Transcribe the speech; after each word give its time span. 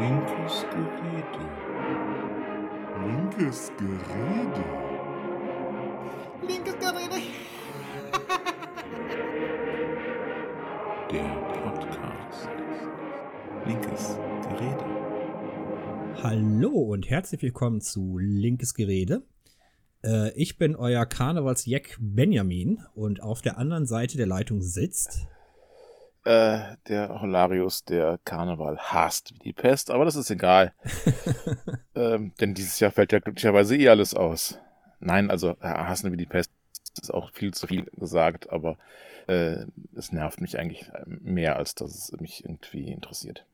Linkes 0.00 0.64
Gerede. 0.70 1.44
Linkes 3.04 3.70
Gerede. 3.76 4.64
Linkes 6.48 6.74
Gerede. 6.78 7.20
Der 11.12 11.28
Podcast. 11.52 12.48
Linkes 13.66 14.16
Gerede. 14.48 14.84
Hallo 16.22 16.70
und 16.70 17.10
herzlich 17.10 17.42
willkommen 17.42 17.82
zu 17.82 18.16
Linkes 18.16 18.72
Gerede. 18.72 19.22
Äh, 20.02 20.32
ich 20.32 20.56
bin 20.56 20.76
euer 20.76 21.04
Karnevalsjack 21.04 21.98
Benjamin 22.00 22.78
und 22.94 23.22
auf 23.22 23.42
der 23.42 23.58
anderen 23.58 23.84
Seite 23.86 24.16
der 24.16 24.26
Leitung 24.26 24.62
sitzt. 24.62 25.28
Äh, 26.24 26.76
der 26.88 27.20
Holarius, 27.20 27.84
der 27.84 28.18
Karneval 28.24 28.76
hasst 28.78 29.34
wie 29.34 29.38
die 29.38 29.52
Pest, 29.54 29.90
aber 29.90 30.04
das 30.04 30.16
ist 30.16 30.30
egal. 30.30 30.74
ähm, 31.94 32.32
denn 32.40 32.52
dieses 32.52 32.78
Jahr 32.78 32.90
fällt 32.90 33.12
ja 33.12 33.20
glücklicherweise 33.20 33.76
eh 33.76 33.88
alles 33.88 34.14
aus. 34.14 34.58
Nein, 34.98 35.30
also 35.30 35.50
äh, 35.60 35.68
hassen 35.68 36.12
wie 36.12 36.18
die 36.18 36.26
Pest 36.26 36.52
ist 37.00 37.12
auch 37.12 37.32
viel 37.32 37.54
zu 37.54 37.66
viel 37.66 37.84
gesagt, 37.96 38.50
aber 38.50 38.76
äh, 39.28 39.64
es 39.94 40.12
nervt 40.12 40.40
mich 40.40 40.58
eigentlich 40.58 40.90
mehr, 41.06 41.56
als 41.56 41.74
dass 41.74 41.94
es 41.94 42.20
mich 42.20 42.44
irgendwie 42.44 42.90
interessiert. 42.90 43.46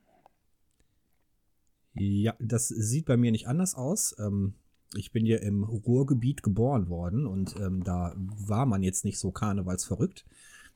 Ja, 1.94 2.34
das 2.38 2.68
sieht 2.68 3.06
bei 3.06 3.16
mir 3.16 3.30
nicht 3.30 3.46
anders 3.46 3.74
aus. 3.74 4.14
Ähm, 4.18 4.54
ich 4.94 5.12
bin 5.12 5.26
ja 5.26 5.38
im 5.38 5.64
Ruhrgebiet 5.64 6.42
geboren 6.42 6.88
worden 6.88 7.26
und 7.26 7.56
ähm, 7.56 7.84
da 7.84 8.14
war 8.16 8.66
man 8.66 8.82
jetzt 8.82 9.04
nicht 9.04 9.18
so 9.18 9.30
karnevalsverrückt. 9.30 10.24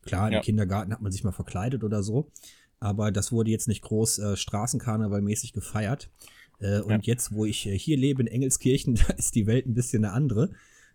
Klar, 0.03 0.29
im 0.29 0.35
Ja. 0.35 0.41
Kindergarten 0.41 0.93
hat 0.93 1.03
man 1.03 1.13
sich 1.13 1.25
mal 1.25 1.33
verkleidet 1.33 1.85
oder 1.85 2.03
so, 2.03 2.31
aber 2.79 3.13
das 3.13 3.33
wurde 3.33 3.51
jetzt 3.51 3.69
nicht 3.69 3.83
groß 3.83 4.19
äh, 4.19 4.37
Straßenkarnevalmäßig 4.37 5.53
gefeiert. 5.53 6.11
Äh, 6.61 6.81
und 6.81 7.07
jetzt, 7.07 7.33
wo 7.33 7.45
ich 7.45 7.67
äh, 7.67 7.79
hier 7.79 7.97
lebe 7.97 8.23
in 8.23 8.29
Engelskirchen, 8.29 8.95
da 9.09 9.15
ist 9.15 9.35
die 9.35 9.47
Welt 9.47 9.67
ein 9.67 9.75
bisschen 9.75 10.05
eine 10.05 10.15
andere. 10.15 10.51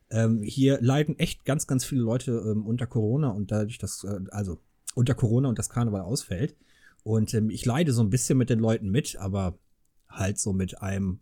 Ähm, 0.09 0.42
hier 0.44 0.80
leiden 0.81 1.17
echt 1.17 1.45
ganz, 1.45 1.66
ganz 1.67 1.84
viele 1.86 2.02
Leute 2.02 2.31
ähm, 2.31 2.66
unter 2.66 2.86
Corona 2.88 3.30
und 3.30 3.52
dadurch, 3.52 3.78
dass, 3.78 4.03
äh, 4.03 4.20
also 4.31 4.59
unter 4.94 5.16
Corona 5.16 5.50
und 5.50 5.58
das 5.59 5.69
Karneval 5.69 6.02
ausfällt. 6.02 6.56
Und 7.03 7.34
ähm, 7.34 7.50
ich 7.50 7.66
leide 7.66 7.92
so 7.92 8.02
ein 8.02 8.09
bisschen 8.09 8.38
mit 8.38 8.50
den 8.50 8.59
Leuten 8.59 8.90
mit, 8.90 9.16
aber 9.17 9.58
halt 10.09 10.40
so 10.40 10.53
mit 10.53 10.81
einem 10.81 11.19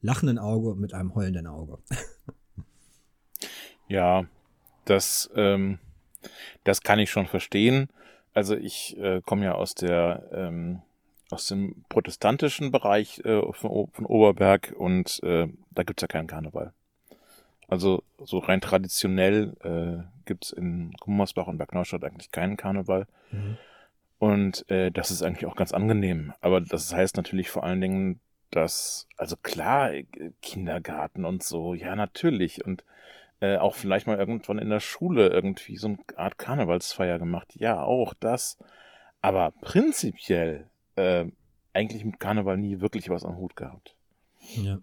lachenden 0.00 0.38
Auge 0.38 0.70
und 0.70 0.80
mit 0.80 0.94
einem 0.94 1.14
heulenden 1.14 1.46
Auge. 1.46 1.78
Ja, 3.88 4.26
das, 4.86 5.30
ähm, 5.34 5.78
das 6.64 6.82
kann 6.82 6.98
ich 6.98 7.10
schon 7.10 7.26
verstehen. 7.26 7.88
Also 8.32 8.56
ich 8.56 8.96
äh, 8.98 9.20
komme 9.24 9.44
ja 9.44 9.54
aus 9.54 9.74
der 9.74 10.28
ähm, 10.32 10.82
aus 11.30 11.48
dem 11.48 11.84
protestantischen 11.88 12.70
Bereich 12.70 13.20
äh, 13.24 13.40
von, 13.52 13.88
von 13.92 14.06
Oberberg 14.06 14.74
und 14.76 15.22
äh, 15.22 15.48
da 15.70 15.82
gibt's 15.82 16.02
ja 16.02 16.08
keinen 16.08 16.26
Karneval. 16.26 16.72
Also 17.68 18.02
so 18.22 18.38
rein 18.38 18.60
traditionell 18.60 19.54
äh, 19.62 20.04
gibt's 20.26 20.52
in 20.52 20.92
Gummersbach 21.00 21.46
und 21.46 21.58
Bergneustadt 21.58 22.04
eigentlich 22.04 22.30
keinen 22.30 22.56
Karneval. 22.56 23.06
Und 24.18 24.70
äh, 24.70 24.90
das 24.90 25.10
ist 25.10 25.22
eigentlich 25.22 25.46
auch 25.46 25.56
ganz 25.56 25.72
angenehm. 25.72 26.32
Aber 26.40 26.60
das 26.60 26.92
heißt 26.94 27.16
natürlich 27.16 27.50
vor 27.50 27.64
allen 27.64 27.80
Dingen, 27.80 28.20
dass, 28.50 29.08
also 29.16 29.36
klar, 29.36 29.90
Kindergarten 30.40 31.24
und 31.24 31.42
so, 31.42 31.74
ja, 31.74 31.96
natürlich. 31.96 32.64
Und 32.64 32.84
äh, 33.40 33.56
auch 33.56 33.74
vielleicht 33.74 34.06
mal 34.06 34.18
irgendwann 34.18 34.58
in 34.58 34.70
der 34.70 34.80
Schule 34.80 35.28
irgendwie 35.28 35.76
so 35.76 35.88
eine 35.88 35.98
Art 36.16 36.38
Karnevalsfeier 36.38 37.18
gemacht. 37.18 37.54
Ja, 37.54 37.82
auch 37.82 38.14
das. 38.14 38.58
Aber 39.20 39.52
prinzipiell 39.60 40.68
äh, 40.96 41.26
eigentlich 41.72 42.04
mit 42.04 42.20
Karneval 42.20 42.56
nie 42.56 42.80
wirklich 42.80 43.08
was 43.08 43.24
am 43.24 43.36
Hut 43.36 43.56
gehabt. 43.56 43.94
Ja. 44.56 44.78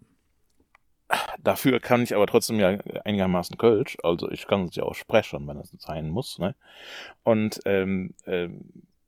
Dafür 1.40 1.80
kann 1.80 2.04
ich 2.04 2.16
aber 2.16 2.26
trotzdem 2.26 2.60
ja 2.60 2.70
einigermaßen 3.04 3.58
Kölsch, 3.58 3.98
also 4.02 4.32
ich 4.32 4.48
kann 4.48 4.66
es 4.66 4.76
ja 4.76 4.84
auch 4.84 4.96
sprechen, 4.96 5.46
wenn 5.46 5.58
es 5.58 5.72
sein 5.78 6.10
muss. 6.10 6.40
Ne? 6.40 6.56
Und 7.24 7.60
ähm, 7.66 8.14
ähm, 8.26 8.62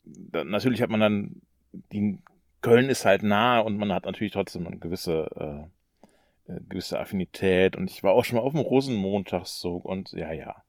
da, 0.03 0.44
natürlich 0.44 0.81
hat 0.81 0.90
man 0.90 1.00
dann, 1.00 1.41
die, 1.94 2.19
Köln 2.63 2.90
ist 2.90 3.06
halt 3.06 3.22
nah 3.23 3.59
und 3.59 3.78
man 3.78 3.94
hat 3.94 4.06
natürlich 4.06 4.34
trotzdem 4.34 4.66
eine 4.66 4.78
gewisse, 4.78 5.29
äh, 5.35 5.67
äh, 6.47 6.59
gewisse 6.69 6.99
Affinität. 6.99 7.75
Und 7.75 7.89
ich 7.89 8.03
war 8.03 8.13
auch 8.13 8.25
schon 8.25 8.37
mal 8.37 8.43
auf 8.43 8.53
dem 8.53 8.61
Rosenmontagszug 8.61 9.85
und 9.85 10.11
ja, 10.11 10.31
ja, 10.31 10.63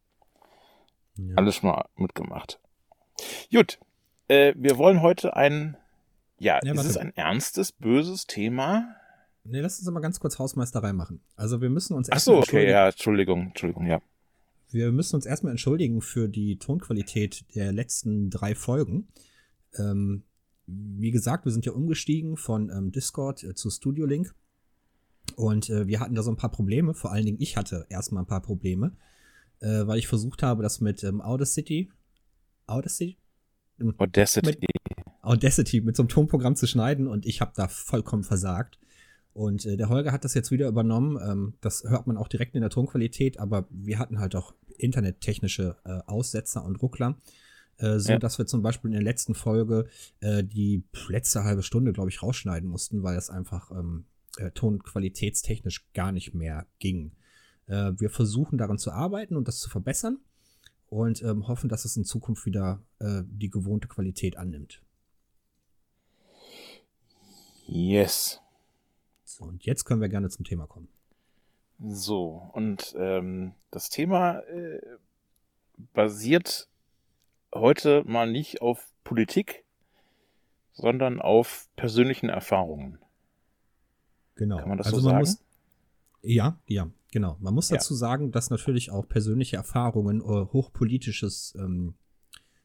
ja. 1.17 1.35
alles 1.37 1.57
schon 1.57 1.71
mal 1.71 1.87
mitgemacht. 1.97 2.61
Gut, 3.53 3.79
äh, 4.29 4.55
wir 4.57 4.79
wollen 4.79 5.03
heute 5.03 5.37
ein, 5.37 5.77
ja, 6.39 6.61
Ja, 6.63 6.73
ist 6.75 6.85
es 6.85 6.97
ein 6.97 7.15
ernstes, 7.17 7.73
böses 7.73 8.27
Thema? 8.27 8.97
Nee, 9.45 9.61
lass 9.61 9.79
uns 9.79 9.87
aber 9.89 10.01
ganz 10.01 10.21
kurz 10.21 10.39
Hausmeisterei 10.39 10.93
machen. 10.93 11.21
Also 11.37 11.61
wir 11.61 11.69
müssen 11.71 11.95
uns 11.95 12.09
Ach 12.11 12.15
erstmal 12.17 12.37
so, 12.37 12.39
okay, 12.43 12.47
entschuldigen- 12.67 12.71
ja, 12.73 12.87
Entschuldigung, 12.89 13.47
Entschuldigung, 13.49 13.87
ja. 13.87 14.01
Wir 14.71 14.91
müssen 14.91 15.15
uns 15.17 15.27
erstmal 15.27 15.51
entschuldigen 15.53 16.01
für 16.01 16.29
die 16.29 16.57
Tonqualität 16.59 17.45
der 17.55 17.73
letzten 17.73 18.31
drei 18.31 18.55
Folgen. 18.57 19.07
Ähm, 19.79 20.25
wie 20.67 21.11
gesagt, 21.11 21.45
wir 21.45 21.53
sind 21.53 21.67
ja 21.67 21.73
umgestiegen 21.73 22.37
von 22.37 22.71
ähm, 22.71 22.91
Discord 22.91 23.45
äh, 23.45 23.55
zu 23.55 23.71
Studio 23.71 24.07
Link. 24.07 24.35
Und 25.37 25.71
äh, 25.71 25.87
wir 25.87 26.01
hatten 26.01 26.15
da 26.15 26.23
so 26.23 26.31
ein 26.31 26.37
paar 26.37 26.51
Probleme. 26.51 26.95
Vor 26.95 27.13
allen 27.13 27.27
Dingen 27.27 27.41
ich 27.41 27.57
hatte 27.57 27.87
erstmal 27.89 28.23
ein 28.23 28.27
paar 28.27 28.43
Probleme, 28.43 28.97
äh, 29.61 29.87
weil 29.87 29.99
ich 29.99 30.09
versucht 30.09 30.43
habe, 30.43 30.63
das 30.63 30.81
mit 30.81 31.03
ähm, 31.05 31.21
Audacity, 31.21 31.91
Audacity, 32.67 33.19
Audacity. 33.99 34.67
Audacity 35.23 35.81
mit 35.81 35.97
so 35.97 36.03
einem 36.03 36.09
Tonprogramm 36.09 36.57
zu 36.57 36.67
schneiden 36.67 37.07
und 37.07 37.27
ich 37.27 37.41
habe 37.41 37.53
da 37.55 37.69
vollkommen 37.69 38.25
versagt. 38.25 38.79
Und 39.33 39.67
äh, 39.67 39.77
der 39.77 39.89
Holger 39.89 40.13
hat 40.13 40.25
das 40.25 40.35
jetzt 40.35 40.51
wieder 40.51 40.69
übernommen. 40.69 41.19
Ähm, 41.21 41.55
das 41.61 41.83
hört 41.85 42.07
man 42.07 42.17
auch 42.17 42.29
direkt 42.29 42.55
in 42.55 42.61
der 42.61 42.71
Tonqualität, 42.71 43.41
aber 43.41 43.67
wir 43.71 43.99
hatten 43.99 44.21
halt 44.21 44.37
auch 44.37 44.55
internettechnische 44.79 45.77
äh, 45.85 46.01
Aussetzer 46.07 46.65
und 46.65 46.77
Ruckler. 46.77 47.17
Äh, 47.79 47.99
so 47.99 48.13
Ja. 48.13 48.19
dass 48.19 48.39
wir 48.39 48.47
zum 48.47 48.63
Beispiel 48.63 48.91
in 48.91 48.93
der 48.93 49.03
letzten 49.03 49.35
Folge 49.35 49.89
äh, 50.21 50.45
die 50.45 50.85
letzte 51.09 51.43
halbe 51.43 51.65
Stunde, 51.65 51.93
glaube 51.93 52.11
ich, 52.11 52.23
rausschneiden 52.23 52.69
mussten, 52.69 53.03
weil 53.03 53.17
es 53.17 53.31
einfach 53.31 53.73
ähm, 53.73 54.05
äh, 54.39 54.51
tonqualitätstechnisch 54.51 55.87
gar 55.93 56.13
nicht 56.13 56.35
mehr 56.35 56.67
ging. 56.79 57.13
Äh, 57.67 57.93
wir 57.97 58.11
versuchen 58.11 58.59
daran 58.59 58.79
zu 58.79 58.93
arbeiten 58.93 59.37
und 59.37 59.49
das 59.49 59.59
zu 59.61 59.71
verbessern 59.71 60.19
und 60.89 61.23
ähm, 61.23 61.49
hoffen, 61.49 61.69
dass 61.69 61.85
es 61.85 61.97
in 61.97 62.05
Zukunft 62.05 62.47
wieder 62.47 62.83
äh, 63.01 63.23
die 63.27 63.51
gewohnte 63.51 63.89
Qualität 63.89 64.37
annimmt. 64.37 64.83
Yes. 67.67 68.41
So, 69.25 69.45
und 69.45 69.65
jetzt 69.65 69.85
können 69.85 70.01
wir 70.01 70.09
gerne 70.09 70.29
zum 70.29 70.45
Thema 70.45 70.67
kommen. 70.67 70.89
So, 71.81 72.51
und 72.53 72.95
ähm, 72.99 73.53
das 73.71 73.89
Thema 73.89 74.41
äh, 74.41 74.81
basiert 75.93 76.69
heute 77.53 78.05
mal 78.05 78.31
nicht 78.31 78.63
auf 78.63 78.93
Politik, 79.03 79.65
sondern 80.73 81.21
auf 81.21 81.69
persönlichen 81.77 82.29
Erfahrungen. 82.29 82.99
Genau. 84.37 84.59
Kann 84.59 84.69
man 84.69 84.79
das 84.79 84.87
also 84.89 85.01
so 85.01 85.09
man 85.11 85.25
sagen? 85.25 85.39
Muss, 85.41 85.45
ja, 86.23 86.59
ja, 86.67 86.91
genau. 87.13 87.37
Man 87.41 87.55
muss 87.55 87.71
Ja. 87.71 87.77
dazu 87.77 87.95
sagen, 87.95 88.33
dass 88.33 88.51
natürlich 88.51 88.91
auch 88.91 89.09
persönliche 89.09 89.57
Erfahrungen 89.57 90.21
äh, 90.21 90.25
hochpolitisches 90.25 91.55
ähm, 91.59 91.95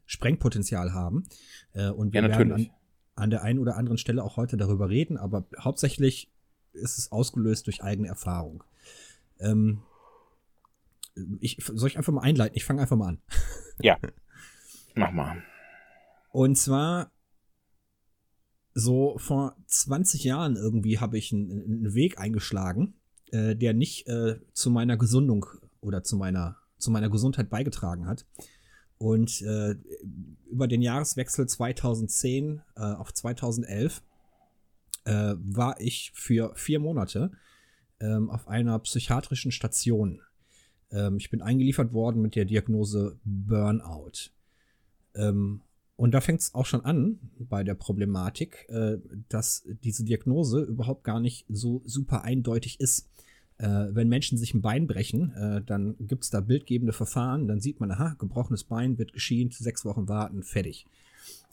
Sprengpotenzial 0.06 0.94
haben. 0.94 1.26
Äh, 1.74 1.90
und 1.90 2.14
wir 2.14 2.22
Ja, 2.22 2.30
werden 2.30 2.54
an, 2.54 2.70
an 3.16 3.30
der 3.30 3.44
einen 3.44 3.60
oder 3.60 3.76
anderen 3.78 3.98
Stelle 3.98 4.24
auch 4.24 4.38
heute 4.38 4.58
darüber 4.58 4.90
reden, 4.90 5.18
aber 5.18 5.46
hauptsächlich 5.60 6.32
ist 6.74 6.98
es 6.98 7.12
ausgelöst 7.12 7.68
durch 7.68 7.84
eigene 7.84 8.08
Erfahrung. 8.08 8.64
Ähm, 9.40 9.82
ich, 11.40 11.58
soll 11.66 11.90
ich 11.90 11.98
einfach 11.98 12.14
mal 12.14 12.22
einleiten? 12.22 12.56
Ich 12.56 12.64
fange 12.66 12.82
einfach 12.82 12.96
mal 12.96 13.10
an. 13.10 13.22
Mach 14.96 15.12
mal. 15.12 15.44
Und 16.32 16.58
zwar 16.58 17.12
so 18.80 19.18
vor 19.18 19.56
20 19.68 20.24
Jahren 20.24 20.56
irgendwie 20.56 21.00
habe 21.00 21.18
ich 21.18 21.32
einen, 21.32 21.52
einen 21.52 21.94
Weg 21.94 22.20
eingeschlagen, 22.20 22.96
äh, 23.32 23.56
der 23.56 23.74
nicht 23.74 24.08
äh, 24.08 24.40
zu 24.54 24.70
meiner 24.70 24.98
Gesundung 24.98 25.46
oder 25.82 26.04
zu 26.04 26.18
meiner, 26.18 26.58
zu 26.78 26.92
meiner 26.92 27.10
Gesundheit 27.10 27.50
beigetragen 27.50 28.08
hat. 28.08 28.26
Und 28.98 29.42
äh, 29.42 29.76
über 30.50 30.68
den 30.68 30.82
Jahreswechsel 30.82 31.48
2010 31.48 32.62
äh, 32.76 32.82
auf 32.82 33.14
2011 33.14 34.02
äh, 35.06 35.36
war 35.38 35.80
ich 35.80 36.12
für 36.14 36.54
vier 36.56 36.80
Monate 36.80 37.32
ähm, 38.02 38.30
auf 38.30 38.48
einer 38.48 38.78
psychiatrischen 38.80 39.52
Station. 39.52 40.22
Ähm, 40.92 41.18
ich 41.18 41.30
bin 41.30 41.42
eingeliefert 41.42 41.94
worden 41.94 42.22
mit 42.22 42.36
der 42.36 42.46
Diagnose 42.46 43.18
Burnout. 43.24 44.32
Ähm, 45.16 45.62
und 46.00 46.14
da 46.14 46.22
fängt 46.22 46.40
es 46.40 46.56
auch 46.56 46.66
schon 46.66 46.86
an 46.86 47.20
bei 47.40 47.62
der 47.66 47.74
Problematik, 47.74 48.66
äh, 48.70 49.00
dass 49.28 49.68
diese 49.84 50.06
Diagnose 50.06 50.62
überhaupt 50.62 51.04
gar 51.04 51.20
nicht 51.20 51.46
so 51.50 51.82
super 51.84 52.24
eindeutig 52.24 52.80
ist. 52.80 53.10
Äh, 53.58 53.88
wenn 53.90 54.08
Menschen 54.08 54.38
sich 54.38 54.54
ein 54.54 54.62
Bein 54.62 54.88
brechen, 54.88 55.34
äh, 55.34 55.62
dann 55.62 55.98
gibt 56.00 56.24
es 56.24 56.30
da 56.30 56.40
bildgebende 56.40 56.94
Verfahren, 56.94 57.50
dann 57.50 57.60
sieht 57.60 57.82
man, 57.82 57.92
aha, 57.92 58.16
gebrochenes 58.18 58.64
Bein 58.64 58.98
wird 58.98 59.12
geschient, 59.12 59.54
sechs 59.54 59.84
Wochen 59.84 60.08
warten, 60.08 60.42
fertig. 60.42 60.86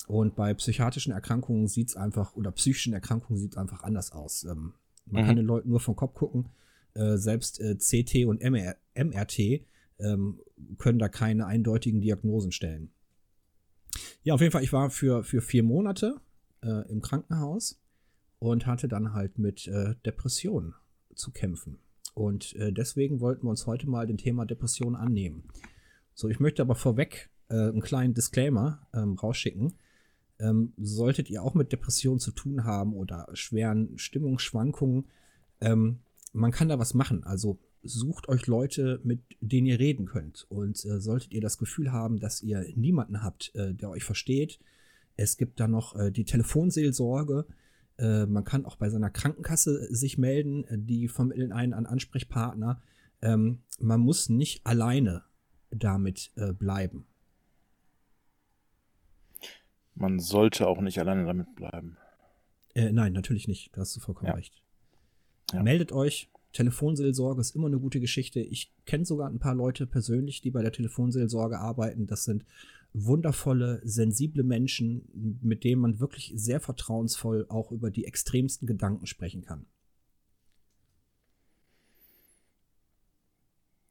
Und 0.07 0.37
bei 0.37 0.55
psychiatrischen 0.55 1.13
Erkrankungen 1.13 1.67
sieht 1.67 1.89
es 1.89 1.97
einfach, 1.97 2.37
oder 2.37 2.53
psychischen 2.53 2.93
Erkrankungen 2.93 3.41
sieht 3.41 3.55
es 3.55 3.59
einfach 3.59 3.83
anders 3.83 4.13
aus. 4.13 4.45
Ähm, 4.45 4.75
man 5.07 5.25
Mhm. 5.25 5.27
kann 5.27 5.37
den 5.39 5.47
Leuten 5.47 5.71
nur 5.71 5.81
vom 5.81 5.97
Kopf 5.97 6.15
gucken. 6.15 6.51
Äh, 6.95 7.17
selbst 7.17 7.61
äh, 7.61 7.75
CT 7.75 8.27
und 8.27 8.41
MR, 8.41 8.77
MRT 8.95 9.67
ähm, 9.99 10.39
können 10.79 11.01
da 11.01 11.09
keine 11.09 11.47
eindeutigen 11.47 12.01
Diagnosen 12.01 12.53
stellen. 12.53 12.91
Ja, 14.26 14.34
auf 14.34 14.40
jeden 14.40 14.50
Fall, 14.50 14.64
ich 14.64 14.73
war 14.73 14.90
für, 14.90 15.23
für 15.23 15.40
vier 15.40 15.62
Monate 15.62 16.20
äh, 16.61 16.90
im 16.90 17.00
Krankenhaus 17.00 17.81
und 18.40 18.67
hatte 18.67 18.88
dann 18.88 19.14
halt 19.14 19.38
mit 19.38 19.69
äh, 19.69 19.94
Depressionen 20.05 20.75
zu 21.14 21.31
kämpfen. 21.31 21.78
Und 22.12 22.56
äh, 22.56 22.73
deswegen 22.73 23.20
wollten 23.20 23.46
wir 23.46 23.50
uns 23.50 23.69
heute 23.69 23.88
mal 23.88 24.05
dem 24.05 24.17
Thema 24.17 24.44
Depression 24.44 24.96
annehmen. 24.96 25.44
So, 26.12 26.28
ich 26.28 26.40
möchte 26.40 26.61
aber 26.61 26.75
vorweg 26.75 27.31
äh, 27.50 27.55
einen 27.55 27.82
kleinen 27.82 28.14
Disclaimer 28.14 28.84
ähm, 28.93 29.14
rausschicken. 29.14 29.75
Ähm, 30.40 30.73
solltet 30.76 31.31
ihr 31.31 31.44
auch 31.44 31.55
mit 31.55 31.70
Depressionen 31.70 32.19
zu 32.19 32.32
tun 32.32 32.64
haben 32.64 32.94
oder 32.94 33.28
schweren 33.32 33.96
Stimmungsschwankungen, 33.96 35.05
ähm, 35.61 36.00
man 36.32 36.50
kann 36.50 36.69
da 36.69 36.81
was 36.81 36.94
machen. 36.94 37.23
Also 37.23 37.61
sucht 37.87 38.29
euch 38.29 38.47
Leute, 38.47 39.00
mit 39.05 39.21
denen 39.41 39.67
ihr 39.67 39.79
reden 39.79 40.06
könnt. 40.06 40.47
Und 40.49 40.85
äh, 40.85 41.00
solltet 41.00 41.33
ihr 41.33 41.41
das 41.41 41.59
Gefühl 41.59 41.93
haben, 41.93 42.19
dass 42.21 42.43
ihr 42.43 42.65
niemanden 42.77 43.23
habt, 43.23 43.55
äh, 43.55 43.75
der 43.75 43.91
euch 43.91 44.05
versteht, 44.05 44.59
es 45.17 45.37
gibt 45.38 45.61
da 45.61 45.67
noch 45.69 45.97
äh, 45.97 46.11
die 46.11 46.25
Telefonseelsorge. 46.25 47.47
Äh, 47.99 48.27
man 48.27 48.44
kann 48.44 48.67
auch 48.67 48.77
bei 48.77 48.91
seiner 48.91 49.09
Krankenkasse 49.11 49.87
sich 49.94 50.19
melden. 50.19 50.65
äh, 50.65 50.79
Die 50.79 51.09
vermitteln 51.09 51.53
einen 51.53 51.73
an 51.73 51.87
Ansprechpartner. 51.87 52.83
Ähm, 53.23 53.61
man 53.81 54.00
muss 54.00 54.29
nicht 54.29 54.67
alleine 54.67 55.23
damit 55.71 56.33
äh, 56.37 56.53
bleiben. 56.53 57.06
Man 59.94 60.19
sollte 60.21 60.67
auch 60.67 60.81
nicht 60.83 60.99
alleine 60.99 61.25
damit 61.25 61.55
bleiben. 61.55 61.97
Äh, 62.75 62.93
nein, 62.93 63.15
natürlich 63.15 63.49
nicht. 63.49 63.75
Da 63.75 63.81
hast 63.81 63.97
du 63.97 64.00
vollkommen 64.00 64.29
Ja. 64.29 64.35
recht. 64.35 64.62
Ja. 65.53 65.62
Meldet 65.62 65.93
euch. 65.93 66.29
Telefonseelsorge 66.56 67.43
ist 67.43 67.55
immer 67.55 67.67
eine 67.67 67.79
gute 67.79 68.00
Geschichte. 68.00 68.41
Ich 68.41 68.73
kenne 68.87 69.05
sogar 69.05 69.29
ein 69.29 69.38
paar 69.38 69.55
Leute 69.55 69.87
persönlich, 69.87 70.41
die 70.41 70.50
bei 70.50 70.62
der 70.62 70.73
Telefonseelsorge 70.73 71.58
arbeiten. 71.58 72.06
Das 72.06 72.25
sind 72.25 72.47
wundervolle, 72.94 73.82
sensible 73.85 74.43
Menschen, 74.43 75.38
mit 75.43 75.64
denen 75.64 75.82
man 75.82 76.00
wirklich 76.00 76.32
sehr 76.35 76.61
vertrauensvoll 76.61 77.44
auch 77.50 77.73
über 77.73 77.91
die 77.91 78.06
extremsten 78.06 78.67
Gedanken 78.67 79.06
sprechen 79.06 79.43
kann. 79.43 79.67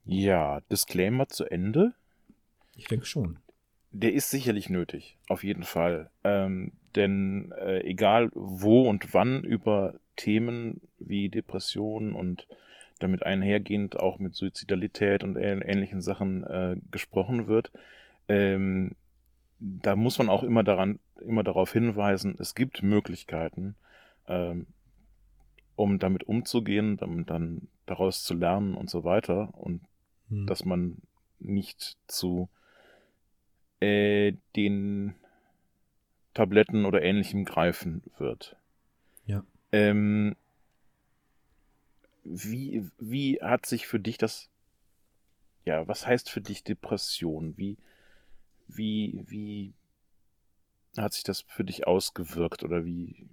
Ja, 0.05 0.61
Disclaimer 0.71 1.27
zu 1.27 1.45
Ende. 1.45 1.93
Ich 2.75 2.85
denke 2.85 3.05
schon. 3.05 3.37
Der 3.97 4.13
ist 4.13 4.29
sicherlich 4.29 4.69
nötig, 4.69 5.17
auf 5.29 5.43
jeden 5.43 5.63
Fall. 5.63 6.09
Ähm, 6.23 6.73
denn 6.95 7.53
äh, 7.57 7.81
egal 7.81 8.29
wo 8.33 8.89
und 8.89 9.13
wann 9.13 9.43
über 9.43 9.95
Themen 10.15 10.81
wie 10.99 11.29
Depressionen 11.29 12.13
und 12.13 12.47
damit 12.99 13.23
einhergehend 13.23 13.99
auch 13.99 14.19
mit 14.19 14.35
Suizidalität 14.35 15.23
und 15.23 15.37
ähn 15.37 15.61
ähnlichen 15.61 16.01
Sachen 16.01 16.43
äh, 16.43 16.75
gesprochen 16.91 17.47
wird, 17.47 17.71
ähm, 18.27 18.95
da 19.59 19.95
muss 19.95 20.17
man 20.17 20.29
auch 20.29 20.43
immer 20.43 20.63
daran, 20.63 20.99
immer 21.21 21.43
darauf 21.43 21.71
hinweisen, 21.71 22.35
es 22.39 22.55
gibt 22.55 22.83
Möglichkeiten, 22.83 23.75
ähm, 24.27 24.67
um 25.75 25.99
damit 25.99 26.23
umzugehen, 26.23 26.99
um 26.99 27.25
dann 27.25 27.67
daraus 27.85 28.23
zu 28.23 28.33
lernen 28.33 28.75
und 28.75 28.89
so 28.89 29.03
weiter 29.03 29.53
und 29.53 29.81
Hm. 30.29 30.47
dass 30.47 30.65
man 30.65 30.97
nicht 31.39 31.97
zu 32.07 32.49
äh, 33.79 34.33
den 34.55 35.15
Tabletten 36.33 36.85
oder 36.85 37.01
ähnlichem 37.01 37.45
greifen 37.45 38.03
wird. 38.17 38.55
Ja. 39.25 39.43
Ähm, 39.71 40.35
wie, 42.23 42.89
wie 42.99 43.39
hat 43.41 43.65
sich 43.65 43.87
für 43.87 43.99
dich 43.99 44.17
das, 44.17 44.49
ja, 45.63 45.87
was 45.87 46.05
heißt 46.05 46.29
für 46.29 46.41
dich 46.41 46.63
Depression? 46.63 47.57
Wie, 47.57 47.77
wie, 48.67 49.23
wie 49.27 49.73
hat 50.97 51.13
sich 51.13 51.23
das 51.23 51.41
für 51.41 51.63
dich 51.63 51.87
ausgewirkt 51.87 52.63
oder 52.63 52.85
wie, 52.85 53.27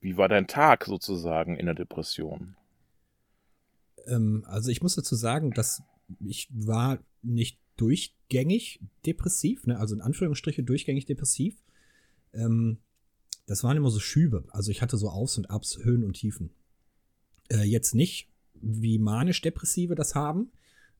wie 0.00 0.16
war 0.16 0.28
dein 0.28 0.46
Tag 0.46 0.84
sozusagen 0.84 1.56
in 1.56 1.66
der 1.66 1.74
Depression? 1.74 2.56
Ähm, 4.06 4.44
also 4.46 4.70
ich 4.70 4.82
muss 4.82 4.94
dazu 4.94 5.14
sagen, 5.14 5.52
dass 5.52 5.82
ich 6.20 6.48
war 6.50 6.98
nicht 7.22 7.58
durchgängig 7.80 8.80
depressiv, 9.06 9.66
ne? 9.66 9.78
also 9.78 9.94
in 9.94 10.00
Anführungsstriche 10.00 10.62
durchgängig 10.62 11.06
depressiv. 11.06 11.56
Ähm, 12.32 12.78
das 13.46 13.64
waren 13.64 13.76
immer 13.76 13.90
so 13.90 13.98
Schübe. 13.98 14.44
Also 14.50 14.70
ich 14.70 14.82
hatte 14.82 14.96
so 14.96 15.08
Aufs 15.08 15.38
und 15.38 15.50
Abs, 15.50 15.78
Höhen 15.78 16.04
und 16.04 16.14
Tiefen. 16.14 16.50
Äh, 17.50 17.64
jetzt 17.64 17.94
nicht, 17.94 18.28
wie 18.54 18.98
manisch-Depressive 18.98 19.94
das 19.94 20.14
haben. 20.14 20.52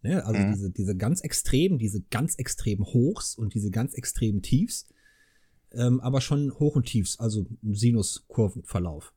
Ne? 0.03 0.25
Also 0.25 0.41
Mhm. 0.41 0.53
diese, 0.53 0.71
diese 0.71 0.97
ganz 0.97 1.21
extremen, 1.21 1.79
diese 1.79 2.01
ganz 2.11 2.35
extremen 2.37 2.85
Hochs 2.85 3.37
und 3.37 3.55
diese 3.55 3.71
ganz 3.71 3.95
extremen 3.95 4.43
Tiefs. 4.43 4.87
Ähm, 5.73 6.01
aber 6.01 6.21
schon 6.21 6.53
Hoch 6.59 6.75
und 6.75 6.87
Tiefs, 6.87 7.21
also 7.21 7.47
ein 7.63 7.75
Sinuskurvenverlauf. 7.75 9.13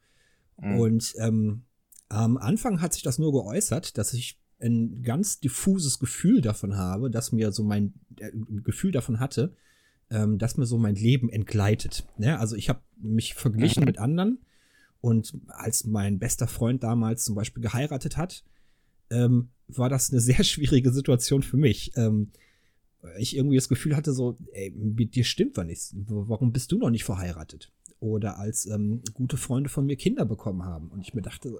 Mhm. 0.62 0.80
Und 0.80 1.13
ähm, 1.18 1.63
am 2.10 2.38
Anfang 2.38 2.81
hat 2.81 2.94
sich 2.94 3.01
das 3.01 3.18
nur 3.18 3.31
geäußert, 3.31 3.98
dass 3.98 4.13
ich 4.13 4.39
ein 4.63 5.04
ganz 5.04 5.39
diffuses 5.39 6.00
Gefühl 6.00 6.42
davon 6.42 6.77
habe, 6.77 7.12
dass 7.12 7.31
mir 7.31 7.51
so 7.51 7.63
mein 7.63 7.94
äh, 8.19 8.31
Gefühl 8.63 8.92
davon 8.92 9.19
hatte, 9.19 9.56
ähm, 10.10 10.38
dass 10.38 10.57
mir 10.57 10.65
so 10.65 10.77
mein 10.77 10.95
Leben 10.95 11.30
entgleitet. 11.30 12.06
Ne? 12.18 12.39
Also 12.39 12.56
ich 12.56 12.69
habe 12.69 12.81
mich 12.98 13.33
verglichen 13.33 13.81
Mhm. 13.81 13.88
mit 13.88 13.98
anderen 14.00 14.39
und 15.01 15.38
als 15.48 15.86
mein 15.86 16.19
bester 16.19 16.48
Freund 16.48 16.83
damals 16.83 17.25
zum 17.25 17.36
Beispiel 17.36 17.62
geheiratet 17.62 18.15
hat, 18.15 18.44
ähm, 19.10 19.50
war 19.68 19.89
das 19.89 20.12
eine 20.12 20.21
sehr 20.21 20.44
schwierige 20.44 20.92
Situation 20.92 21.44
für 21.44 21.57
mich. 21.57 21.92
Ähm, 21.95 22.31
ich 23.18 23.36
irgendwie 23.36 23.57
das 23.57 23.68
Gefühl 23.68 23.98
hatte, 23.98 24.13
so, 24.13 24.38
ey, 24.54 24.71
mit 24.71 25.15
dir 25.15 25.25
stimmt 25.25 25.57
was 25.57 25.65
nicht. 25.65 25.94
Warum 26.07 26.54
bist 26.54 26.71
du 26.71 26.77
noch 26.77 26.89
nicht 26.89 27.04
verheiratet? 27.04 27.71
Oder 28.00 28.39
als 28.39 28.65
ähm, 28.65 29.01
gute 29.13 29.36
Freunde 29.36 29.69
von 29.69 29.86
mir 29.86 29.98
Kinder 29.98 30.25
bekommen 30.25 30.63
haben. 30.63 30.89
Und 30.89 31.01
ich 31.01 31.13
mir 31.13 31.21
dachte, 31.21 31.54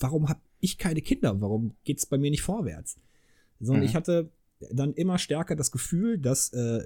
warum 0.00 0.28
habe 0.28 0.40
ich 0.60 0.78
keine 0.78 1.00
Kinder? 1.00 1.40
Warum 1.40 1.74
geht 1.84 1.98
es 1.98 2.06
bei 2.06 2.18
mir 2.18 2.30
nicht 2.30 2.42
vorwärts? 2.42 2.98
Sondern 3.60 3.82
Mhm. 3.82 3.88
ich 3.88 3.94
hatte 3.94 4.30
dann 4.72 4.94
immer 4.94 5.18
stärker 5.18 5.56
das 5.56 5.70
Gefühl, 5.70 6.18
dass 6.18 6.52
äh, 6.52 6.82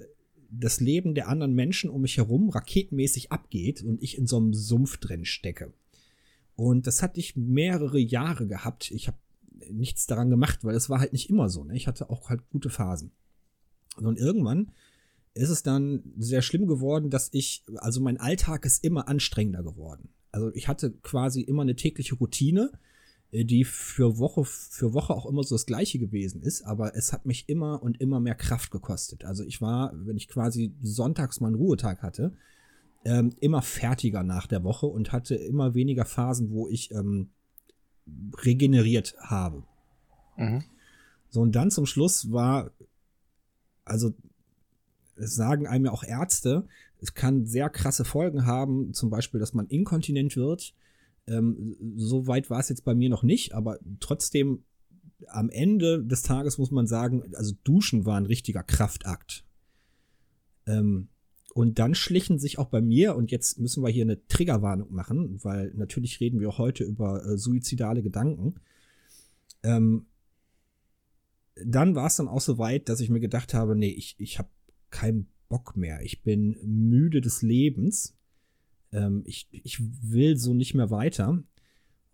das 0.51 0.81
Leben 0.81 1.15
der 1.15 1.29
anderen 1.29 1.55
Menschen 1.55 1.91
um 1.91 2.03
mich 2.03 2.17
herum 2.17 2.51
raketenmäßig 2.51 3.31
abgeht 3.31 3.83
und 3.83 4.03
ich 4.03 4.19
in 4.19 4.27
so 4.27 4.37
einem 4.37 4.53
Sumpf 4.53 4.97
drin 4.99 5.25
stecke. 5.25 5.73
Und 6.57 6.87
das 6.87 7.03
hatte 7.03 7.21
ich 7.21 7.37
mehrere 7.37 7.99
Jahre 7.99 8.47
gehabt. 8.47 8.91
Ich 8.91 9.07
habe 9.07 9.17
nichts 9.71 10.07
daran 10.07 10.31
gemacht, 10.31 10.65
weil 10.65 10.75
es 10.75 10.91
war 10.91 11.01
halt 11.01 11.13
nicht 11.13 11.31
immer 11.31 11.49
so. 11.49 11.65
Ne? 11.65 11.77
Ich 11.77 11.87
hatte 11.87 12.11
auch 12.11 12.29
halt 12.29 12.49
gute 12.51 12.71
Phasen. 12.71 13.13
Und 13.97 14.19
irgendwann 14.19 14.73
ist 15.35 15.51
es 15.51 15.63
dann 15.63 16.03
sehr 16.19 16.43
schlimm 16.43 16.67
geworden, 16.67 17.11
dass 17.11 17.29
ich, 17.33 17.65
also 17.77 18.01
mein 18.01 18.19
Alltag 18.19 18.65
ist 18.65 18.85
immer 18.85 19.09
anstrengender 19.09 19.63
geworden. 19.63 20.09
Also 20.33 20.53
ich 20.55 20.69
hatte 20.69 20.91
quasi 20.91 21.41
immer 21.41 21.63
eine 21.63 21.77
tägliche 21.77 22.17
Routine, 22.17 22.73
die 23.33 23.65
für 23.65 24.19
Woche 24.19 24.45
für 24.45 24.93
Woche 24.93 25.15
auch 25.15 25.27
immer 25.27 25.43
so 25.45 25.55
das 25.55 25.67
gleiche 25.67 25.99
gewesen 25.99 26.43
ist, 26.43 26.63
aber 26.63 26.97
es 26.97 27.13
hat 27.13 27.27
mich 27.27 27.49
immer 27.49 27.83
und 27.83 28.01
immer 28.01 28.19
mehr 28.19 28.35
Kraft 28.35 28.71
gekostet. 28.71 29.25
Also 29.25 29.45
ich 29.45 29.61
war, 29.61 29.93
wenn 29.95 30.17
ich 30.17 30.29
quasi 30.29 30.75
sonntags 30.83 31.41
meinen 31.41 31.55
Ruhetag 31.55 32.03
hatte, 32.03 32.33
ähm, 33.05 33.35
immer 33.41 33.63
fertiger 33.63 34.23
nach 34.23 34.47
der 34.47 34.65
Woche 34.65 34.87
und 34.87 35.13
hatte 35.13 35.35
immer 35.35 35.75
weniger 35.75 36.05
Phasen, 36.05 36.51
wo 36.51 36.69
ich 36.69 36.91
ähm, 36.91 37.31
regeneriert 38.43 39.15
habe. 39.19 39.63
Mhm. 40.37 40.65
So, 41.31 41.41
und 41.41 41.55
dann 41.55 41.71
zum 41.71 41.87
Schluss 41.87 42.33
war, 42.33 42.73
also, 43.85 44.13
es 45.17 45.35
sagen 45.35 45.67
einem 45.67 45.85
ja 45.87 45.93
auch 45.93 46.03
Ärzte, 46.03 46.67
es 47.01 47.15
kann 47.15 47.47
sehr 47.47 47.71
krasse 47.71 48.05
Folgen 48.05 48.47
haben, 48.47 48.93
zum 48.93 49.11
Beispiel, 49.11 49.41
dass 49.41 49.55
man 49.55 49.67
inkontinent 49.67 50.37
wird. 50.37 50.75
Ähm, 51.27 51.77
so 51.97 52.27
weit 52.27 52.51
war 52.51 52.61
es 52.61 52.69
jetzt 52.69 52.85
bei 52.85 52.95
mir 52.95 53.09
noch 53.09 53.23
nicht, 53.23 53.55
aber 53.55 53.79
trotzdem, 54.01 54.65
am 55.27 55.51
Ende 55.51 56.03
des 56.05 56.23
Tages 56.23 56.57
muss 56.59 56.71
man 56.71 56.87
sagen, 56.87 57.35
also 57.35 57.55
Duschen 57.63 58.07
war 58.07 58.17
ein 58.17 58.27
richtiger 58.27 58.63
Kraftakt. 58.63 59.45
Ähm, 60.67 61.09
und 61.53 61.79
dann 61.79 61.95
schlichen 61.95 62.39
sich 62.39 62.59
auch 62.59 62.69
bei 62.69 62.81
mir, 62.81 63.17
und 63.17 63.31
jetzt 63.31 63.59
müssen 63.59 63.83
wir 63.83 63.91
hier 63.91 64.05
eine 64.05 64.27
Triggerwarnung 64.29 64.93
machen, 64.93 65.43
weil 65.43 65.73
natürlich 65.75 66.21
reden 66.21 66.41
wir 66.41 66.59
heute 66.59 66.85
über 66.85 67.25
äh, 67.25 67.37
suizidale 67.37 68.03
Gedanken. 68.03 68.55
Ähm, 69.63 70.07
dann 71.63 71.95
war 71.95 72.07
es 72.07 72.17
dann 72.17 72.29
auch 72.29 72.41
so 72.41 72.59
weit, 72.59 72.89
dass 72.89 73.01
ich 73.01 73.11
mir 73.11 73.21
gedacht 73.21 73.53
habe, 73.53 73.77
nee, 73.77 73.91
ich, 73.91 74.15
ich 74.19 74.39
habe 74.39 74.49
keinen 74.91 75.29
Bock 75.49 75.77
mehr. 75.77 76.01
Ich 76.03 76.23
bin 76.23 76.57
müde 76.65 77.21
des 77.21 77.43
Lebens. 77.43 78.17
Ähm, 78.93 79.23
ich, 79.25 79.49
ich 79.51 79.81
will 80.03 80.37
so 80.37 80.55
nicht 80.55 80.75
mehr 80.75 80.91
weiter. 80.91 81.43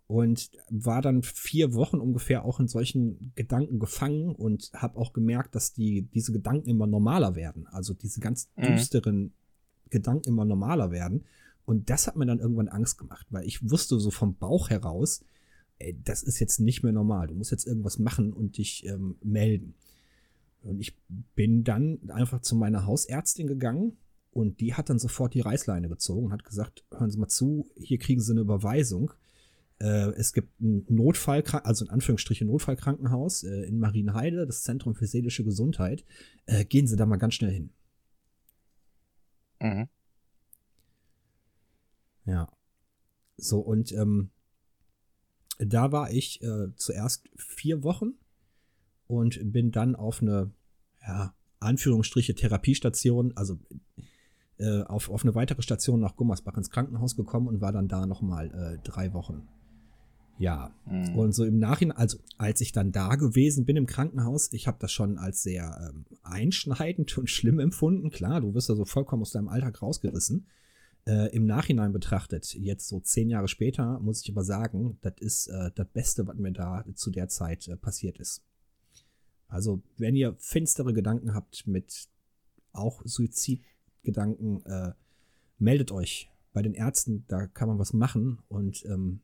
Und 0.07 0.51
war 0.69 1.01
dann 1.01 1.21
vier 1.21 1.73
Wochen 1.73 1.97
ungefähr 1.97 2.45
auch 2.45 2.61
in 2.61 2.69
solchen 2.69 3.33
Gedanken 3.35 3.77
gefangen 3.77 4.33
und 4.33 4.71
habe 4.73 4.97
auch 4.97 5.11
gemerkt, 5.11 5.53
dass 5.53 5.73
die, 5.73 6.03
diese 6.03 6.31
Gedanken 6.31 6.69
immer 6.69 6.87
normaler 6.87 7.35
werden. 7.35 7.67
Also 7.67 7.93
diese 7.93 8.21
ganz 8.21 8.49
Mhm. 8.55 8.67
düsteren 8.67 9.33
Gedanken 9.89 10.29
immer 10.29 10.45
normaler 10.45 10.91
werden. 10.91 11.25
Und 11.65 11.89
das 11.89 12.07
hat 12.07 12.15
mir 12.15 12.25
dann 12.25 12.39
irgendwann 12.39 12.69
Angst 12.69 12.97
gemacht, 12.97 13.27
weil 13.31 13.45
ich 13.45 13.69
wusste 13.69 13.99
so 13.99 14.09
vom 14.09 14.35
Bauch 14.35 14.69
heraus, 14.69 15.25
ey, 15.79 15.99
das 16.05 16.23
ist 16.23 16.39
jetzt 16.39 16.61
nicht 16.61 16.83
mehr 16.83 16.93
normal. 16.93 17.27
Du 17.27 17.35
musst 17.35 17.51
jetzt 17.51 17.67
irgendwas 17.67 17.99
machen 17.99 18.31
und 18.31 18.57
dich 18.57 18.85
ähm, 18.85 19.17
melden. 19.21 19.75
Und 20.61 20.79
ich 20.79 20.97
bin 21.35 21.65
dann 21.65 21.99
einfach 22.09 22.39
zu 22.41 22.55
meiner 22.55 22.85
Hausärztin 22.85 23.47
gegangen 23.47 23.97
und 24.37 24.59
die 24.59 24.75
hat 24.75 24.91
dann 24.91 24.99
sofort 24.99 25.33
die 25.33 25.41
Reißleine 25.41 25.89
gezogen 25.89 26.27
und 26.27 26.31
hat 26.31 26.43
gesagt, 26.43 26.85
hören 26.91 27.09
Sie 27.09 27.17
mal 27.17 27.27
zu, 27.27 27.71
hier 27.75 27.97
kriegen 27.97 28.21
Sie 28.21 28.33
eine 28.33 28.41
Überweisung. 28.41 29.11
Äh, 29.79 30.11
es 30.11 30.31
gibt 30.31 30.61
ein 30.61 30.85
Notfall, 30.89 31.41
also 31.63 31.85
in 31.85 31.89
Anführungsstrichen 31.89 32.45
Notfallkrankenhaus 32.45 33.43
äh, 33.43 33.63
in 33.63 33.79
Marienheide, 33.79 34.45
das 34.45 34.61
Zentrum 34.61 34.93
für 34.93 35.07
seelische 35.07 35.43
Gesundheit. 35.43 36.05
Äh, 36.45 36.65
gehen 36.65 36.85
Sie 36.85 36.95
da 36.95 37.07
mal 37.07 37.17
ganz 37.17 37.33
schnell 37.33 37.51
hin. 37.51 37.71
Mhm. 39.59 39.89
Ja. 42.25 42.47
So, 43.37 43.59
und 43.59 43.91
ähm, 43.91 44.29
da 45.57 45.91
war 45.91 46.11
ich 46.11 46.43
äh, 46.43 46.75
zuerst 46.75 47.27
vier 47.37 47.81
Wochen 47.81 48.13
und 49.07 49.51
bin 49.51 49.71
dann 49.71 49.95
auf 49.95 50.21
eine, 50.21 50.51
ja, 51.01 51.33
Anführungsstriche 51.59 52.35
Therapiestation, 52.35 53.35
also 53.35 53.57
äh, 54.59 54.83
auf, 54.83 55.09
auf 55.09 55.23
eine 55.23 55.35
weitere 55.35 55.61
Station 55.61 55.99
nach 55.99 56.15
Gummersbach 56.15 56.57
ins 56.57 56.69
Krankenhaus 56.69 57.15
gekommen 57.15 57.47
und 57.47 57.61
war 57.61 57.71
dann 57.71 57.87
da 57.87 58.05
nochmal 58.05 58.51
äh, 58.51 58.77
drei 58.83 59.13
Wochen. 59.13 59.47
Ja, 60.39 60.71
mhm. 60.85 61.15
und 61.15 61.33
so 61.33 61.45
im 61.45 61.57
Nachhinein, 61.57 61.97
also 61.97 62.19
als 62.37 62.61
ich 62.61 62.71
dann 62.71 62.91
da 62.91 63.15
gewesen 63.15 63.65
bin 63.65 63.75
im 63.75 63.87
Krankenhaus, 63.87 64.53
ich 64.53 64.67
habe 64.67 64.77
das 64.79 64.91
schon 64.91 65.17
als 65.17 65.41
sehr 65.41 65.89
ähm, 65.89 66.05
einschneidend 66.21 67.17
und 67.17 67.29
schlimm 67.29 67.59
empfunden. 67.59 68.11
Klar, 68.11 68.41
du 68.41 68.53
wirst 68.53 68.69
da 68.69 68.75
so 68.75 68.85
vollkommen 68.85 69.23
aus 69.23 69.31
deinem 69.31 69.47
Alltag 69.47 69.81
rausgerissen. 69.81 70.45
Äh, 71.07 71.33
Im 71.35 71.45
Nachhinein 71.45 71.91
betrachtet, 71.91 72.53
jetzt 72.53 72.87
so 72.87 72.99
zehn 72.99 73.29
Jahre 73.29 73.47
später, 73.47 73.99
muss 73.99 74.21
ich 74.21 74.29
aber 74.29 74.43
sagen, 74.43 74.99
das 75.01 75.13
ist 75.19 75.47
äh, 75.47 75.71
das 75.73 75.87
Beste, 75.87 76.27
was 76.27 76.37
mir 76.37 76.51
da 76.51 76.85
zu 76.93 77.09
der 77.09 77.29
Zeit 77.29 77.67
äh, 77.67 77.75
passiert 77.75 78.19
ist. 78.19 78.43
Also, 79.47 79.81
wenn 79.97 80.15
ihr 80.15 80.35
finstere 80.37 80.93
Gedanken 80.93 81.33
habt 81.33 81.65
mit 81.65 82.09
auch 82.73 83.01
Suizidgedanken, 84.07 84.65
äh, 84.65 84.93
meldet 85.59 85.91
euch 85.91 86.29
bei 86.53 86.61
den 86.61 86.73
Ärzten, 86.73 87.25
da 87.27 87.47
kann 87.47 87.67
man 87.67 87.79
was 87.79 87.93
machen 87.93 88.39
und 88.47 88.85
ähm, 88.85 89.21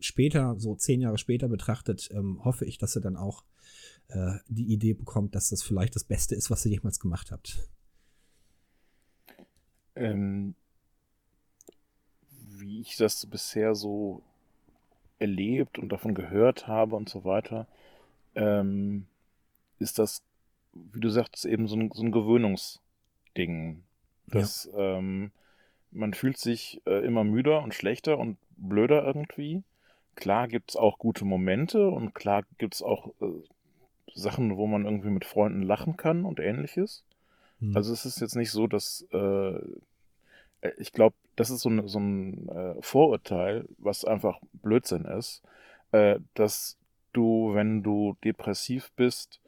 später, 0.00 0.58
so 0.58 0.74
zehn 0.74 1.00
Jahre 1.00 1.18
später 1.18 1.48
betrachtet, 1.48 2.08
ähm, 2.12 2.44
hoffe 2.44 2.64
ich, 2.64 2.78
dass 2.78 2.96
ihr 2.96 3.02
dann 3.02 3.16
auch 3.16 3.44
äh, 4.08 4.38
die 4.48 4.72
Idee 4.72 4.94
bekommt, 4.94 5.34
dass 5.34 5.50
das 5.50 5.62
vielleicht 5.62 5.94
das 5.94 6.04
Beste 6.04 6.34
ist, 6.34 6.50
was 6.50 6.64
ihr 6.66 6.72
jemals 6.72 6.98
gemacht 6.98 7.30
habt. 7.30 7.68
Ähm, 9.94 10.54
wie 12.30 12.80
ich 12.80 12.96
das 12.96 13.26
bisher 13.26 13.74
so 13.74 14.22
erlebt 15.18 15.78
und 15.78 15.90
davon 15.90 16.14
gehört 16.14 16.66
habe 16.66 16.96
und 16.96 17.08
so 17.08 17.24
weiter, 17.24 17.68
ähm, 18.34 19.06
ist 19.78 19.98
das, 19.98 20.22
wie 20.72 21.00
du 21.00 21.10
sagst, 21.10 21.44
eben 21.44 21.68
so 21.68 21.76
ein, 21.76 21.90
so 21.92 22.02
ein 22.02 22.10
Gewöhnungsding. 23.34 23.82
Dass 24.26 24.68
ja. 24.72 24.98
ähm, 24.98 25.30
man 25.90 26.14
fühlt 26.14 26.38
sich 26.38 26.80
äh, 26.86 27.04
immer 27.04 27.24
müder 27.24 27.62
und 27.62 27.74
schlechter 27.74 28.18
und 28.18 28.38
blöder 28.56 29.04
irgendwie. 29.04 29.62
Klar 30.14 30.48
gibt 30.48 30.70
es 30.70 30.76
auch 30.76 30.98
gute 30.98 31.24
Momente 31.24 31.88
und 31.88 32.14
klar 32.14 32.44
gibt 32.58 32.74
es 32.74 32.82
auch 32.82 33.08
äh, 33.20 33.26
Sachen, 34.14 34.56
wo 34.56 34.66
man 34.66 34.84
irgendwie 34.84 35.10
mit 35.10 35.24
Freunden 35.24 35.62
lachen 35.62 35.96
kann 35.96 36.24
und 36.24 36.40
ähnliches. 36.40 37.04
Hm. 37.60 37.76
Also 37.76 37.92
es 37.92 38.04
ist 38.06 38.20
jetzt 38.20 38.36
nicht 38.36 38.50
so, 38.50 38.66
dass 38.66 39.06
äh, 39.12 39.58
ich 40.78 40.92
glaube, 40.92 41.16
das 41.36 41.50
ist 41.50 41.62
so 41.62 41.70
ein, 41.70 41.88
so 41.88 41.98
ein 41.98 42.48
äh, 42.48 42.74
Vorurteil, 42.80 43.66
was 43.78 44.04
einfach 44.04 44.38
Blödsinn 44.52 45.04
ist, 45.04 45.42
äh, 45.90 46.20
dass 46.34 46.78
du, 47.12 47.52
wenn 47.54 47.82
du 47.82 48.16
depressiv 48.22 48.92
bist, 48.96 49.40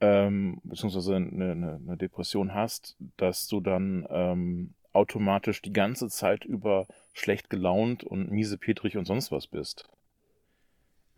ähm, 0.00 0.60
beziehungsweise 0.64 1.16
eine, 1.16 1.52
eine, 1.52 1.74
eine, 1.76 1.96
Depression 1.96 2.54
hast, 2.54 2.96
dass 3.16 3.46
du 3.46 3.60
dann 3.60 4.06
ähm, 4.10 4.74
automatisch 4.92 5.62
die 5.62 5.72
ganze 5.72 6.08
Zeit 6.08 6.44
über 6.44 6.86
schlecht 7.12 7.50
gelaunt 7.50 8.04
und 8.04 8.30
miesepetrig 8.30 8.96
und 8.96 9.06
sonst 9.06 9.32
was 9.32 9.46
bist. 9.46 9.88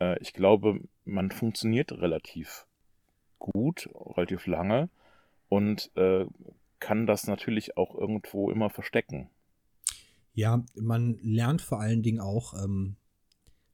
Äh, 0.01 0.19
ich 0.21 0.33
glaube, 0.33 0.81
man 1.05 1.31
funktioniert 1.31 1.93
relativ 1.93 2.67
gut, 3.39 3.89
relativ 4.17 4.47
lange 4.47 4.89
und 5.49 5.91
äh, 5.97 6.27
kann 6.81 7.07
das 7.07 7.27
natürlich 7.27 7.77
auch 7.77 7.95
irgendwo 7.95 8.51
immer 8.51 8.71
verstecken. 8.71 9.31
Ja, 10.35 10.65
man 10.77 11.19
lernt 11.21 11.63
vor 11.63 11.81
allen 11.81 12.03
Dingen 12.03 12.21
auch, 12.21 12.55
ähm, 12.55 12.97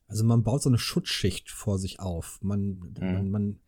also 0.06 0.24
man 0.24 0.42
baut 0.42 0.62
so 0.62 0.70
eine 0.70 0.78
Schutzschicht 0.78 1.50
vor 1.50 1.78
sich 1.78 2.00
auf. 2.00 2.38
Man, 2.42 2.94
mhm. 2.98 3.12
man, 3.12 3.30
man, 3.30 3.60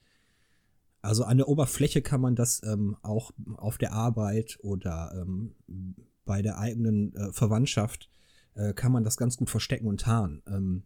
also 1.07 1.25
an 1.25 1.37
der 1.37 1.49
Oberfläche 1.49 2.03
kann 2.03 2.21
man 2.21 2.35
das 2.35 2.63
ähm, 2.65 2.97
auch 3.03 3.31
auf 3.57 3.79
der 3.79 3.93
Arbeit 3.93 4.59
oder 4.63 5.13
ähm, 5.15 5.55
bei 6.25 6.43
der 6.43 6.59
eigenen 6.59 7.15
äh, 7.15 7.33
Verwandtschaft 7.33 8.11
äh, 8.55 8.73
kann 8.75 8.93
man 8.93 9.05
das 9.05 9.17
ganz 9.17 9.37
gut 9.37 9.49
verstecken 9.49 9.87
und 9.87 10.01
tarnen. 10.01 10.43
Ähm, 10.47 10.83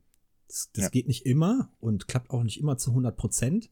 das, 0.46 0.70
das 0.74 0.84
ja. 0.84 0.90
geht 0.90 1.08
nicht 1.08 1.26
immer 1.26 1.72
und 1.80 2.06
klappt 2.08 2.30
auch 2.30 2.42
nicht 2.42 2.60
immer 2.60 2.76
zu 2.76 2.90
100 2.90 3.16
Prozent. 3.16 3.70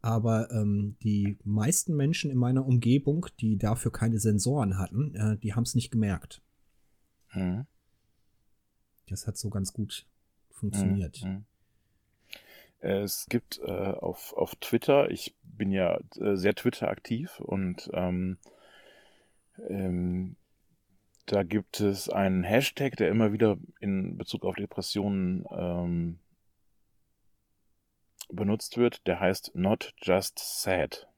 Aber 0.00 0.50
ähm, 0.50 0.96
die 1.02 1.38
meisten 1.44 1.96
Menschen 1.96 2.30
in 2.30 2.36
meiner 2.36 2.66
Umgebung, 2.66 3.26
die 3.40 3.56
dafür 3.56 3.90
keine 3.90 4.18
Sensoren 4.18 4.76
hatten, 4.76 5.14
äh, 5.14 5.38
die 5.38 5.54
haben 5.54 5.62
es 5.62 5.74
nicht 5.74 5.90
gemerkt. 5.90 6.42
Mhm. 7.32 7.66
Das 9.06 9.26
hat 9.26 9.38
so 9.38 9.48
ganz 9.48 9.72
gut 9.72 10.06
funktioniert. 10.50 11.22
Mhm. 11.22 11.46
Es 12.84 13.26
gibt 13.30 13.60
äh, 13.64 13.70
auf, 13.70 14.34
auf 14.34 14.56
Twitter, 14.56 15.10
ich 15.10 15.34
bin 15.42 15.70
ja 15.70 15.98
äh, 16.20 16.36
sehr 16.36 16.54
Twitter 16.54 16.90
aktiv 16.90 17.40
und 17.40 17.88
ähm, 17.94 18.36
ähm, 19.70 20.36
da 21.24 21.44
gibt 21.44 21.80
es 21.80 22.10
einen 22.10 22.44
Hashtag, 22.44 22.96
der 22.96 23.08
immer 23.08 23.32
wieder 23.32 23.56
in 23.80 24.18
Bezug 24.18 24.44
auf 24.44 24.56
Depressionen 24.56 25.46
ähm, 25.50 26.18
benutzt 28.28 28.76
wird, 28.76 29.06
der 29.06 29.18
heißt 29.18 29.52
Not 29.54 29.94
Just 30.02 30.38
Sad. 30.38 31.08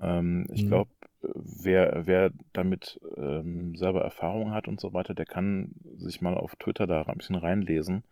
Ähm, 0.00 0.46
ich 0.52 0.62
mhm. 0.62 0.68
glaube, 0.68 0.90
wer, 1.22 2.06
wer 2.06 2.30
damit 2.52 3.00
ähm, 3.16 3.74
selber 3.74 4.02
Erfahrung 4.02 4.52
hat 4.52 4.68
und 4.68 4.78
so 4.78 4.92
weiter, 4.92 5.14
der 5.14 5.26
kann 5.26 5.74
sich 5.96 6.20
mal 6.20 6.36
auf 6.36 6.54
Twitter 6.54 6.86
da 6.86 7.02
ein 7.02 7.18
bisschen 7.18 7.34
reinlesen. 7.34 8.04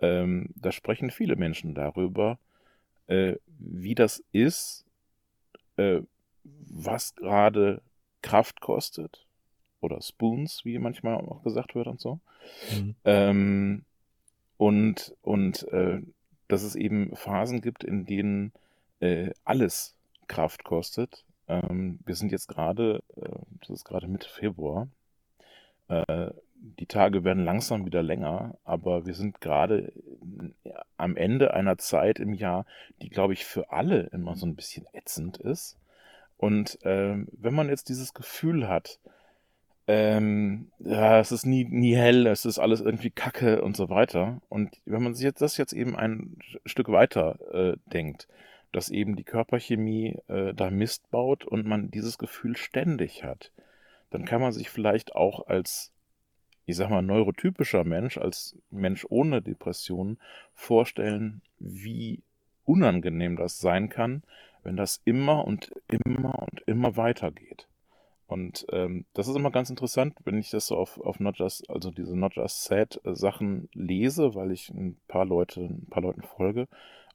Ähm, 0.00 0.50
da 0.54 0.72
sprechen 0.72 1.10
viele 1.10 1.36
Menschen 1.36 1.74
darüber, 1.74 2.38
äh, 3.06 3.36
wie 3.58 3.94
das 3.94 4.22
ist, 4.32 4.84
äh, 5.76 6.00
was 6.44 7.14
gerade 7.14 7.82
Kraft 8.22 8.60
kostet 8.60 9.26
oder 9.80 10.02
Spoons, 10.02 10.64
wie 10.64 10.78
manchmal 10.78 11.14
auch 11.14 11.42
gesagt 11.42 11.74
wird 11.74 11.86
und 11.86 12.00
so. 12.00 12.20
Mhm. 12.72 12.94
Ähm, 13.04 13.84
und 14.56 15.14
und 15.22 15.62
äh, 15.68 16.00
dass 16.48 16.62
es 16.62 16.76
eben 16.76 17.14
Phasen 17.16 17.60
gibt, 17.60 17.84
in 17.84 18.06
denen 18.06 18.52
äh, 19.00 19.30
alles 19.44 19.94
Kraft 20.28 20.64
kostet. 20.64 21.24
Ähm, 21.48 21.98
wir 22.04 22.14
sind 22.14 22.32
jetzt 22.32 22.48
gerade, 22.48 23.02
äh, 23.16 23.38
das 23.60 23.70
ist 23.70 23.84
gerade 23.84 24.08
Mitte 24.08 24.28
Februar. 24.28 24.88
Die 26.78 26.86
Tage 26.86 27.24
werden 27.24 27.44
langsam 27.44 27.86
wieder 27.86 28.02
länger, 28.02 28.56
aber 28.64 29.06
wir 29.06 29.14
sind 29.14 29.40
gerade 29.40 29.92
äh, 30.64 30.70
am 30.96 31.16
Ende 31.16 31.54
einer 31.54 31.78
Zeit 31.78 32.18
im 32.18 32.34
Jahr, 32.34 32.66
die, 33.02 33.08
glaube 33.08 33.32
ich, 33.32 33.44
für 33.44 33.70
alle 33.70 34.08
immer 34.12 34.36
so 34.36 34.46
ein 34.46 34.56
bisschen 34.56 34.86
ätzend 34.92 35.36
ist. 35.38 35.78
Und 36.38 36.78
ähm, 36.82 37.28
wenn 37.32 37.54
man 37.54 37.68
jetzt 37.68 37.88
dieses 37.88 38.14
Gefühl 38.14 38.68
hat, 38.68 38.98
ähm, 39.88 40.72
ja, 40.80 41.20
es 41.20 41.30
ist 41.30 41.46
nie, 41.46 41.64
nie 41.64 41.94
hell, 41.94 42.26
es 42.26 42.44
ist 42.44 42.58
alles 42.58 42.80
irgendwie 42.80 43.10
Kacke 43.10 43.62
und 43.62 43.76
so 43.76 43.88
weiter. 43.88 44.40
Und 44.48 44.76
wenn 44.84 45.02
man 45.02 45.14
sich 45.14 45.24
jetzt 45.24 45.42
das 45.42 45.56
jetzt 45.56 45.72
eben 45.72 45.94
ein 45.94 46.38
Stück 46.64 46.88
weiter 46.88 47.38
äh, 47.52 47.76
denkt, 47.86 48.26
dass 48.72 48.90
eben 48.90 49.16
die 49.16 49.24
Körperchemie 49.24 50.18
äh, 50.28 50.52
da 50.54 50.70
Mist 50.70 51.10
baut 51.10 51.44
und 51.44 51.66
man 51.66 51.90
dieses 51.90 52.18
Gefühl 52.18 52.56
ständig 52.56 53.22
hat, 53.22 53.52
dann 54.10 54.24
kann 54.24 54.40
man 54.40 54.52
sich 54.52 54.70
vielleicht 54.70 55.14
auch 55.14 55.46
als, 55.46 55.92
ich 56.66 56.76
sag 56.76 56.90
mal, 56.90 57.02
neurotypischer 57.02 57.84
Mensch, 57.84 58.18
als 58.18 58.58
Mensch 58.70 59.06
ohne 59.08 59.40
Depression 59.40 60.18
vorstellen, 60.52 61.40
wie 61.58 62.22
unangenehm 62.64 63.36
das 63.36 63.60
sein 63.60 63.88
kann, 63.88 64.22
wenn 64.64 64.76
das 64.76 65.00
immer 65.04 65.44
und 65.44 65.72
immer 65.88 66.42
und 66.42 66.62
immer 66.66 66.96
weitergeht. 66.96 67.68
Und 68.26 68.66
ähm, 68.72 69.04
das 69.14 69.28
ist 69.28 69.36
immer 69.36 69.52
ganz 69.52 69.70
interessant, 69.70 70.16
wenn 70.24 70.36
ich 70.36 70.50
das 70.50 70.66
so 70.66 70.76
auf, 70.76 71.00
auf 71.00 71.20
Not 71.20 71.38
Just, 71.38 71.70
also 71.70 71.92
diese 71.92 72.16
Not 72.16 72.34
Just 72.34 72.64
Sad 72.64 73.00
äh, 73.04 73.14
Sachen 73.14 73.68
lese, 73.72 74.34
weil 74.34 74.50
ich 74.50 74.68
ein 74.70 74.96
paar 75.06 75.24
Leute, 75.24 75.60
ein 75.60 75.86
paar 75.88 76.02
Leuten 76.02 76.22
folge, 76.22 76.66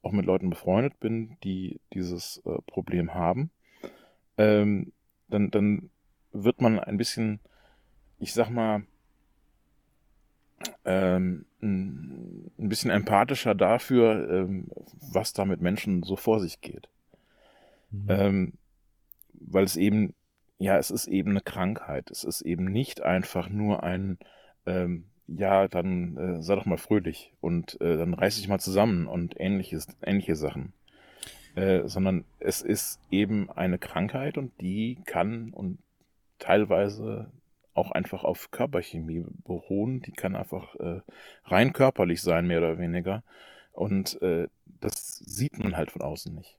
auch 0.02 0.14
mit 0.14 0.26
Leuten 0.26 0.50
befreundet 0.50 1.00
bin, 1.02 1.36
die 1.44 1.82
dieses 1.94 2.42
äh, 2.46 2.62
Problem 2.66 3.14
haben. 3.14 3.52
Ähm, 4.38 4.94
dann, 5.28 5.52
dann 5.52 5.90
wird 6.32 6.62
man 6.62 6.80
ein 6.80 6.98
bisschen, 6.98 7.42
ich 8.20 8.34
sag 8.34 8.50
mal, 8.50 8.84
ähm, 10.86 11.46
ein 11.62 12.52
bisschen 12.58 12.92
empathischer 12.92 13.56
dafür, 13.56 14.30
ähm, 14.30 14.68
was 15.12 15.34
da 15.34 15.46
mit 15.46 15.62
Menschen 15.62 16.04
so 16.04 16.16
vor 16.16 16.40
sich 16.40 16.62
geht. 16.62 16.90
Mhm. 17.92 18.08
Ähm, 18.10 18.54
weil 19.34 19.64
es 19.64 19.76
eben, 19.76 20.14
ja, 20.58 20.78
es 20.78 20.92
ist 20.92 21.08
eben 21.08 21.32
eine 21.32 21.42
Krankheit. 21.42 22.10
Es 22.12 22.24
ist 22.24 22.42
eben 22.42 22.66
nicht 22.66 23.02
einfach 23.02 23.50
nur 23.50 23.84
ein, 23.84 24.18
ähm, 24.66 25.06
ja, 25.28 25.68
dann 25.68 26.18
äh, 26.18 26.42
sei 26.42 26.56
doch 26.56 26.66
mal 26.66 26.78
fröhlich 26.78 27.34
und 27.42 27.80
äh, 27.82 27.98
dann 27.98 28.14
reiß 28.14 28.38
dich 28.38 28.48
mal 28.48 28.60
zusammen 28.60 29.08
und 29.08 29.40
ähnliches, 29.40 29.88
ähnliche 30.04 30.36
Sachen. 30.36 30.74
Äh, 31.56 31.88
sondern 31.88 32.24
es 32.40 32.62
ist 32.62 33.00
eben 33.12 33.50
eine 33.50 33.78
Krankheit 33.78 34.38
und 34.38 34.54
die 34.62 35.00
kann 35.06 35.52
und 35.52 35.80
teilweise 36.40 37.30
auch 37.74 37.92
einfach 37.92 38.24
auf 38.24 38.52
Körperchemie 38.52 39.26
beruhen. 39.46 40.02
Die 40.02 40.12
kann 40.12 40.36
einfach 40.36 40.76
äh, 40.76 41.02
rein 41.46 41.74
körperlich 41.74 42.22
sein, 42.22 42.48
mehr 42.48 42.60
oder 42.60 42.78
weniger. 42.78 43.24
Und 43.72 44.22
äh, 44.22 44.48
das 44.66 45.18
sieht 45.20 45.58
man 45.60 45.78
halt 45.78 45.92
von 45.92 46.02
außen 46.02 46.34
nicht. 46.34 46.58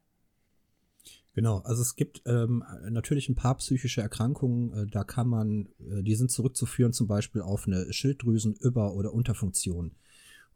Genau, 1.35 1.59
also 1.61 1.81
es 1.81 1.97
gibt 1.97 2.23
ähm, 2.27 2.63
natürlich 2.91 3.29
ein 3.29 3.35
paar 3.35 3.57
psychische 3.57 4.03
Erkrankungen, 4.03 4.73
äh, 4.73 4.87
da 4.87 5.03
kann 5.03 5.29
man, 5.29 5.69
äh, 5.81 6.03
die 6.03 6.15
sind 6.15 6.31
zurückzuführen 6.31 6.93
zum 6.93 7.07
Beispiel 7.07 7.41
auf 7.41 7.67
eine 7.67 7.91
Schilddrüsenüber- 7.91 8.93
oder 8.93 9.15
Unterfunktion. 9.15 9.93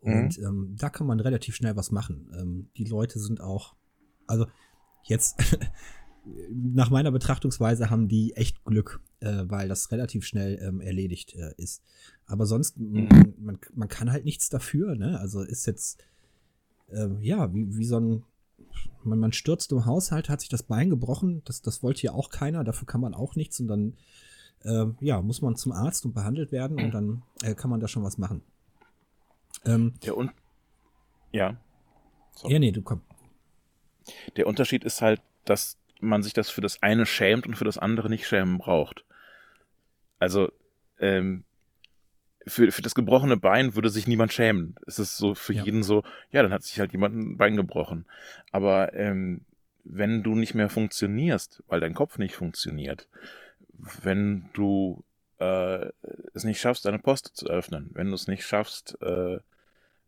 Und 0.01 0.39
mhm. 0.39 0.45
ähm, 0.45 0.77
da 0.79 0.91
kann 0.91 1.07
man 1.07 1.21
relativ 1.21 1.57
schnell 1.57 1.77
was 1.77 1.91
machen. 1.91 2.31
Ähm, 2.39 2.69
die 2.77 2.85
Leute 2.85 3.19
sind 3.19 3.41
auch, 3.41 3.75
also 4.27 4.47
jetzt 5.05 5.39
nach 6.51 6.91
meiner 6.91 7.13
Betrachtungsweise 7.13 7.91
haben 7.91 8.09
die 8.09 8.35
echt 8.35 8.65
Glück, 8.65 9.01
äh, 9.21 9.45
weil 9.47 9.69
das 9.69 9.91
relativ 9.93 10.27
schnell 10.27 10.59
ähm, 10.61 10.81
erledigt 10.81 11.35
äh, 11.35 11.55
ist. 11.57 11.83
Aber 12.27 12.47
sonst, 12.47 12.79
mhm. 12.79 13.35
man, 13.39 13.59
man 13.75 13.89
kann 13.89 14.11
halt 14.11 14.25
nichts 14.25 14.49
dafür, 14.49 14.97
ne? 14.97 15.19
Also 15.21 15.43
ist 15.43 15.67
jetzt, 15.67 16.03
äh, 16.89 17.09
ja, 17.21 17.53
wie, 17.55 17.77
wie 17.77 17.85
so 17.85 18.01
ein, 18.01 18.25
man, 19.05 19.19
man 19.19 19.33
stürzt 19.33 19.71
im 19.73 19.87
Haushalt, 19.87 20.29
hat 20.29 20.41
sich 20.41 20.49
das 20.49 20.65
Bein 20.65 20.91
gebrochen, 20.91 21.43
das, 21.45 21.63
das 21.63 21.83
wollte 21.83 22.03
ja 22.03 22.13
auch 22.13 22.31
keiner, 22.31 22.65
dafür 22.65 22.87
kann 22.87 23.01
man 23.01 23.15
auch 23.15 23.37
nichts 23.37 23.61
und 23.61 23.69
dann, 23.69 23.97
äh, 24.63 24.87
ja, 25.01 25.23
muss 25.23 25.43
man 25.43 25.55
zum 25.57 25.73
Arzt 25.73 26.05
und 26.05 26.15
behandelt 26.15 26.51
werden 26.51 26.81
und 26.81 26.93
dann 26.93 27.23
äh, 27.43 27.55
kann 27.55 27.71
man 27.71 27.81
da 27.81 27.87
schon 27.87 28.03
was 28.03 28.19
machen. 28.19 28.43
Ähm, 29.65 29.95
ja, 30.03 30.13
und, 30.13 30.33
ja. 31.33 31.57
Sorry. 32.33 32.53
Ja, 32.53 32.59
nee, 32.59 32.73
du 32.73 32.83
komm. 32.83 33.03
Der 34.37 34.47
Unterschied 34.47 34.85
ist 34.85 35.03
halt, 35.03 35.23
dass 35.45 35.79
man 36.01 36.23
sich 36.23 36.33
das 36.33 36.51
für 36.51 36.61
das 36.61 36.83
eine 36.83 37.07
schämt 37.07 37.47
und 37.47 37.55
für 37.55 37.65
das 37.65 37.79
andere 37.79 38.09
nicht 38.09 38.27
schämen 38.27 38.59
braucht. 38.59 39.05
Also, 40.19 40.51
ähm, 40.99 41.45
für, 42.47 42.71
für 42.71 42.83
das 42.83 42.95
gebrochene 42.95 43.37
Bein 43.37 43.75
würde 43.75 43.91
sich 43.91 44.07
niemand 44.07 44.33
schämen. 44.33 44.77
Es 44.87 44.99
ist 44.99 45.17
so 45.17 45.35
für 45.35 45.53
ja. 45.53 45.65
jeden 45.65 45.83
so, 45.83 46.05
ja, 46.31 46.43
dann 46.43 46.53
hat 46.53 46.63
sich 46.63 46.79
halt 46.79 46.93
jemand 46.93 47.17
ein 47.17 47.37
Bein 47.37 47.57
gebrochen. 47.57 48.07
Aber 48.53 48.95
ähm, 48.95 49.41
wenn 49.85 50.23
du 50.23 50.35
nicht 50.35 50.55
mehr 50.55 50.69
funktionierst, 50.69 51.63
weil 51.67 51.81
dein 51.81 51.95
Kopf 51.95 52.19
nicht 52.19 52.37
funktioniert, 52.37 53.09
wenn 54.03 54.49
du 54.53 55.05
äh, 55.39 55.91
es 56.35 56.45
nicht 56.45 56.61
schaffst, 56.61 56.85
deine 56.85 56.99
Post 56.99 57.33
zu 57.35 57.47
öffnen, 57.47 57.91
wenn 57.95 58.09
du 58.09 58.15
es 58.15 58.29
nicht 58.29 58.45
schaffst, 58.45 58.97
äh, 59.03 59.39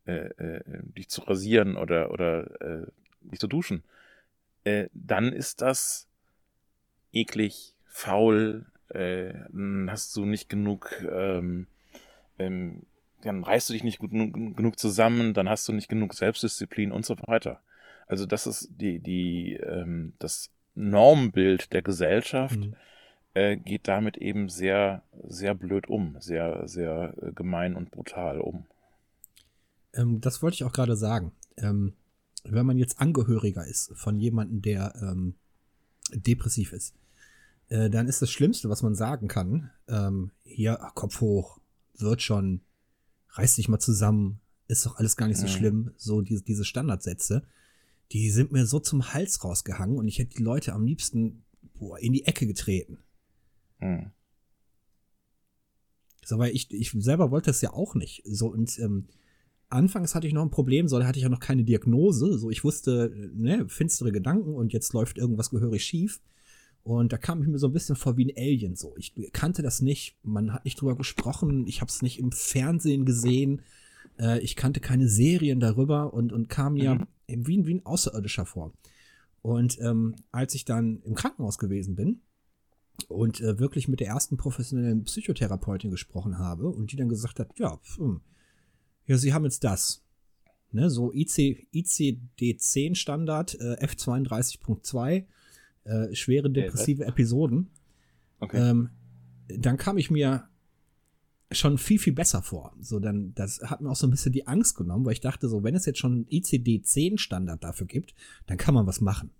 äh, 0.06 0.12
äh 0.12 0.62
dich 0.96 1.08
zu 1.08 1.22
rasieren 1.22 1.76
oder, 1.76 2.10
oder 2.10 2.60
äh, 2.60 2.86
dich 3.20 3.40
zu 3.40 3.46
duschen, 3.46 3.82
äh, 4.68 4.88
dann 4.92 5.32
ist 5.32 5.62
das 5.62 6.06
eklig, 7.12 7.74
faul, 7.86 8.66
äh, 8.90 9.32
dann 9.50 9.88
hast 9.90 10.14
du 10.16 10.24
nicht 10.24 10.48
genug, 10.48 10.90
ähm, 11.10 11.66
ähm, 12.38 12.82
dann 13.22 13.42
reißt 13.42 13.68
du 13.68 13.72
dich 13.72 13.84
nicht 13.84 13.98
gut, 13.98 14.10
genug 14.10 14.78
zusammen, 14.78 15.34
dann 15.34 15.48
hast 15.48 15.66
du 15.68 15.72
nicht 15.72 15.88
genug 15.88 16.14
Selbstdisziplin 16.14 16.92
und 16.92 17.04
so 17.04 17.16
weiter. 17.26 17.60
Also 18.06 18.26
das 18.26 18.46
ist 18.46 18.68
die, 18.70 19.00
die, 19.00 19.54
ähm, 19.54 20.14
das 20.18 20.50
Normbild 20.74 21.72
der 21.72 21.82
Gesellschaft 21.82 22.56
mhm. 22.56 22.74
äh, 23.34 23.56
geht 23.56 23.88
damit 23.88 24.16
eben 24.16 24.48
sehr, 24.48 25.02
sehr 25.26 25.54
blöd 25.54 25.88
um, 25.88 26.16
sehr, 26.20 26.68
sehr 26.68 27.14
äh, 27.20 27.32
gemein 27.32 27.74
und 27.74 27.90
brutal 27.90 28.40
um. 28.40 28.66
Ähm, 29.94 30.20
das 30.20 30.42
wollte 30.42 30.54
ich 30.54 30.64
auch 30.64 30.72
gerade 30.72 30.96
sagen. 30.96 31.32
Ähm, 31.56 31.94
wenn 32.44 32.66
man 32.66 32.78
jetzt 32.78 33.00
Angehöriger 33.00 33.66
ist 33.66 33.92
von 33.94 34.18
jemandem, 34.18 34.62
der 34.62 34.94
ähm, 35.02 35.34
depressiv 36.12 36.72
ist, 36.72 36.94
äh, 37.68 37.90
dann 37.90 38.08
ist 38.08 38.22
das 38.22 38.30
Schlimmste, 38.30 38.68
was 38.68 38.82
man 38.82 38.94
sagen 38.94 39.28
kann, 39.28 39.70
ähm, 39.88 40.30
hier, 40.44 40.82
ach, 40.82 40.94
Kopf 40.94 41.20
hoch, 41.20 41.60
wird 41.96 42.22
schon, 42.22 42.62
reiß 43.30 43.56
dich 43.56 43.68
mal 43.68 43.78
zusammen, 43.78 44.40
ist 44.68 44.86
doch 44.86 44.96
alles 44.96 45.16
gar 45.16 45.28
nicht 45.28 45.38
so 45.38 45.46
mhm. 45.46 45.50
schlimm, 45.50 45.90
so 45.96 46.20
diese, 46.20 46.42
diese 46.42 46.64
Standardsätze, 46.64 47.42
die 48.12 48.30
sind 48.30 48.52
mir 48.52 48.66
so 48.66 48.80
zum 48.80 49.12
Hals 49.12 49.44
rausgehangen 49.44 49.98
und 49.98 50.08
ich 50.08 50.18
hätte 50.18 50.36
die 50.36 50.42
Leute 50.42 50.72
am 50.72 50.84
liebsten 50.86 51.44
boah, 51.74 51.98
in 51.98 52.12
die 52.12 52.24
Ecke 52.24 52.46
getreten. 52.46 52.98
Mhm. 53.80 54.12
So, 56.24 56.38
weil 56.38 56.54
ich, 56.54 56.70
ich 56.72 56.90
selber 56.90 57.30
wollte 57.30 57.50
das 57.50 57.62
ja 57.62 57.72
auch 57.72 57.94
nicht. 57.94 58.22
So, 58.26 58.48
und 58.48 58.78
ähm, 58.78 59.08
anfangs 59.68 60.14
hatte 60.14 60.26
ich 60.26 60.32
noch 60.32 60.42
ein 60.42 60.50
Problem, 60.50 60.88
so 60.88 60.98
da 60.98 61.06
hatte 61.06 61.18
ich 61.18 61.24
ja 61.24 61.28
noch 61.28 61.40
keine 61.40 61.64
Diagnose. 61.64 62.38
So, 62.38 62.50
ich 62.50 62.64
wusste, 62.64 63.30
ne, 63.34 63.68
finstere 63.68 64.12
Gedanken 64.12 64.54
und 64.54 64.72
jetzt 64.72 64.92
läuft 64.92 65.18
irgendwas 65.18 65.50
gehörig 65.50 65.84
schief. 65.84 66.20
Und 66.82 67.12
da 67.12 67.18
kam 67.18 67.42
ich 67.42 67.48
mir 67.48 67.58
so 67.58 67.66
ein 67.66 67.72
bisschen 67.72 67.96
vor 67.96 68.16
wie 68.16 68.26
ein 68.26 68.36
Alien. 68.36 68.76
So, 68.76 68.94
ich 68.96 69.14
kannte 69.32 69.62
das 69.62 69.82
nicht, 69.82 70.16
man 70.22 70.52
hat 70.54 70.64
nicht 70.64 70.80
drüber 70.80 70.96
gesprochen, 70.96 71.66
ich 71.66 71.80
habe 71.80 71.90
es 71.90 72.02
nicht 72.02 72.18
im 72.18 72.32
Fernsehen 72.32 73.04
gesehen, 73.04 73.62
äh, 74.18 74.38
ich 74.40 74.56
kannte 74.56 74.80
keine 74.80 75.08
Serien 75.08 75.60
darüber 75.60 76.14
und, 76.14 76.32
und 76.32 76.48
kam 76.48 76.74
mir 76.74 76.94
mhm. 76.94 77.46
wie, 77.46 77.66
wie 77.66 77.74
ein 77.74 77.86
Außerirdischer 77.86 78.46
vor. 78.46 78.72
Und 79.42 79.78
ähm, 79.80 80.16
als 80.32 80.54
ich 80.54 80.64
dann 80.64 81.02
im 81.02 81.14
Krankenhaus 81.14 81.58
gewesen 81.58 81.94
bin 81.94 82.22
und 83.06 83.40
äh, 83.40 83.58
wirklich 83.58 83.86
mit 83.88 84.00
der 84.00 84.08
ersten 84.08 84.36
professionellen 84.36 85.04
Psychotherapeutin 85.04 85.90
gesprochen 85.90 86.38
habe 86.38 86.68
und 86.68 86.90
die 86.90 86.96
dann 86.96 87.08
gesagt 87.08 87.38
hat, 87.38 87.58
ja, 87.58 87.78
hm, 87.96 88.20
ja, 89.08 89.18
sie 89.18 89.34
haben 89.34 89.44
jetzt 89.44 89.64
das. 89.64 90.04
Ne, 90.70 90.90
so 90.90 91.12
IC, 91.12 91.66
ICD-10 91.72 92.94
Standard, 92.94 93.54
äh, 93.54 93.84
F32.2, 93.84 95.24
äh, 95.84 96.14
schwere 96.14 96.50
depressive 96.50 97.02
okay, 97.02 97.10
Episoden. 97.10 97.70
Okay. 98.38 98.58
Ähm, 98.58 98.90
dann 99.48 99.78
kam 99.78 99.96
ich 99.96 100.10
mir 100.10 100.46
schon 101.50 101.78
viel, 101.78 101.98
viel 101.98 102.12
besser 102.12 102.42
vor. 102.42 102.76
So, 102.80 103.00
dann, 103.00 103.34
das 103.34 103.62
hat 103.62 103.80
mir 103.80 103.90
auch 103.90 103.96
so 103.96 104.06
ein 104.06 104.10
bisschen 104.10 104.32
die 104.32 104.46
Angst 104.46 104.76
genommen, 104.76 105.06
weil 105.06 105.14
ich 105.14 105.22
dachte, 105.22 105.48
so, 105.48 105.64
wenn 105.64 105.74
es 105.74 105.86
jetzt 105.86 105.98
schon 105.98 106.26
ICD-10 106.26 107.18
Standard 107.18 107.64
dafür 107.64 107.86
gibt, 107.86 108.14
dann 108.46 108.58
kann 108.58 108.74
man 108.74 108.86
was 108.86 109.00
machen. 109.00 109.30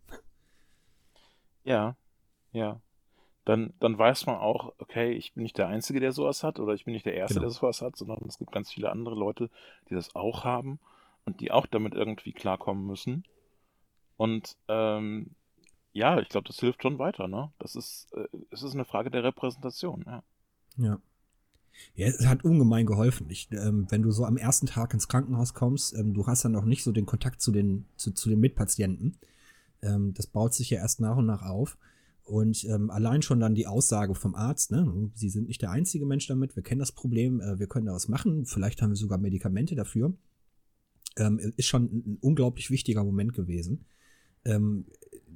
Ja, 1.64 1.98
ja 2.52 2.81
dann, 3.48 3.72
dann 3.80 3.96
weiß 3.96 4.26
man 4.26 4.37
auch, 4.37 4.74
okay, 4.76 5.12
ich 5.12 5.32
bin 5.32 5.42
nicht 5.42 5.56
der 5.56 5.68
Einzige, 5.68 6.00
der 6.00 6.12
sowas 6.12 6.42
hat, 6.42 6.61
oder 6.61 6.74
ich 6.74 6.84
bin 6.84 6.92
nicht 6.92 7.06
der 7.06 7.14
Erste, 7.14 7.37
genau. 7.37 7.46
der 7.46 7.50
sowas 7.50 7.80
hat, 7.80 7.96
sondern 7.96 8.18
es 8.28 8.37
gibt 8.37 8.52
ganz 8.52 8.70
viele 8.70 8.90
andere 8.90 9.14
Leute, 9.14 9.48
die 9.88 9.94
das 9.94 10.14
auch 10.14 10.44
haben 10.44 10.78
und 11.24 11.40
die 11.40 11.50
auch 11.50 11.66
damit 11.66 11.94
irgendwie 11.94 12.34
klarkommen 12.34 12.87
müssen. 12.87 13.24
Und 14.18 14.54
ähm, 14.68 15.30
ja, 15.94 16.20
ich 16.20 16.28
glaube, 16.28 16.46
das 16.46 16.61
hilft 16.61 16.82
schon 16.82 16.98
weiter, 16.98 17.26
ne? 17.26 17.50
Das 17.58 17.74
ist, 17.74 18.12
äh, 18.12 18.28
es 18.50 18.62
ist 18.62 18.74
eine 18.74 18.84
Frage 18.84 19.11
der 19.11 19.24
Repräsentation, 19.24 20.04
ja. 20.06 20.22
Ja. 20.76 21.00
Ja, 21.94 22.08
es 22.08 22.26
hat 22.26 22.44
ungemein 22.44 22.84
geholfen. 22.84 23.30
Ich, 23.30 23.50
ähm, 23.52 23.87
wenn 23.88 24.02
du 24.02 24.11
so 24.11 24.26
am 24.26 24.37
ersten 24.37 24.66
Tag 24.66 24.92
ins 24.92 25.08
Krankenhaus 25.08 25.54
kommst, 25.54 25.94
ähm, 25.94 26.12
du 26.12 26.26
hast 26.26 26.44
dann 26.44 26.52
noch 26.52 26.66
nicht 26.66 26.84
so 26.84 26.92
den 26.92 27.06
Kontakt 27.06 27.40
zu 27.40 27.50
den, 27.50 27.87
zu, 27.96 28.12
zu 28.12 28.28
den 28.28 28.40
Mitpatienten. 28.40 29.16
Ähm, 29.80 30.12
das 30.12 30.26
baut 30.26 30.52
sich 30.52 30.68
ja 30.68 30.80
erst 30.80 31.00
nach 31.00 31.16
und 31.16 31.24
nach 31.24 31.40
auf. 31.40 31.78
Und 32.28 32.64
ähm, 32.64 32.90
allein 32.90 33.22
schon 33.22 33.40
dann 33.40 33.54
die 33.54 33.66
Aussage 33.66 34.14
vom 34.14 34.34
Arzt, 34.34 34.70
ne, 34.70 35.10
Sie 35.14 35.30
sind 35.30 35.48
nicht 35.48 35.62
der 35.62 35.70
einzige 35.70 36.04
Mensch 36.04 36.26
damit, 36.26 36.56
wir 36.56 36.62
kennen 36.62 36.78
das 36.78 36.92
Problem, 36.92 37.40
äh, 37.40 37.58
wir 37.58 37.68
können 37.68 37.86
da 37.86 37.94
was 37.94 38.08
machen, 38.08 38.44
vielleicht 38.44 38.82
haben 38.82 38.90
wir 38.90 38.96
sogar 38.96 39.16
Medikamente 39.16 39.74
dafür, 39.74 40.12
ähm, 41.16 41.38
ist 41.56 41.66
schon 41.66 41.84
ein 41.84 42.18
unglaublich 42.20 42.70
wichtiger 42.70 43.02
Moment 43.02 43.32
gewesen. 43.32 43.86
Ähm, 44.44 44.84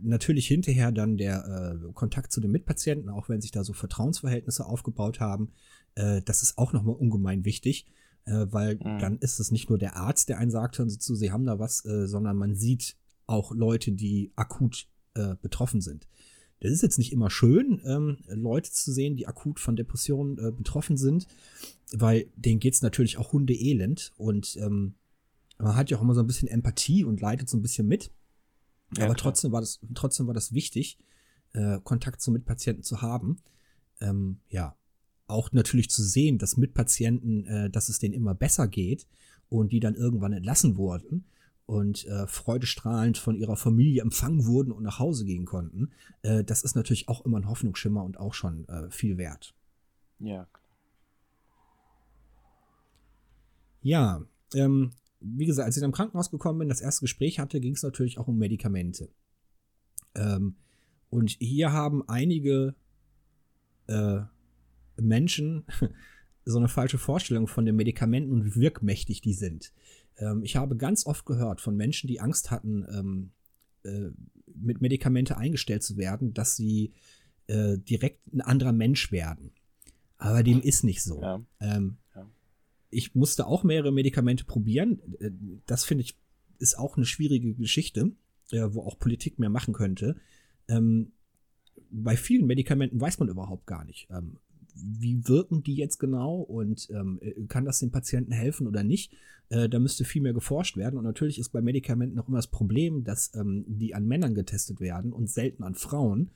natürlich 0.03 0.47
hinterher 0.47 0.93
dann 0.93 1.17
der 1.17 1.81
äh, 1.87 1.93
Kontakt 1.95 2.31
zu 2.31 2.43
den 2.43 2.51
Mitpatienten, 2.51 3.09
auch 3.09 3.31
wenn 3.31 3.41
sich 3.41 3.53
da 3.53 3.65
so 3.65 3.73
Vertrauensverhältnisse 3.73 4.67
aufgebaut 4.67 5.19
haben, 5.19 5.53
äh, 5.95 6.21
das 6.21 6.43
ist 6.43 6.59
auch 6.59 6.75
nochmal 6.75 6.97
ungemein 6.97 7.47
wichtig, 7.47 7.87
äh, 8.27 8.49
weil 8.51 8.75
mhm. 8.75 8.99
dann 8.99 9.19
ist 9.19 9.41
es 9.41 9.51
nicht 9.51 9.71
nur 9.71 9.79
der 9.79 9.97
Arzt, 9.97 10.29
der 10.29 10.37
einen 10.37 10.51
sagt, 10.51 10.79
hören 10.79 10.91
Sie 10.91 10.99
zu, 10.99 11.15
Sie 11.15 11.33
haben 11.33 11.47
da 11.47 11.59
was, 11.59 11.87
äh, 11.87 12.07
sondern 12.07 12.37
man 12.37 12.55
sieht 12.55 12.97
auch 13.27 13.51
Leute, 13.55 13.93
die 13.93 14.31
akut 14.37 14.89
äh, 15.15 15.37
betroffen 15.41 15.81
sind. 15.81 16.07
Das 16.63 16.71
ist 16.71 16.83
jetzt 16.83 16.99
nicht 16.99 17.13
immer 17.13 17.29
schön, 17.29 17.83
ähm, 17.85 18.19
Leute 18.29 18.71
zu 18.71 18.93
sehen, 18.93 19.17
die 19.17 19.27
akut 19.27 19.59
von 19.59 19.75
Depressionen 19.75 20.39
äh, 20.39 20.53
betroffen 20.53 20.97
sind, 20.97 21.27
weil 21.91 22.31
denen 22.37 22.61
geht's 22.61 22.83
natürlich 22.83 23.19
auch 23.19 23.33
hundeelend 23.33 24.13
und 24.17 24.57
ähm, 24.61 24.95
man 25.59 25.75
hat 25.75 25.91
ja 25.91 25.99
auch 25.99 26.03
immer 26.03 26.15
so 26.15 26.21
ein 26.21 26.27
bisschen 26.29 26.47
Empathie 26.49 27.03
und 27.05 27.21
leidet 27.21 27.49
so 27.49 27.57
ein 27.57 27.63
bisschen 27.63 27.89
mit. 27.89 28.13
Ja, 28.97 29.07
Aber 29.07 29.17
trotzdem 29.17 29.51
war 29.51 29.61
das, 29.61 29.81
trotzdem 29.95 30.29
war 30.29 30.35
das 30.35 30.53
wichtig, 30.53 30.99
äh, 31.53 31.81
Kontakt 31.83 32.23
zu 32.23 32.31
Mitpatienten 32.31 32.85
zu 32.85 33.03
haben. 33.03 33.39
ähm, 34.01 34.39
ja, 34.49 34.77
auch 35.27 35.51
natürlich 35.51 35.91
zu 35.91 36.03
sehen, 36.03 36.39
dass 36.39 36.57
mit 36.57 36.75
Patienten, 36.75 37.45
äh, 37.47 37.71
dass 37.71 37.89
es 37.89 37.99
denen 37.99 38.15
immer 38.15 38.35
besser 38.35 38.69
geht 38.69 39.09
und 39.49 39.73
die 39.73 39.81
dann 39.81 39.95
irgendwann 39.97 40.33
entlassen 40.33 40.77
wurden 40.77 41.25
und 41.67 42.07
äh, 42.07 42.27
freudestrahlend 42.27 43.19
von 43.19 43.37
ihrer 43.37 43.57
Familie 43.57 44.03
empfangen 44.03 44.47
wurden 44.47 44.73
und 44.73 44.83
nach 44.83 44.99
Hause 44.99 45.25
gehen 45.25 45.45
konnten, 45.45 45.91
äh, 46.23 46.45
das 46.45 46.63
ist 46.63 46.75
natürlich 46.75 47.09
auch 47.09 47.25
immer 47.25 47.39
ein 47.39 47.49
Hoffnungsschimmer 47.49 48.03
und 48.03 48.19
auch 48.19 48.35
schon 48.35 48.69
äh, 48.69 48.91
viel 48.91 49.17
wert. 49.19 49.55
Ja. 50.19 50.47
Ja, 53.83 54.23
ähm, 54.55 54.91
wie 55.21 55.47
gesagt, 55.47 55.67
als 55.67 55.77
ich 55.77 55.81
dann 55.81 55.91
im 55.91 55.95
Krankenhaus 55.95 56.31
gekommen 56.31 56.61
bin, 56.61 56.69
das 56.69 56.81
erste 56.81 57.03
Gespräch 57.03 57.39
hatte, 57.39 57.61
ging 57.61 57.75
es 57.75 57.83
natürlich 57.83 58.19
auch 58.19 58.29
um 58.29 58.39
Medikamente. 58.39 59.09
Ähm, 60.15 60.57
und 61.11 61.31
hier 61.39 61.73
haben 61.73 62.09
einige 62.09 62.75
äh, 63.87 64.21
Menschen 64.97 65.65
so 66.45 66.59
eine 66.59 66.69
falsche 66.69 66.99
Vorstellung 66.99 67.47
von 67.47 67.65
den 67.65 67.77
Medikamenten 67.77 68.33
und 68.33 68.45
wie 68.45 68.61
wirkmächtig 68.61 69.21
die 69.21 69.35
sind. 69.35 69.73
Ähm, 70.19 70.43
ich 70.43 70.57
habe 70.57 70.77
ganz 70.77 71.07
oft 71.07 71.25
gehört 71.27 71.61
von 71.61 71.77
Menschen, 71.77 72.09
die 72.09 72.21
Angst 72.21 72.51
hatten, 72.51 72.85
ähm, 72.91 73.31
äh, 73.85 74.11
mit 74.55 74.81
Medikamente 74.81 75.37
eingestellt 75.37 75.83
zu 75.83 75.97
werden, 75.97 76.35
dass 76.35 76.57
sie 76.57 76.93
äh, 77.47 77.79
direkt 77.79 78.33
ein 78.33 78.41
anderer 78.41 78.73
Mensch 78.73 79.11
werden. 79.13 79.53
Aber 80.19 80.43
dem 80.43 80.61
ist 80.61 80.85
nicht 80.85 81.03
so. 81.03 81.21
Ja. 81.21 81.45
Ähm, 81.61 81.99
Ja. 82.15 82.31
Ich 82.91 83.15
musste 83.15 83.47
auch 83.47 83.65
mehrere 83.65 83.93
Medikamente 83.93 84.45
probieren. 84.45 85.01
Äh, 85.19 85.31
Das 85.67 85.85
finde 85.85 86.05
ich 86.05 86.19
ist 86.59 86.79
auch 86.79 86.97
eine 86.97 87.07
schwierige 87.07 87.55
Geschichte, 87.55 88.13
äh, 88.53 88.69
wo 88.71 88.83
auch 88.83 88.99
Politik 88.99 89.39
mehr 89.41 89.51
machen 89.51 89.75
könnte. 89.75 90.17
Ähm, 90.69 91.13
bei 91.91 92.17
vielen 92.17 92.47
Medikamenten 92.47 93.01
weiß 93.01 93.19
man 93.19 93.29
überhaupt 93.29 93.67
gar 93.67 93.85
nicht, 93.85 94.09
ähm, 94.11 94.39
wie 94.75 95.27
wirken 95.29 95.63
die 95.63 95.75
jetzt 95.75 95.99
genau 95.99 96.41
und 96.41 96.89
ähm, 96.91 97.19
äh, 97.21 97.45
kann 97.49 97.65
das 97.65 97.81
dem 97.81 97.91
Patienten 97.91 98.33
helfen 98.33 98.67
oder 98.67 98.83
nicht. 98.83 99.13
Äh, 99.49 99.69
da 99.69 99.79
müsste 99.79 100.05
viel 100.05 100.23
mehr 100.23 100.33
geforscht 100.33 100.77
werden. 100.77 100.99
Und 100.99 101.05
natürlich 101.05 101.39
ist 101.39 101.51
bei 101.51 101.61
Medikamenten 101.61 102.17
noch 102.17 102.29
immer 102.29 102.39
das 102.39 102.47
Problem, 102.47 103.05
dass 103.05 103.35
ähm, 103.35 103.65
die 103.67 103.95
an 103.95 104.07
Männern 104.07 104.35
getestet 104.35 104.81
werden 104.81 105.13
und 105.13 105.29
selten 105.29 105.63
an 105.63 105.75
Frauen, 105.75 106.31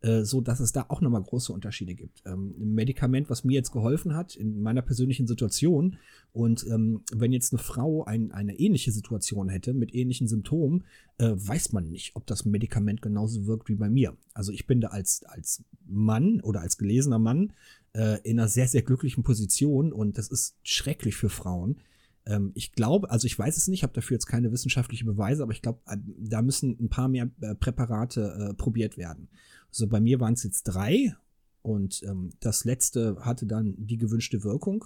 äh, 0.00 0.22
so 0.22 0.40
dass 0.40 0.60
es 0.60 0.70
da 0.70 0.86
auch 0.88 1.00
nochmal 1.00 1.22
große 1.22 1.52
Unterschiede 1.52 1.94
gibt. 1.94 2.22
Ähm, 2.24 2.54
ein 2.60 2.74
Medikament, 2.74 3.30
was 3.30 3.42
mir 3.42 3.54
jetzt 3.54 3.72
geholfen 3.72 4.14
hat 4.14 4.36
in 4.36 4.60
meiner 4.62 4.82
persönlichen 4.82 5.26
Situation 5.26 5.96
und 6.32 6.64
ähm, 6.68 7.02
wenn 7.12 7.32
jetzt 7.32 7.52
eine 7.52 7.60
Frau 7.60 8.04
ein, 8.04 8.30
eine 8.30 8.60
ähnliche 8.60 8.92
Situation 8.92 9.48
hätte 9.48 9.74
mit 9.74 9.92
ähnlichen 9.94 10.28
Symptomen, 10.28 10.84
äh, 11.18 11.32
weiß 11.34 11.72
man 11.72 11.90
nicht, 11.90 12.14
ob 12.14 12.26
das 12.26 12.44
Medikament 12.44 13.02
genauso 13.02 13.46
wirkt 13.46 13.68
wie 13.68 13.74
bei 13.74 13.88
mir. 13.88 14.16
Also 14.34 14.52
ich 14.52 14.68
bin 14.68 14.80
da 14.80 14.88
als, 14.88 15.24
als 15.24 15.64
Mann 15.84 16.40
oder 16.42 16.60
als 16.60 16.78
gelesener 16.78 17.18
Mann 17.18 17.52
äh, 17.98 18.20
in 18.22 18.38
einer 18.38 18.48
sehr, 18.48 18.68
sehr 18.68 18.82
glücklichen 18.82 19.24
Position 19.24 19.92
und 19.92 20.18
das 20.18 20.28
ist 20.28 20.56
schrecklich 20.62 21.16
für 21.16 21.28
Frauen. 21.28 21.80
Ähm, 22.26 22.52
ich 22.54 22.72
glaube, 22.72 23.10
also 23.10 23.26
ich 23.26 23.36
weiß 23.36 23.56
es 23.56 23.66
nicht, 23.66 23.82
habe 23.82 23.92
dafür 23.92 24.14
jetzt 24.14 24.26
keine 24.26 24.52
wissenschaftlichen 24.52 25.06
Beweise, 25.06 25.42
aber 25.42 25.50
ich 25.50 25.62
glaube, 25.62 25.80
da 26.16 26.40
müssen 26.40 26.78
ein 26.80 26.88
paar 26.88 27.08
mehr 27.08 27.28
äh, 27.40 27.56
Präparate 27.56 28.50
äh, 28.50 28.54
probiert 28.54 28.96
werden. 28.98 29.28
So 29.72 29.88
bei 29.88 30.00
mir 30.00 30.20
waren 30.20 30.34
es 30.34 30.44
jetzt 30.44 30.62
drei 30.62 31.16
und 31.62 32.04
ähm, 32.04 32.30
das 32.38 32.64
letzte 32.64 33.16
hatte 33.20 33.46
dann 33.46 33.74
die 33.76 33.98
gewünschte 33.98 34.44
Wirkung. 34.44 34.84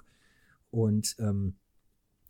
Und 0.71 1.17
ähm, 1.19 1.57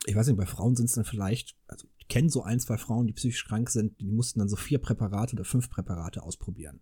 ich 0.05 0.17
weiß 0.17 0.27
nicht, 0.27 0.37
bei 0.37 0.47
Frauen 0.47 0.75
sind 0.75 0.87
es 0.87 0.97
dann 0.97 1.05
vielleicht, 1.05 1.57
also 1.69 1.87
ich 1.97 2.09
kenne 2.09 2.29
so 2.29 2.43
ein, 2.43 2.59
zwei 2.59 2.77
Frauen, 2.77 3.07
die 3.07 3.13
psychisch 3.13 3.47
krank 3.47 3.71
sind, 3.71 4.01
die 4.01 4.11
mussten 4.11 4.41
dann 4.41 4.49
so 4.49 4.57
vier 4.57 4.81
Präparate 4.81 5.37
oder 5.37 5.45
fünf 5.45 5.71
Präparate 5.71 6.25
ausprobieren. 6.25 6.81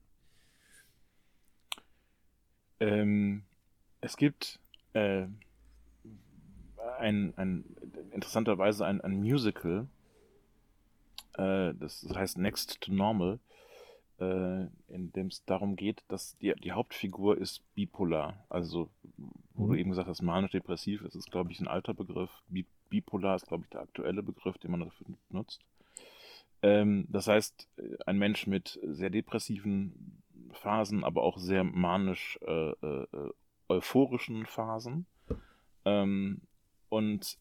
Ähm, 2.80 3.42
es 4.00 4.16
gibt 4.16 4.58
äh, 4.94 5.26
ein, 6.98 7.32
ein 7.36 7.64
interessanterweise 8.12 8.86
ein, 8.86 9.00
ein 9.00 9.20
Musical, 9.20 9.86
äh, 11.34 11.74
das 11.74 12.06
heißt 12.14 12.38
Next 12.38 12.80
to 12.80 12.92
Normal, 12.92 13.38
äh, 14.20 14.62
in 14.88 15.12
dem 15.14 15.28
es 15.28 15.44
darum 15.44 15.76
geht, 15.76 16.02
dass 16.08 16.36
die, 16.38 16.54
die 16.54 16.72
Hauptfigur 16.72 17.38
ist 17.38 17.62
bipolar. 17.74 18.44
Also, 18.48 18.90
wo 19.54 19.66
Mhm. 19.66 19.68
du 19.68 19.74
eben 19.78 19.90
gesagt 19.90 20.08
hast, 20.08 20.22
manisch-depressiv, 20.22 21.02
das 21.02 21.14
ist, 21.14 21.30
glaube 21.30 21.52
ich, 21.52 21.60
ein 21.60 21.68
alter 21.68 21.94
Begriff. 21.94 22.30
Bi 22.48 22.66
bipolar 22.88 23.36
ist, 23.36 23.46
glaube 23.46 23.64
ich, 23.64 23.70
der 23.70 23.82
aktuelle 23.82 24.22
Begriff, 24.22 24.58
den 24.58 24.72
man 24.72 24.80
dafür 24.80 25.06
nutzt. 25.30 25.60
Ähm, 26.62 27.06
das 27.08 27.28
heißt, 27.28 27.68
ein 28.06 28.18
Mensch 28.18 28.46
mit 28.48 28.78
sehr 28.82 29.10
depressiven 29.10 30.22
Phasen, 30.52 31.04
aber 31.04 31.22
auch 31.22 31.38
sehr 31.38 31.62
manisch 31.64 32.38
äh, 32.42 32.70
äh, 32.70 33.06
äh, 33.12 33.32
euphorischen 33.70 34.46
Phasen. 34.46 35.06
Ähm, 35.84 36.42
und 36.88 37.38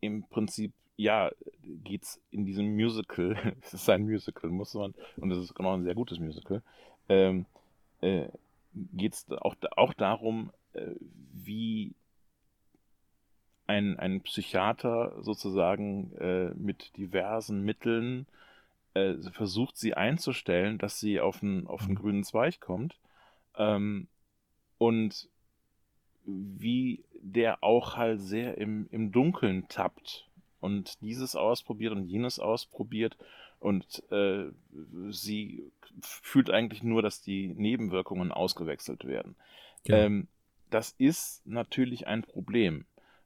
im 0.00 0.24
Prinzip, 0.28 0.72
ja, 0.96 1.30
geht's 1.62 2.20
in 2.30 2.44
diesem 2.44 2.74
Musical, 2.74 3.36
es 3.62 3.74
ist 3.74 3.90
ein 3.90 4.02
Musical, 4.04 4.50
muss 4.50 4.74
man, 4.74 4.94
und 5.16 5.30
es 5.30 5.38
ist 5.38 5.54
genau 5.54 5.74
ein 5.74 5.84
sehr 5.84 5.94
gutes 5.94 6.18
Musical, 6.20 6.62
ähm, 7.08 7.46
äh, 8.00 8.28
geht's 8.74 9.26
auch, 9.30 9.56
auch 9.76 9.94
darum, 9.94 10.52
äh, 10.74 10.94
wie 11.32 11.94
ein, 13.66 13.98
ein 13.98 14.22
Psychiater 14.22 15.14
sozusagen 15.22 16.12
äh, 16.16 16.50
mit 16.54 16.96
diversen 16.96 17.62
Mitteln 17.64 18.26
äh, 18.94 19.14
versucht, 19.32 19.76
sie 19.76 19.94
einzustellen, 19.94 20.78
dass 20.78 21.00
sie 21.00 21.20
auf 21.20 21.42
einen, 21.42 21.66
auf 21.66 21.82
einen 21.82 21.92
Mhm. 21.92 21.96
grünen 21.96 22.24
Zweig 22.24 22.60
kommt. 22.60 22.98
Ähm, 23.56 24.08
und 24.78 25.28
wie 26.28 27.04
der 27.20 27.64
auch 27.64 27.96
halt 27.96 28.20
sehr 28.20 28.58
im, 28.58 28.86
im 28.90 29.12
Dunkeln 29.12 29.66
tappt 29.68 30.28
und 30.60 31.00
dieses 31.00 31.36
ausprobiert 31.36 31.92
und 31.92 32.04
jenes 32.04 32.38
ausprobiert 32.38 33.16
und 33.60 34.02
äh, 34.12 34.46
sie 35.10 35.64
fühlt 36.00 36.50
eigentlich 36.50 36.82
nur, 36.82 37.02
dass 37.02 37.22
die 37.22 37.48
Nebenwirkungen 37.48 38.30
ausgewechselt 38.30 39.04
werden. 39.04 39.34
Genau. 39.84 39.98
Ähm, 39.98 40.28
das 40.70 40.94
ist 40.98 41.46
natürlich 41.46 42.06
ein 42.06 42.22
Problem. 42.22 42.84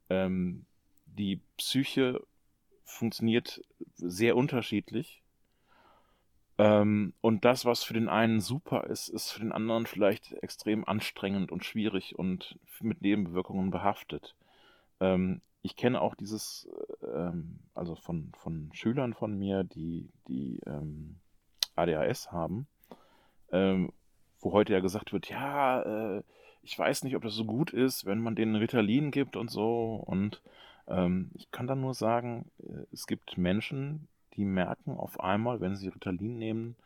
Ähm, 0.09 0.65
die 1.07 1.41
Psyche 1.59 2.23
funktioniert 2.85 3.63
sehr 3.97 4.37
unterschiedlich. 4.37 5.22
Ähm, 6.63 7.13
und 7.21 7.45
das, 7.45 7.65
was 7.65 7.83
für 7.83 7.95
den 7.95 8.09
einen 8.09 8.41
super 8.41 8.85
ist, 8.85 9.09
ist 9.09 9.33
für 9.33 9.41
den 9.41 9.51
anderen 9.51 9.85
vielleicht 9.85 10.33
extrem 10.45 10.87
anstrengend 10.87 11.51
und 11.51 11.65
schwierig 11.65 12.17
und 12.17 12.57
mit 12.81 13.03
Nebenwirkungen 13.03 13.73
behaftet. 13.73 14.37
Ähm, 15.01 15.41
ich 15.63 15.75
kenne 15.75 16.01
auch 16.01 16.15
dieses, 16.15 16.69
ähm, 17.03 17.59
also 17.75 17.97
von, 17.97 18.31
von 18.37 18.71
Schülern 18.75 19.13
von 19.13 19.37
mir, 19.37 19.65
die, 19.65 20.09
die 20.29 20.61
ähm, 20.65 21.17
ADHS 21.75 22.31
haben, 22.31 22.69
ähm, 23.51 23.93
wo 24.39 24.53
heute 24.53 24.73
ja 24.73 24.79
gesagt 24.79 25.13
wird, 25.13 25.29
ja, 25.31 25.83
äh, 25.83 26.23
ich 26.63 26.79
weiß 26.79 27.03
nicht, 27.03 27.17
ob 27.17 27.25
das 27.25 27.35
so 27.35 27.45
gut 27.45 27.73
ist, 27.73 28.07
wenn 28.07 28.21
man 28.21 28.37
denen 28.37 28.55
Ritalin 28.55 29.11
gibt 29.11 29.35
und 29.35 29.51
so. 29.51 30.01
Und 30.07 30.43
ähm, 30.87 31.33
ich 31.35 31.51
kann 31.51 31.67
dann 31.67 31.81
nur 31.81 31.95
sagen, 31.95 32.53
äh, 32.61 32.85
es 32.93 33.09
gibt 33.09 33.37
Menschen, 33.37 34.07
die 34.37 34.45
merken 34.45 34.93
auf 34.93 35.21
einmal, 35.21 35.61
wenn 35.61 35.77
sie 35.77 35.89
Ritalin 35.89 36.39
nehmen, 36.39 36.77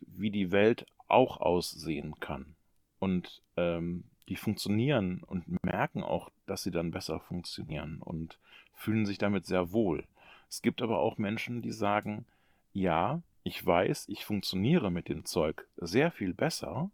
wie 0.00 0.30
die 0.30 0.50
Welt 0.52 0.86
auch 1.08 1.40
aussehen 1.40 2.18
kann. 2.20 2.56
Und 2.98 3.42
ähm, 3.56 4.04
die 4.28 4.36
funktionieren 4.36 5.22
und 5.22 5.62
merken 5.64 6.02
auch, 6.02 6.30
dass 6.46 6.62
sie 6.62 6.70
dann 6.70 6.90
besser 6.90 7.20
funktionieren 7.20 8.00
und 8.00 8.38
fühlen 8.74 9.06
sich 9.06 9.18
damit 9.18 9.46
sehr 9.46 9.72
wohl. 9.72 10.04
Es 10.48 10.62
gibt 10.62 10.82
aber 10.82 10.98
auch 10.98 11.18
Menschen, 11.18 11.62
die 11.62 11.72
sagen, 11.72 12.26
ja, 12.72 13.22
ich 13.42 13.64
weiß, 13.64 14.08
ich 14.08 14.24
funktioniere 14.24 14.90
mit 14.90 15.08
dem 15.08 15.24
Zeug 15.24 15.66
sehr 15.76 16.10
viel 16.10 16.34
besser, 16.34 16.90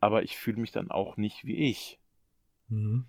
aber 0.00 0.22
ich 0.22 0.36
fühle 0.36 0.60
mich 0.60 0.72
dann 0.72 0.90
auch 0.90 1.16
nicht 1.16 1.44
wie 1.44 1.56
ich. 1.56 1.98
Mhm. 2.68 3.06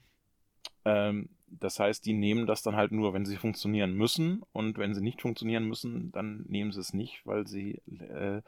Ähm, 0.86 1.30
das 1.48 1.80
heißt, 1.80 2.06
die 2.06 2.14
nehmen 2.14 2.48
das 2.48 2.64
dann 2.64 2.76
halt 2.76 2.92
nur, 2.92 3.14
wenn 3.14 3.26
sie 3.26 3.38
funktionieren 3.38 3.94
müssen. 3.94 4.44
Und 4.52 4.78
wenn 4.78 4.94
sie 4.94 5.02
nicht 5.02 5.22
funktionieren 5.22 5.66
müssen, 5.68 6.12
dann 6.12 6.46
nehmen 6.48 6.72
sie 6.72 6.80
es 6.80 6.94
nicht, 6.94 7.26
weil 7.26 7.48
sie 7.48 7.82
äh, 7.88 8.42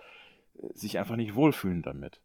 sich 0.73 0.97
einfach 0.97 1.15
nicht 1.15 1.36
wohlfühlen 1.36 1.82
damit. 1.82 2.21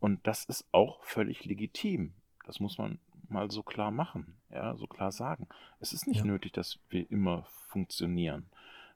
Und 0.00 0.26
das 0.26 0.44
ist 0.44 0.66
auch 0.72 1.02
völlig 1.04 1.44
legitim. 1.44 2.14
Das 2.46 2.60
muss 2.60 2.78
man 2.78 2.98
mal 3.28 3.50
so 3.50 3.62
klar 3.62 3.90
machen, 3.90 4.38
ja, 4.50 4.74
so 4.76 4.86
klar 4.86 5.12
sagen. 5.12 5.48
Es 5.80 5.92
ist 5.92 6.06
nicht 6.06 6.20
Ja. 6.20 6.24
nötig, 6.24 6.52
dass 6.52 6.78
wir 6.88 7.10
immer 7.10 7.44
funktionieren. 7.68 8.46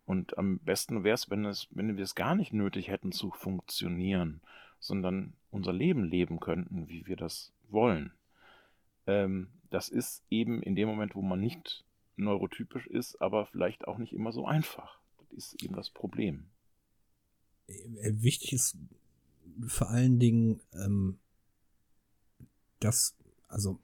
Und 0.06 0.36
am 0.38 0.58
besten 0.60 1.04
wäre 1.04 1.14
es, 1.14 1.30
wenn 1.30 1.44
es, 1.44 1.68
wenn 1.70 1.96
wir 1.96 2.02
es 2.02 2.14
gar 2.14 2.34
nicht 2.34 2.52
nötig 2.52 2.88
hätten 2.88 3.12
zu 3.12 3.30
funktionieren, 3.30 4.40
sondern 4.80 5.34
unser 5.50 5.72
Leben 5.72 6.04
leben 6.04 6.40
könnten, 6.40 6.88
wie 6.88 7.06
wir 7.06 7.16
das 7.16 7.52
wollen. 7.68 8.12
Ähm, 9.06 9.48
das 9.72 9.88
ist 9.88 10.22
eben 10.30 10.62
in 10.62 10.74
dem 10.76 10.88
Moment, 10.88 11.14
wo 11.14 11.22
man 11.22 11.40
nicht 11.40 11.84
neurotypisch 12.16 12.86
ist, 12.86 13.20
aber 13.20 13.46
vielleicht 13.46 13.86
auch 13.88 13.98
nicht 13.98 14.12
immer 14.12 14.32
so 14.32 14.46
einfach. 14.46 14.98
Das 15.18 15.30
ist 15.32 15.62
eben 15.62 15.74
das 15.74 15.90
Problem. 15.90 16.44
Äh, 17.66 18.12
Wichtig 18.14 18.52
ist 18.52 18.76
vor 19.66 19.90
allen 19.90 20.18
Dingen, 20.18 20.60
ähm, 20.74 21.18
das, 22.80 23.16
also, 23.48 23.78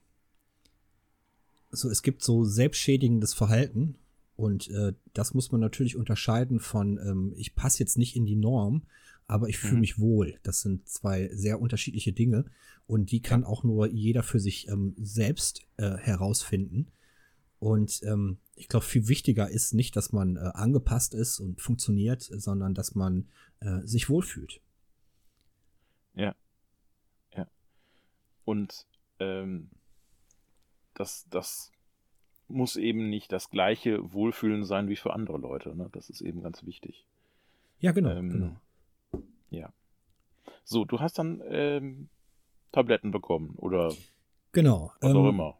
so, 1.70 1.88
es 1.88 2.02
gibt 2.02 2.22
so 2.22 2.44
selbstschädigendes 2.44 3.34
Verhalten 3.34 3.96
und 4.36 4.68
äh, 4.68 4.94
das 5.14 5.34
muss 5.34 5.52
man 5.52 5.60
natürlich 5.60 5.96
unterscheiden 5.96 6.60
von, 6.60 6.98
ähm, 6.98 7.34
ich 7.36 7.54
passe 7.54 7.80
jetzt 7.80 7.98
nicht 7.98 8.16
in 8.16 8.26
die 8.26 8.36
Norm, 8.36 8.82
aber 9.28 9.48
ich 9.48 9.58
fühle 9.58 9.74
Mhm. 9.74 9.80
mich 9.80 9.98
wohl. 10.00 10.38
Das 10.42 10.62
sind 10.62 10.88
zwei 10.88 11.28
sehr 11.32 11.60
unterschiedliche 11.60 12.12
Dinge 12.12 12.46
und 12.86 13.12
die 13.12 13.22
kann 13.22 13.44
auch 13.44 13.62
nur 13.62 13.86
jeder 13.86 14.24
für 14.24 14.40
sich 14.40 14.66
ähm, 14.68 14.94
selbst 14.98 15.66
äh, 15.76 15.96
herausfinden. 15.96 16.90
Und 17.60 18.00
ähm, 18.04 18.38
ich 18.56 18.68
glaube, 18.68 18.84
viel 18.86 19.06
wichtiger 19.08 19.48
ist 19.48 19.74
nicht, 19.74 19.94
dass 19.94 20.12
man 20.12 20.36
äh, 20.36 20.40
angepasst 20.54 21.14
ist 21.14 21.38
und 21.38 21.60
funktioniert, 21.60 22.22
sondern 22.22 22.74
dass 22.74 22.94
man 22.96 23.28
äh, 23.60 23.80
sich 23.84 24.08
wohlfühlt. 24.08 24.60
Und 28.48 28.86
ähm, 29.18 29.68
das, 30.94 31.26
das 31.28 31.70
muss 32.48 32.76
eben 32.76 33.10
nicht 33.10 33.30
das 33.30 33.50
gleiche 33.50 34.10
Wohlfühlen 34.14 34.64
sein 34.64 34.88
wie 34.88 34.96
für 34.96 35.12
andere 35.12 35.36
Leute. 35.36 35.76
Ne? 35.76 35.90
Das 35.92 36.08
ist 36.08 36.22
eben 36.22 36.40
ganz 36.42 36.64
wichtig. 36.64 37.04
Ja, 37.78 37.92
genau, 37.92 38.08
Ähm, 38.12 38.30
genau. 38.30 38.60
Ja. 39.50 39.72
So, 40.64 40.84
du 40.84 41.00
hast 41.00 41.18
dann 41.18 41.42
ähm, 41.48 42.08
Tabletten 42.72 43.10
bekommen 43.10 43.54
oder 43.56 43.92
Genau. 44.52 44.92
was 45.00 45.14
auch 45.14 45.24
ähm, 45.24 45.30
immer. 45.30 45.58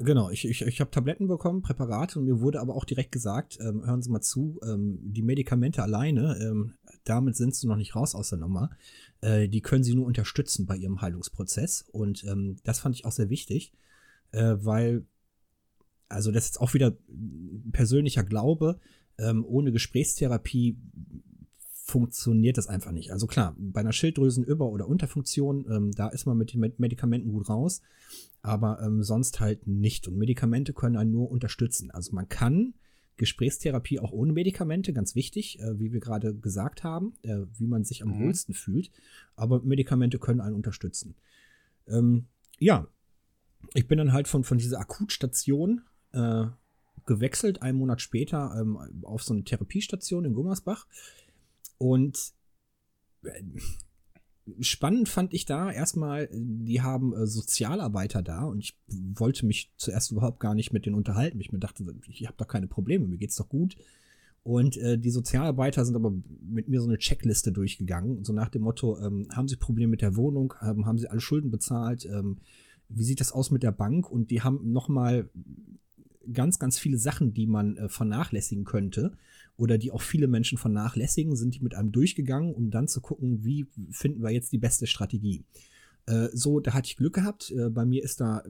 Genau, 0.00 0.28
ich, 0.30 0.48
ich, 0.48 0.62
ich 0.62 0.80
habe 0.80 0.90
Tabletten 0.90 1.28
bekommen, 1.28 1.62
Präparate 1.62 2.18
und 2.18 2.24
mir 2.24 2.40
wurde 2.40 2.60
aber 2.60 2.74
auch 2.74 2.84
direkt 2.84 3.12
gesagt, 3.12 3.58
ähm, 3.60 3.86
hören 3.86 4.02
Sie 4.02 4.10
mal 4.10 4.20
zu, 4.20 4.58
ähm, 4.64 4.98
die 5.00 5.22
Medikamente 5.22 5.82
alleine, 5.82 6.36
ähm, 6.42 6.74
damit 7.04 7.36
sind 7.36 7.54
Sie 7.54 7.68
noch 7.68 7.76
nicht 7.76 7.94
raus 7.94 8.14
aus 8.14 8.30
der 8.30 8.38
Nummer. 8.38 8.70
Äh, 9.20 9.48
die 9.48 9.60
können 9.60 9.84
Sie 9.84 9.94
nur 9.94 10.06
unterstützen 10.06 10.66
bei 10.66 10.76
Ihrem 10.76 11.00
Heilungsprozess 11.00 11.82
und 11.92 12.24
ähm, 12.24 12.56
das 12.64 12.80
fand 12.80 12.96
ich 12.96 13.04
auch 13.04 13.12
sehr 13.12 13.30
wichtig, 13.30 13.72
äh, 14.32 14.56
weil, 14.58 15.06
also 16.08 16.32
das 16.32 16.46
ist 16.46 16.60
auch 16.60 16.74
wieder 16.74 16.96
ein 17.08 17.70
persönlicher 17.72 18.24
Glaube, 18.24 18.80
ähm, 19.18 19.44
ohne 19.46 19.70
Gesprächstherapie 19.70 20.76
funktioniert 21.86 22.56
das 22.56 22.66
einfach 22.66 22.92
nicht. 22.92 23.12
Also 23.12 23.26
klar, 23.26 23.54
bei 23.58 23.80
einer 23.80 23.92
Schilddrüsenüber- 23.92 24.70
oder 24.70 24.88
Unterfunktion, 24.88 25.66
ähm, 25.70 25.90
da 25.92 26.08
ist 26.08 26.24
man 26.24 26.38
mit 26.38 26.52
den 26.54 26.60
Med- 26.60 26.78
Medikamenten 26.80 27.30
gut 27.32 27.48
raus 27.48 27.82
aber 28.46 28.78
ähm, 28.82 29.02
sonst 29.02 29.40
halt 29.40 29.66
nicht. 29.66 30.06
Und 30.06 30.18
Medikamente 30.18 30.74
können 30.74 30.96
einen 30.98 31.10
nur 31.10 31.30
unterstützen. 31.30 31.90
Also 31.90 32.14
man 32.14 32.28
kann 32.28 32.74
Gesprächstherapie 33.16 33.98
auch 34.00 34.12
ohne 34.12 34.34
Medikamente, 34.34 34.92
ganz 34.92 35.14
wichtig, 35.14 35.60
äh, 35.60 35.78
wie 35.78 35.94
wir 35.94 36.00
gerade 36.00 36.34
gesagt 36.34 36.84
haben, 36.84 37.14
äh, 37.22 37.38
wie 37.56 37.66
man 37.66 37.84
sich 37.84 38.02
am 38.02 38.10
Mhm. 38.10 38.18
wohlsten 38.18 38.52
fühlt. 38.52 38.90
Aber 39.34 39.62
Medikamente 39.62 40.18
können 40.18 40.42
einen 40.42 40.56
unterstützen. 40.56 41.14
Ähm, 41.86 42.26
ja, 42.58 42.86
ich 43.72 43.88
bin 43.88 43.96
dann 43.96 44.12
halt 44.12 44.28
von, 44.28 44.44
von 44.44 44.58
dieser 44.58 44.78
Akutstation 44.78 45.80
äh, 46.12 46.44
gewechselt, 47.06 47.62
einen 47.62 47.78
Monat 47.78 48.02
später 48.02 48.54
ähm, 48.60 48.76
auf 49.04 49.22
so 49.22 49.32
eine 49.32 49.44
Therapiestation 49.44 50.26
in 50.26 50.34
Gummersbach. 50.34 50.86
Und 51.78 52.32
äh, 53.24 53.42
spannend 54.60 55.08
fand 55.08 55.32
ich 55.34 55.46
da 55.46 55.70
erstmal, 55.70 56.28
die 56.32 56.82
haben 56.82 57.14
äh, 57.14 57.26
Sozialarbeiter 57.26 58.22
da 58.22 58.44
und 58.44 58.58
ich 58.58 58.76
wollte 58.88 59.46
mich 59.46 59.72
zuerst 59.76 60.12
überhaupt 60.12 60.40
gar 60.40 60.54
nicht 60.54 60.72
mit 60.72 60.86
denen 60.86 60.96
unterhalten. 60.96 61.40
Ich 61.40 61.52
mir 61.52 61.58
dachte, 61.58 61.84
ich 62.08 62.26
habe 62.26 62.36
doch 62.36 62.48
keine 62.48 62.66
Probleme, 62.66 63.06
mir 63.06 63.18
geht's 63.18 63.36
doch 63.36 63.48
gut. 63.48 63.76
Und 64.42 64.76
äh, 64.76 64.98
die 64.98 65.10
Sozialarbeiter 65.10 65.86
sind 65.86 65.96
aber 65.96 66.12
mit 66.42 66.68
mir 66.68 66.82
so 66.82 66.86
eine 66.86 66.98
Checkliste 66.98 67.50
durchgegangen, 67.50 68.24
so 68.24 68.34
nach 68.34 68.50
dem 68.50 68.62
Motto, 68.62 68.98
ähm, 69.00 69.26
haben 69.32 69.48
Sie 69.48 69.56
Probleme 69.56 69.92
mit 69.92 70.02
der 70.02 70.16
Wohnung, 70.16 70.52
ähm, 70.60 70.84
haben 70.84 70.98
Sie 70.98 71.08
alle 71.08 71.20
Schulden 71.20 71.50
bezahlt, 71.50 72.04
ähm, 72.04 72.38
wie 72.90 73.04
sieht 73.04 73.20
das 73.20 73.32
aus 73.32 73.50
mit 73.50 73.62
der 73.62 73.72
Bank? 73.72 74.10
Und 74.10 74.30
die 74.30 74.42
haben 74.42 74.70
nochmal 74.70 75.30
ganz, 76.30 76.58
ganz 76.58 76.78
viele 76.78 76.98
Sachen, 76.98 77.32
die 77.32 77.46
man 77.46 77.78
äh, 77.78 77.88
vernachlässigen 77.88 78.64
könnte 78.64 79.16
oder 79.56 79.78
die 79.78 79.92
auch 79.92 80.02
viele 80.02 80.26
Menschen 80.26 80.58
vernachlässigen, 80.58 81.36
sind 81.36 81.54
die 81.54 81.60
mit 81.60 81.74
einem 81.74 81.92
durchgegangen, 81.92 82.54
um 82.54 82.70
dann 82.70 82.88
zu 82.88 83.00
gucken, 83.00 83.44
wie 83.44 83.66
finden 83.90 84.22
wir 84.22 84.30
jetzt 84.30 84.52
die 84.52 84.58
beste 84.58 84.86
Strategie. 84.86 85.44
Äh, 86.06 86.28
so, 86.32 86.60
da 86.60 86.74
hatte 86.74 86.86
ich 86.86 86.96
Glück 86.96 87.14
gehabt. 87.14 87.50
Äh, 87.50 87.70
bei 87.70 87.84
mir 87.84 88.02
ist 88.02 88.20
da 88.20 88.42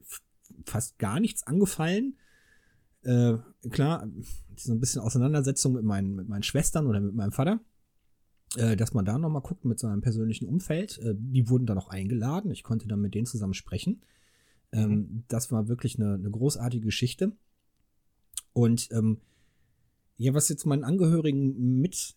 f- 0.00 0.22
fast 0.64 0.98
gar 0.98 1.18
nichts 1.20 1.46
angefallen. 1.46 2.16
Äh, 3.02 3.38
klar, 3.70 4.08
so 4.54 4.72
ein 4.72 4.78
bisschen 4.78 5.02
Auseinandersetzung 5.02 5.72
mit 5.72 5.82
meinen, 5.82 6.14
mit 6.14 6.28
meinen 6.28 6.44
Schwestern 6.44 6.86
oder 6.86 7.00
mit 7.00 7.14
meinem 7.14 7.32
Vater, 7.32 7.60
äh, 8.56 8.76
dass 8.76 8.94
man 8.94 9.04
da 9.04 9.18
nochmal 9.18 9.42
guckt 9.42 9.64
mit 9.64 9.80
seinem 9.80 10.00
persönlichen 10.00 10.46
Umfeld. 10.46 10.98
Äh, 10.98 11.14
die 11.18 11.48
wurden 11.48 11.66
dann 11.66 11.78
auch 11.78 11.88
eingeladen. 11.88 12.52
Ich 12.52 12.62
konnte 12.62 12.86
dann 12.86 13.00
mit 13.00 13.14
denen 13.14 13.26
zusammen 13.26 13.54
sprechen. 13.54 14.02
Ähm, 14.70 15.24
das 15.26 15.50
war 15.50 15.66
wirklich 15.66 15.98
eine, 15.98 16.14
eine 16.14 16.30
großartige 16.30 16.84
Geschichte. 16.84 17.32
Und 18.52 18.88
ähm, 18.92 19.18
ja, 20.16 20.34
was 20.34 20.48
jetzt 20.48 20.66
meinen 20.66 20.84
Angehörigen 20.84 21.80
mit 21.80 22.14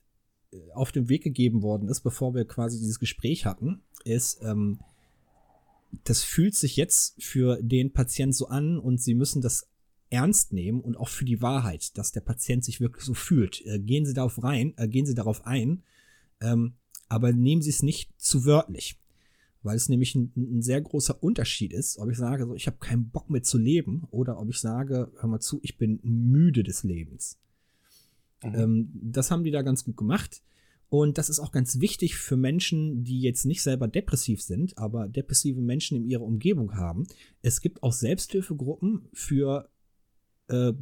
äh, 0.51 0.71
auf 0.73 0.91
den 0.91 1.09
Weg 1.09 1.23
gegeben 1.23 1.61
worden 1.61 1.89
ist, 1.89 2.01
bevor 2.01 2.33
wir 2.35 2.45
quasi 2.45 2.79
dieses 2.79 2.99
Gespräch 2.99 3.45
hatten, 3.45 3.81
ist, 4.03 4.39
ähm, 4.43 4.79
das 6.03 6.23
fühlt 6.23 6.55
sich 6.55 6.75
jetzt 6.75 7.21
für 7.23 7.61
den 7.61 7.93
Patient 7.93 8.35
so 8.35 8.47
an 8.47 8.79
und 8.79 9.01
sie 9.01 9.15
müssen 9.15 9.41
das 9.41 9.67
ernst 10.09 10.53
nehmen 10.53 10.81
und 10.81 10.97
auch 10.97 11.09
für 11.09 11.25
die 11.25 11.41
Wahrheit, 11.41 11.97
dass 11.97 12.11
der 12.11 12.21
Patient 12.21 12.63
sich 12.63 12.79
wirklich 12.79 13.03
so 13.03 13.13
fühlt. 13.13 13.65
Äh, 13.65 13.79
gehen 13.79 14.05
Sie 14.05 14.13
darauf 14.13 14.43
rein, 14.43 14.73
äh, 14.77 14.87
gehen 14.87 15.05
Sie 15.05 15.15
darauf 15.15 15.45
ein, 15.45 15.83
ähm, 16.41 16.73
aber 17.09 17.33
nehmen 17.33 17.61
Sie 17.61 17.69
es 17.69 17.83
nicht 17.83 18.11
zu 18.17 18.45
wörtlich. 18.45 18.99
Weil 19.63 19.77
es 19.77 19.89
nämlich 19.89 20.13
ein, 20.13 20.31
ein 20.35 20.61
sehr 20.61 20.79
großer 20.79 21.23
Unterschied 21.23 21.73
ist, 21.73 21.97
ob 21.97 22.11
ich 22.11 22.17
sage, 22.17 22.45
so, 22.45 22.53
ich 22.53 22.67
habe 22.67 22.77
keinen 22.77 23.09
Bock 23.09 23.31
mehr 23.31 23.41
zu 23.41 23.57
leben 23.57 24.07
oder 24.11 24.39
ob 24.39 24.49
ich 24.49 24.59
sage, 24.59 25.11
hör 25.19 25.27
mal 25.27 25.39
zu, 25.39 25.59
ich 25.63 25.77
bin 25.77 25.99
müde 26.03 26.61
des 26.61 26.83
Lebens. 26.83 27.39
Mhm. 28.43 28.55
Ähm, 28.55 28.89
das 28.93 29.31
haben 29.31 29.43
die 29.43 29.51
da 29.51 29.61
ganz 29.61 29.83
gut 29.83 29.97
gemacht. 29.97 30.41
Und 30.89 31.17
das 31.17 31.29
ist 31.29 31.39
auch 31.39 31.51
ganz 31.51 31.79
wichtig 31.79 32.15
für 32.15 32.37
Menschen, 32.37 33.03
die 33.03 33.19
jetzt 33.19 33.45
nicht 33.45 33.63
selber 33.63 33.87
depressiv 33.87 34.41
sind, 34.41 34.77
aber 34.77 35.07
depressive 35.09 35.59
Menschen 35.59 35.97
in 35.97 36.05
ihrer 36.05 36.21
Umgebung 36.23 36.75
haben. 36.75 37.07
Es 37.41 37.59
gibt 37.59 37.81
auch 37.83 37.91
Selbsthilfegruppen 37.91 39.07
für 39.11 39.67
äh, 40.47 40.73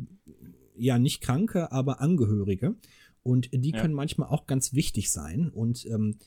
ja 0.76 1.00
nicht 1.00 1.22
Kranke, 1.22 1.72
aber 1.72 2.02
Angehörige. 2.02 2.76
Und 3.24 3.50
die 3.54 3.72
Ja. 3.72 3.80
können 3.82 3.94
manchmal 3.94 4.28
auch 4.28 4.46
ganz 4.46 4.74
wichtig 4.74 5.10
sein. 5.12 5.50
Und 5.50 5.86
ähm, 5.86 6.18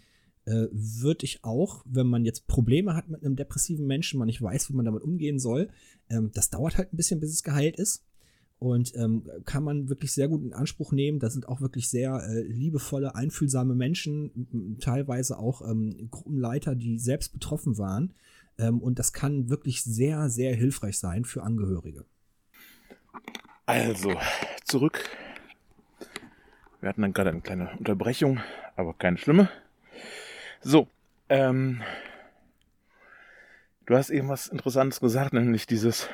äh, 0.46 0.68
würde 0.72 1.24
ich 1.24 1.44
auch, 1.44 1.82
wenn 1.84 2.06
man 2.06 2.24
jetzt 2.24 2.46
Probleme 2.46 2.94
hat 2.94 3.08
mit 3.08 3.22
einem 3.22 3.36
depressiven 3.36 3.86
Menschen, 3.86 4.18
man 4.18 4.26
nicht 4.26 4.40
weiß, 4.40 4.70
wie 4.70 4.74
man 4.74 4.86
damit 4.86 5.02
umgehen 5.02 5.38
soll, 5.38 5.68
ähm, 6.08 6.30
das 6.32 6.48
dauert 6.50 6.78
halt 6.78 6.92
ein 6.92 6.96
bisschen, 6.96 7.20
bis 7.20 7.30
es 7.32 7.42
geheilt 7.42 7.76
ist. 7.76 8.04
Und 8.58 8.94
ähm, 8.96 9.28
kann 9.44 9.64
man 9.64 9.90
wirklich 9.90 10.12
sehr 10.12 10.28
gut 10.28 10.42
in 10.42 10.54
Anspruch 10.54 10.92
nehmen. 10.92 11.18
Da 11.18 11.28
sind 11.28 11.46
auch 11.48 11.60
wirklich 11.60 11.90
sehr 11.90 12.22
äh, 12.26 12.40
liebevolle, 12.42 13.14
einfühlsame 13.14 13.74
Menschen, 13.74 14.78
teilweise 14.80 15.38
auch 15.38 15.60
ähm, 15.68 16.08
Gruppenleiter, 16.10 16.74
die 16.74 16.98
selbst 16.98 17.32
betroffen 17.34 17.76
waren. 17.76 18.14
Ähm, 18.58 18.80
und 18.80 18.98
das 18.98 19.12
kann 19.12 19.50
wirklich 19.50 19.84
sehr, 19.84 20.30
sehr 20.30 20.54
hilfreich 20.54 20.98
sein 20.98 21.24
für 21.24 21.42
Angehörige. 21.42 22.06
Also, 23.66 24.14
zurück. 24.64 25.04
Wir 26.80 26.88
hatten 26.88 27.02
dann 27.02 27.12
gerade 27.12 27.30
eine 27.30 27.40
kleine 27.40 27.70
Unterbrechung, 27.78 28.40
aber 28.76 28.94
keine 28.94 29.18
schlimme. 29.18 29.50
So, 30.60 30.88
ähm, 31.28 31.82
du 33.86 33.96
hast 33.96 34.10
eben 34.10 34.28
was 34.28 34.46
Interessantes 34.48 35.00
gesagt, 35.00 35.32
nämlich 35.32 35.66
dieses, 35.66 36.08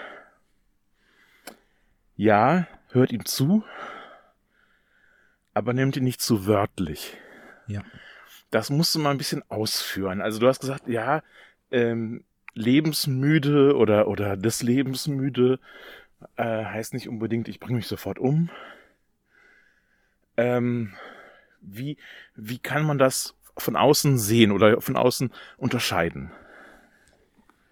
ja, 2.16 2.66
hört 2.90 3.12
ihm 3.12 3.24
zu, 3.24 3.64
aber 5.54 5.72
nimmt 5.72 5.96
ihn 5.96 6.04
nicht 6.04 6.20
zu 6.20 6.46
wörtlich. 6.46 7.16
Ja. 7.66 7.82
Das 8.50 8.70
musst 8.70 8.94
du 8.94 8.98
mal 8.98 9.10
ein 9.10 9.18
bisschen 9.18 9.42
ausführen. 9.50 10.20
Also 10.20 10.38
du 10.38 10.46
hast 10.46 10.60
gesagt, 10.60 10.88
ja, 10.88 11.22
ähm, 11.70 12.24
lebensmüde 12.54 13.76
oder, 13.76 14.08
oder 14.08 14.36
des 14.36 14.62
Lebensmüde 14.62 15.58
äh, 16.36 16.64
heißt 16.64 16.94
nicht 16.94 17.08
unbedingt, 17.08 17.48
ich 17.48 17.60
bringe 17.60 17.76
mich 17.76 17.86
sofort 17.86 18.18
um. 18.18 18.50
Ähm, 20.36 20.92
wie, 21.60 21.96
wie 22.34 22.58
kann 22.58 22.84
man 22.84 22.98
das 22.98 23.34
von 23.56 23.76
außen 23.76 24.18
sehen 24.18 24.52
oder 24.52 24.80
von 24.80 24.96
außen 24.96 25.30
unterscheiden? 25.56 26.30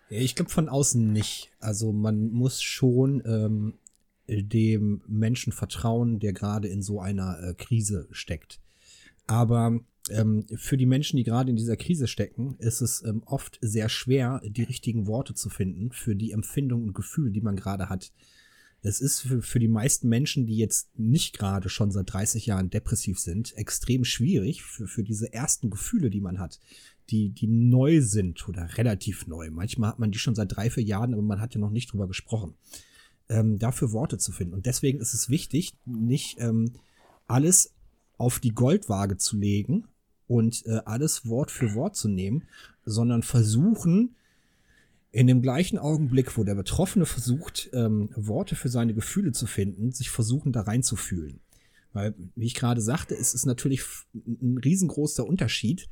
Ich 0.09 0.35
glaube 0.35 0.51
von 0.51 0.69
außen 0.69 1.13
nicht. 1.13 1.53
Also 1.61 1.93
man 1.93 2.31
muss 2.31 2.63
schon 2.63 3.23
ähm, 3.25 3.75
dem 4.31 5.03
Menschen 5.09 5.53
vertrauen, 5.53 6.21
der 6.21 6.33
gerade 6.33 6.69
in 6.69 6.83
so 6.83 7.01
einer 7.01 7.43
äh, 7.43 7.55
Krise 7.55 8.09
steckt. 8.11 8.61
Aber 9.27 9.81
ähm, 10.09 10.47
für 10.57 10.77
die 10.77 10.87
Menschen, 10.87 11.17
die 11.17 11.25
gerade 11.25 11.51
in 11.51 11.57
dieser 11.57 11.77
Krise 11.77 12.07
stecken, 12.07 12.57
ist 12.59 12.81
es 12.81 13.05
ähm, 13.05 13.23
oft 13.27 13.59
sehr 13.61 13.89
schwer, 13.89 14.41
die 14.45 14.63
richtigen 14.63 15.07
Worte 15.07 15.35
zu 15.35 15.51
finden 15.51 15.93
für 15.93 16.17
die 16.17 16.33
Empfindungen 16.33 16.89
und 16.89 16.95
Gefühle, 16.95 17.31
die 17.31 17.41
man 17.41 17.57
gerade 17.57 17.89
hat. 17.89 18.13
es 18.83 19.01
ist 19.01 19.21
für, 19.21 19.43
für 19.43 19.59
die 19.59 19.69
meisten 19.69 20.09
Menschen, 20.09 20.47
die 20.47 20.57
jetzt 20.57 20.99
nicht 20.99 21.39
gerade 21.39 21.69
schon 21.69 21.91
seit 21.91 22.13
30 22.13 22.47
Jahren 22.47 22.71
depressiv 22.71 23.19
sind, 23.19 23.57
extrem 23.57 24.05
schwierig 24.05 24.63
für, 24.63 24.87
für 24.87 25.03
diese 25.03 25.33
ersten 25.33 25.71
Gefühle, 25.71 26.09
die 26.09 26.23
man 26.23 26.39
hat, 26.39 26.61
die, 27.11 27.29
die 27.31 27.47
neu 27.47 28.01
sind 28.01 28.49
oder 28.49 28.79
relativ 28.79 29.27
neu. 29.27 29.51
Manchmal 29.51 29.91
hat 29.91 29.99
man 29.99 30.13
die 30.13 30.19
schon 30.19 30.35
seit 30.35 30.57
drei, 30.57 30.71
vier 30.71 30.85
Jahren, 30.85 31.13
aber 31.13 31.23
man 31.23 31.41
hat 31.41 31.55
ja 31.55 31.61
noch 31.61 31.71
nicht 31.71 31.93
drüber 31.93 32.09
gesprochen. 32.09 32.55
Ähm, 33.31 33.59
dafür 33.59 33.93
Worte 33.93 34.19
zu 34.19 34.33
finden. 34.33 34.55
Und 34.55 34.67
deswegen 34.67 35.01
ist 35.01 35.15
es 35.15 35.31
wichtig, 35.31 35.73
nicht 35.87 36.39
ähm, 36.41 36.73
alles 37.29 37.73
auf 38.19 38.41
die 38.41 38.53
Goldwaage 38.55 39.17
zu 39.17 39.39
legen 39.39 39.85
und 40.27 40.67
äh, 40.67 40.81
alles 40.85 41.27
Wort 41.27 41.51
für 41.51 41.75
Wort 41.75 41.97
zu 41.97 42.09
nehmen, 42.09 42.43
sondern 42.85 43.23
versuchen, 43.23 44.17
in 45.13 45.27
dem 45.27 45.43
gleichen 45.43 45.79
Augenblick, 45.79 46.37
wo 46.37 46.45
der 46.45 46.55
Betroffene 46.55 47.07
versucht, 47.07 47.71
ähm, 47.73 48.11
Worte 48.15 48.57
für 48.57 48.69
seine 48.69 48.95
Gefühle 48.95 49.33
zu 49.33 49.47
finden, 49.47 49.93
sich 49.93 50.11
versuchen, 50.11 50.53
da 50.53 50.63
reinzufühlen. 50.63 51.41
Weil, 51.93 52.15
wie 52.37 52.47
ich 52.47 52.55
gerade 52.55 52.81
sagte, 52.81 53.15
ist 53.15 53.35
es 53.35 53.47
natürlich 53.47 53.83
ein 54.15 54.59
riesengroßer 54.59 55.27
Unterschied, 55.27 55.89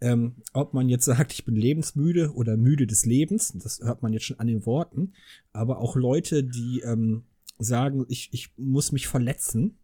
ähm, 0.00 0.36
ob 0.52 0.74
man 0.74 0.88
jetzt 0.88 1.04
sagt, 1.04 1.32
ich 1.32 1.44
bin 1.44 1.56
lebensmüde 1.56 2.32
oder 2.34 2.56
müde 2.56 2.86
des 2.86 3.04
Lebens, 3.04 3.52
das 3.56 3.80
hört 3.80 4.02
man 4.02 4.12
jetzt 4.12 4.24
schon 4.24 4.38
an 4.38 4.46
den 4.46 4.64
Worten, 4.66 5.12
aber 5.52 5.78
auch 5.78 5.96
Leute, 5.96 6.44
die 6.44 6.80
ähm, 6.80 7.24
sagen, 7.58 8.04
ich, 8.08 8.28
ich 8.32 8.50
muss 8.56 8.92
mich 8.92 9.08
verletzen, 9.08 9.78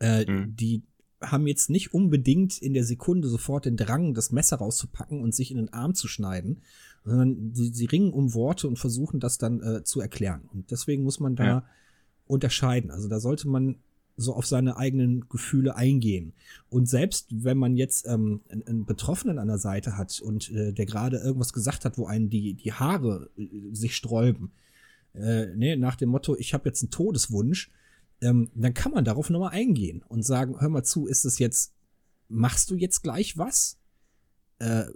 äh, 0.00 0.24
mhm. 0.24 0.54
die 0.54 0.82
haben 1.20 1.46
jetzt 1.48 1.68
nicht 1.68 1.92
unbedingt 1.92 2.58
in 2.58 2.74
der 2.74 2.84
Sekunde 2.84 3.26
sofort 3.26 3.64
den 3.64 3.76
Drang, 3.76 4.14
das 4.14 4.30
Messer 4.30 4.58
rauszupacken 4.58 5.20
und 5.20 5.34
sich 5.34 5.50
in 5.50 5.56
den 5.56 5.72
Arm 5.72 5.94
zu 5.94 6.06
schneiden, 6.06 6.62
sondern 7.04 7.54
sie, 7.54 7.72
sie 7.72 7.86
ringen 7.86 8.12
um 8.12 8.34
Worte 8.34 8.68
und 8.68 8.78
versuchen 8.78 9.18
das 9.18 9.38
dann 9.38 9.60
äh, 9.60 9.82
zu 9.82 10.00
erklären. 10.00 10.42
Und 10.52 10.70
deswegen 10.70 11.02
muss 11.02 11.18
man 11.18 11.34
da 11.34 11.44
ja. 11.44 11.64
unterscheiden. 12.26 12.92
Also 12.92 13.08
da 13.08 13.18
sollte 13.18 13.48
man 13.48 13.76
so 14.18 14.34
auf 14.34 14.46
seine 14.46 14.76
eigenen 14.76 15.28
Gefühle 15.28 15.76
eingehen. 15.76 16.32
Und 16.68 16.88
selbst 16.88 17.28
wenn 17.30 17.56
man 17.56 17.76
jetzt 17.76 18.06
ähm, 18.06 18.40
einen, 18.50 18.84
Betroffenen 18.84 19.38
an 19.38 19.46
der 19.46 19.58
Seite 19.58 19.96
hat 19.96 20.20
und 20.20 20.50
äh, 20.50 20.72
der 20.72 20.86
gerade 20.86 21.18
irgendwas 21.18 21.52
gesagt 21.52 21.84
hat, 21.84 21.96
wo 21.96 22.06
einen 22.06 22.28
die, 22.28 22.54
die 22.54 22.72
Haare 22.72 23.30
äh, 23.38 23.46
sich 23.72 23.94
sträuben, 23.94 24.50
äh, 25.14 25.46
ne, 25.54 25.76
nach 25.76 25.94
dem 25.94 26.10
Motto, 26.10 26.36
ich 26.36 26.52
habe 26.52 26.68
jetzt 26.68 26.82
einen 26.82 26.90
Todeswunsch, 26.90 27.70
ähm, 28.20 28.50
dann 28.54 28.74
kann 28.74 28.92
man 28.92 29.04
darauf 29.04 29.30
nochmal 29.30 29.52
eingehen 29.52 30.02
und 30.08 30.24
sagen, 30.24 30.60
hör 30.60 30.68
mal 30.68 30.82
zu, 30.82 31.06
ist 31.06 31.24
es 31.24 31.38
jetzt, 31.38 31.72
machst 32.28 32.70
du 32.70 32.74
jetzt 32.74 33.02
gleich 33.02 33.38
was? 33.38 33.78
Äh, 34.58 34.86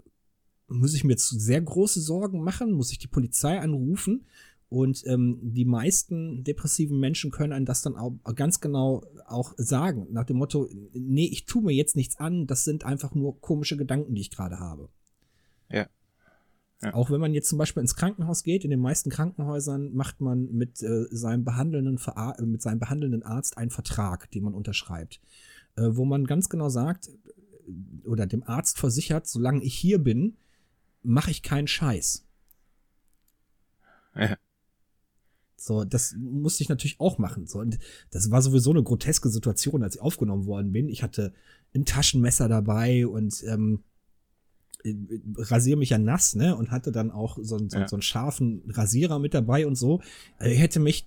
muss 0.66 0.94
ich 0.94 1.04
mir 1.04 1.12
jetzt 1.12 1.28
sehr 1.28 1.60
große 1.60 2.00
Sorgen 2.00 2.42
machen? 2.42 2.72
Muss 2.72 2.90
ich 2.90 2.98
die 2.98 3.06
Polizei 3.06 3.60
anrufen? 3.60 4.26
Und 4.72 5.06
ähm, 5.06 5.38
die 5.42 5.66
meisten 5.66 6.44
depressiven 6.44 6.98
Menschen 6.98 7.30
können 7.30 7.52
einem 7.52 7.66
das 7.66 7.82
dann 7.82 7.94
auch 7.94 8.14
ganz 8.34 8.62
genau 8.62 9.04
auch 9.26 9.52
sagen, 9.58 10.06
nach 10.12 10.24
dem 10.24 10.38
Motto, 10.38 10.66
nee, 10.94 11.26
ich 11.26 11.44
tue 11.44 11.62
mir 11.62 11.74
jetzt 11.74 11.94
nichts 11.94 12.18
an, 12.18 12.46
das 12.46 12.64
sind 12.64 12.86
einfach 12.86 13.14
nur 13.14 13.38
komische 13.42 13.76
Gedanken, 13.76 14.14
die 14.14 14.22
ich 14.22 14.30
gerade 14.30 14.58
habe. 14.58 14.88
Ja. 15.68 15.88
ja. 16.80 16.94
Auch 16.94 17.10
wenn 17.10 17.20
man 17.20 17.34
jetzt 17.34 17.50
zum 17.50 17.58
Beispiel 17.58 17.82
ins 17.82 17.96
Krankenhaus 17.96 18.44
geht, 18.44 18.64
in 18.64 18.70
den 18.70 18.80
meisten 18.80 19.10
Krankenhäusern 19.10 19.92
macht 19.92 20.22
man 20.22 20.50
mit 20.52 20.82
äh, 20.82 21.04
seinem 21.10 21.44
behandelnden 21.44 21.98
Ver 21.98 22.34
mit 22.40 22.62
seinem 22.62 22.78
behandelnden 22.78 23.24
Arzt 23.24 23.58
einen 23.58 23.70
Vertrag, 23.70 24.30
den 24.30 24.42
man 24.42 24.54
unterschreibt, 24.54 25.20
äh, 25.76 25.88
wo 25.90 26.06
man 26.06 26.24
ganz 26.24 26.48
genau 26.48 26.70
sagt 26.70 27.10
oder 28.06 28.26
dem 28.26 28.42
Arzt 28.42 28.78
versichert, 28.78 29.26
solange 29.26 29.62
ich 29.64 29.74
hier 29.74 29.98
bin, 29.98 30.38
mache 31.02 31.30
ich 31.30 31.42
keinen 31.42 31.68
Scheiß. 31.68 32.26
Ja. 34.14 34.38
So, 35.64 35.84
das 35.84 36.14
musste 36.18 36.62
ich 36.62 36.68
natürlich 36.68 37.00
auch 37.00 37.18
machen. 37.18 37.46
So, 37.46 37.58
und 37.58 37.78
das 38.10 38.30
war 38.30 38.42
sowieso 38.42 38.70
eine 38.70 38.82
groteske 38.82 39.28
Situation, 39.28 39.82
als 39.82 39.96
ich 39.96 40.02
aufgenommen 40.02 40.46
worden 40.46 40.72
bin. 40.72 40.88
Ich 40.88 41.02
hatte 41.02 41.32
ein 41.74 41.84
Taschenmesser 41.84 42.48
dabei 42.48 43.06
und 43.06 43.42
ähm, 43.46 43.80
rasiere 45.36 45.78
mich 45.78 45.90
ja 45.90 45.98
nass, 45.98 46.34
ne? 46.34 46.56
Und 46.56 46.70
hatte 46.70 46.92
dann 46.92 47.10
auch 47.10 47.38
so, 47.40 47.58
so, 47.58 47.78
ja. 47.78 47.88
so 47.88 47.96
einen 47.96 48.02
scharfen 48.02 48.62
Rasierer 48.68 49.18
mit 49.18 49.34
dabei 49.34 49.66
und 49.66 49.76
so. 49.76 50.00
Ich 50.40 50.46
äh, 50.46 50.54
hätte 50.56 50.80
mich 50.80 51.06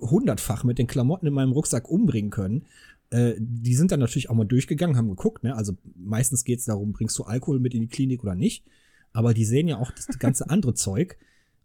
hundertfach 0.00 0.64
mit 0.64 0.78
den 0.78 0.86
Klamotten 0.86 1.26
in 1.26 1.34
meinem 1.34 1.52
Rucksack 1.52 1.88
umbringen 1.88 2.30
können. 2.30 2.66
Äh, 3.10 3.34
die 3.38 3.74
sind 3.74 3.92
dann 3.92 4.00
natürlich 4.00 4.30
auch 4.30 4.34
mal 4.34 4.44
durchgegangen, 4.44 4.96
haben 4.96 5.08
geguckt, 5.08 5.44
ne? 5.44 5.54
Also 5.54 5.74
meistens 5.94 6.44
geht 6.44 6.58
es 6.58 6.64
darum, 6.64 6.92
bringst 6.92 7.18
du 7.18 7.24
Alkohol 7.24 7.60
mit 7.60 7.74
in 7.74 7.82
die 7.82 7.88
Klinik 7.88 8.22
oder 8.22 8.34
nicht 8.34 8.64
aber 9.12 9.34
die 9.34 9.44
sehen 9.44 9.68
ja 9.68 9.78
auch 9.78 9.90
das 9.90 10.18
ganze 10.18 10.48
andere 10.50 10.74
Zeug 10.74 11.16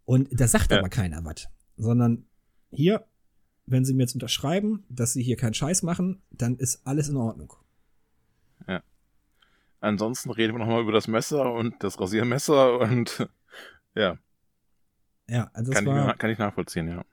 und 0.04 0.28
da 0.32 0.48
sagt 0.48 0.70
ja. 0.70 0.78
aber 0.78 0.88
keiner 0.88 1.24
was, 1.24 1.48
sondern 1.76 2.24
hier, 2.70 3.04
wenn 3.66 3.84
sie 3.84 3.94
mir 3.94 4.02
jetzt 4.02 4.14
unterschreiben, 4.14 4.84
dass 4.88 5.12
sie 5.12 5.22
hier 5.22 5.36
keinen 5.36 5.54
Scheiß 5.54 5.82
machen, 5.82 6.22
dann 6.30 6.56
ist 6.56 6.86
alles 6.86 7.08
in 7.08 7.16
Ordnung. 7.16 7.54
Ja. 8.66 8.82
Ansonsten 9.80 10.30
reden 10.30 10.54
wir 10.54 10.58
nochmal 10.58 10.82
über 10.82 10.92
das 10.92 11.08
Messer 11.08 11.52
und 11.52 11.82
das 11.82 12.00
Rasiermesser 12.00 12.78
und 12.80 13.28
ja. 13.94 14.18
Ja, 15.28 15.50
also 15.52 15.72
kann, 15.72 15.86
war, 15.86 16.12
ich, 16.12 16.18
kann 16.18 16.30
ich 16.30 16.38
nachvollziehen, 16.38 16.88
ja. 16.88 17.04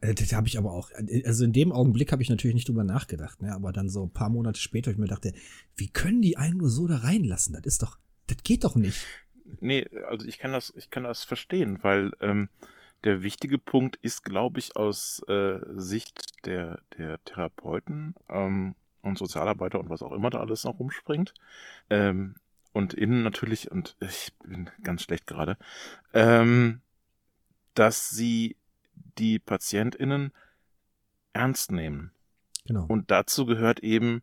Äh, 0.00 0.14
das 0.14 0.32
habe 0.32 0.48
ich 0.48 0.58
aber 0.58 0.72
auch, 0.72 0.90
also 1.24 1.44
in 1.44 1.52
dem 1.52 1.72
Augenblick 1.72 2.12
habe 2.12 2.22
ich 2.22 2.30
natürlich 2.30 2.54
nicht 2.54 2.68
drüber 2.68 2.84
nachgedacht, 2.84 3.42
ne? 3.42 3.54
aber 3.54 3.72
dann 3.72 3.88
so 3.88 4.04
ein 4.04 4.12
paar 4.12 4.28
Monate 4.28 4.60
später 4.60 4.90
habe 4.90 4.94
ich 4.94 4.98
mir 4.98 5.14
gedacht, 5.14 5.34
wie 5.76 5.88
können 5.88 6.22
die 6.22 6.36
einen 6.36 6.58
nur 6.58 6.70
so 6.70 6.86
da 6.86 6.96
reinlassen? 6.96 7.54
Das 7.54 7.64
ist 7.64 7.82
doch, 7.82 7.98
das 8.26 8.38
geht 8.42 8.64
doch 8.64 8.74
nicht. 8.74 9.06
Nee, 9.60 9.86
also 10.08 10.26
ich 10.26 10.38
kann 10.38 10.52
das, 10.52 10.72
ich 10.76 10.90
kann 10.90 11.04
das 11.04 11.24
verstehen, 11.24 11.78
weil 11.82 12.12
ähm, 12.20 12.48
der 13.04 13.22
wichtige 13.22 13.58
Punkt 13.58 13.96
ist, 13.96 14.24
glaube 14.24 14.58
ich, 14.58 14.76
aus 14.76 15.22
äh, 15.28 15.58
Sicht 15.74 16.46
der, 16.46 16.80
der 16.98 17.22
Therapeuten 17.24 18.14
ähm, 18.28 18.74
und 19.02 19.18
Sozialarbeiter 19.18 19.80
und 19.80 19.88
was 19.88 20.02
auch 20.02 20.12
immer 20.12 20.30
da 20.30 20.40
alles 20.40 20.64
noch 20.64 20.78
rumspringt. 20.78 21.34
Ähm, 21.88 22.34
und 22.72 22.94
innen 22.94 23.22
natürlich, 23.22 23.70
und 23.70 23.96
ich 24.00 24.32
bin 24.44 24.70
ganz 24.82 25.02
schlecht 25.02 25.26
gerade, 25.26 25.56
ähm, 26.12 26.80
dass 27.74 28.10
sie 28.10 28.56
die 29.18 29.38
PatientInnen 29.38 30.32
ernst 31.32 31.72
nehmen. 31.72 32.12
Genau. 32.66 32.84
Und 32.86 33.10
dazu 33.10 33.46
gehört 33.46 33.80
eben, 33.80 34.22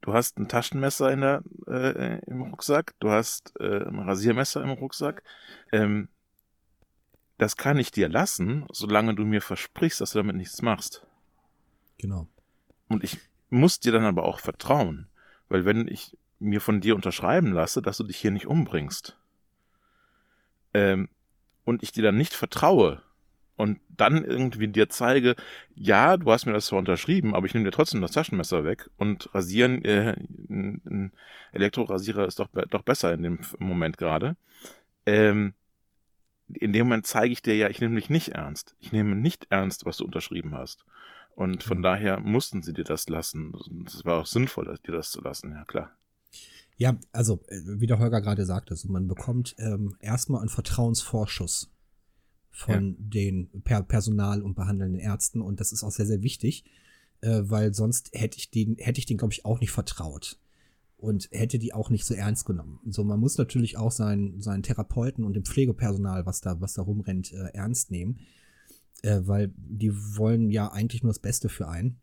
du 0.00 0.12
hast 0.12 0.38
ein 0.38 0.48
Taschenmesser 0.48 1.12
in 1.12 1.20
der, 1.20 1.42
äh, 1.66 2.18
im 2.26 2.42
Rucksack, 2.42 2.94
du 3.00 3.10
hast 3.10 3.58
äh, 3.60 3.84
ein 3.86 4.00
Rasiermesser 4.00 4.62
im 4.62 4.70
Rucksack. 4.70 5.22
Ähm, 5.72 6.08
das 7.40 7.56
kann 7.56 7.78
ich 7.78 7.90
dir 7.90 8.10
lassen, 8.10 8.66
solange 8.70 9.14
du 9.14 9.24
mir 9.24 9.40
versprichst, 9.40 10.02
dass 10.02 10.12
du 10.12 10.18
damit 10.18 10.36
nichts 10.36 10.60
machst. 10.60 11.06
Genau. 11.96 12.28
Und 12.88 13.02
ich 13.02 13.16
muss 13.48 13.80
dir 13.80 13.92
dann 13.92 14.04
aber 14.04 14.24
auch 14.24 14.40
vertrauen, 14.40 15.08
weil 15.48 15.64
wenn 15.64 15.88
ich 15.88 16.18
mir 16.38 16.60
von 16.60 16.82
dir 16.82 16.94
unterschreiben 16.94 17.52
lasse, 17.52 17.80
dass 17.80 17.96
du 17.96 18.04
dich 18.04 18.18
hier 18.18 18.30
nicht 18.30 18.46
umbringst, 18.46 19.16
ähm, 20.74 21.08
und 21.64 21.82
ich 21.82 21.92
dir 21.92 22.02
dann 22.02 22.18
nicht 22.18 22.34
vertraue, 22.34 23.00
und 23.56 23.80
dann 23.88 24.22
irgendwie 24.22 24.68
dir 24.68 24.90
zeige, 24.90 25.34
ja, 25.74 26.18
du 26.18 26.30
hast 26.30 26.44
mir 26.44 26.52
das 26.52 26.66
zwar 26.66 26.78
unterschrieben, 26.78 27.34
aber 27.34 27.46
ich 27.46 27.54
nehme 27.54 27.64
dir 27.64 27.72
trotzdem 27.72 28.02
das 28.02 28.12
Taschenmesser 28.12 28.64
weg 28.64 28.90
und 28.98 29.34
rasieren, 29.34 29.82
äh, 29.84 30.14
ein 30.48 31.12
Elektrorasierer 31.52 32.26
ist 32.26 32.38
doch, 32.38 32.48
doch 32.68 32.82
besser 32.82 33.14
in 33.14 33.22
dem 33.22 33.38
Moment 33.58 33.96
gerade. 33.96 34.36
Ähm, 35.06 35.54
in 36.54 36.72
dem 36.72 36.86
Moment 36.86 37.06
zeige 37.06 37.32
ich 37.32 37.42
dir 37.42 37.56
ja, 37.56 37.68
ich 37.68 37.80
nehme 37.80 37.96
dich 37.96 38.10
nicht 38.10 38.30
ernst. 38.30 38.74
Ich 38.80 38.92
nehme 38.92 39.16
nicht 39.16 39.46
ernst, 39.50 39.84
was 39.84 39.98
du 39.98 40.04
unterschrieben 40.04 40.54
hast. 40.54 40.84
Und 41.34 41.62
von 41.62 41.78
mhm. 41.78 41.82
daher 41.82 42.20
mussten 42.20 42.62
sie 42.62 42.72
dir 42.72 42.84
das 42.84 43.08
lassen. 43.08 43.54
Es 43.86 44.04
war 44.04 44.20
auch 44.20 44.26
sinnvoll, 44.26 44.78
dir 44.86 44.92
das 44.92 45.10
zu 45.10 45.20
lassen, 45.20 45.52
ja 45.52 45.64
klar. 45.64 45.92
Ja, 46.76 46.96
also 47.12 47.40
äh, 47.48 47.60
wie 47.64 47.86
der 47.86 47.98
Holger 47.98 48.20
gerade 48.20 48.44
sagte, 48.46 48.72
also 48.72 48.90
man 48.90 49.06
bekommt 49.06 49.54
ähm, 49.58 49.96
erstmal 50.00 50.40
einen 50.40 50.48
Vertrauensvorschuss 50.48 51.70
von 52.50 52.90
ja. 52.90 52.96
den 52.98 53.62
per 53.62 53.82
Personal 53.82 54.42
und 54.42 54.54
behandelnden 54.54 54.98
Ärzten 54.98 55.40
und 55.40 55.60
das 55.60 55.72
ist 55.72 55.82
auch 55.82 55.90
sehr, 55.90 56.06
sehr 56.06 56.22
wichtig, 56.22 56.64
äh, 57.20 57.42
weil 57.44 57.74
sonst 57.74 58.10
hätte 58.12 58.38
ich 58.38 58.50
den, 58.50 58.76
hätte 58.78 58.98
ich 58.98 59.06
den, 59.06 59.18
glaube 59.18 59.32
ich, 59.32 59.44
auch 59.44 59.60
nicht 59.60 59.72
vertraut 59.72 60.38
und 61.00 61.28
hätte 61.32 61.58
die 61.58 61.72
auch 61.72 61.90
nicht 61.90 62.04
so 62.04 62.14
ernst 62.14 62.44
genommen. 62.44 62.78
So, 62.86 63.04
man 63.04 63.18
muss 63.18 63.38
natürlich 63.38 63.78
auch 63.78 63.90
seinen, 63.90 64.40
seinen 64.40 64.62
Therapeuten 64.62 65.24
und 65.24 65.34
dem 65.34 65.44
Pflegepersonal, 65.44 66.26
was 66.26 66.40
da, 66.40 66.60
was 66.60 66.74
da 66.74 66.82
rumrennt, 66.82 67.32
äh, 67.32 67.48
ernst 67.54 67.90
nehmen, 67.90 68.18
äh, 69.02 69.20
weil 69.24 69.52
die 69.56 69.92
wollen 69.94 70.50
ja 70.50 70.70
eigentlich 70.70 71.02
nur 71.02 71.10
das 71.10 71.18
Beste 71.18 71.48
für 71.48 71.68
einen. 71.68 72.00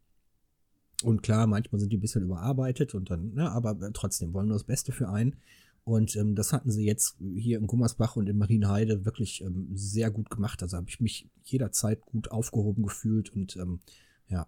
Und 1.03 1.21
klar, 1.21 1.45
manchmal 1.45 1.79
sind 1.79 1.93
die 1.93 1.97
ein 1.97 2.01
bisschen 2.01 2.23
überarbeitet 2.23 2.95
und 2.95 3.11
dann, 3.11 3.35
ne, 3.35 3.51
aber 3.51 3.77
trotzdem 3.93 4.33
wollen 4.33 4.47
nur 4.47 4.57
das 4.57 4.63
Beste 4.63 4.91
für 4.91 5.09
einen. 5.09 5.35
Und 5.83 6.15
ähm, 6.15 6.35
das 6.35 6.51
hatten 6.51 6.71
sie 6.71 6.83
jetzt 6.83 7.17
hier 7.19 7.59
in 7.59 7.67
Gummersbach 7.67 8.15
und 8.15 8.27
in 8.27 8.37
Marienheide 8.37 9.05
wirklich 9.05 9.41
ähm, 9.41 9.69
sehr 9.73 10.09
gut 10.09 10.31
gemacht. 10.31 10.63
Also 10.63 10.75
habe 10.75 10.89
ich 10.89 10.99
mich 10.99 11.29
jederzeit 11.43 12.01
gut 12.01 12.31
aufgehoben 12.31 12.83
gefühlt 12.83 13.29
und 13.29 13.55
ähm, 13.57 13.79
ja, 14.27 14.47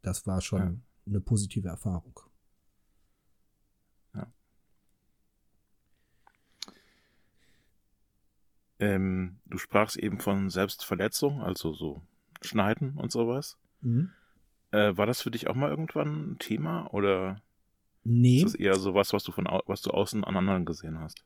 das 0.00 0.26
war 0.26 0.40
schon 0.40 0.58
ja. 0.58 0.74
eine 1.06 1.20
positive 1.20 1.68
Erfahrung. 1.68 2.18
Ähm, 8.80 9.36
du 9.46 9.58
sprachst 9.58 9.96
eben 9.96 10.18
von 10.18 10.50
Selbstverletzung, 10.50 11.42
also 11.42 11.72
so 11.74 12.02
schneiden 12.42 12.96
und 12.96 13.12
sowas. 13.12 13.58
Mhm. 13.82 14.10
Äh, 14.72 14.96
war 14.96 15.06
das 15.06 15.20
für 15.22 15.30
dich 15.30 15.48
auch 15.48 15.54
mal 15.54 15.70
irgendwann 15.70 16.32
ein 16.32 16.38
Thema 16.38 16.92
oder 16.92 17.42
Nee. 18.02 18.38
ist 18.38 18.44
das 18.44 18.54
eher 18.54 18.76
sowas, 18.76 19.12
was 19.12 19.22
du 19.24 19.32
von 19.32 19.44
was 19.66 19.82
du 19.82 19.90
außen 19.90 20.24
an 20.24 20.36
anderen 20.36 20.64
gesehen 20.64 20.98
hast? 20.98 21.22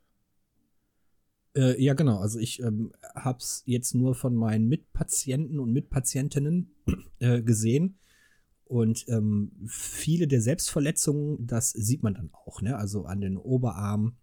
Äh, 1.56 1.80
ja, 1.80 1.94
genau. 1.94 2.18
Also 2.18 2.38
ich 2.38 2.60
ähm, 2.60 2.92
habe 3.14 3.38
es 3.38 3.62
jetzt 3.66 3.94
nur 3.94 4.14
von 4.14 4.34
meinen 4.34 4.66
Mitpatienten 4.66 5.60
und 5.60 5.72
Mitpatientinnen 5.72 6.74
äh, 7.20 7.42
gesehen. 7.42 7.98
Und 8.64 9.04
ähm, 9.08 9.52
viele 9.68 10.26
der 10.26 10.40
Selbstverletzungen, 10.40 11.46
das 11.46 11.70
sieht 11.70 12.02
man 12.02 12.14
dann 12.14 12.30
auch, 12.32 12.62
ne? 12.62 12.76
Also 12.76 13.04
an 13.04 13.20
den 13.20 13.36
Oberarm 13.36 14.16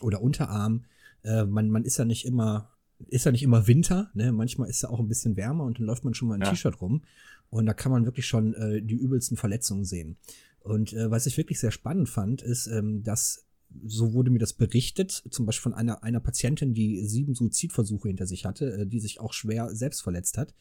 oder 0.00 0.22
Unterarm. 0.22 0.86
Äh, 1.24 1.44
man, 1.44 1.70
man 1.70 1.84
ist 1.84 1.98
ja 1.98 2.04
nicht 2.04 2.24
immer, 2.24 2.70
ist 3.08 3.24
ja 3.24 3.32
nicht 3.32 3.42
immer 3.42 3.66
Winter, 3.66 4.10
ne? 4.14 4.32
Manchmal 4.32 4.68
ist 4.68 4.82
ja 4.82 4.90
auch 4.90 5.00
ein 5.00 5.08
bisschen 5.08 5.36
wärmer 5.36 5.64
und 5.64 5.78
dann 5.78 5.86
läuft 5.86 6.04
man 6.04 6.14
schon 6.14 6.28
mal 6.28 6.34
ein 6.34 6.42
Ja. 6.42 6.50
T-Shirt 6.50 6.80
rum. 6.80 7.02
Und 7.50 7.66
da 7.66 7.74
kann 7.74 7.90
man 7.90 8.04
wirklich 8.04 8.26
schon 8.26 8.54
äh, 8.54 8.80
die 8.82 8.94
übelsten 8.94 9.36
Verletzungen 9.36 9.84
sehen. 9.84 10.16
Und 10.60 10.92
äh, 10.92 11.10
was 11.10 11.26
ich 11.26 11.36
wirklich 11.36 11.58
sehr 11.58 11.72
spannend 11.72 12.08
fand, 12.08 12.42
ist, 12.42 12.66
ähm, 12.68 13.02
dass 13.02 13.44
so 13.84 14.12
wurde 14.12 14.30
mir 14.30 14.38
das 14.38 14.52
berichtet, 14.52 15.22
zum 15.30 15.46
Beispiel 15.46 15.62
von 15.62 15.74
einer, 15.74 16.02
einer 16.02 16.20
Patientin, 16.20 16.74
die 16.74 17.04
sieben 17.06 17.34
Suizidversuche 17.34 18.08
hinter 18.08 18.26
sich 18.26 18.44
hatte, 18.44 18.72
äh, 18.72 18.86
die 18.86 19.00
sich 19.00 19.20
auch 19.20 19.32
schwer 19.32 19.74
selbst 19.74 20.02
verletzt 20.02 20.38
hat, 20.38 20.54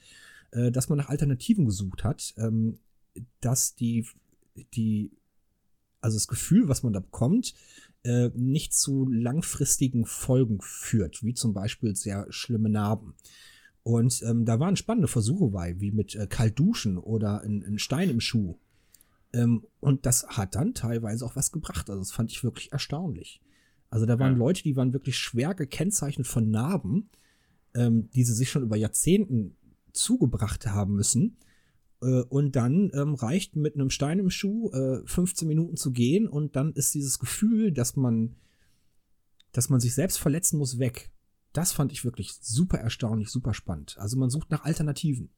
äh, 0.51 0.71
dass 0.71 0.89
man 0.89 0.97
nach 0.97 1.09
Alternativen 1.09 1.65
gesucht 1.65 2.03
hat, 2.03 2.33
ähm, 2.37 2.79
dass 3.41 3.75
die, 3.75 4.05
die, 4.73 5.11
also 6.01 6.15
das 6.17 6.27
Gefühl, 6.27 6.69
was 6.69 6.83
man 6.83 6.93
da 6.93 6.99
bekommt, 6.99 7.53
äh, 8.03 8.29
nicht 8.33 8.73
zu 8.73 9.07
langfristigen 9.07 10.05
Folgen 10.05 10.59
führt, 10.61 11.23
wie 11.23 11.33
zum 11.33 11.53
Beispiel 11.53 11.95
sehr 11.95 12.25
schlimme 12.29 12.69
Narben. 12.69 13.15
Und 13.83 14.21
ähm, 14.23 14.45
da 14.45 14.59
waren 14.59 14.75
spannende 14.75 15.07
Versuche 15.07 15.47
bei, 15.47 15.79
wie 15.79 15.91
mit 15.91 16.15
äh, 16.15 16.27
Kaltduschen 16.27 16.97
oder 16.97 17.41
ein, 17.41 17.63
ein 17.63 17.79
Stein 17.79 18.09
im 18.09 18.19
Schuh. 18.19 18.57
Ähm, 19.33 19.65
und 19.79 20.05
das 20.05 20.27
hat 20.27 20.55
dann 20.55 20.73
teilweise 20.73 21.25
auch 21.25 21.35
was 21.35 21.51
gebracht. 21.51 21.89
Also 21.89 22.01
das 22.01 22.11
fand 22.11 22.31
ich 22.31 22.43
wirklich 22.43 22.71
erstaunlich. 22.71 23.41
Also 23.89 24.05
da 24.05 24.19
waren 24.19 24.33
Ja. 24.33 24.37
Leute, 24.37 24.63
die 24.63 24.75
waren 24.75 24.93
wirklich 24.93 25.17
schwer 25.17 25.53
gekennzeichnet 25.55 26.27
von 26.27 26.49
Narben, 26.49 27.09
ähm, 27.73 28.09
die 28.11 28.23
sie 28.23 28.33
sich 28.33 28.49
schon 28.49 28.63
über 28.63 28.75
Jahrzehnten 28.75 29.55
zugebracht 29.93 30.67
haben 30.67 30.95
müssen. 30.95 31.37
Äh, 32.01 32.21
und 32.23 32.55
dann 32.55 32.91
ähm, 32.93 33.15
reicht 33.15 33.55
mit 33.55 33.75
einem 33.75 33.89
Stein 33.89 34.19
im 34.19 34.29
Schuh 34.29 34.71
äh, 34.71 35.05
15 35.05 35.47
Minuten 35.47 35.77
zu 35.77 35.91
gehen 35.91 36.27
und 36.27 36.55
dann 36.55 36.73
ist 36.73 36.93
dieses 36.93 37.19
Gefühl, 37.19 37.71
dass 37.71 37.95
man, 37.95 38.35
dass 39.51 39.69
man 39.69 39.79
sich 39.79 39.93
selbst 39.93 40.17
verletzen 40.17 40.57
muss, 40.57 40.79
weg. 40.79 41.11
Das 41.53 41.71
fand 41.71 41.91
ich 41.91 42.05
wirklich 42.05 42.33
super 42.33 42.77
erstaunlich, 42.77 43.29
super 43.29 43.53
spannend. 43.53 43.97
Also 43.97 44.17
man 44.17 44.29
sucht 44.29 44.51
nach 44.51 44.63
Alternativen. 44.63 45.29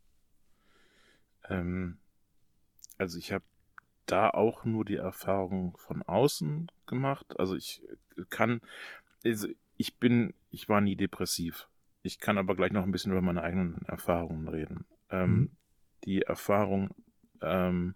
Ähm, 1.50 1.98
also 2.98 3.18
ich 3.18 3.32
habe 3.32 3.46
da 4.06 4.30
auch 4.30 4.66
nur 4.66 4.84
die 4.84 4.98
Erfahrung 4.98 5.78
von 5.78 6.02
außen 6.04 6.70
gemacht. 6.86 7.40
Also 7.40 7.56
ich 7.56 7.82
kann, 8.30 8.62
also 9.24 9.48
ich 9.78 9.98
bin, 9.98 10.34
ich 10.50 10.68
war 10.70 10.82
nie 10.82 10.96
depressiv. 10.96 11.68
Ich 12.04 12.20
kann 12.20 12.38
aber 12.38 12.56
gleich 12.56 12.72
noch 12.72 12.84
ein 12.84 12.92
bisschen 12.92 13.12
über 13.12 13.22
meine 13.22 13.42
eigenen 13.42 13.82
Erfahrungen 13.86 14.48
reden. 14.48 14.86
Ähm, 15.10 15.34
Mhm. 15.34 15.52
Die 16.06 16.22
Erfahrung, 16.22 16.90
ähm, 17.42 17.94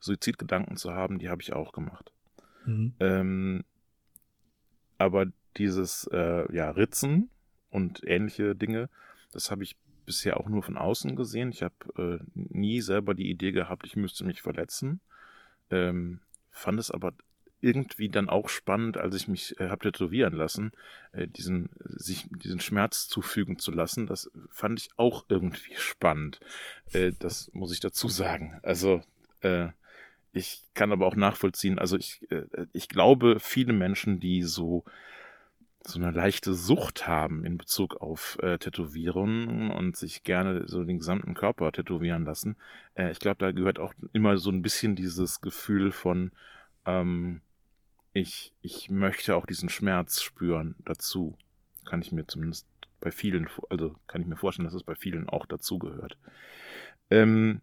Suizidgedanken 0.00 0.76
zu 0.76 0.92
haben, 0.92 1.18
die 1.18 1.28
habe 1.28 1.42
ich 1.42 1.52
auch 1.52 1.72
gemacht. 1.72 2.12
Mhm. 2.66 2.94
Ähm, 3.00 3.64
aber 4.96 5.26
dieses 5.56 6.08
äh, 6.12 6.52
ja, 6.54 6.70
Ritzen 6.70 7.30
und 7.70 8.02
ähnliche 8.04 8.54
Dinge, 8.54 8.88
das 9.32 9.50
habe 9.50 9.62
ich 9.62 9.76
bisher 10.06 10.38
auch 10.38 10.48
nur 10.48 10.62
von 10.62 10.76
außen 10.76 11.16
gesehen. 11.16 11.50
Ich 11.50 11.62
habe 11.62 11.74
äh, 11.98 12.24
nie 12.34 12.80
selber 12.80 13.14
die 13.14 13.30
Idee 13.30 13.52
gehabt, 13.52 13.86
ich 13.86 13.96
müsste 13.96 14.24
mich 14.24 14.40
verletzen. 14.40 15.00
Ähm, 15.70 16.20
fand 16.50 16.80
es 16.80 16.90
aber 16.90 17.12
irgendwie 17.60 18.08
dann 18.08 18.28
auch 18.28 18.48
spannend, 18.48 18.96
als 18.96 19.14
ich 19.14 19.28
mich 19.28 19.58
äh, 19.60 19.68
habe 19.68 19.90
tätowieren 19.90 20.34
lassen, 20.34 20.72
äh, 21.12 21.26
diesen 21.26 21.70
sich 21.82 22.26
diesen 22.30 22.60
Schmerz 22.60 23.08
zufügen 23.08 23.58
zu 23.58 23.72
lassen. 23.72 24.06
Das 24.06 24.30
fand 24.50 24.80
ich 24.80 24.90
auch 24.96 25.24
irgendwie 25.28 25.74
spannend. 25.76 26.40
Äh, 26.92 27.12
das 27.18 27.50
muss 27.52 27.72
ich 27.72 27.80
dazu 27.80 28.08
sagen. 28.08 28.60
Also 28.62 29.02
äh, 29.40 29.68
ich 30.32 30.62
kann 30.74 30.92
aber 30.92 31.06
auch 31.06 31.16
nachvollziehen. 31.16 31.78
Also 31.78 31.96
ich 31.96 32.30
äh, 32.30 32.44
ich 32.72 32.88
glaube, 32.88 33.38
viele 33.40 33.72
Menschen, 33.72 34.20
die 34.20 34.42
so 34.42 34.84
so 35.84 35.98
eine 35.98 36.10
leichte 36.10 36.54
Sucht 36.54 37.06
haben 37.06 37.44
in 37.44 37.56
Bezug 37.56 37.96
auf 37.96 38.38
äh, 38.42 38.58
Tätowierungen 38.58 39.70
und 39.70 39.96
sich 39.96 40.22
gerne 40.22 40.66
so 40.66 40.84
den 40.84 40.98
gesamten 40.98 41.34
Körper 41.34 41.72
tätowieren 41.72 42.24
lassen. 42.24 42.56
Äh, 42.94 43.10
ich 43.10 43.20
glaube, 43.20 43.38
da 43.38 43.52
gehört 43.52 43.78
auch 43.78 43.94
immer 44.12 44.38
so 44.38 44.50
ein 44.50 44.62
bisschen 44.62 44.96
dieses 44.96 45.40
Gefühl 45.40 45.92
von, 45.92 46.32
ähm, 46.84 47.40
ich, 48.12 48.52
ich 48.62 48.90
möchte 48.90 49.36
auch 49.36 49.46
diesen 49.46 49.68
Schmerz 49.68 50.22
spüren 50.22 50.74
dazu. 50.84 51.36
Kann 51.84 52.02
ich 52.02 52.12
mir 52.12 52.26
zumindest 52.26 52.66
bei 53.00 53.10
vielen, 53.10 53.48
also 53.70 53.94
kann 54.06 54.20
ich 54.20 54.26
mir 54.26 54.36
vorstellen, 54.36 54.66
dass 54.66 54.74
es 54.74 54.82
bei 54.82 54.94
vielen 54.94 55.28
auch 55.28 55.46
dazu 55.46 55.78
gehört. 55.78 56.16
Ähm, 57.10 57.60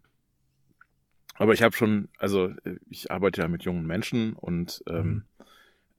aber 1.34 1.52
ich 1.52 1.62
habe 1.62 1.76
schon, 1.76 2.08
also 2.18 2.48
äh, 2.64 2.78
ich 2.88 3.10
arbeite 3.10 3.42
ja 3.42 3.48
mit 3.48 3.64
jungen 3.64 3.86
Menschen 3.86 4.32
und 4.32 4.82
ähm, 4.88 5.24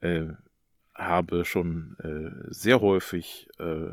äh, 0.02 0.26
habe 0.96 1.46
schon 1.46 1.96
äh, 2.00 2.48
sehr 2.52 2.82
häufig 2.82 3.48
äh, 3.60 3.92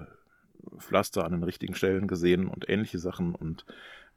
Pflaster 0.79 1.25
an 1.25 1.33
den 1.33 1.43
richtigen 1.43 1.75
Stellen 1.75 2.09
gesehen 2.09 2.49
und 2.49 2.69
ähnliche 2.69 2.99
Sachen 2.99 3.35
und 3.35 3.67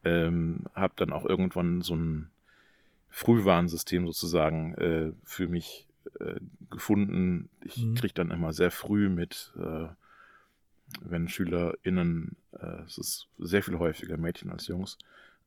ähm, 0.05 0.65
habe 0.73 0.93
dann 0.95 1.11
auch 1.11 1.25
irgendwann 1.25 1.81
so 1.81 1.95
ein 1.95 2.29
Frühwarnsystem 3.09 4.05
sozusagen 4.05 4.75
äh, 4.75 5.11
für 5.23 5.47
mich 5.47 5.86
äh, 6.19 6.39
gefunden. 6.69 7.49
Ich 7.63 7.77
Mhm. 7.77 7.95
kriege 7.95 8.13
dann 8.13 8.31
immer 8.31 8.53
sehr 8.53 8.71
früh 8.71 9.09
mit, 9.09 9.53
äh, 9.57 9.87
wenn 11.01 11.27
SchülerInnen, 11.27 12.35
äh, 12.53 12.81
es 12.85 12.97
ist 12.97 13.27
sehr 13.37 13.63
viel 13.63 13.77
häufiger 13.77 14.17
Mädchen 14.17 14.51
als 14.51 14.67
Jungs, 14.67 14.97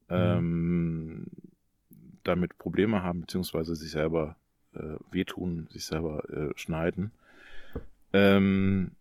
ähm, 0.08 1.26
damit 2.24 2.58
Probleme 2.58 3.02
haben, 3.02 3.22
beziehungsweise 3.22 3.74
sich 3.74 3.90
selber 3.90 4.36
äh, 4.74 4.96
wehtun, 5.10 5.68
sich 5.70 5.84
selber 5.86 6.28
äh, 6.30 6.52
schneiden. 6.56 7.12
Ähm, 8.12 8.92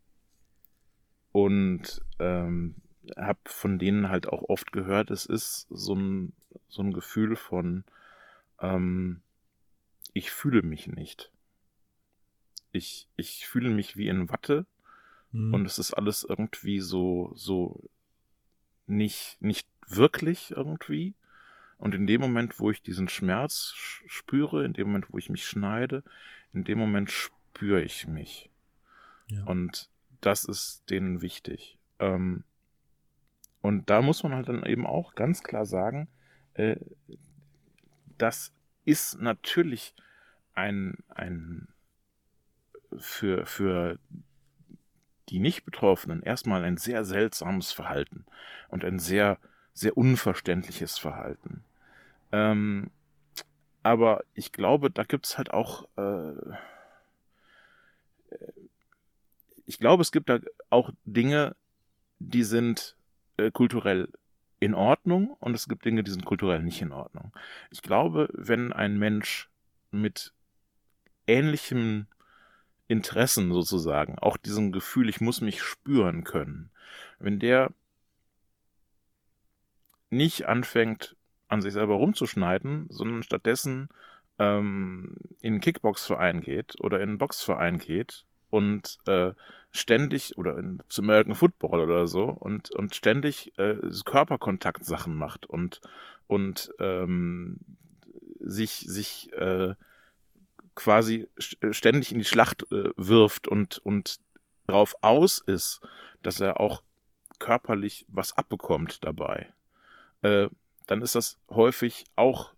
und 1.32 2.02
ähm, 2.20 2.76
habe 3.18 3.40
von 3.46 3.80
denen 3.80 4.10
halt 4.10 4.28
auch 4.28 4.44
oft 4.50 4.72
gehört, 4.72 5.12
es 5.12 5.26
ist 5.26 5.68
so 5.70 5.96
ein, 5.96 6.34
so 6.68 6.82
ein 6.82 6.94
Gefühl 6.94 7.36
von, 7.36 7.84
ähm, 8.60 9.22
ich 10.14 10.32
fühle 10.32 10.62
mich 10.64 10.88
nicht. 10.88 11.32
Ich, 12.72 13.08
ich 13.16 13.48
fühle 13.48 13.70
mich 13.70 13.98
wie 13.98 14.08
in 14.08 14.30
Watte 14.30 14.66
Mhm. 15.32 15.54
und 15.54 15.66
es 15.66 15.78
ist 15.80 15.94
alles 15.94 16.24
irgendwie 16.24 16.80
so, 16.80 17.32
so 17.36 17.90
nicht, 18.88 19.38
nicht 19.42 19.68
wirklich 19.88 20.52
irgendwie. 20.52 21.14
Und 21.78 21.96
in 21.96 22.08
dem 22.08 22.20
Moment, 22.20 22.60
wo 22.60 22.72
ich 22.72 22.82
diesen 22.82 23.08
Schmerz 23.10 23.74
sch- 23.76 24.02
spüre, 24.08 24.66
in 24.66 24.74
dem 24.74 24.88
Moment, 24.88 25.12
wo 25.14 25.18
ich 25.18 25.30
mich 25.30 25.46
schneide, 25.46 26.04
in 26.54 26.64
dem 26.64 26.78
Moment 26.80 27.12
spüre 27.12 27.82
ich 27.82 28.08
mich. 28.08 28.50
ja. 29.28 29.44
Und 29.46 29.90
das 30.22 30.46
ist 30.46 30.90
denen 30.90 31.22
wichtig. 31.22 31.78
Ähm, 32.00 32.44
und 33.62 33.90
da 33.90 34.02
muss 34.02 34.24
man 34.24 34.34
halt 34.34 34.50
dann 34.50 34.64
eben 34.66 34.86
auch 34.88 35.16
ganz 35.16 35.44
klar 35.44 35.66
sagen, 35.66 36.08
äh, 36.56 36.78
das 38.18 38.52
ist 38.86 39.20
natürlich 39.22 39.94
ein, 40.54 40.98
ein 41.10 41.68
für, 42.98 43.46
für 43.46 44.00
die 45.30 45.40
Nicht-Betroffenen 45.40 46.24
erstmal 46.24 46.64
ein 46.64 46.78
sehr 46.78 47.06
seltsames 47.06 47.72
Verhalten 47.72 48.26
und 48.70 48.84
ein 48.84 49.00
sehr, 49.00 49.38
sehr 49.74 49.96
unverständliches 49.96 50.98
Verhalten. 50.98 51.64
Ähm, 52.32 52.90
aber 53.84 54.24
ich 54.34 54.52
glaube, 54.52 54.92
da 54.92 55.04
gibt's 55.04 55.38
halt 55.38 55.52
auch 55.52 55.88
äh, 55.98 56.34
ich 59.70 59.78
glaube, 59.78 60.02
es 60.02 60.12
gibt 60.12 60.30
da 60.30 60.40
auch 60.72 60.90
Dinge, 61.06 61.56
die 62.18 62.44
sind 62.44 62.96
äh, 63.38 63.52
kulturell 63.52 64.10
in 64.60 64.74
Ordnung 64.74 65.36
und 65.40 65.54
es 65.54 65.70
gibt 65.70 65.86
Dinge, 65.86 66.04
die 66.04 66.10
sind 66.10 66.26
kulturell 66.26 66.64
nicht 66.64 66.82
in 66.82 66.92
Ordnung. 66.92 67.32
Ich 67.70 67.84
glaube, 67.84 68.30
wenn 68.34 68.74
ein 68.74 68.98
Mensch 68.98 69.48
mit 69.92 70.34
ähnlichen 71.28 72.08
Interessen 72.90 73.54
sozusagen, 73.54 74.18
auch 74.18 74.36
diesem 74.36 74.72
Gefühl, 74.72 75.10
ich 75.10 75.22
muss 75.22 75.42
mich 75.42 75.62
spüren 75.62 76.24
können, 76.24 76.72
wenn 77.20 77.38
der 77.38 77.72
nicht 80.10 80.48
anfängt, 80.48 81.16
an 81.48 81.62
sich 81.62 81.72
selber 81.72 81.94
rumzuschneiden, 81.96 82.88
sondern 82.90 83.22
stattdessen 83.22 83.90
ähm, 84.40 85.18
in 85.40 85.54
einen 85.54 85.62
Kickboxverein 85.62 86.42
geht 86.42 86.82
oder 86.82 86.98
in 86.98 87.10
einen 87.10 87.18
Boxverein 87.20 87.78
geht 87.78 88.26
und 88.50 88.98
äh, 89.06 89.34
ständig 89.70 90.36
oder 90.40 90.58
in, 90.58 90.82
zum 90.90 91.06
American 91.06 91.36
Football 91.36 91.82
oder 91.82 92.08
so 92.08 92.24
und, 92.24 92.72
und 92.72 92.96
ständig 92.96 93.54
äh, 93.60 93.76
Körperkontakt-Sachen 94.04 95.16
macht 95.16 95.46
und, 95.46 95.80
und 96.26 96.74
ähm, 96.80 97.60
sich, 98.40 98.80
sich 98.80 99.32
äh, 99.34 99.76
quasi 100.76 101.28
ständig 101.38 102.12
in 102.12 102.20
die 102.20 102.26
Schlacht 102.26 102.64
äh, 102.72 102.90
wirft 102.96 103.48
und, 103.48 103.80
und 103.80 104.20
darauf 104.68 104.96
aus 105.02 105.40
ist, 105.40 105.82
dass 106.22 106.40
er 106.40 106.60
auch 106.60 106.84
körperlich 107.40 108.06
was 108.08 108.38
abbekommt 108.38 109.04
dabei, 109.04 109.52
äh, 110.22 110.50
dann 110.88 111.02
ist 111.02 111.16
das 111.16 111.38
häufig 111.50 112.06
auch 112.16 112.54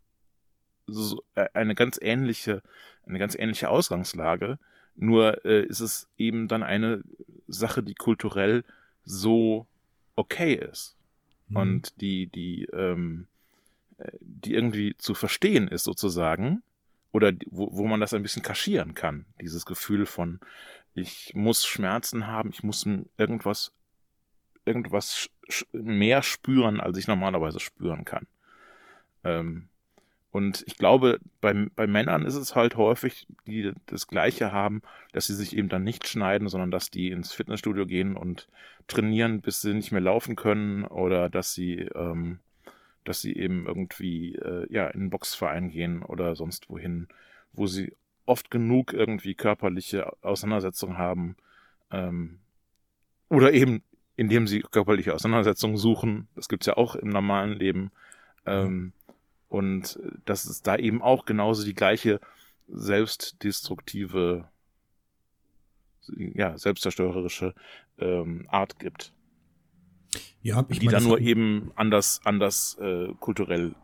so 0.88 1.24
äh, 1.36 1.48
eine 1.54 1.76
ganz 1.76 2.00
ähnliche, 2.02 2.62
eine 3.06 3.20
ganz 3.20 3.36
ähnliche 3.36 3.70
Ausgangslage. 3.70 4.58
Nur 4.96 5.46
äh, 5.46 5.64
ist 5.64 5.80
es 5.80 6.08
eben 6.18 6.48
dann 6.48 6.64
eine 6.64 7.04
Sache, 7.48 7.84
die 7.84 7.96
kulturell 7.96 8.64
so 9.04 9.68
okay 10.16 10.54
ist. 10.54 10.96
Mhm. 11.50 11.56
Und 11.58 12.02
die, 12.02 12.28
die, 12.28 12.66
ähm, 12.74 13.28
äh, 13.98 14.12
die 14.20 14.54
irgendwie 14.54 14.96
zu 14.98 15.14
verstehen 15.14 15.68
ist, 15.68 15.84
sozusagen. 15.84 16.64
Oder 17.12 17.34
wo, 17.48 17.70
wo 17.72 17.88
man 17.88 18.00
das 18.00 18.14
ein 18.14 18.24
bisschen 18.24 18.44
kaschieren 18.44 18.94
kann. 18.94 19.26
Dieses 19.40 19.66
Gefühl 19.66 20.06
von, 20.06 20.40
ich 20.94 21.34
muss 21.36 21.66
Schmerzen 21.66 22.28
haben, 22.28 22.50
ich 22.52 22.64
muss 22.64 22.88
irgendwas, 23.18 23.72
irgendwas 24.66 25.30
mehr 25.72 26.24
spüren, 26.24 26.80
als 26.80 26.98
ich 26.98 27.08
normalerweise 27.08 27.60
spüren 27.60 28.06
kann. 28.06 28.28
Ähm, 29.24 29.70
und 30.32 30.64
ich 30.66 30.78
glaube, 30.78 31.20
bei, 31.42 31.54
bei 31.76 31.88
Männern 31.88 32.26
ist 32.26 32.36
es 32.36 32.56
halt 32.56 32.78
häufig, 32.78 33.28
die 33.46 33.74
das 33.86 34.08
Gleiche 34.08 34.54
haben, 34.54 34.82
dass 35.12 35.28
sie 35.28 35.36
sich 35.36 35.56
eben 35.58 35.68
dann 35.68 35.84
nicht 35.84 36.08
schneiden, 36.08 36.48
sondern 36.48 36.72
dass 36.72 36.90
die 36.90 37.12
ins 37.12 37.34
Fitnessstudio 37.34 37.86
gehen 37.86 38.16
und 38.16 38.48
trainieren, 38.88 39.42
bis 39.42 39.62
sie 39.62 39.74
nicht 39.74 39.92
mehr 39.92 40.02
laufen 40.02 40.38
können 40.38 40.86
oder 40.86 41.30
dass 41.30 41.54
sie, 41.54 41.80
ähm, 41.80 42.40
dass 43.04 43.22
sie 43.22 43.36
eben 43.36 43.66
irgendwie 43.66 44.36
äh, 44.36 44.72
ja, 44.72 44.88
in 44.88 45.02
einen 45.02 45.10
Boxverein 45.10 45.70
gehen 45.70 46.04
oder 46.04 46.36
sonst 46.36 46.70
wohin, 46.70 47.08
wo 47.54 47.68
sie 47.68 47.96
oft 48.26 48.52
genug 48.52 48.94
irgendwie 48.94 49.36
körperliche 49.36 50.12
Auseinandersetzungen 50.24 50.98
haben 50.98 51.36
ähm, 51.92 52.40
oder 53.30 53.54
eben 53.54 53.84
indem 54.16 54.46
sie 54.46 54.62
körperliche 54.62 55.16
Auseinandersetzungen 55.16 55.78
suchen. 55.78 56.28
Das 56.36 56.48
gibt's 56.48 56.68
ja 56.68 56.78
auch 56.78 56.96
im 56.96 57.10
normalen 57.10 57.54
Leben. 57.54 57.92
Ähm, 58.46 58.94
und 59.50 60.00
dass 60.26 60.46
es 60.46 60.62
da 60.62 60.76
eben 60.76 61.02
auch 61.02 61.26
genauso 61.26 61.66
die 61.66 61.74
gleiche 61.74 62.20
selbstdestruktive, 62.68 64.48
ja, 66.16 66.58
selbstzerstörerische 66.58 67.56
ähm, 67.98 68.46
Art 68.50 68.80
gibt. 68.80 69.12
Ja, 70.42 70.66
ich 70.70 70.80
die 70.80 70.88
dann 70.88 71.04
nur 71.04 71.20
eben 71.20 71.72
anders, 71.76 72.22
anders 72.24 72.78
äh, 72.80 73.14
kulturell 73.20 73.76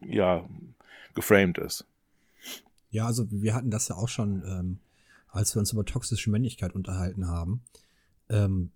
ja 0.00 0.48
geframed 1.14 1.58
ist. 1.58 1.86
Ja, 2.90 3.06
also 3.06 3.30
wir 3.30 3.54
hatten 3.54 3.70
das 3.70 3.88
ja 3.88 3.96
auch 3.96 4.08
schon, 4.08 4.42
ähm, 4.46 4.78
als 5.28 5.54
wir 5.54 5.60
uns 5.60 5.72
über 5.72 5.84
toxische 5.84 6.30
Männlichkeit 6.30 6.74
unterhalten 6.74 7.26
haben. 7.28 7.62
Ähm, 8.28 8.70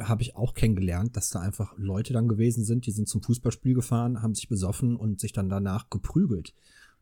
habe 0.00 0.22
ich 0.22 0.36
auch 0.36 0.54
kennengelernt, 0.54 1.16
dass 1.16 1.30
da 1.30 1.40
einfach 1.40 1.74
Leute 1.76 2.12
dann 2.12 2.28
gewesen 2.28 2.64
sind, 2.64 2.86
die 2.86 2.90
sind 2.90 3.08
zum 3.08 3.22
Fußballspiel 3.22 3.74
gefahren, 3.74 4.22
haben 4.22 4.34
sich 4.34 4.48
besoffen 4.48 4.96
und 4.96 5.20
sich 5.20 5.32
dann 5.32 5.48
danach 5.48 5.88
geprügelt. 5.88 6.54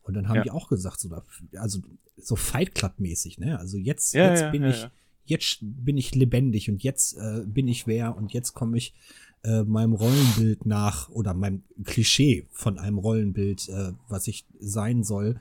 Und 0.02 0.14
dann 0.14 0.28
haben 0.28 0.36
ja. 0.36 0.42
die 0.42 0.50
auch 0.50 0.68
gesagt, 0.68 1.00
so, 1.00 1.10
also 1.56 1.80
so 2.16 2.36
Fight 2.36 2.74
Club 2.74 2.94
mäßig, 2.98 3.38
ne? 3.38 3.58
Also 3.58 3.76
jetzt, 3.76 4.14
ja, 4.14 4.30
jetzt 4.30 4.42
ja, 4.42 4.50
bin 4.50 4.64
ich, 4.64 4.88
jetzt 5.24 5.58
bin 5.62 5.96
ich 5.96 6.14
lebendig 6.14 6.70
und 6.70 6.82
jetzt 6.82 7.16
äh, 7.16 7.44
bin 7.46 7.68
ich 7.68 7.86
wer 7.86 8.16
und 8.16 8.32
jetzt 8.32 8.52
komme 8.52 8.76
ich 8.76 8.94
äh, 9.42 9.62
meinem 9.62 9.92
Rollenbild 9.92 10.66
nach 10.66 11.08
oder 11.10 11.34
meinem 11.34 11.62
Klischee 11.84 12.46
von 12.50 12.78
einem 12.78 12.98
Rollenbild, 12.98 13.68
äh, 13.68 13.92
was 14.08 14.26
ich 14.26 14.46
sein 14.58 15.02
soll. 15.02 15.40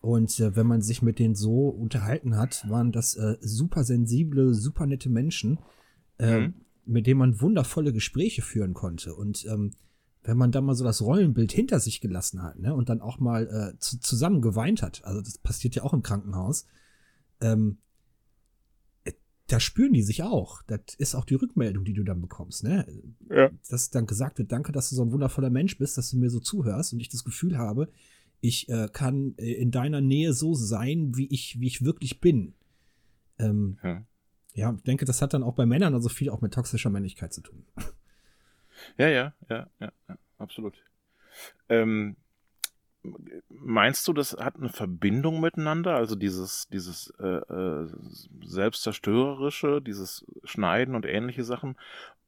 Und 0.00 0.40
äh, 0.40 0.56
wenn 0.56 0.66
man 0.66 0.82
sich 0.82 1.00
mit 1.00 1.18
denen 1.18 1.34
so 1.34 1.68
unterhalten 1.68 2.36
hat, 2.36 2.68
waren 2.68 2.92
das 2.92 3.14
äh, 3.14 3.36
super 3.40 3.84
sensible, 3.84 4.52
super 4.52 4.86
nette 4.86 5.08
Menschen 5.08 5.58
äh, 6.22 6.40
mhm. 6.40 6.54
mit 6.86 7.06
dem 7.06 7.18
man 7.18 7.40
wundervolle 7.40 7.92
Gespräche 7.92 8.42
führen 8.42 8.74
konnte. 8.74 9.14
Und 9.14 9.44
ähm, 9.46 9.72
wenn 10.22 10.36
man 10.36 10.52
da 10.52 10.60
mal 10.60 10.74
so 10.74 10.84
das 10.84 11.02
Rollenbild 11.02 11.52
hinter 11.52 11.80
sich 11.80 12.00
gelassen 12.00 12.42
hat, 12.42 12.58
ne, 12.58 12.74
und 12.74 12.88
dann 12.88 13.00
auch 13.00 13.18
mal 13.18 13.74
äh, 13.74 13.78
zu, 13.78 13.98
zusammen 13.98 14.40
geweint 14.40 14.82
hat, 14.82 15.04
also 15.04 15.20
das 15.20 15.38
passiert 15.38 15.74
ja 15.74 15.82
auch 15.82 15.92
im 15.92 16.02
Krankenhaus, 16.02 16.66
ähm, 17.40 17.78
äh, 17.80 17.91
da 19.52 19.60
spüren 19.60 19.92
die 19.92 20.02
sich 20.02 20.22
auch. 20.22 20.62
Das 20.62 20.80
ist 20.98 21.14
auch 21.14 21.24
die 21.24 21.34
Rückmeldung, 21.34 21.84
die 21.84 21.92
du 21.92 22.04
dann 22.04 22.20
bekommst, 22.20 22.64
ne? 22.64 22.86
Ja. 23.28 23.50
Dass 23.68 23.90
dann 23.90 24.06
gesagt 24.06 24.38
wird, 24.38 24.52
danke, 24.52 24.72
dass 24.72 24.90
du 24.90 24.96
so 24.96 25.02
ein 25.02 25.12
wundervoller 25.12 25.50
Mensch 25.50 25.78
bist, 25.78 25.98
dass 25.98 26.10
du 26.10 26.16
mir 26.16 26.30
so 26.30 26.40
zuhörst 26.40 26.92
und 26.92 27.00
ich 27.00 27.08
das 27.08 27.24
Gefühl 27.24 27.58
habe, 27.58 27.88
ich 28.40 28.68
äh, 28.68 28.88
kann 28.92 29.34
äh, 29.36 29.52
in 29.52 29.70
deiner 29.70 30.00
Nähe 30.00 30.32
so 30.32 30.54
sein, 30.54 31.16
wie 31.16 31.26
ich, 31.26 31.60
wie 31.60 31.66
ich 31.66 31.84
wirklich 31.84 32.20
bin. 32.20 32.54
Ähm, 33.38 33.78
ja 33.82 34.04
ja, 34.54 34.74
ich 34.76 34.82
denke, 34.82 35.04
das 35.04 35.22
hat 35.22 35.34
dann 35.34 35.42
auch 35.42 35.54
bei 35.54 35.66
Männern 35.66 35.94
also 35.94 36.08
viel 36.08 36.30
auch 36.30 36.40
mit 36.40 36.54
toxischer 36.54 36.90
Männlichkeit 36.90 37.32
zu 37.32 37.40
tun. 37.40 37.64
Ja, 38.98 39.08
ja, 39.08 39.32
ja, 39.48 39.70
ja, 39.78 39.92
ja 40.08 40.18
absolut. 40.38 40.74
Ähm, 41.68 42.16
meinst 43.48 44.06
du, 44.06 44.12
das 44.12 44.32
hat 44.38 44.56
eine 44.56 44.68
Verbindung 44.68 45.40
miteinander? 45.40 45.96
Also 45.96 46.14
dieses, 46.14 46.68
dieses 46.72 47.12
äh, 47.18 47.26
äh, 47.26 47.88
selbstzerstörerische, 48.44 49.80
dieses 49.82 50.24
Schneiden 50.44 50.94
und 50.94 51.06
ähnliche 51.06 51.44
Sachen 51.44 51.76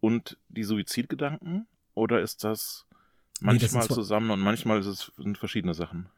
und 0.01 0.39
die 0.49 0.64
Suizidgedanken? 0.64 1.66
Oder 1.95 2.20
ist 2.20 2.45
das 2.45 2.87
manchmal 3.41 3.83
nee, 3.83 3.89
das 3.89 3.95
zusammen 3.97 4.31
und 4.31 4.41
manchmal 4.41 4.79
es, 4.81 5.12
sind 5.16 5.39
verschiedene 5.39 5.75
Sachen? 5.75 6.09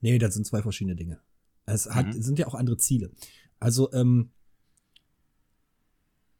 Nee, 0.00 0.18
das 0.18 0.34
sind 0.34 0.46
zwei 0.46 0.62
verschiedene 0.62 0.96
Dinge. 0.96 1.20
Es 1.66 1.86
hat, 1.90 2.06
mhm. 2.06 2.22
sind 2.22 2.38
ja 2.38 2.46
auch 2.46 2.54
andere 2.54 2.76
Ziele. 2.78 3.10
Also, 3.58 3.92
ähm, 3.92 4.30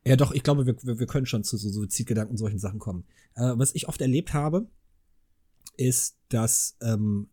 ja, 0.04 0.16
doch, 0.16 0.32
ich 0.32 0.44
glaube, 0.44 0.66
wir, 0.66 0.76
wir, 0.82 0.98
wir 1.00 1.06
können 1.06 1.26
schon 1.26 1.42
zu 1.42 1.56
so 1.56 1.68
Suizidgedanken 1.68 2.32
und 2.32 2.38
solchen 2.38 2.60
Sachen 2.60 2.78
kommen. 2.78 3.04
Äh, 3.34 3.52
was 3.56 3.74
ich 3.74 3.88
oft 3.88 4.00
erlebt 4.00 4.34
habe, 4.34 4.68
ist, 5.76 6.16
dass, 6.28 6.76
ähm, 6.80 7.28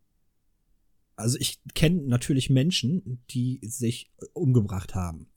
also 1.24 1.38
ich 1.40 1.62
kenne 1.74 2.02
natürlich 2.04 2.50
Menschen, 2.50 3.24
die 3.32 3.60
sich 3.64 4.12
umgebracht 4.34 4.94
haben. 4.94 5.28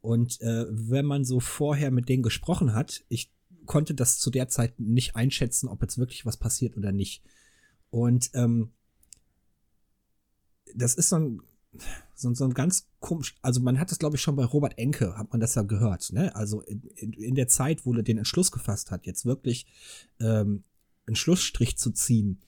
Und 0.00 0.40
äh, 0.42 0.66
wenn 0.68 1.06
man 1.06 1.24
so 1.24 1.40
vorher 1.40 1.90
mit 1.90 2.08
denen 2.08 2.22
gesprochen 2.22 2.74
hat, 2.74 3.02
ich 3.08 3.32
konnte 3.66 3.94
das 3.94 4.18
zu 4.18 4.30
der 4.30 4.48
Zeit 4.48 4.78
nicht 4.78 5.16
einschätzen, 5.16 5.68
ob 5.68 5.80
jetzt 5.80 5.98
wirklich 5.98 6.26
was 6.26 6.36
passiert 6.36 6.76
oder 6.76 6.92
nicht. 6.92 7.22
Und 7.90 8.30
ähm, 8.34 8.72
das 10.74 10.94
ist 10.94 11.08
so 11.08 11.16
ein 11.16 11.42
so, 12.14 12.34
so 12.34 12.44
ein 12.44 12.52
ganz 12.52 12.86
komisch, 13.00 13.34
also 13.40 13.60
man 13.60 13.80
hat 13.80 13.90
das 13.90 13.98
glaube 13.98 14.16
ich 14.16 14.22
schon 14.22 14.36
bei 14.36 14.44
Robert 14.44 14.76
Enke, 14.76 15.16
hat 15.16 15.30
man 15.30 15.40
das 15.40 15.54
ja 15.54 15.62
gehört, 15.62 16.12
ne? 16.12 16.36
Also 16.36 16.60
in, 16.60 16.82
in, 16.96 17.12
in 17.14 17.34
der 17.34 17.48
Zeit, 17.48 17.86
wo 17.86 17.94
er 17.94 18.02
den 18.02 18.18
Entschluss 18.18 18.52
gefasst 18.52 18.90
hat, 18.90 19.06
jetzt 19.06 19.24
wirklich 19.24 19.66
ähm, 20.20 20.64
einen 21.06 21.16
Schlussstrich 21.16 21.78
zu 21.78 21.90
ziehen, 21.92 22.40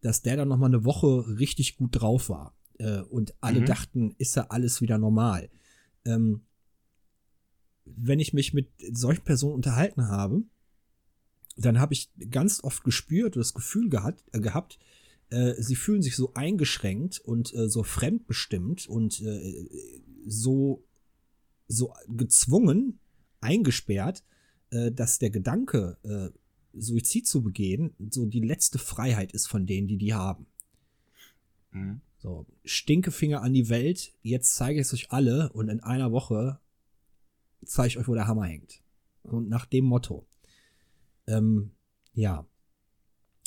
dass 0.00 0.22
der 0.22 0.36
dann 0.36 0.48
noch 0.48 0.58
mal 0.58 0.66
eine 0.66 0.84
Woche 0.84 1.38
richtig 1.38 1.76
gut 1.76 1.90
drauf 1.92 2.28
war 2.28 2.54
äh, 2.78 3.00
und 3.00 3.34
alle 3.40 3.60
mhm. 3.60 3.66
dachten, 3.66 4.14
ist 4.18 4.36
ja 4.36 4.46
alles 4.48 4.80
wieder 4.80 4.98
normal. 4.98 5.50
Ähm, 6.04 6.42
wenn 7.84 8.18
ich 8.18 8.32
mich 8.32 8.52
mit 8.52 8.70
solchen 8.92 9.24
Personen 9.24 9.54
unterhalten 9.54 10.08
habe, 10.08 10.42
dann 11.56 11.78
habe 11.78 11.94
ich 11.94 12.10
ganz 12.30 12.62
oft 12.62 12.84
gespürt 12.84 13.36
oder 13.36 13.42
das 13.42 13.54
Gefühl 13.54 13.88
gehabt, 13.88 14.24
äh, 14.32 14.40
gehabt 14.40 14.78
äh, 15.30 15.54
sie 15.60 15.76
fühlen 15.76 16.02
sich 16.02 16.16
so 16.16 16.34
eingeschränkt 16.34 17.18
und 17.18 17.52
äh, 17.54 17.68
so 17.68 17.82
fremdbestimmt 17.82 18.86
und 18.86 19.20
äh, 19.22 19.68
so, 20.26 20.84
so 21.66 21.92
gezwungen, 22.08 23.00
eingesperrt, 23.40 24.22
äh, 24.70 24.92
dass 24.92 25.18
der 25.18 25.30
Gedanke, 25.30 25.98
Suizid 26.78 27.26
zu 27.26 27.42
begehen, 27.42 27.94
so 28.10 28.26
die 28.26 28.40
letzte 28.40 28.78
Freiheit 28.78 29.32
ist 29.32 29.46
von 29.46 29.66
denen, 29.66 29.88
die 29.88 29.96
die 29.96 30.14
haben. 30.14 30.46
Mhm. 31.72 32.00
So, 32.18 32.46
Stinkefinger 32.64 33.42
an 33.42 33.52
die 33.52 33.68
Welt, 33.68 34.14
jetzt 34.22 34.54
zeige 34.54 34.80
ich 34.80 34.86
es 34.86 34.94
euch 34.94 35.12
alle 35.12 35.52
und 35.52 35.68
in 35.68 35.80
einer 35.80 36.12
Woche 36.12 36.58
zeige 37.64 37.88
ich 37.88 37.98
euch, 37.98 38.08
wo 38.08 38.14
der 38.14 38.26
Hammer 38.26 38.44
hängt. 38.44 38.82
Und 39.22 39.48
nach 39.48 39.66
dem 39.66 39.84
Motto. 39.84 40.26
Ähm, 41.26 41.70
ja 42.14 42.46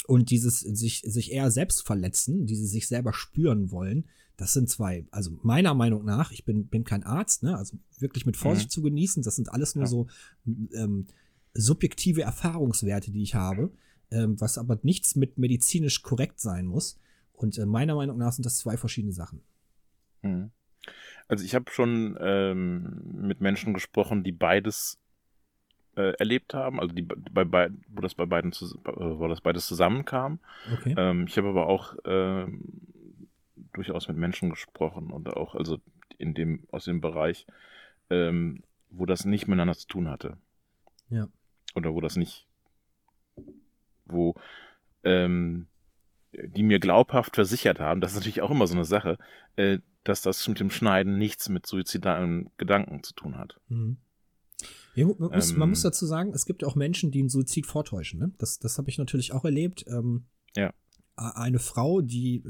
und 0.09 0.31
dieses 0.31 0.61
sich, 0.61 1.03
sich 1.05 1.31
eher 1.31 1.51
selbst 1.51 1.85
verletzen, 1.85 2.47
dieses 2.47 2.71
sich 2.71 2.87
selber 2.87 3.13
spüren 3.13 3.69
wollen, 3.69 4.05
das 4.37 4.53
sind 4.53 4.67
zwei, 4.67 5.05
also 5.11 5.29
meiner 5.43 5.75
Meinung 5.75 6.03
nach, 6.03 6.31
ich 6.31 6.45
bin, 6.45 6.65
bin 6.65 6.83
kein 6.83 7.03
Arzt, 7.03 7.43
ne, 7.43 7.55
also 7.55 7.77
wirklich 7.99 8.25
mit 8.25 8.35
Vorsicht 8.35 8.69
mhm. 8.69 8.71
zu 8.71 8.81
genießen, 8.81 9.21
das 9.21 9.35
sind 9.35 9.51
alles 9.53 9.75
nur 9.75 9.83
ja. 9.83 9.87
so 9.87 10.07
ähm, 10.73 11.05
subjektive 11.59 12.21
Erfahrungswerte, 12.21 13.11
die 13.11 13.23
ich 13.23 13.35
habe, 13.35 13.71
ähm, 14.11 14.39
was 14.39 14.57
aber 14.57 14.79
nichts 14.83 15.15
mit 15.15 15.37
medizinisch 15.37 16.01
korrekt 16.01 16.39
sein 16.39 16.65
muss. 16.65 16.99
Und 17.33 17.57
äh, 17.57 17.65
meiner 17.65 17.95
Meinung 17.95 18.17
nach 18.17 18.33
sind 18.33 18.45
das 18.45 18.57
zwei 18.57 18.77
verschiedene 18.77 19.13
Sachen. 19.13 19.41
Mhm. 20.21 20.51
Also 21.27 21.45
ich 21.45 21.55
habe 21.55 21.69
schon 21.71 22.17
ähm, 22.19 23.01
mit 23.13 23.41
Menschen 23.41 23.73
gesprochen, 23.73 24.23
die 24.23 24.31
beides 24.31 24.99
äh, 25.95 26.13
erlebt 26.17 26.53
haben, 26.53 26.79
also 26.79 26.93
die 26.93 27.03
bei, 27.03 27.43
bei 27.43 27.69
wo 27.89 28.01
das 28.01 28.15
bei 28.15 28.25
beiden 28.25 28.51
wo 28.51 29.27
das 29.27 29.41
beides 29.41 29.67
zusammenkam. 29.67 30.39
Okay. 30.73 30.95
Ähm, 30.97 31.25
ich 31.27 31.37
habe 31.37 31.49
aber 31.49 31.67
auch 31.67 31.95
ähm, 32.05 32.63
durchaus 33.73 34.07
mit 34.07 34.17
Menschen 34.17 34.49
gesprochen 34.49 35.11
und 35.11 35.29
auch 35.29 35.55
also 35.55 35.79
in 36.17 36.33
dem 36.33 36.63
aus 36.71 36.85
dem 36.85 37.01
Bereich, 37.01 37.45
ähm, 38.09 38.63
wo 38.89 39.05
das 39.05 39.25
nicht 39.25 39.47
miteinander 39.47 39.75
zu 39.75 39.87
tun 39.87 40.09
hatte. 40.09 40.37
Ja. 41.09 41.27
Oder 41.75 41.93
wo 41.93 42.01
das 42.01 42.15
nicht, 42.15 42.47
wo 44.05 44.35
ähm, 45.03 45.67
die 46.33 46.63
mir 46.63 46.79
glaubhaft 46.79 47.35
versichert 47.35 47.79
haben, 47.79 48.01
das 48.01 48.11
ist 48.11 48.17
natürlich 48.17 48.41
auch 48.41 48.51
immer 48.51 48.67
so 48.67 48.75
eine 48.75 48.85
Sache, 48.85 49.17
äh, 49.55 49.79
dass 50.03 50.21
das 50.21 50.47
mit 50.47 50.59
dem 50.59 50.71
Schneiden 50.71 51.17
nichts 51.17 51.49
mit 51.49 51.65
suizidalen 51.65 52.49
Gedanken 52.57 53.03
zu 53.03 53.13
tun 53.13 53.37
hat. 53.37 53.59
Mhm. 53.67 53.97
Ja, 54.95 55.05
man, 55.05 55.31
muss, 55.31 55.53
man 55.53 55.61
Ähm. 55.63 55.69
muss 55.69 55.81
dazu 55.83 56.05
sagen, 56.05 56.33
es 56.33 56.45
gibt 56.45 56.63
auch 56.63 56.75
Menschen, 56.75 57.11
die 57.11 57.19
einen 57.19 57.29
Suizid 57.29 57.65
vortäuschen. 57.65 58.19
Ne? 58.19 58.31
Das, 58.37 58.59
das 58.59 58.77
habe 58.77 58.89
ich 58.89 58.97
natürlich 58.97 59.31
auch 59.31 59.45
erlebt. 59.45 59.85
Ähm, 59.87 60.25
Ja. 60.55 60.73
Eine 61.15 61.59
Frau, 61.59 62.01
die 62.01 62.43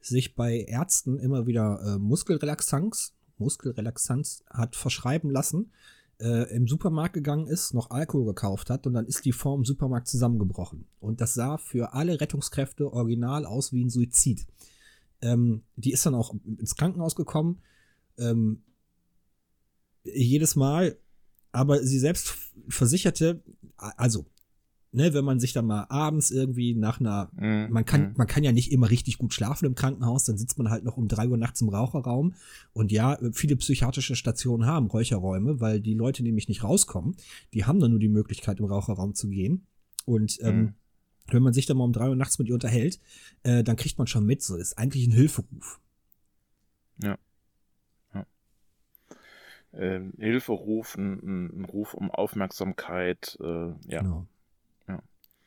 sich 0.00 0.34
bei 0.34 0.60
Ärzten 0.60 1.18
immer 1.18 1.46
wieder 1.46 1.80
äh, 1.84 1.98
Muskelrelaxanz, 1.98 3.14
Muskelrelaxanz 3.38 4.42
hat 4.48 4.74
verschreiben 4.76 5.30
lassen, 5.30 5.72
äh, 6.20 6.54
im 6.54 6.66
Supermarkt 6.66 7.14
gegangen 7.14 7.46
ist, 7.46 7.74
noch 7.74 7.90
Alkohol 7.90 8.26
gekauft 8.26 8.70
hat 8.70 8.86
und 8.86 8.94
dann 8.94 9.06
ist 9.06 9.24
die 9.24 9.32
Frau 9.32 9.54
im 9.54 9.64
Supermarkt 9.64 10.08
zusammengebrochen. 10.08 10.86
Und 11.00 11.20
das 11.20 11.34
sah 11.34 11.58
für 11.58 11.92
alle 11.92 12.20
Rettungskräfte 12.20 12.92
original 12.92 13.44
aus 13.44 13.72
wie 13.72 13.84
ein 13.84 13.90
Suizid. 13.90 14.46
Ähm, 15.20 15.62
die 15.76 15.92
ist 15.92 16.06
dann 16.06 16.14
auch 16.14 16.34
ins 16.44 16.76
Krankenhaus 16.76 17.16
gekommen. 17.16 17.60
Ähm, 18.18 18.62
jedes 20.04 20.56
Mal 20.56 20.98
aber 21.56 21.82
sie 21.82 21.98
selbst 21.98 22.34
versicherte, 22.68 23.42
also, 23.76 24.26
ne, 24.96 25.12
wenn 25.14 25.24
man 25.24 25.38
sich 25.38 25.52
dann 25.52 25.66
mal 25.66 25.84
abends 25.90 26.30
irgendwie 26.30 26.74
nach 26.74 26.98
einer, 27.00 27.30
Mhm. 27.36 27.68
man 27.70 27.84
kann, 27.84 28.00
Mhm. 28.00 28.14
man 28.16 28.26
kann 28.26 28.42
ja 28.42 28.52
nicht 28.52 28.72
immer 28.72 28.90
richtig 28.90 29.18
gut 29.18 29.34
schlafen 29.34 29.66
im 29.66 29.74
Krankenhaus, 29.74 30.24
dann 30.24 30.38
sitzt 30.38 30.56
man 30.58 30.70
halt 30.70 30.84
noch 30.84 30.96
um 30.96 31.06
drei 31.06 31.28
Uhr 31.28 31.36
nachts 31.36 31.60
im 31.60 31.68
Raucherraum. 31.68 32.34
Und 32.72 32.90
ja, 32.90 33.18
viele 33.32 33.56
psychiatrische 33.56 34.16
Stationen 34.16 34.66
haben 34.66 34.86
Räucherräume, 34.86 35.60
weil 35.60 35.80
die 35.80 35.94
Leute 35.94 36.22
nämlich 36.22 36.48
nicht 36.48 36.64
rauskommen. 36.64 37.16
Die 37.54 37.64
haben 37.66 37.78
dann 37.78 37.90
nur 37.90 38.00
die 38.00 38.08
Möglichkeit, 38.08 38.58
im 38.58 38.64
Raucherraum 38.64 39.14
zu 39.14 39.28
gehen. 39.28 39.66
Und 40.06 40.38
ähm, 40.42 40.56
Mhm. 40.60 40.74
wenn 41.28 41.42
man 41.42 41.52
sich 41.52 41.66
dann 41.66 41.76
mal 41.76 41.84
um 41.84 41.92
drei 41.92 42.08
Uhr 42.08 42.16
nachts 42.16 42.38
mit 42.38 42.48
ihr 42.48 42.54
unterhält, 42.54 42.98
äh, 43.42 43.62
dann 43.62 43.76
kriegt 43.76 43.98
man 43.98 44.06
schon 44.06 44.24
mit, 44.24 44.42
so 44.42 44.56
ist 44.56 44.78
eigentlich 44.78 45.06
ein 45.06 45.12
Hilferuf. 45.12 45.78
ähm, 49.78 50.14
Hilfe 50.18 50.52
rufen, 50.52 51.20
ein, 51.22 51.60
ein 51.60 51.64
Ruf 51.66 51.92
um 51.92 52.10
Aufmerksamkeit. 52.10 53.36
Äh, 53.40 53.44
ja, 53.88 54.00
Genau. 54.00 54.26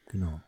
Genau. 0.10 0.42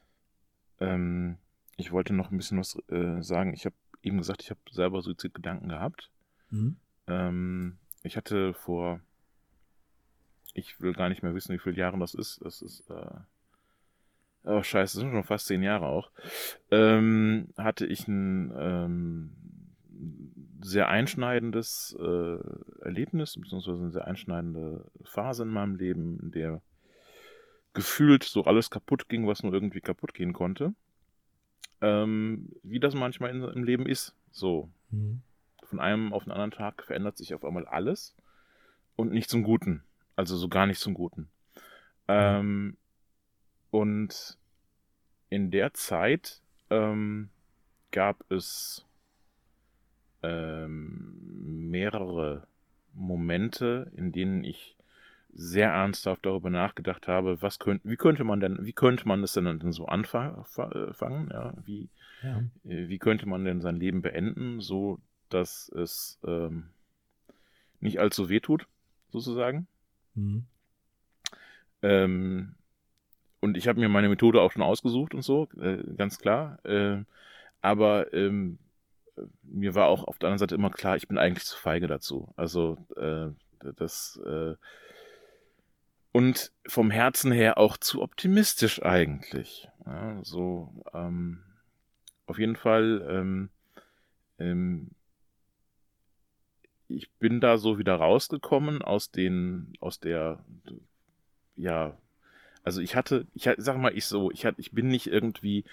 ähm, 0.80 1.38
ich 1.78 1.92
wollte 1.92 2.14
noch 2.14 2.32
ein 2.32 2.38
bisschen 2.38 2.60
was 2.60 2.78
äh, 2.90 3.22
sagen. 3.22 3.54
Ich 3.54 3.66
habe 3.66 3.76
eben 4.04 4.18
gesagt, 4.18 4.44
ich 4.44 4.50
habe 4.50 4.60
selber 4.70 5.02
Suizidgedanken 5.02 5.70
gehabt. 5.70 6.12
Mhm. 6.50 6.78
Ähm, 7.08 7.78
ich 8.04 8.18
hatte 8.18 8.54
vor, 8.54 9.00
ich 10.54 10.80
will 10.82 10.94
gar 10.94 11.10
nicht 11.10 11.24
mehr 11.24 11.34
wissen, 11.34 11.54
wie 11.54 11.60
viele 11.60 11.78
Jahre 11.78 11.98
das 12.00 12.14
ist. 12.14 12.44
Das 12.44 12.62
ist, 12.62 12.90
äh, 12.90 13.20
oh 14.44 14.62
scheiße, 14.62 14.98
das 14.98 15.02
sind 15.02 15.12
schon 15.12 15.24
fast 15.24 15.48
zehn 15.48 15.64
Jahre 15.64 15.86
auch. 15.86 16.12
Ähm, 16.70 17.50
hatte 17.58 17.86
ich 17.86 18.08
ein 18.08 18.52
ähm, 18.56 19.32
sehr 20.62 20.90
einschneidendes 20.90 21.96
äh, 22.00 22.84
Erlebnis, 22.84 23.40
beziehungsweise 23.40 23.82
eine 23.82 23.92
sehr 23.92 24.08
einschneidende 24.08 24.86
Phase 25.04 25.44
in 25.44 25.50
meinem 25.50 25.76
Leben, 25.76 26.20
in 26.20 26.32
der 26.32 26.62
gefühlt 27.74 28.24
so 28.24 28.44
alles 28.44 28.70
kaputt 28.70 29.08
ging, 29.10 29.28
was 29.28 29.44
nur 29.44 29.54
irgendwie 29.54 29.82
kaputt 29.82 30.14
gehen 30.14 30.34
konnte. 30.34 30.74
Ähm, 31.82 32.50
wie 32.64 32.80
das 32.80 32.94
manchmal 32.94 33.32
in, 33.32 33.42
im 33.44 33.64
Leben 33.64 33.86
ist. 33.86 34.16
So, 34.32 34.70
Mhm. 34.92 35.22
von 35.64 35.80
einem 35.80 36.14
auf 36.14 36.24
den 36.26 36.32
anderen 36.34 36.52
Tag 36.52 36.84
verändert 36.84 37.18
sich 37.18 37.34
auf 37.34 37.46
einmal 37.46 37.66
alles 37.66 38.16
und 38.96 39.12
nicht 39.12 39.30
zum 39.30 39.44
Guten. 39.44 39.84
Also 40.16 40.36
so 40.38 40.50
gar 40.50 40.68
nicht 40.68 40.80
zum 40.80 40.94
Guten. 40.94 41.30
Ähm, 42.08 42.78
und 43.70 44.38
in 45.30 45.50
der 45.50 45.74
Zeit 45.74 46.42
ähm, 46.70 47.30
gab 47.92 48.30
es 48.30 48.86
ähm, 50.24 51.70
mehrere 51.72 52.48
Momente, 52.94 53.92
in 53.96 54.12
denen 54.12 54.44
ich 54.44 54.76
sehr 55.34 55.70
ernsthaft 55.70 56.26
darüber 56.26 56.50
nachgedacht 56.50 57.08
habe, 57.08 57.42
was 57.42 57.60
könnte, 57.60 57.88
wie 57.90 57.96
könnte 57.96 58.24
man 58.24 58.40
denn, 58.40 58.66
wie 58.66 58.74
könnte 58.74 59.08
man 59.08 59.22
das 59.22 59.34
denn, 59.34 59.46
denn 59.46 59.72
so 59.72 59.86
anfangen, 59.86 61.30
ja, 61.32 61.54
wie, 61.66 61.90
Ja. 62.22 62.40
äh, 62.66 62.90
wie 62.90 63.00
könnte 63.00 63.28
man 63.28 63.46
denn 63.46 63.62
sein 63.62 63.78
Leben 63.78 64.02
beenden, 64.02 64.60
so 64.60 65.00
dass 65.30 65.70
es 65.70 66.20
ähm, 66.26 66.70
nicht 67.80 68.00
allzu 68.00 68.30
weh 68.30 68.42
tut, 68.42 68.68
sozusagen. 69.10 69.68
Mhm. 70.16 70.46
Ähm, 71.82 72.56
und 73.40 73.58
ich 73.58 73.68
habe 73.68 73.80
mir 73.80 73.90
meine 73.90 74.10
Methode 74.10 74.42
auch 74.42 74.52
schon 74.52 74.62
ausgesucht 74.62 75.16
und 75.16 75.24
so, 75.24 75.48
äh, 75.60 75.78
ganz 75.96 76.20
klar. 76.20 76.64
Äh, 76.66 77.04
aber 77.62 78.14
ähm, 78.14 78.60
mir 79.44 79.76
war 79.76 79.88
auch 79.88 80.04
auf 80.04 80.20
der 80.20 80.28
anderen 80.28 80.40
Seite 80.40 80.56
immer 80.56 80.70
klar, 80.70 80.96
ich 80.96 81.08
bin 81.08 81.18
eigentlich 81.18 81.46
zu 81.46 81.58
feige 81.58 81.88
dazu. 81.88 82.34
Also 82.36 82.78
äh, 82.98 83.30
das 83.78 84.20
äh, 84.26 84.56
und 86.12 86.52
vom 86.68 86.92
Herzen 86.92 87.32
her 87.32 87.58
auch 87.58 87.78
zu 87.78 88.02
optimistisch 88.02 88.82
eigentlich. 88.84 89.70
Ja, 89.86 90.20
so 90.24 90.84
ähm, 90.94 91.42
auf 92.26 92.40
jeden 92.40 92.56
Fall. 92.56 93.06
Ähm, 93.10 93.50
ähm, 94.40 94.92
ich 96.88 97.10
bin 97.12 97.40
da 97.40 97.58
so 97.58 97.78
wieder 97.78 97.96
rausgekommen 97.96 98.82
aus 98.82 99.12
den, 99.12 99.74
aus 99.80 100.00
der, 100.00 100.44
ja, 101.56 101.98
also 102.64 102.82
ich 102.82 102.96
hatte, 102.96 103.28
ich 103.34 103.50
sag 103.58 103.78
mal, 103.78 103.96
ich 103.96 104.06
so, 104.06 104.32
ich 104.32 104.46
hatte, 104.46 104.60
ich 104.60 104.72
bin 104.72 104.90
nicht 104.90 105.08
irgendwie 105.08 105.64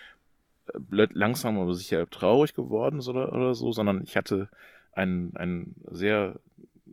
äh, 0.72 1.09
langsam 1.12 1.59
aber 1.59 1.74
sicher 1.74 2.09
traurig 2.09 2.55
geworden 2.55 3.01
oder, 3.01 3.32
oder 3.32 3.55
so, 3.55 3.72
sondern 3.72 4.03
ich 4.03 4.16
hatte 4.16 4.49
einen, 4.93 5.36
einen 5.36 5.74
sehr 5.91 6.41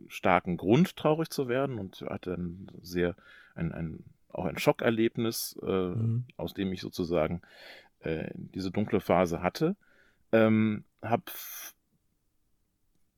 starken 0.08 0.56
Grund, 0.56 0.96
traurig 0.96 1.30
zu 1.30 1.48
werden 1.48 1.78
und 1.78 2.02
hatte 2.02 2.34
ein 2.34 2.68
sehr, 2.82 3.16
ein, 3.54 3.72
ein, 3.72 4.04
auch 4.32 4.44
ein 4.46 4.58
Schockerlebnis, 4.58 5.58
äh, 5.62 5.66
Mhm. 5.66 6.24
aus 6.36 6.54
dem 6.54 6.72
ich 6.72 6.80
sozusagen 6.80 7.42
äh, 8.00 8.30
diese 8.34 8.70
dunkle 8.70 9.00
Phase 9.00 9.42
hatte. 9.42 9.76
Ähm, 10.32 10.84
hab 11.02 11.30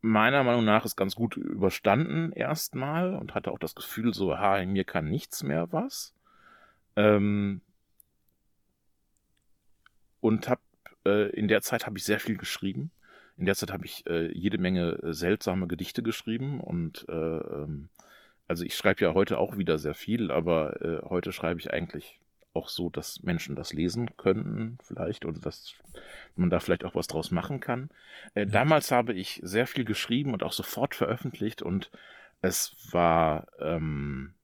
meiner 0.01 0.45
Meinung 0.45 0.64
nach 0.64 0.84
es 0.84 0.97
ganz 0.97 1.14
gut 1.14 1.36
überstanden 1.36 2.32
erstmal 2.32 3.14
und 3.14 3.34
hatte 3.34 3.51
auch 3.51 3.59
das 3.59 3.74
Gefühl 3.74 4.14
so, 4.14 4.39
ha, 4.39 4.59
in 4.59 4.72
mir 4.72 4.84
kann 4.84 5.09
nichts 5.09 5.43
mehr 5.43 5.72
was. 5.72 6.14
Ähm, 6.97 7.61
und 10.20 10.49
hab, 10.49 10.61
äh, 11.05 11.30
in 11.30 11.49
der 11.49 11.62
Zeit 11.62 11.86
habe 11.86 11.99
ich 11.99 12.05
sehr 12.05 12.20
viel 12.20 12.36
geschrieben. 12.36 12.91
In 13.39 13.47
der 13.47 13.55
Zeit 13.55 13.72
habe 13.72 13.86
ich 13.86 14.05
äh, 14.07 14.32
jede 14.32 14.59
Menge 14.59 14.99
äh, 15.03 15.12
seltsame 15.14 15.68
Gedichte 15.68 16.03
geschrieben 16.03 16.61
und 16.61 17.07
äh, 17.09 17.12
ähm, 17.12 17.89
also 18.49 18.64
ich 18.64 18.74
schreibe 18.74 19.05
ja 19.05 19.14
heute 19.14 19.39
auch 19.39 19.57
wieder 19.57 19.78
sehr 19.78 19.95
viel, 19.95 20.30
aber 20.30 20.82
äh, 20.82 21.09
heute 21.09 21.32
schreibe 21.32 21.61
ich 21.61 21.72
eigentlich 21.72 22.18
auch 22.53 22.68
so, 22.68 22.91
dass 22.91 23.22
Menschen 23.22 23.55
das 23.55 23.72
lesen 23.72 24.16
könnten, 24.16 24.78
vielleicht, 24.82 25.24
oder 25.24 25.39
dass 25.39 25.74
man 26.34 26.51
da 26.51 26.59
vielleicht 26.59 26.84
auch 26.84 26.97
was 26.97 27.07
draus 27.07 27.30
machen 27.30 27.61
kann. 27.61 27.91
Äh, 28.34 28.47
Damals 28.47 28.91
habe 28.91 29.12
ich 29.12 29.41
sehr 29.45 29.68
viel 29.68 29.84
geschrieben 29.84 30.32
und 30.32 30.43
auch 30.43 30.53
sofort 30.53 30.97
veröffentlicht 30.97 31.62
und 31.62 31.91
es 32.41 32.74
war 32.91 33.47
ähm, 33.61 34.34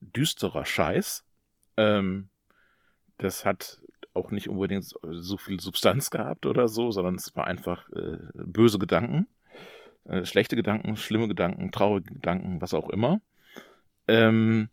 düsterer 0.00 0.64
Scheiß. 0.64 1.24
Ähm, 1.76 2.28
das 3.18 3.44
hat 3.44 3.80
auch 4.16 4.30
nicht 4.30 4.48
unbedingt 4.48 4.84
so- 4.84 5.36
viel 5.36 5.60
Substanz 5.60 6.10
gehabt 6.10 6.46
oder 6.46 6.68
so, 6.68 6.90
sondern 6.90 7.16
es 7.16 7.34
war 7.36 7.46
einfach 7.46 7.88
äh, 7.90 8.18
böse 8.34 8.78
Gedanken, 8.78 9.26
äh, 10.04 10.24
schlechte 10.24 10.56
Gedanken, 10.56 10.96
schlimme 10.96 11.28
Gedanken, 11.28 11.70
traurige 11.72 12.14
Gedanken, 12.14 12.60
was 12.60 12.74
auch 12.74 12.90
immer. 12.90 13.20
Ähm, 14.08 14.68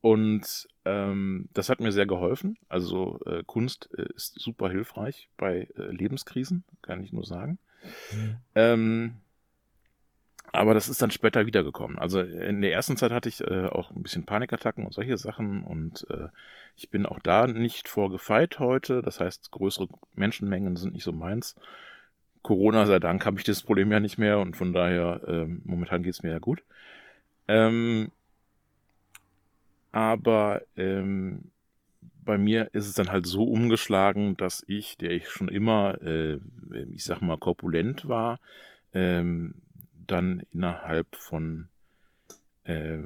und 0.00 0.66
ähm, 0.84 1.48
das 1.52 1.68
hat 1.68 1.80
mir 1.80 1.92
sehr 1.92 2.06
geholfen. 2.06 2.56
Also 2.68 3.20
äh, 3.26 3.42
Kunst 3.44 3.90
äh, 3.96 4.06
ist 4.14 4.38
super 4.40 4.70
hilfreich 4.70 5.28
bei 5.36 5.68
äh, 5.76 5.82
Lebenskrisen, 5.90 6.64
kann 6.82 7.02
ich 7.04 7.12
nur 7.12 7.24
sagen. 7.24 7.58
Mhm. 8.12 8.36
Ähm, 8.54 9.14
aber 10.52 10.74
das 10.74 10.88
ist 10.88 11.00
dann 11.00 11.10
später 11.10 11.46
wiedergekommen. 11.46 11.98
Also 11.98 12.20
in 12.20 12.60
der 12.60 12.72
ersten 12.72 12.96
Zeit 12.96 13.12
hatte 13.12 13.28
ich 13.28 13.40
äh, 13.40 13.66
auch 13.66 13.90
ein 13.90 14.02
bisschen 14.02 14.26
Panikattacken 14.26 14.84
und 14.84 14.92
solche 14.92 15.16
Sachen 15.16 15.62
und 15.62 16.06
äh, 16.10 16.28
ich 16.76 16.90
bin 16.90 17.06
auch 17.06 17.20
da 17.20 17.46
nicht 17.46 17.88
vorgefeit 17.88 18.58
heute. 18.58 19.02
Das 19.02 19.20
heißt, 19.20 19.50
größere 19.50 19.88
Menschenmengen 20.14 20.76
sind 20.76 20.94
nicht 20.94 21.04
so 21.04 21.12
meins. 21.12 21.54
Corona 22.42 22.86
sei 22.86 22.98
Dank 22.98 23.26
habe 23.26 23.38
ich 23.38 23.44
das 23.44 23.62
Problem 23.62 23.92
ja 23.92 24.00
nicht 24.00 24.18
mehr 24.18 24.38
und 24.38 24.56
von 24.56 24.72
daher, 24.72 25.20
ähm, 25.26 25.62
momentan 25.64 26.02
geht's 26.02 26.22
mir 26.22 26.30
ja 26.30 26.38
gut. 26.38 26.62
Ähm, 27.48 28.10
aber 29.92 30.62
ähm, 30.76 31.50
bei 32.24 32.38
mir 32.38 32.70
ist 32.72 32.86
es 32.86 32.94
dann 32.94 33.10
halt 33.10 33.26
so 33.26 33.44
umgeschlagen, 33.44 34.36
dass 34.36 34.64
ich, 34.66 34.96
der 34.96 35.10
ich 35.10 35.28
schon 35.28 35.48
immer, 35.48 36.00
äh, 36.02 36.38
ich 36.92 37.04
sag 37.04 37.20
mal, 37.20 37.36
korpulent 37.36 38.08
war, 38.08 38.40
ähm, 38.94 39.54
dann 40.10 40.42
innerhalb 40.52 41.14
von 41.16 41.68
äh, 42.64 42.98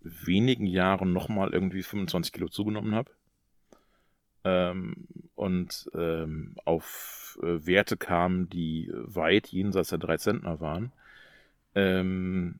wenigen 0.00 0.66
Jahren 0.66 1.12
nochmal 1.12 1.52
irgendwie 1.52 1.82
25 1.82 2.32
Kilo 2.32 2.48
zugenommen 2.48 2.94
habe. 2.94 3.10
Ähm, 4.44 5.06
und 5.34 5.90
ähm, 5.94 6.56
auf 6.64 7.38
äh, 7.42 7.66
Werte 7.66 7.96
kam, 7.96 8.48
die 8.48 8.90
weit 8.92 9.48
jenseits 9.48 9.90
der 9.90 9.98
drei 9.98 10.16
Zentner 10.16 10.60
waren. 10.60 10.92
Ähm, 11.74 12.58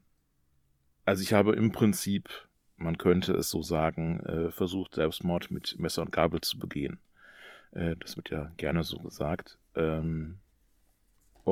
also 1.05 1.23
ich 1.23 1.33
habe 1.33 1.55
im 1.57 1.73
Prinzip, 1.73 2.29
man 2.77 2.99
könnte 2.99 3.33
es 3.33 3.51
so 3.51 3.63
sagen, 3.63 4.21
äh, 4.21 4.51
versucht, 4.51 4.95
Selbstmord 4.95 5.51
mit 5.51 5.79
Messer 5.79 6.03
und 6.03 6.13
Gabel 6.13 6.41
zu 6.43 6.59
begehen. 6.59 6.99
Äh, 7.73 7.97
das 7.97 8.17
wird 8.17 8.31
ja 8.31 8.53
gerne 8.57 8.85
so 8.85 8.99
gesagt. 8.99 9.59
Ähm, 9.75 10.39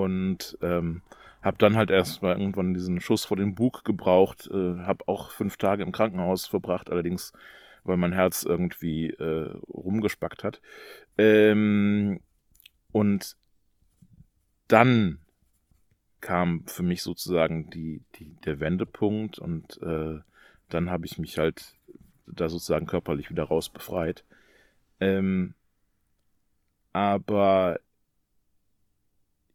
und 0.03 0.59
ähm, 0.62 1.03
habe 1.42 1.59
dann 1.59 1.76
halt 1.76 1.90
erst 1.90 2.22
mal 2.22 2.38
irgendwann 2.38 2.74
diesen 2.74 3.01
Schuss 3.01 3.24
vor 3.24 3.36
den 3.36 3.55
Bug 3.55 3.84
gebraucht, 3.84 4.49
äh, 4.53 4.78
habe 4.80 5.07
auch 5.07 5.30
fünf 5.30 5.57
Tage 5.57 5.82
im 5.82 5.92
Krankenhaus 5.92 6.46
verbracht, 6.46 6.90
allerdings 6.90 7.32
weil 7.84 7.96
mein 7.96 8.12
Herz 8.12 8.42
irgendwie 8.42 9.11
äh, 9.11 9.51
rumgespackt 9.68 10.44
hat. 10.44 10.61
Ähm, 11.16 12.20
und 12.92 13.36
dann 14.66 15.20
kam 16.20 16.66
für 16.66 16.82
mich 16.82 17.03
sozusagen 17.03 17.70
die, 17.70 18.03
die, 18.16 18.34
der 18.44 18.61
Wendepunkt 18.61 19.38
und 19.38 19.80
äh, 19.82 20.18
dann 20.68 20.90
habe 20.90 21.07
ich 21.07 21.18
mich 21.18 21.38
halt 21.38 21.76
da 22.26 22.49
sozusagen 22.49 22.86
körperlich 22.86 23.30
wieder 23.30 23.44
raus 23.44 23.70
befreit. 23.70 24.24
Ähm, 25.01 25.55
aber 26.92 27.80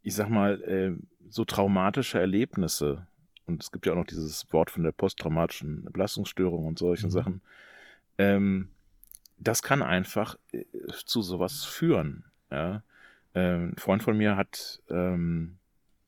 ich 0.04 0.16
sag 0.16 0.30
mal, 0.30 0.62
äh, 0.64 0.94
so 1.30 1.46
traumatische 1.46 2.20
Erlebnisse, 2.20 3.08
und 3.46 3.64
es 3.64 3.72
gibt 3.72 3.86
ja 3.86 3.94
auch 3.94 3.98
noch 3.98 4.06
dieses 4.06 4.52
Wort 4.54 4.70
von 4.70 4.84
der 4.84 4.92
posttraumatischen 4.92 5.86
Belastungsstörung 5.92 6.66
und 6.66 6.78
solchen 6.78 7.08
mhm. 7.08 7.12
Sachen, 7.12 7.42
ähm, 8.18 8.70
das 9.38 9.64
kann 9.64 9.82
einfach 9.82 10.38
äh, 10.52 10.64
zu 11.06 11.22
sowas 11.22 11.66
führen. 11.66 12.26
Ja? 12.52 12.84
Ähm, 13.34 13.72
ein 13.74 13.78
Freund 13.78 14.04
von 14.04 14.18
mir 14.18 14.36
hat 14.36 14.82
ähm, 14.90 15.58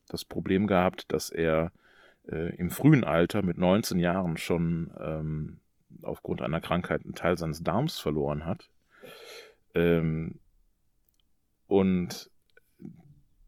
das 0.08 0.24
Problem 0.24 0.68
gehabt, 0.68 1.12
dass 1.12 1.30
er 1.30 1.72
äh, 2.28 2.56
im 2.56 2.70
frühen 2.70 3.04
Alter 3.04 3.42
mit 3.42 3.58
19 3.58 4.00
Jahren 4.00 4.38
schon 4.38 4.92
ähm, 5.00 5.60
aufgrund 6.02 6.42
einer 6.42 6.62
Krankheit 6.62 7.04
einen 7.04 7.16
Teil 7.16 7.38
seines 7.38 7.64
Darms 7.64 7.98
verloren 7.98 8.46
hat. 8.46 8.70
Ähm, 9.74 10.40
und 11.68 12.30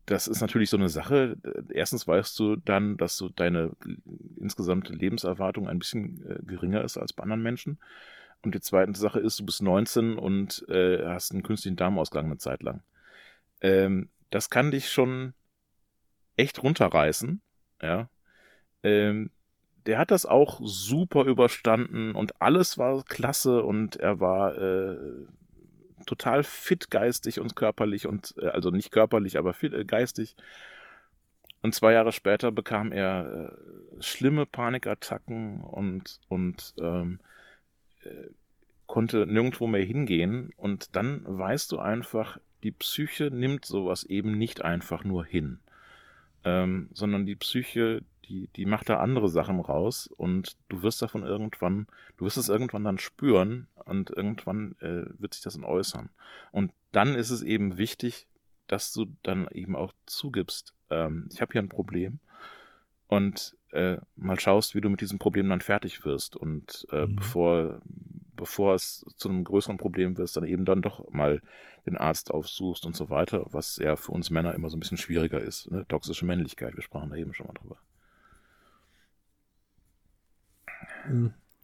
das 0.07 0.27
ist 0.27 0.39
natürlich 0.39 0.69
so 0.69 0.77
eine 0.77 0.87
Sache. 0.87 1.37
Erstens 1.69 2.07
weißt 2.07 2.39
du 2.39 2.55
dann, 2.55 2.95
dass 2.95 3.17
du 3.17 3.27
deine 3.27 3.71
insgesamte 4.37 4.93
Lebenserwartung 4.93 5.67
ein 5.67 5.79
bisschen 5.79 6.25
äh, 6.25 6.39
geringer 6.43 6.83
ist 6.83 6.97
als 6.97 7.11
bei 7.11 7.23
anderen 7.23 7.43
Menschen. 7.43 7.77
Und 8.41 8.55
die 8.55 8.61
zweite 8.61 8.97
Sache 8.97 9.19
ist, 9.19 9.39
du 9.39 9.45
bist 9.45 9.61
19 9.61 10.17
und 10.17 10.65
äh, 10.69 11.05
hast 11.05 11.33
einen 11.33 11.43
künstlichen 11.43 11.75
Darmausgang 11.75 12.25
eine 12.25 12.37
Zeit 12.37 12.63
lang. 12.63 12.83
Ähm, 13.59 14.09
das 14.29 14.49
kann 14.49 14.71
dich 14.71 14.89
schon 14.89 15.33
echt 16.37 16.63
runterreißen. 16.63 17.41
Ja. 17.81 18.09
Ähm, 18.83 19.29
der 19.87 19.97
hat 19.97 20.11
das 20.11 20.25
auch 20.25 20.61
super 20.63 21.25
überstanden 21.25 22.15
und 22.15 22.41
alles 22.41 22.77
war 22.77 23.03
klasse 23.03 23.61
und 23.63 23.97
er 23.97 24.21
war 24.21 24.57
äh, 24.57 24.97
total 26.07 26.43
fit 26.43 26.89
geistig 26.89 27.39
und 27.39 27.55
körperlich 27.55 28.07
und 28.07 28.33
äh, 28.41 28.47
also 28.47 28.71
nicht 28.71 28.91
körperlich, 28.91 29.37
aber 29.37 29.53
fit, 29.53 29.73
äh, 29.73 29.85
geistig. 29.85 30.35
Und 31.61 31.75
zwei 31.75 31.93
Jahre 31.93 32.11
später 32.11 32.51
bekam 32.51 32.91
er 32.91 33.51
äh, 33.51 34.01
schlimme 34.01 34.45
Panikattacken 34.45 35.61
und 35.61 36.19
und 36.29 36.73
ähm, 36.79 37.19
äh, 38.03 38.29
konnte 38.87 39.27
nirgendwo 39.27 39.67
mehr 39.67 39.83
hingehen. 39.83 40.51
Und 40.57 40.95
dann 40.95 41.21
weißt 41.25 41.71
du 41.71 41.79
einfach, 41.79 42.39
die 42.63 42.71
Psyche 42.71 43.29
nimmt 43.31 43.65
sowas 43.65 44.03
eben 44.03 44.37
nicht 44.37 44.63
einfach 44.63 45.03
nur 45.03 45.25
hin, 45.25 45.59
ähm, 46.43 46.89
sondern 46.93 47.25
die 47.25 47.35
Psyche, 47.35 48.01
die, 48.27 48.47
die 48.55 48.65
macht 48.65 48.89
da 48.89 48.99
andere 48.99 49.29
Sachen 49.29 49.59
raus 49.59 50.07
und 50.17 50.57
du 50.69 50.83
wirst 50.83 51.01
davon 51.01 51.23
irgendwann, 51.23 51.87
du 52.17 52.25
wirst 52.25 52.37
es 52.37 52.49
irgendwann 52.49 52.83
dann 52.83 52.97
spüren 52.97 53.67
und 53.85 54.09
irgendwann 54.09 54.75
äh, 54.79 55.05
wird 55.19 55.33
sich 55.33 55.43
das 55.43 55.53
dann 55.53 55.63
äußern. 55.63 56.09
Und 56.51 56.71
dann 56.91 57.15
ist 57.15 57.29
es 57.29 57.41
eben 57.41 57.77
wichtig, 57.77 58.27
dass 58.67 58.91
du 58.93 59.07
dann 59.23 59.47
eben 59.51 59.75
auch 59.75 59.93
zugibst, 60.05 60.73
ähm, 60.89 61.29
ich 61.31 61.41
habe 61.41 61.53
hier 61.53 61.61
ein 61.61 61.69
Problem 61.69 62.19
und 63.07 63.55
äh, 63.71 63.97
mal 64.15 64.39
schaust, 64.39 64.75
wie 64.75 64.81
du 64.81 64.89
mit 64.89 65.01
diesem 65.01 65.19
Problem 65.19 65.49
dann 65.49 65.61
fertig 65.61 66.05
wirst. 66.05 66.35
Und 66.35 66.87
äh, 66.91 67.05
mhm. 67.05 67.15
bevor, 67.15 67.81
bevor 68.35 68.75
es 68.75 69.05
zu 69.15 69.29
einem 69.29 69.43
größeren 69.43 69.77
Problem 69.77 70.17
wird, 70.17 70.35
dann 70.35 70.43
eben 70.45 70.65
dann 70.65 70.81
doch 70.81 71.09
mal 71.11 71.41
den 71.85 71.97
Arzt 71.97 72.31
aufsuchst 72.31 72.85
und 72.85 72.95
so 72.95 73.09
weiter, 73.09 73.45
was 73.51 73.77
ja 73.77 73.95
für 73.95 74.11
uns 74.11 74.29
Männer 74.29 74.53
immer 74.53 74.69
so 74.69 74.77
ein 74.77 74.79
bisschen 74.79 74.97
schwieriger 74.97 75.39
ist. 75.39 75.71
Ne? 75.71 75.85
Toxische 75.87 76.25
Männlichkeit, 76.25 76.75
wir 76.75 76.83
sprachen 76.83 77.09
da 77.09 77.15
eben 77.15 77.33
schon 77.33 77.47
mal 77.47 77.53
drüber. 77.53 77.77
Hm, 80.65 80.96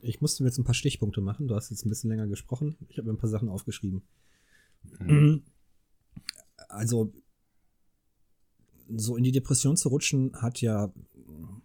ich 0.01 0.21
musste 0.21 0.43
mir 0.43 0.49
jetzt 0.49 0.57
ein 0.57 0.63
paar 0.63 0.73
Stichpunkte 0.73 1.21
machen. 1.21 1.47
Du 1.47 1.55
hast 1.55 1.69
jetzt 1.69 1.85
ein 1.85 1.89
bisschen 1.89 2.09
länger 2.09 2.27
gesprochen. 2.27 2.75
Ich 2.89 2.97
habe 2.97 3.07
mir 3.07 3.13
ein 3.13 3.19
paar 3.19 3.29
Sachen 3.29 3.49
aufgeschrieben. 3.49 4.03
Mhm. 4.99 5.43
Also, 6.69 7.13
so 8.95 9.15
in 9.15 9.23
die 9.23 9.31
Depression 9.31 9.77
zu 9.77 9.89
rutschen, 9.89 10.33
hat 10.41 10.61
ja 10.61 10.93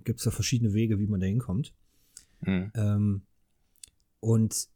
gibt 0.05 0.21
es 0.21 0.25
ja 0.25 0.31
verschiedene 0.31 0.73
Wege, 0.73 0.99
wie 0.99 1.07
man 1.07 1.21
da 1.21 1.27
hinkommt. 1.27 1.75
Mhm. 2.41 2.71
Ähm, 2.75 3.23
und 4.21 4.69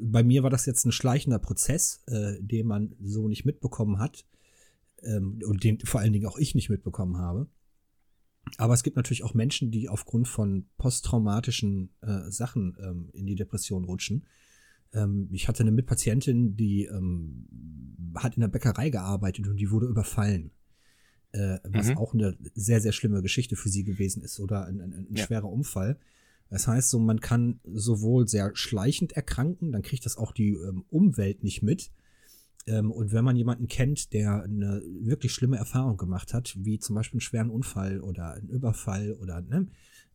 bei 0.00 0.22
mir 0.22 0.42
war 0.42 0.50
das 0.50 0.66
jetzt 0.66 0.84
ein 0.84 0.92
schleichender 0.92 1.38
Prozess, 1.38 2.02
äh, 2.06 2.36
den 2.40 2.66
man 2.66 2.94
so 3.02 3.28
nicht 3.28 3.44
mitbekommen 3.44 3.98
hat 3.98 4.26
ähm, 5.02 5.40
und 5.44 5.64
den 5.64 5.80
vor 5.80 6.00
allen 6.00 6.12
Dingen 6.12 6.26
auch 6.26 6.38
ich 6.38 6.54
nicht 6.54 6.70
mitbekommen 6.70 7.18
habe. 7.18 7.48
Aber 8.56 8.74
es 8.74 8.82
gibt 8.82 8.96
natürlich 8.96 9.24
auch 9.24 9.34
Menschen, 9.34 9.70
die 9.70 9.88
aufgrund 9.88 10.26
von 10.26 10.66
posttraumatischen 10.78 11.90
äh, 12.00 12.30
Sachen 12.30 12.76
ähm, 12.80 13.10
in 13.12 13.26
die 13.26 13.34
Depression 13.34 13.84
rutschen. 13.84 14.26
Ähm, 14.92 15.28
ich 15.32 15.48
hatte 15.48 15.62
eine 15.62 15.70
Mitpatientin, 15.70 16.56
die 16.56 16.84
ähm, 16.84 17.46
hat 18.16 18.36
in 18.36 18.40
der 18.40 18.48
Bäckerei 18.48 18.90
gearbeitet 18.90 19.48
und 19.48 19.56
die 19.56 19.70
wurde 19.70 19.86
überfallen 19.86 20.52
äh, 21.32 21.58
was 21.64 21.88
mhm. 21.88 21.98
auch 21.98 22.14
eine 22.14 22.36
sehr, 22.54 22.80
sehr 22.80 22.92
schlimme 22.92 23.22
Geschichte 23.22 23.56
für 23.56 23.68
sie 23.68 23.84
gewesen 23.84 24.22
ist 24.22 24.40
oder 24.40 24.66
ein, 24.66 24.80
ein, 24.80 24.92
ein 24.92 25.16
ja. 25.16 25.26
schwerer 25.26 25.50
Unfall. 25.50 25.98
Das 26.50 26.66
heißt, 26.66 26.88
so 26.88 26.98
man 26.98 27.20
kann 27.20 27.60
sowohl 27.64 28.26
sehr 28.26 28.52
schleichend 28.54 29.12
erkranken, 29.12 29.72
dann 29.72 29.82
kriegt 29.82 30.06
das 30.06 30.16
auch 30.16 30.32
die 30.32 30.54
ähm, 30.54 30.84
Umwelt 30.88 31.44
nicht 31.44 31.62
mit. 31.62 31.90
Ähm, 32.68 32.90
und 32.92 33.12
wenn 33.12 33.24
man 33.24 33.36
jemanden 33.36 33.66
kennt, 33.66 34.12
der 34.12 34.42
eine 34.42 34.82
wirklich 35.00 35.32
schlimme 35.32 35.56
Erfahrung 35.56 35.96
gemacht 35.96 36.34
hat, 36.34 36.54
wie 36.58 36.78
zum 36.78 36.94
Beispiel 36.94 37.16
einen 37.16 37.22
schweren 37.22 37.50
Unfall 37.50 38.00
oder 38.00 38.34
einen 38.34 38.48
Überfall 38.48 39.14
oder 39.14 39.40
ne, 39.40 39.68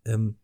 ähm, 0.06 0.36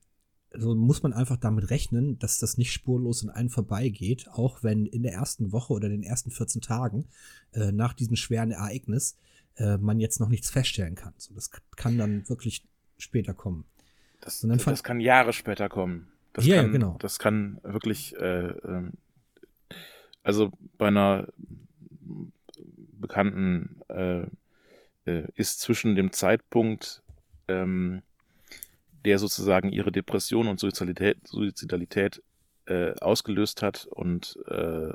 so 0.52 0.74
muss 0.74 1.04
man 1.04 1.14
einfach 1.14 1.38
damit 1.38 1.70
rechnen, 1.70 2.18
dass 2.18 2.40
das 2.40 2.58
nicht 2.58 2.72
spurlos 2.72 3.22
in 3.22 3.30
einen 3.30 3.50
vorbeigeht, 3.50 4.28
auch 4.30 4.64
wenn 4.64 4.88
in 4.88 5.04
der 5.04 5.14
ersten 5.14 5.52
Woche 5.52 5.74
oder 5.74 5.90
den 5.90 6.02
ersten 6.02 6.32
14 6.32 6.62
Tagen 6.62 7.08
äh, 7.54 7.72
nach 7.72 7.94
diesem 7.94 8.16
schweren 8.16 8.50
Ereignis 8.50 9.16
äh, 9.58 9.78
man 9.78 10.00
jetzt 10.00 10.20
noch 10.20 10.30
nichts 10.30 10.50
feststellen 10.50 10.96
kann. 10.96 11.14
So, 11.18 11.36
das 11.36 11.52
kann 11.76 12.00
dann 12.00 12.28
wirklich 12.28 12.66
später 12.98 13.36
kommen. 13.36 13.66
Das, 14.22 14.42
das 14.42 14.84
kann 14.84 15.00
Jahre 15.00 15.34
später 15.34 15.70
kommen. 15.70 16.08
Das 16.34 16.46
ja, 16.46 16.62
kann, 16.64 16.72
genau. 16.72 16.98
Das 17.00 17.20
kann 17.20 17.60
wirklich, 17.64 18.16
äh, 18.16 18.48
äh, 18.48 18.92
also 20.24 20.52
bei 20.78 20.88
einer 20.88 21.28
Bekannten 23.00 23.82
äh, 23.90 24.26
äh, 25.06 25.28
ist 25.36 25.62
zwischen 25.62 25.96
dem 25.96 26.12
Zeitpunkt, 26.12 27.02
ähm, 27.48 28.02
der 29.06 29.18
sozusagen 29.20 29.72
ihre 29.72 29.92
Depression 29.92 30.48
und 30.48 30.60
Suizidalität, 30.60 31.28
Suizidalität 31.28 32.22
äh, 32.66 32.94
ausgelöst 33.00 33.62
hat 33.62 33.86
und 33.86 34.38
äh, 34.48 34.94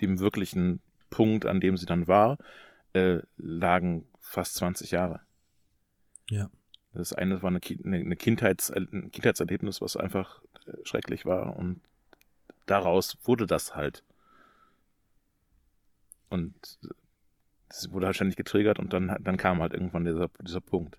dem 0.00 0.18
wirklichen 0.18 0.80
Punkt, 1.10 1.46
an 1.46 1.60
dem 1.60 1.76
sie 1.76 1.86
dann 1.86 2.08
war, 2.08 2.38
äh, 2.92 3.20
lagen 3.36 4.06
fast 4.20 4.56
20 4.56 4.90
Jahre. 4.90 5.20
Ja. 6.28 6.50
Das 6.94 7.12
eine 7.12 7.42
war 7.42 7.48
eine, 7.48 7.60
eine 7.84 8.16
Kindheits, 8.16 8.70
ein 8.70 9.10
Kindheitserlebnis, 9.12 9.80
was 9.80 9.96
einfach 9.96 10.42
schrecklich 10.84 11.24
war 11.24 11.56
und 11.56 11.80
daraus 12.66 13.16
wurde 13.24 13.46
das 13.46 13.74
halt. 13.74 14.02
Und 16.32 16.78
das 17.68 17.92
wurde 17.92 18.06
halt 18.06 18.16
ständig 18.16 18.36
getriggert 18.36 18.78
und 18.78 18.94
dann, 18.94 19.14
dann 19.20 19.36
kam 19.36 19.60
halt 19.60 19.74
irgendwann 19.74 20.06
dieser, 20.06 20.30
dieser 20.40 20.62
Punkt. 20.62 20.98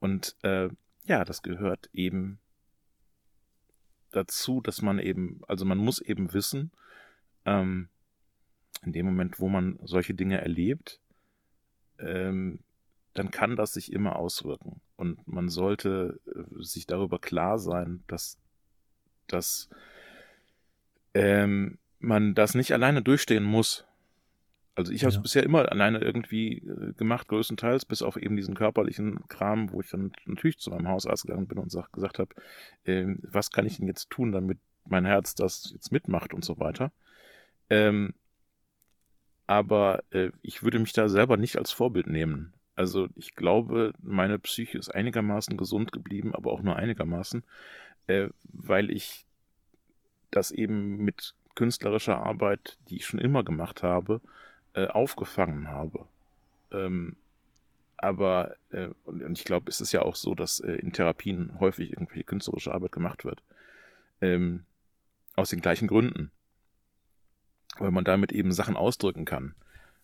Und 0.00 0.34
äh, 0.42 0.68
ja, 1.04 1.24
das 1.24 1.42
gehört 1.42 1.88
eben 1.92 2.40
dazu, 4.10 4.60
dass 4.60 4.82
man 4.82 4.98
eben, 4.98 5.40
also 5.46 5.64
man 5.64 5.78
muss 5.78 6.00
eben 6.00 6.32
wissen, 6.32 6.72
ähm, 7.44 7.88
in 8.84 8.92
dem 8.92 9.06
Moment, 9.06 9.38
wo 9.38 9.48
man 9.48 9.78
solche 9.84 10.14
Dinge 10.14 10.40
erlebt, 10.40 11.00
ähm, 12.00 12.58
dann 13.14 13.30
kann 13.30 13.54
das 13.54 13.72
sich 13.72 13.92
immer 13.92 14.16
auswirken. 14.16 14.80
Und 14.96 15.26
man 15.28 15.48
sollte 15.48 16.18
äh, 16.26 16.62
sich 16.62 16.86
darüber 16.86 17.20
klar 17.20 17.60
sein, 17.60 18.02
dass, 18.08 18.36
dass 19.28 19.68
ähm, 21.14 21.78
man 22.00 22.34
das 22.34 22.54
nicht 22.56 22.72
alleine 22.72 23.00
durchstehen 23.00 23.44
muss. 23.44 23.86
Also 24.76 24.92
ich 24.92 25.02
habe 25.02 25.08
es 25.08 25.16
ja. 25.16 25.22
bisher 25.22 25.42
immer 25.42 25.72
alleine 25.72 25.98
irgendwie 26.00 26.58
äh, 26.58 26.92
gemacht, 26.92 27.28
größtenteils, 27.28 27.86
bis 27.86 28.02
auf 28.02 28.16
eben 28.16 28.36
diesen 28.36 28.54
körperlichen 28.54 29.26
Kram, 29.28 29.72
wo 29.72 29.80
ich 29.80 29.88
dann 29.88 30.12
natürlich 30.26 30.58
zu 30.58 30.70
meinem 30.70 30.88
Hausarzt 30.88 31.26
gegangen 31.26 31.48
bin 31.48 31.58
und 31.58 31.72
sag, 31.72 31.90
gesagt 31.92 32.18
habe, 32.18 32.34
äh, 32.84 33.06
was 33.22 33.50
kann 33.50 33.64
ich 33.64 33.78
denn 33.78 33.86
jetzt 33.88 34.10
tun, 34.10 34.32
damit 34.32 34.58
mein 34.84 35.06
Herz 35.06 35.34
das 35.34 35.70
jetzt 35.72 35.92
mitmacht 35.92 36.34
und 36.34 36.44
so 36.44 36.60
weiter. 36.60 36.92
Ähm, 37.70 38.12
aber 39.46 40.04
äh, 40.10 40.30
ich 40.42 40.62
würde 40.62 40.78
mich 40.78 40.92
da 40.92 41.08
selber 41.08 41.38
nicht 41.38 41.56
als 41.56 41.72
Vorbild 41.72 42.06
nehmen. 42.06 42.52
Also 42.74 43.08
ich 43.14 43.34
glaube, 43.34 43.94
meine 44.02 44.38
Psyche 44.38 44.76
ist 44.76 44.94
einigermaßen 44.94 45.56
gesund 45.56 45.90
geblieben, 45.90 46.34
aber 46.34 46.52
auch 46.52 46.60
nur 46.60 46.76
einigermaßen, 46.76 47.44
äh, 48.08 48.28
weil 48.44 48.90
ich 48.90 49.24
das 50.30 50.50
eben 50.50 50.98
mit 50.98 51.34
künstlerischer 51.54 52.18
Arbeit, 52.18 52.76
die 52.90 52.96
ich 52.96 53.06
schon 53.06 53.20
immer 53.20 53.42
gemacht 53.42 53.82
habe, 53.82 54.20
äh, 54.76 54.86
aufgefangen 54.88 55.68
habe. 55.68 56.06
Ähm, 56.70 57.16
aber, 57.96 58.56
äh, 58.70 58.88
und, 59.04 59.22
und, 59.22 59.38
ich 59.38 59.44
glaube, 59.44 59.70
es 59.70 59.80
ist 59.80 59.92
ja 59.92 60.02
auch 60.02 60.16
so, 60.16 60.34
dass 60.34 60.60
äh, 60.60 60.72
in 60.72 60.92
Therapien 60.92 61.58
häufig 61.58 61.90
irgendwelche 61.90 62.24
künstlerische 62.24 62.74
Arbeit 62.74 62.92
gemacht 62.92 63.24
wird. 63.24 63.42
Ähm, 64.20 64.64
aus 65.34 65.48
den 65.50 65.62
gleichen 65.62 65.88
Gründen. 65.88 66.30
Weil 67.78 67.90
man 67.90 68.04
damit 68.04 68.32
eben 68.32 68.52
Sachen 68.52 68.76
ausdrücken 68.76 69.24
kann 69.24 69.54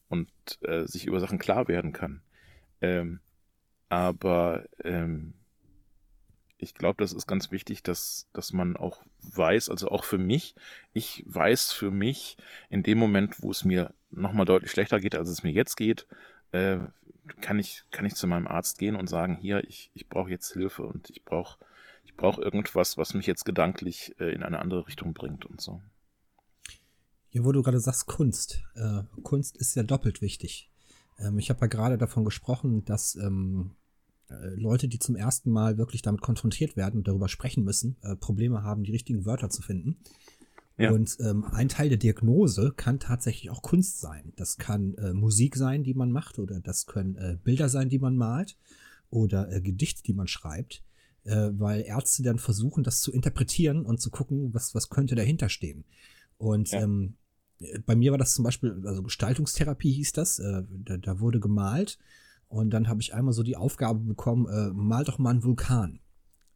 und 0.09 0.31
äh, 0.63 0.87
sich 0.87 1.07
über 1.07 1.21
Sachen 1.21 1.39
klar 1.39 1.69
werden 1.69 1.93
kann. 1.93 2.23
Ähm, 2.81 3.21
aber 3.91 4.65
ähm, 4.85 5.35
ich 6.63 6.75
glaube, 6.75 7.03
das 7.03 7.13
ist 7.13 7.27
ganz 7.27 7.51
wichtig, 7.51 7.83
dass, 7.83 8.29
dass 8.33 8.53
man 8.53 8.77
auch 8.77 9.03
weiß, 9.23 9.69
also 9.69 9.89
auch 9.89 10.05
für 10.05 10.19
mich, 10.19 10.55
ich 10.93 11.25
weiß 11.27 11.73
für 11.73 11.91
mich, 11.91 12.37
in 12.71 12.83
dem 12.83 12.99
Moment, 12.99 13.43
wo 13.43 13.51
es 13.51 13.65
mir 13.65 13.95
nochmal 14.11 14.47
deutlich 14.47 14.71
schlechter 14.71 15.01
geht, 15.01 15.15
als 15.15 15.29
es 15.29 15.43
mir 15.43 15.53
jetzt 15.53 15.77
geht, 15.77 16.07
äh, 16.53 16.79
kann, 17.41 17.59
ich, 17.59 17.85
kann 17.91 18.05
ich 18.05 18.15
zu 18.15 18.27
meinem 18.27 18.47
Arzt 18.47 18.79
gehen 18.79 18.97
und 18.97 19.09
sagen, 19.09 19.37
hier, 19.37 19.65
ich, 19.69 19.91
ich 19.95 20.09
brauche 20.09 20.31
jetzt 20.31 20.53
Hilfe 20.53 20.85
und 20.85 21.11
ich 21.11 21.25
brauche 21.25 21.59
ich 22.05 22.17
brauch 22.17 22.39
irgendwas, 22.39 22.99
was 22.99 23.15
mich 23.15 23.27
jetzt 23.27 23.45
gedanklich 23.45 24.15
äh, 24.21 24.35
in 24.35 24.43
eine 24.43 24.59
andere 24.59 24.87
Richtung 24.87 25.15
bringt 25.15 25.47
und 25.47 25.61
so. 25.61 25.83
Ja, 27.31 27.45
wo 27.45 27.53
du 27.53 27.63
gerade 27.63 27.81
sagst, 27.81 28.07
Kunst. 28.07 28.63
Äh, 28.75 29.03
Kunst 29.23 29.57
ist 29.57 29.75
ja 29.75 29.83
doppelt 29.83 30.21
wichtig. 30.21 30.71
Ähm, 31.19 31.39
ich 31.39 31.49
habe 31.49 31.61
ja 31.63 31.67
gerade 31.69 31.97
davon 31.97 32.25
gesprochen, 32.25 32.85
dass 32.85 33.15
ähm, 33.15 33.75
äh, 33.75 33.82
Leute, 34.57 34.89
die 34.89 34.99
zum 34.99 35.17
ersten 35.17 35.51
Mal 35.51 35.79
wirklich 35.79 36.03
damit 36.03 36.21
konfrontiert 36.21 36.77
werden 36.77 36.99
und 36.99 37.09
darüber 37.09 37.29
sprechen 37.29 37.65
müssen, 37.65 37.97
äh, 38.03 38.17
Probleme 38.17 38.63
haben, 38.63 38.85
die 38.85 38.93
richtigen 38.93 39.25
Wörter 39.25 39.51
zu 39.51 39.63
finden. 39.63 39.99
Ja. 40.79 40.91
Und 40.91 41.19
ähm, 41.21 41.45
ein 41.45 41.69
Teil 41.69 41.91
der 41.91 41.99
Diagnose 41.99 42.73
kann 42.75 42.99
tatsächlich 42.99 43.51
auch 43.51 43.63
Kunst 43.63 44.01
sein. 44.01 44.33
Das 44.37 44.57
kann 44.57 44.95
äh, 44.95 45.13
Musik 45.13 45.57
sein, 45.57 45.85
die 45.85 45.95
man 45.95 46.11
macht, 46.11 46.39
oder 46.39 46.61
das 46.61 46.87
können 46.87 47.17
äh, 47.17 47.37
Bilder 47.43 47.69
sein, 47.69 47.89
die 47.89 47.99
man 47.99 48.17
malt, 48.17 48.57
oder 49.11 49.53
äh, 49.53 49.61
Gedichte, 49.61 50.03
die 50.03 50.15
man 50.15 50.27
schreibt, 50.27 50.83
äh, 51.25 51.51
weil 51.53 51.83
Ärzte 51.83 52.23
dann 52.23 52.39
versuchen, 52.39 52.85
das 52.85 53.01
zu 53.03 53.13
interpretieren 53.13 53.85
und 53.85 54.01
zu 54.01 54.11
gucken, 54.11 54.55
was, 54.55 54.75
was 54.75 54.89
könnte 54.89 55.15
dahinter 55.15 55.51
stehen. 55.51 55.85
Und 56.39 56.71
ja. 56.71 56.81
ähm, 56.81 57.15
bei 57.87 57.95
mir 57.95 58.11
war 58.11 58.19
das 58.19 58.35
zum 58.35 58.45
Beispiel, 58.45 58.83
also 58.85 59.03
Gestaltungstherapie 59.03 59.93
hieß 59.93 60.13
das, 60.13 60.39
äh, 60.39 60.63
da, 60.69 60.97
da 60.97 61.21
wurde 61.21 61.39
gemalt 61.39 61.99
und 62.53 62.69
dann 62.69 62.87
habe 62.87 63.01
ich 63.01 63.15
einmal 63.15 63.33
so 63.33 63.43
die 63.43 63.57
Aufgabe 63.57 64.01
bekommen, 64.01 64.47
äh, 64.47 64.69
mal 64.75 65.05
doch 65.05 65.19
mal 65.19 65.31
einen 65.31 65.43
Vulkan. 65.43 66.01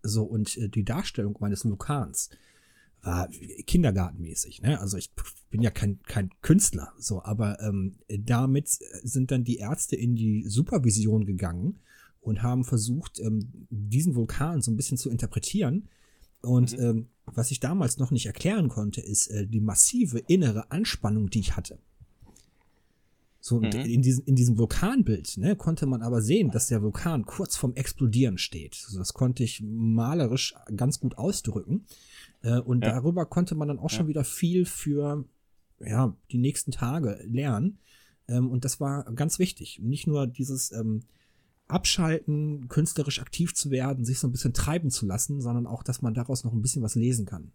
So, 0.03 0.24
und 0.24 0.55
äh, 0.59 0.68
die 0.68 0.84
Darstellung 0.84 1.38
meines 1.40 1.64
Vulkans 1.64 2.28
war 3.01 3.28
kindergartenmäßig. 3.66 4.61
Ne? 4.61 4.78
Also 4.78 4.99
ich 4.99 5.12
bin 5.49 5.62
ja 5.62 5.70
kein, 5.70 6.03
kein 6.03 6.30
Künstler, 6.42 6.92
so, 6.99 7.22
aber 7.22 7.61
ähm, 7.61 7.97
damit 8.09 8.68
sind 8.68 9.30
dann 9.30 9.44
die 9.44 9.57
Ärzte 9.57 9.97
in 9.97 10.16
die 10.16 10.44
Supervision 10.47 11.24
gegangen 11.24 11.78
und 12.20 12.42
haben 12.42 12.64
versucht, 12.64 13.18
ähm, 13.20 13.66
diesen 13.70 14.14
Vulkan 14.16 14.61
so 14.61 14.70
ein 14.70 14.76
bisschen 14.76 14.99
zu 14.99 15.09
interpretieren. 15.09 15.88
Und 16.42 16.76
mhm. 16.76 16.84
ähm, 16.84 17.07
was 17.24 17.51
ich 17.51 17.61
damals 17.61 17.97
noch 17.97 18.11
nicht 18.11 18.26
erklären 18.26 18.68
konnte, 18.68 19.01
ist 19.01 19.28
äh, 19.28 19.47
die 19.47 19.61
massive 19.61 20.18
innere 20.18 20.70
Anspannung, 20.70 21.30
die 21.30 21.40
ich 21.40 21.57
hatte. 21.57 21.78
So, 23.47 23.59
und 23.59 23.74
mhm. 23.74 23.80
in, 23.82 24.03
diesem, 24.03 24.24
in 24.24 24.34
diesem 24.34 24.59
Vulkanbild 24.59 25.36
ne, 25.36 25.55
konnte 25.55 25.86
man 25.86 26.03
aber 26.03 26.20
sehen, 26.20 26.51
dass 26.51 26.66
der 26.66 26.82
Vulkan 26.82 27.24
kurz 27.26 27.57
vorm 27.57 27.74
Explodieren 27.74 28.38
steht. 28.38 28.82
Also 28.86 28.99
das 28.99 29.14
konnte 29.14 29.44
ich 29.44 29.62
malerisch 29.62 30.57
ganz 30.74 30.99
gut 30.99 31.16
ausdrücken. 31.16 31.86
Äh, 32.42 32.59
und 32.59 32.82
ja. 32.82 32.90
darüber 32.90 33.24
konnte 33.24 33.55
man 33.55 33.68
dann 33.68 33.78
auch 33.78 33.92
ja. 33.92 33.99
schon 33.99 34.09
wieder 34.09 34.24
viel 34.24 34.64
für 34.64 35.24
ja, 35.78 36.12
die 36.32 36.38
nächsten 36.38 36.72
Tage 36.72 37.20
lernen. 37.22 37.78
Ähm, 38.26 38.51
und 38.51 38.64
das 38.64 38.80
war 38.80 39.05
ganz 39.12 39.38
wichtig. 39.38 39.78
Nicht 39.80 40.09
nur 40.09 40.26
dieses 40.26 40.72
ähm, 40.72 41.05
Abschalten, 41.68 42.66
künstlerisch 42.66 43.20
aktiv 43.20 43.55
zu 43.55 43.70
werden, 43.70 44.05
sich 44.05 44.18
so 44.18 44.26
ein 44.26 44.32
bisschen 44.32 44.55
treiben 44.55 44.90
zu 44.90 45.07
lassen, 45.07 45.40
sondern 45.40 45.68
auch, 45.68 45.84
dass 45.84 46.03
man 46.03 46.14
daraus 46.14 46.42
noch 46.42 46.53
ein 46.53 46.62
bisschen 46.62 46.82
was 46.82 46.97
lesen 46.97 47.26
kann. 47.26 47.53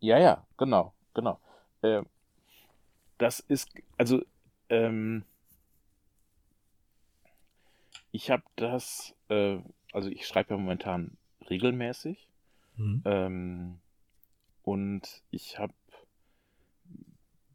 Ja, 0.00 0.18
ja, 0.18 0.44
genau, 0.56 0.92
genau. 1.14 1.38
Äh, 1.82 2.02
das 3.18 3.38
ist, 3.38 3.68
also 3.96 4.22
ähm, 4.68 5.24
ich 8.12 8.30
habe 8.30 8.42
das, 8.56 9.14
äh, 9.28 9.58
also 9.92 10.08
ich 10.08 10.26
schreibe 10.26 10.54
ja 10.54 10.56
momentan 10.58 11.16
regelmäßig. 11.48 12.28
Mhm. 12.76 13.02
Ähm, 13.04 13.78
und 14.62 15.22
ich 15.30 15.58
habe 15.58 15.74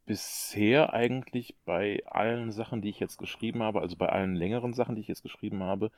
bisher 0.06 0.94
eigentlich 0.94 1.56
bei 1.66 2.04
allen 2.06 2.52
Sachen, 2.52 2.82
die 2.82 2.90
ich 2.90 3.00
jetzt 3.00 3.18
geschrieben 3.18 3.64
habe, 3.64 3.82
also 3.82 3.96
bei 3.96 4.10
allen 4.10 4.36
längeren 4.36 4.74
Sachen, 4.74 4.96
die 4.96 5.02
ich 5.02 5.08
jetzt 5.08 5.24
geschrieben 5.24 5.64
habe, 5.64 5.92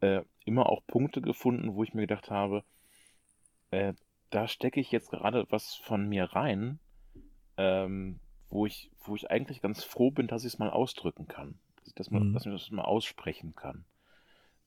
äh, 0.00 0.22
immer 0.44 0.68
auch 0.68 0.86
Punkte 0.86 1.20
gefunden, 1.20 1.74
wo 1.74 1.82
ich 1.82 1.94
mir 1.94 2.02
gedacht 2.02 2.30
habe, 2.30 2.64
äh, 3.70 3.94
da 4.30 4.48
stecke 4.48 4.80
ich 4.80 4.92
jetzt 4.92 5.10
gerade 5.10 5.46
was 5.50 5.74
von 5.74 6.08
mir 6.08 6.24
rein, 6.24 6.78
ähm, 7.56 8.20
wo 8.50 8.66
ich, 8.66 8.90
wo 9.04 9.14
ich 9.14 9.30
eigentlich 9.30 9.60
ganz 9.60 9.84
froh 9.84 10.10
bin, 10.10 10.26
dass 10.26 10.44
ich 10.44 10.54
es 10.54 10.58
mal 10.58 10.70
ausdrücken 10.70 11.28
kann. 11.28 11.58
Dass 11.94 12.10
mal, 12.10 12.20
mhm. 12.20 12.34
dass 12.34 12.46
ich 12.46 12.52
das 12.52 12.70
mal 12.70 12.82
aussprechen 12.82 13.54
kann. 13.54 13.84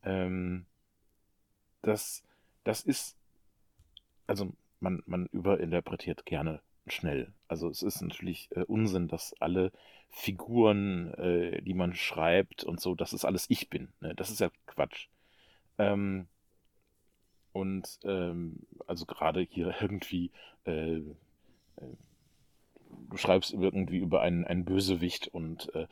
Ähm, 0.04 0.66
das, 1.82 2.24
das 2.64 2.82
ist, 2.82 3.18
also 4.28 4.54
man, 4.80 5.04
man 5.06 5.28
überinterpretiert 5.28 6.26
gerne 6.26 6.62
schnell. 6.88 7.34
Also 7.48 7.70
es 7.70 7.84
ist 7.84 8.02
natürlich 8.02 8.50
äh, 8.56 8.64
Unsinn, 8.64 9.08
dass 9.08 9.34
alle 9.42 9.72
Figuren, 10.10 11.14
äh, 11.16 11.62
die 11.62 11.74
man 11.74 11.94
schreibt 11.94 12.64
und 12.64 12.80
so, 12.80 12.96
dass 12.96 13.14
es 13.14 13.26
alles 13.26 13.46
ich 13.50 13.70
bin. 13.70 13.90
Ne? 14.00 14.16
Das 14.16 14.30
ist 14.30 14.40
ja 14.40 14.50
Quatsch. 14.66 15.08
Ähm, 15.78 16.28
und 17.52 18.00
ähm, 18.04 18.60
also 18.88 19.06
gerade 19.06 19.42
hier 19.42 19.76
irgendwie 19.82 20.32
äh, 20.66 20.98
äh 20.98 21.04
du 22.90 23.18
schreibst 23.18 23.54
irgendwie 23.54 23.98
über 23.98 24.22
einen, 24.22 24.46
einen 24.46 24.66
Bösewicht 24.66 25.28
und 25.28 25.74
äh, 25.76 25.88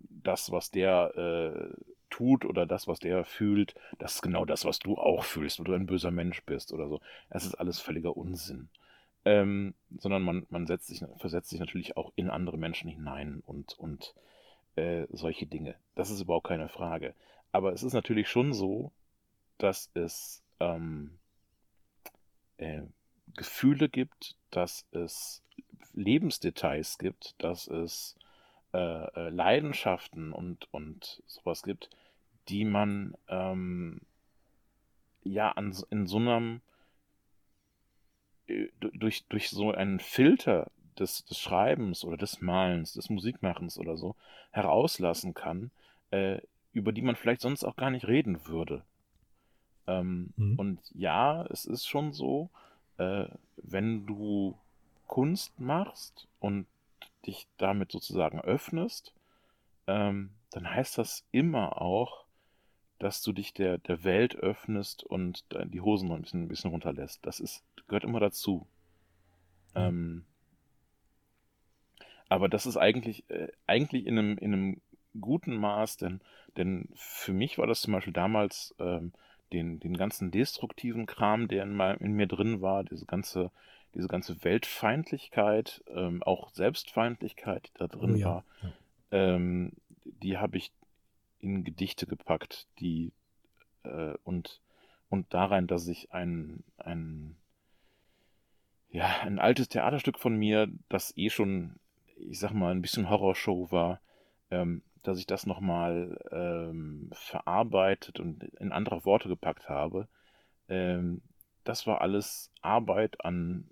das, 0.00 0.50
was 0.50 0.70
der 0.70 1.14
äh, 1.16 1.74
tut 2.10 2.44
oder 2.44 2.66
das, 2.66 2.88
was 2.88 2.98
der 2.98 3.24
fühlt, 3.24 3.74
das 3.98 4.16
ist 4.16 4.22
genau 4.22 4.44
das, 4.44 4.64
was 4.64 4.78
du 4.78 4.96
auch 4.96 5.24
fühlst, 5.24 5.58
wo 5.60 5.64
du 5.64 5.72
ein 5.72 5.86
böser 5.86 6.10
Mensch 6.10 6.42
bist 6.44 6.72
oder 6.72 6.88
so. 6.88 7.00
Es 7.30 7.44
ist 7.44 7.54
alles 7.54 7.80
völliger 7.80 8.16
Unsinn. 8.16 8.68
Ähm, 9.24 9.74
sondern 9.98 10.22
man, 10.22 10.46
man 10.48 10.66
setzt 10.66 10.86
sich, 10.86 11.04
versetzt 11.18 11.50
sich 11.50 11.60
natürlich 11.60 11.96
auch 11.96 12.12
in 12.16 12.30
andere 12.30 12.56
Menschen 12.56 12.88
hinein 12.88 13.42
und, 13.46 13.78
und 13.78 14.14
äh, 14.76 15.06
solche 15.10 15.46
Dinge. 15.46 15.74
Das 15.94 16.10
ist 16.10 16.22
überhaupt 16.22 16.46
keine 16.46 16.68
Frage. 16.68 17.14
Aber 17.52 17.72
es 17.72 17.82
ist 17.82 17.92
natürlich 17.92 18.28
schon 18.28 18.54
so, 18.54 18.92
dass 19.58 19.90
es 19.92 20.42
ähm, 20.58 21.18
äh, 22.56 22.82
Gefühle 23.36 23.88
gibt, 23.88 24.36
dass 24.50 24.86
es 24.92 25.42
Lebensdetails 25.94 26.98
gibt, 26.98 27.34
dass 27.38 27.66
es 27.68 28.16
äh, 28.72 28.78
äh, 28.78 29.28
Leidenschaften 29.30 30.32
und, 30.32 30.68
und 30.72 31.22
sowas 31.26 31.62
gibt, 31.62 31.90
die 32.48 32.64
man 32.64 33.14
ähm, 33.28 34.00
ja 35.22 35.52
an, 35.52 35.76
in 35.90 36.06
so 36.06 36.18
einem 36.18 36.60
äh, 38.46 38.68
durch, 38.80 39.24
durch 39.28 39.50
so 39.50 39.72
einen 39.72 40.00
Filter, 40.00 40.70
des, 41.00 41.24
des 41.24 41.38
Schreibens 41.38 42.04
oder 42.04 42.16
des 42.16 42.40
Malens, 42.40 42.92
des 42.92 43.10
Musikmachens 43.10 43.78
oder 43.78 43.96
so 43.96 44.14
herauslassen 44.50 45.34
kann, 45.34 45.70
äh, 46.10 46.40
über 46.72 46.92
die 46.92 47.02
man 47.02 47.16
vielleicht 47.16 47.40
sonst 47.40 47.64
auch 47.64 47.76
gar 47.76 47.90
nicht 47.90 48.06
reden 48.06 48.46
würde. 48.46 48.84
Ähm, 49.86 50.32
Mhm. 50.36 50.58
Und 50.58 50.80
ja, 50.94 51.44
es 51.46 51.64
ist 51.64 51.86
schon 51.86 52.12
so, 52.12 52.50
äh, 52.98 53.26
wenn 53.56 54.06
du 54.06 54.56
Kunst 55.10 55.58
machst 55.58 56.28
und 56.38 56.68
dich 57.26 57.48
damit 57.56 57.90
sozusagen 57.90 58.40
öffnest, 58.40 59.12
ähm, 59.88 60.30
dann 60.52 60.70
heißt 60.70 60.98
das 60.98 61.26
immer 61.32 61.82
auch, 61.82 62.26
dass 63.00 63.20
du 63.20 63.32
dich 63.32 63.52
der, 63.52 63.78
der 63.78 64.04
Welt 64.04 64.36
öffnest 64.36 65.02
und 65.02 65.44
die 65.64 65.80
Hosen 65.80 66.08
noch 66.08 66.14
ein 66.14 66.22
bisschen, 66.22 66.44
ein 66.44 66.48
bisschen 66.48 66.70
runterlässt. 66.70 67.26
Das 67.26 67.40
ist, 67.40 67.64
gehört 67.88 68.04
immer 68.04 68.20
dazu. 68.20 68.68
Ja. 69.74 69.88
Ähm, 69.88 70.26
aber 72.28 72.48
das 72.48 72.66
ist 72.66 72.76
eigentlich, 72.76 73.28
äh, 73.30 73.48
eigentlich 73.66 74.06
in 74.06 74.16
einem, 74.16 74.38
in 74.38 74.52
einem 74.52 74.80
guten 75.20 75.56
Maß, 75.56 75.96
denn, 75.96 76.20
denn 76.56 76.88
für 76.94 77.32
mich 77.32 77.58
war 77.58 77.66
das 77.66 77.80
zum 77.80 77.94
Beispiel 77.94 78.12
damals 78.12 78.76
ähm, 78.78 79.12
den, 79.52 79.80
den 79.80 79.96
ganzen 79.96 80.30
destruktiven 80.30 81.06
Kram, 81.06 81.48
der 81.48 81.64
in, 81.64 81.74
mein, 81.74 81.96
in 81.96 82.12
mir 82.12 82.28
drin 82.28 82.60
war, 82.60 82.84
diese 82.84 83.06
ganze, 83.06 83.50
diese 83.94 84.08
ganze 84.08 84.42
Weltfeindlichkeit, 84.44 85.82
ähm, 85.88 86.22
auch 86.22 86.50
Selbstfeindlichkeit, 86.50 87.68
die 87.68 87.78
da 87.78 87.86
drin 87.88 88.14
Oh 88.14 88.16
ja, 88.16 88.26
war, 88.26 88.44
ja. 88.62 88.72
ähm, 89.10 89.72
die 90.04 90.38
habe 90.38 90.56
ich 90.56 90.72
in 91.40 91.64
Gedichte 91.64 92.06
gepackt, 92.06 92.66
die 92.78 93.12
äh, 93.84 94.14
und, 94.24 94.60
und 95.08 95.32
da 95.34 95.46
rein, 95.46 95.66
dass 95.66 95.88
ich 95.88 96.12
ein, 96.12 96.62
ein, 96.78 97.36
ja, 98.90 99.06
ein 99.22 99.38
altes 99.38 99.68
Theaterstück 99.68 100.18
von 100.18 100.36
mir, 100.36 100.68
das 100.88 101.16
eh 101.16 101.30
schon, 101.30 101.76
ich 102.16 102.38
sag 102.38 102.52
mal, 102.52 102.72
ein 102.72 102.82
bisschen 102.82 103.08
Horrorshow 103.08 103.70
war, 103.70 104.00
ähm, 104.50 104.82
dass 105.02 105.18
ich 105.18 105.26
das 105.26 105.46
nochmal 105.46 106.18
ähm, 106.30 107.08
verarbeitet 107.12 108.20
und 108.20 108.44
in 108.44 108.72
andere 108.72 109.04
Worte 109.04 109.28
gepackt 109.28 109.68
habe. 109.68 110.08
Ähm, 110.68 111.22
das 111.64 111.86
war 111.86 112.00
alles 112.00 112.50
Arbeit 112.60 113.24
an 113.24 113.68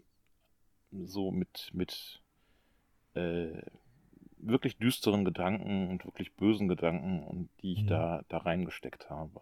so 0.92 1.30
mit, 1.30 1.70
mit 1.72 2.22
äh, 3.14 3.62
wirklich 4.38 4.78
düsteren 4.78 5.24
Gedanken 5.24 5.88
und 5.88 6.04
wirklich 6.04 6.34
bösen 6.34 6.68
Gedanken 6.68 7.22
und 7.24 7.48
die 7.62 7.72
ich 7.72 7.82
Mhm. 7.82 7.88
da, 7.88 8.24
da 8.28 8.38
reingesteckt 8.38 9.10
habe. 9.10 9.40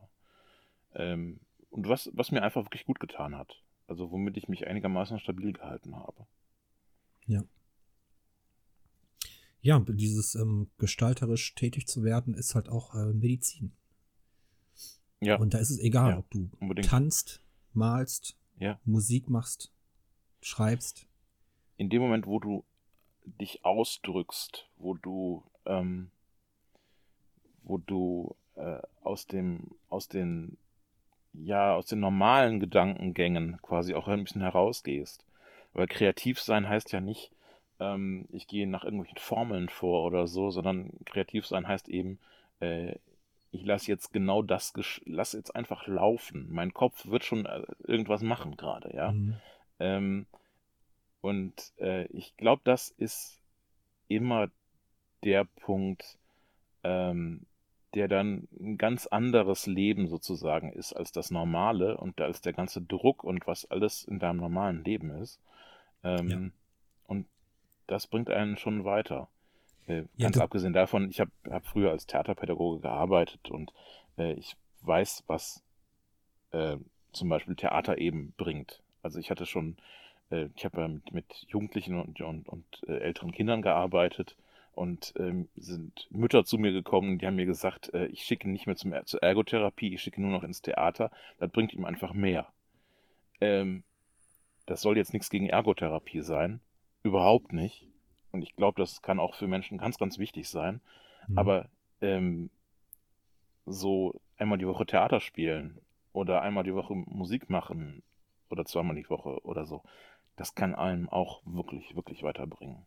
Ähm, 0.94 1.40
und 1.70 1.88
was, 1.88 2.10
was 2.14 2.30
mir 2.30 2.42
einfach 2.42 2.64
wirklich 2.64 2.84
gut 2.86 3.00
getan 3.00 3.36
hat. 3.36 3.62
Also 3.86 4.10
womit 4.10 4.36
ich 4.36 4.48
mich 4.48 4.66
einigermaßen 4.66 5.18
stabil 5.20 5.52
gehalten 5.52 5.94
habe. 5.96 6.26
Ja, 9.60 9.80
dieses 9.80 10.36
ähm, 10.36 10.70
gestalterisch 10.78 11.54
tätig 11.56 11.88
zu 11.88 12.04
werden, 12.04 12.34
ist 12.34 12.54
halt 12.54 12.68
auch 12.68 12.94
äh, 12.94 13.12
Medizin. 13.12 13.72
Ja, 15.20 15.36
Und 15.36 15.54
da 15.54 15.58
ist 15.58 15.70
es 15.70 15.80
egal, 15.80 16.12
Ja, 16.12 16.18
ob 16.18 16.30
du 16.30 16.50
unbedingt. 16.60 16.86
tanzt, 16.88 17.42
malst, 17.72 18.38
Ja. 18.60 18.78
Musik 18.84 19.28
machst, 19.28 19.72
schreibst. 20.40 21.05
In 21.76 21.88
dem 21.88 22.02
Moment, 22.02 22.26
wo 22.26 22.38
du 22.38 22.64
dich 23.24 23.64
ausdrückst, 23.64 24.68
wo 24.76 24.94
du, 24.94 25.42
ähm, 25.66 26.10
wo 27.62 27.78
du 27.78 28.36
äh, 28.54 28.78
aus 29.02 29.26
dem, 29.26 29.70
aus 29.88 30.08
den, 30.08 30.56
ja, 31.32 31.74
aus 31.74 31.86
den 31.86 32.00
normalen 32.00 32.60
Gedankengängen 32.60 33.58
quasi 33.62 33.94
auch 33.94 34.08
ein 34.08 34.24
bisschen 34.24 34.42
herausgehst. 34.42 35.24
Weil 35.72 35.88
kreativ 35.88 36.40
sein 36.40 36.68
heißt 36.68 36.92
ja 36.92 37.00
nicht, 37.00 37.30
ähm, 37.80 38.26
ich 38.32 38.46
gehe 38.46 38.66
nach 38.66 38.84
irgendwelchen 38.84 39.18
Formeln 39.18 39.68
vor 39.68 40.04
oder 40.04 40.26
so, 40.26 40.50
sondern 40.50 40.90
kreativ 41.04 41.46
sein 41.46 41.68
heißt 41.68 41.88
eben, 41.88 42.18
äh, 42.60 42.94
ich 43.52 43.64
lasse 43.64 43.90
jetzt 43.90 44.12
genau 44.12 44.42
das, 44.42 44.72
lass 45.04 45.32
jetzt 45.32 45.54
einfach 45.54 45.86
laufen. 45.86 46.46
Mein 46.50 46.72
Kopf 46.72 47.06
wird 47.06 47.24
schon 47.24 47.46
äh, 47.46 47.62
irgendwas 47.84 48.22
machen 48.22 48.56
gerade, 48.56 48.94
ja. 48.94 49.12
Mhm. 49.12 49.36
Ähm, 49.78 50.26
und 51.26 51.72
äh, 51.78 52.04
ich 52.06 52.36
glaube, 52.36 52.62
das 52.64 52.90
ist 52.98 53.40
immer 54.08 54.48
der 55.24 55.44
Punkt, 55.44 56.18
ähm, 56.84 57.46
der 57.94 58.08
dann 58.08 58.48
ein 58.60 58.76
ganz 58.78 59.06
anderes 59.06 59.66
Leben 59.66 60.08
sozusagen 60.08 60.72
ist 60.72 60.92
als 60.92 61.12
das 61.12 61.30
normale 61.30 61.96
und 61.96 62.20
als 62.20 62.40
der 62.42 62.52
ganze 62.52 62.80
Druck 62.82 63.24
und 63.24 63.46
was 63.46 63.70
alles 63.70 64.04
in 64.04 64.18
deinem 64.18 64.38
normalen 64.38 64.84
Leben 64.84 65.10
ist. 65.22 65.40
Ähm, 66.04 66.28
Ja. 66.30 66.38
Und 67.08 67.26
das 67.86 68.06
bringt 68.06 68.30
einen 68.30 68.56
schon 68.56 68.84
weiter. 68.84 69.28
Äh, 69.86 70.02
Ja, 70.16 70.26
ganz 70.26 70.36
du- 70.36 70.42
abgesehen 70.42 70.72
davon, 70.74 71.10
ich 71.10 71.20
habe 71.20 71.30
hab 71.50 71.66
früher 71.66 71.90
als 71.90 72.06
Theaterpädagoge 72.06 72.80
gearbeitet 72.80 73.50
und 73.50 73.72
äh, 74.18 74.32
ich 74.34 74.56
weiß, 74.82 75.24
was 75.26 75.62
äh, 76.52 76.76
zum 77.12 77.28
Beispiel 77.28 77.56
Theater 77.56 77.98
eben 77.98 78.32
bringt. 78.36 78.82
Also 79.02 79.18
ich 79.18 79.30
hatte 79.30 79.46
schon, 79.46 79.76
äh, 80.30 80.48
ich 80.54 80.64
habe 80.64 80.80
ja 80.80 80.88
mit, 80.88 81.12
mit 81.12 81.46
Jugendlichen 81.48 81.98
und, 82.00 82.20
und, 82.20 82.48
und 82.48 82.64
äh, 82.86 82.98
älteren 82.98 83.32
Kindern 83.32 83.62
gearbeitet 83.62 84.36
und 84.74 85.14
ähm, 85.18 85.48
sind 85.56 86.06
Mütter 86.10 86.44
zu 86.44 86.58
mir 86.58 86.72
gekommen, 86.72 87.18
die 87.18 87.26
haben 87.26 87.36
mir 87.36 87.46
gesagt, 87.46 87.92
äh, 87.94 88.06
ich 88.06 88.22
schicke 88.22 88.46
ihn 88.46 88.52
nicht 88.52 88.66
mehr 88.66 88.76
zum, 88.76 88.94
zur 89.06 89.22
Ergotherapie, 89.22 89.94
ich 89.94 90.02
schicke 90.02 90.20
ihn 90.20 90.28
nur 90.28 90.38
noch 90.38 90.44
ins 90.44 90.62
Theater, 90.62 91.10
das 91.38 91.50
bringt 91.50 91.72
ihm 91.72 91.84
einfach 91.84 92.12
mehr. 92.12 92.46
Ähm, 93.40 93.84
das 94.66 94.82
soll 94.82 94.96
jetzt 94.96 95.12
nichts 95.12 95.30
gegen 95.30 95.48
Ergotherapie 95.48 96.20
sein, 96.20 96.60
überhaupt 97.02 97.52
nicht. 97.52 97.86
Und 98.32 98.42
ich 98.42 98.54
glaube, 98.56 98.80
das 98.80 99.00
kann 99.00 99.18
auch 99.20 99.34
für 99.34 99.46
Menschen 99.46 99.78
ganz, 99.78 99.96
ganz 99.96 100.18
wichtig 100.18 100.48
sein. 100.48 100.80
Mhm. 101.28 101.38
Aber 101.38 101.68
ähm, 102.02 102.50
so 103.64 104.20
einmal 104.36 104.58
die 104.58 104.66
Woche 104.66 104.84
Theater 104.84 105.20
spielen 105.20 105.78
oder 106.12 106.42
einmal 106.42 106.64
die 106.64 106.74
Woche 106.74 106.94
Musik 106.94 107.48
machen 107.48 108.02
oder 108.50 108.64
zweimal 108.64 108.96
die 108.96 109.08
Woche 109.08 109.42
oder 109.44 109.66
so, 109.66 109.82
das 110.36 110.54
kann 110.54 110.74
einem 110.74 111.08
auch 111.08 111.42
wirklich, 111.46 111.94
wirklich 111.96 112.22
weiterbringen. 112.22 112.78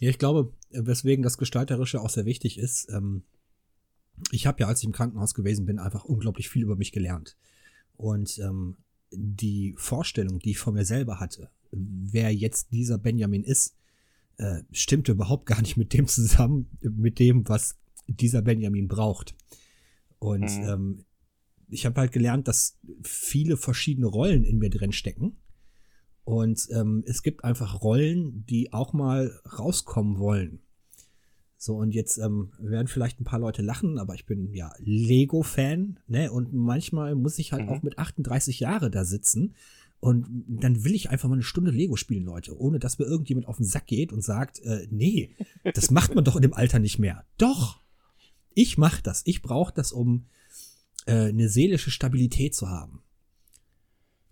Ja, 0.00 0.10
ich 0.10 0.18
glaube, 0.18 0.52
weswegen 0.70 1.22
das 1.22 1.38
Gestalterische 1.38 2.00
auch 2.00 2.10
sehr 2.10 2.26
wichtig 2.26 2.58
ist, 2.58 2.90
ähm, 2.90 3.22
ich 4.30 4.46
habe 4.46 4.60
ja, 4.60 4.66
als 4.66 4.80
ich 4.80 4.86
im 4.86 4.92
Krankenhaus 4.92 5.34
gewesen 5.34 5.66
bin, 5.66 5.78
einfach 5.78 6.04
unglaublich 6.04 6.48
viel 6.48 6.62
über 6.62 6.76
mich 6.76 6.92
gelernt. 6.92 7.36
Und 7.96 8.38
ähm, 8.38 8.76
die 9.10 9.74
Vorstellung, 9.76 10.38
die 10.38 10.52
ich 10.52 10.58
von 10.58 10.74
mir 10.74 10.84
selber 10.84 11.20
hatte, 11.20 11.50
wer 11.70 12.34
jetzt 12.34 12.72
dieser 12.72 12.98
Benjamin 12.98 13.44
ist, 13.44 13.76
äh, 14.38 14.62
stimmte 14.72 15.12
überhaupt 15.12 15.46
gar 15.46 15.60
nicht 15.60 15.76
mit 15.76 15.92
dem 15.92 16.06
zusammen, 16.08 16.68
mit 16.80 17.18
dem, 17.18 17.48
was 17.48 17.76
dieser 18.06 18.42
Benjamin 18.42 18.88
braucht. 18.88 19.34
Und 20.18 20.42
Mhm. 20.42 20.68
ähm, 20.68 21.04
ich 21.68 21.86
habe 21.86 22.00
halt 22.00 22.12
gelernt, 22.12 22.48
dass 22.48 22.78
viele 23.02 23.56
verschiedene 23.56 24.06
Rollen 24.06 24.44
in 24.44 24.58
mir 24.58 24.70
drin 24.70 24.92
stecken. 24.92 25.36
Und 26.24 26.68
ähm, 26.72 27.04
es 27.06 27.22
gibt 27.22 27.44
einfach 27.44 27.82
Rollen, 27.82 28.44
die 28.46 28.72
auch 28.72 28.92
mal 28.92 29.40
rauskommen 29.58 30.18
wollen. 30.18 30.60
So, 31.58 31.76
und 31.76 31.94
jetzt 31.94 32.18
ähm, 32.18 32.52
werden 32.58 32.86
vielleicht 32.88 33.20
ein 33.20 33.24
paar 33.24 33.38
Leute 33.38 33.62
lachen, 33.62 33.98
aber 33.98 34.14
ich 34.14 34.26
bin 34.26 34.52
ja 34.52 34.72
Lego-Fan, 34.78 35.98
ne? 36.06 36.30
Und 36.30 36.52
manchmal 36.52 37.14
muss 37.14 37.38
ich 37.38 37.52
halt 37.52 37.64
Mhm. 37.64 37.68
auch 37.70 37.82
mit 37.82 37.98
38 37.98 38.60
Jahre 38.60 38.90
da 38.90 39.04
sitzen. 39.04 39.54
Und 39.98 40.26
dann 40.48 40.84
will 40.84 40.94
ich 40.94 41.08
einfach 41.10 41.28
mal 41.28 41.34
eine 41.36 41.42
Stunde 41.42 41.70
Lego 41.70 41.96
spielen, 41.96 42.24
Leute, 42.24 42.58
ohne 42.60 42.78
dass 42.78 42.98
mir 42.98 43.06
irgendjemand 43.06 43.48
auf 43.48 43.56
den 43.56 43.64
Sack 43.64 43.86
geht 43.86 44.12
und 44.12 44.22
sagt, 44.22 44.60
äh, 44.60 44.86
nee, 44.90 45.30
das 45.74 45.90
macht 45.90 46.14
man 46.14 46.22
doch 46.24 46.36
in 46.36 46.42
dem 46.42 46.52
Alter 46.52 46.78
nicht 46.78 46.98
mehr. 46.98 47.24
Doch, 47.38 47.80
ich 48.54 48.76
mach 48.76 49.00
das. 49.00 49.22
Ich 49.24 49.40
brauche 49.42 49.72
das, 49.74 49.92
um 49.92 50.26
äh, 51.06 51.28
eine 51.28 51.48
seelische 51.48 51.90
Stabilität 51.90 52.54
zu 52.54 52.68
haben. 52.68 53.02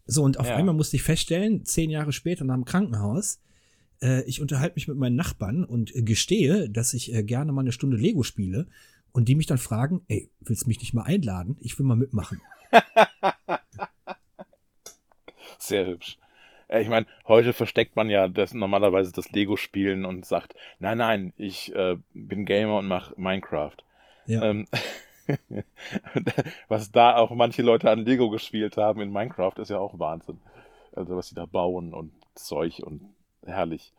So, 0.07 0.22
und 0.22 0.39
auf 0.39 0.47
Ja. 0.47 0.57
einmal 0.57 0.75
musste 0.75 0.97
ich 0.97 1.03
feststellen, 1.03 1.64
zehn 1.64 1.89
Jahre 1.91 2.12
später 2.12 2.45
nach 2.45 2.55
dem 2.55 2.64
Krankenhaus, 2.66 3.41
äh, 4.03 4.22
ich 4.25 4.41
unterhalte 4.43 4.75
mich 4.77 4.87
mit 4.89 4.99
meinen 4.99 5.16
Nachbarn 5.16 5.64
und 5.64 5.95
äh, 5.95 6.03
gestehe, 6.03 6.68
dass 6.68 6.93
ich 6.95 7.12
äh, 7.14 7.22
gerne 7.22 7.53
mal 7.53 7.62
eine 7.62 7.72
Stunde 7.72 7.97
Lego 7.97 8.22
spiele 8.22 8.66
und 9.12 9.29
die 9.29 9.35
mich 9.35 9.47
dann 9.47 9.59
fragen, 9.59 10.03
ey, 10.09 10.31
willst 10.41 10.64
du 10.64 10.68
mich 10.68 10.81
nicht 10.81 10.93
mal 10.93 11.05
einladen? 11.05 11.57
Ich 11.61 11.79
will 11.79 11.87
mal 11.87 11.97
mitmachen. 11.97 12.41
Sehr 15.59 15.87
hübsch. 15.87 16.18
Äh, 16.68 16.83
Ich 16.83 16.89
meine, 16.89 17.07
heute 17.27 17.53
versteckt 17.53 17.97
man 17.97 18.11
ja 18.11 18.29
das, 18.29 18.53
normalerweise 18.55 19.12
das 19.12 19.31
Lego-Spielen 19.31 20.05
und 20.05 20.27
sagt, 20.27 20.55
nein, 20.79 20.99
nein, 20.99 21.33
ich 21.37 21.75
äh, 21.75 21.97
bin 22.12 22.45
Gamer 22.45 22.79
und 22.79 22.87
mache 22.89 23.14
Minecraft. 23.16 23.77
Ja. 24.27 24.43
Ähm, 24.43 24.66
was 26.68 26.93
da 26.93 27.16
auch 27.16 27.31
manche 27.31 27.62
Leute 27.62 27.91
an 27.91 28.01
Lego 28.01 28.31
gespielt 28.31 28.77
haben 28.77 29.01
in 29.01 29.12
Minecraft, 29.12 29.55
ist 29.59 29.70
ja 29.70 29.79
auch 29.79 29.99
Wahnsinn. 29.99 30.41
Also 30.93 31.16
was 31.16 31.29
sie 31.29 31.35
da 31.35 31.47
bauen 31.47 31.93
und 31.93 32.12
Zeug 32.35 32.81
und 32.85 33.14
herrlich. 33.45 33.93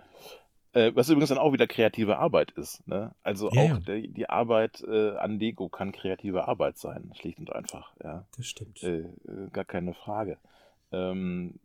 Äh, 0.74 0.92
was 0.94 1.10
übrigens 1.10 1.30
dann 1.30 1.38
auch 1.38 1.54
wieder 1.54 1.68
kreative 1.68 2.18
Arbeit 2.18 2.52
ist. 2.52 2.86
Ne? 2.88 3.14
Also 3.24 3.50
Ja, 3.52 3.62
auch 3.62 3.68
ja. 3.68 3.96
Die, 3.96 4.10
die 4.10 4.30
Arbeit 4.30 4.84
äh, 4.86 5.12
an 5.16 5.40
Lego 5.40 5.70
kann 5.70 5.94
kreative 5.94 6.48
Arbeit 6.48 6.78
sein, 6.78 7.12
schlicht 7.16 7.40
und 7.40 7.54
einfach. 7.54 7.94
Ja. 8.04 8.26
Das 8.36 8.46
stimmt. 8.46 8.84
Äh, 8.84 9.00
äh, 9.00 9.50
gar 9.54 9.64
keine 9.64 9.94
Frage. 9.94 10.38
Ähm, 10.92 11.60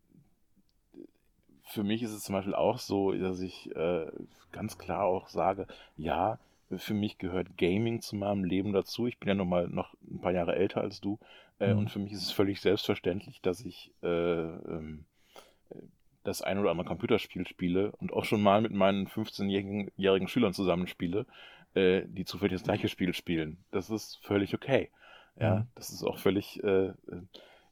für 1.65 1.83
mich 1.83 2.03
ist 2.03 2.13
es 2.13 2.23
zum 2.23 2.35
Beispiel 2.35 2.55
auch 2.55 2.79
so, 2.79 3.13
dass 3.13 3.41
ich 3.41 3.75
äh, 3.75 4.07
ganz 4.53 4.79
klar 4.79 5.05
auch 5.05 5.29
sage, 5.29 5.67
ja, 5.97 6.39
für 6.77 6.95
mich 6.95 7.19
gehört 7.19 7.57
Gaming 7.57 8.01
zu 8.01 8.17
meinem 8.17 8.45
Leben 8.45 8.73
dazu. 8.73 9.07
Ich 9.07 9.19
bin 9.19 9.29
ja 9.29 9.35
noch 9.35 9.45
mal 9.45 9.69
noch 9.69 9.95
ein 10.11 10.21
paar 10.21 10.33
Jahre 10.33 10.55
älter 10.55 10.81
als 10.81 11.01
du. 11.01 11.19
Äh, 11.59 11.73
mhm. 11.73 11.81
Und 11.81 11.91
für 11.91 11.99
mich 11.99 12.13
ist 12.13 12.23
es 12.23 12.31
völlig 12.31 12.61
selbstverständlich, 12.61 13.41
dass 13.41 13.61
ich 13.61 13.93
äh, 14.03 14.09
ähm, 14.09 15.05
das 16.23 16.43
ein 16.43 16.59
oder 16.59 16.71
andere 16.71 16.87
Computerspiel 16.87 17.47
spiele 17.47 17.93
und 17.93 18.13
auch 18.13 18.25
schon 18.25 18.43
mal 18.43 18.61
mit 18.61 18.73
meinen 18.73 19.07
15-jährigen 19.07 20.29
Schülern 20.29 20.53
zusammenspiele, 20.53 21.27
äh, 21.75 22.03
die 22.07 22.25
zufällig 22.25 22.55
das 22.55 22.65
gleiche 22.65 22.89
Spiel 22.89 23.15
spielen. 23.15 23.65
Das 23.71 23.91
ist 23.91 24.19
völlig 24.23 24.55
okay. 24.55 24.91
Ja, 25.39 25.61
mhm. 25.61 25.67
das 25.75 25.91
ist 25.91 26.03
auch 26.03 26.19
völlig, 26.19 26.63
äh, 26.63 26.89
äh, 26.89 26.95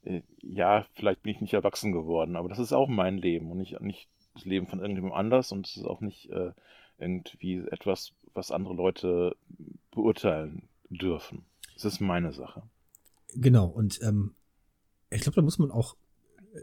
äh, 0.03 0.21
ja, 0.41 0.85
vielleicht 0.93 1.21
bin 1.23 1.33
ich 1.33 1.41
nicht 1.41 1.53
erwachsen 1.53 1.91
geworden, 1.91 2.35
aber 2.35 2.49
das 2.49 2.59
ist 2.59 2.73
auch 2.73 2.87
mein 2.87 3.17
Leben 3.17 3.51
und 3.51 3.57
nicht, 3.57 3.79
nicht 3.81 4.09
das 4.33 4.45
Leben 4.45 4.67
von 4.67 4.79
irgendjemandem 4.79 5.17
anders 5.17 5.51
und 5.51 5.67
es 5.67 5.77
ist 5.77 5.85
auch 5.85 6.01
nicht 6.01 6.29
äh, 6.31 6.51
irgendwie 6.97 7.57
etwas, 7.71 8.13
was 8.39 8.51
andere 8.51 8.73
Leute 8.73 9.35
beurteilen 9.91 10.63
dürfen. 10.89 11.43
Es 11.75 11.85
ist 11.85 11.99
meine 11.99 12.31
Sache. 12.31 12.63
Genau, 13.35 13.67
und 13.67 13.99
ähm, 14.01 14.33
ich 15.11 15.21
glaube, 15.21 15.35
da 15.35 15.41
muss 15.41 15.59
man 15.59 15.71
auch 15.71 15.95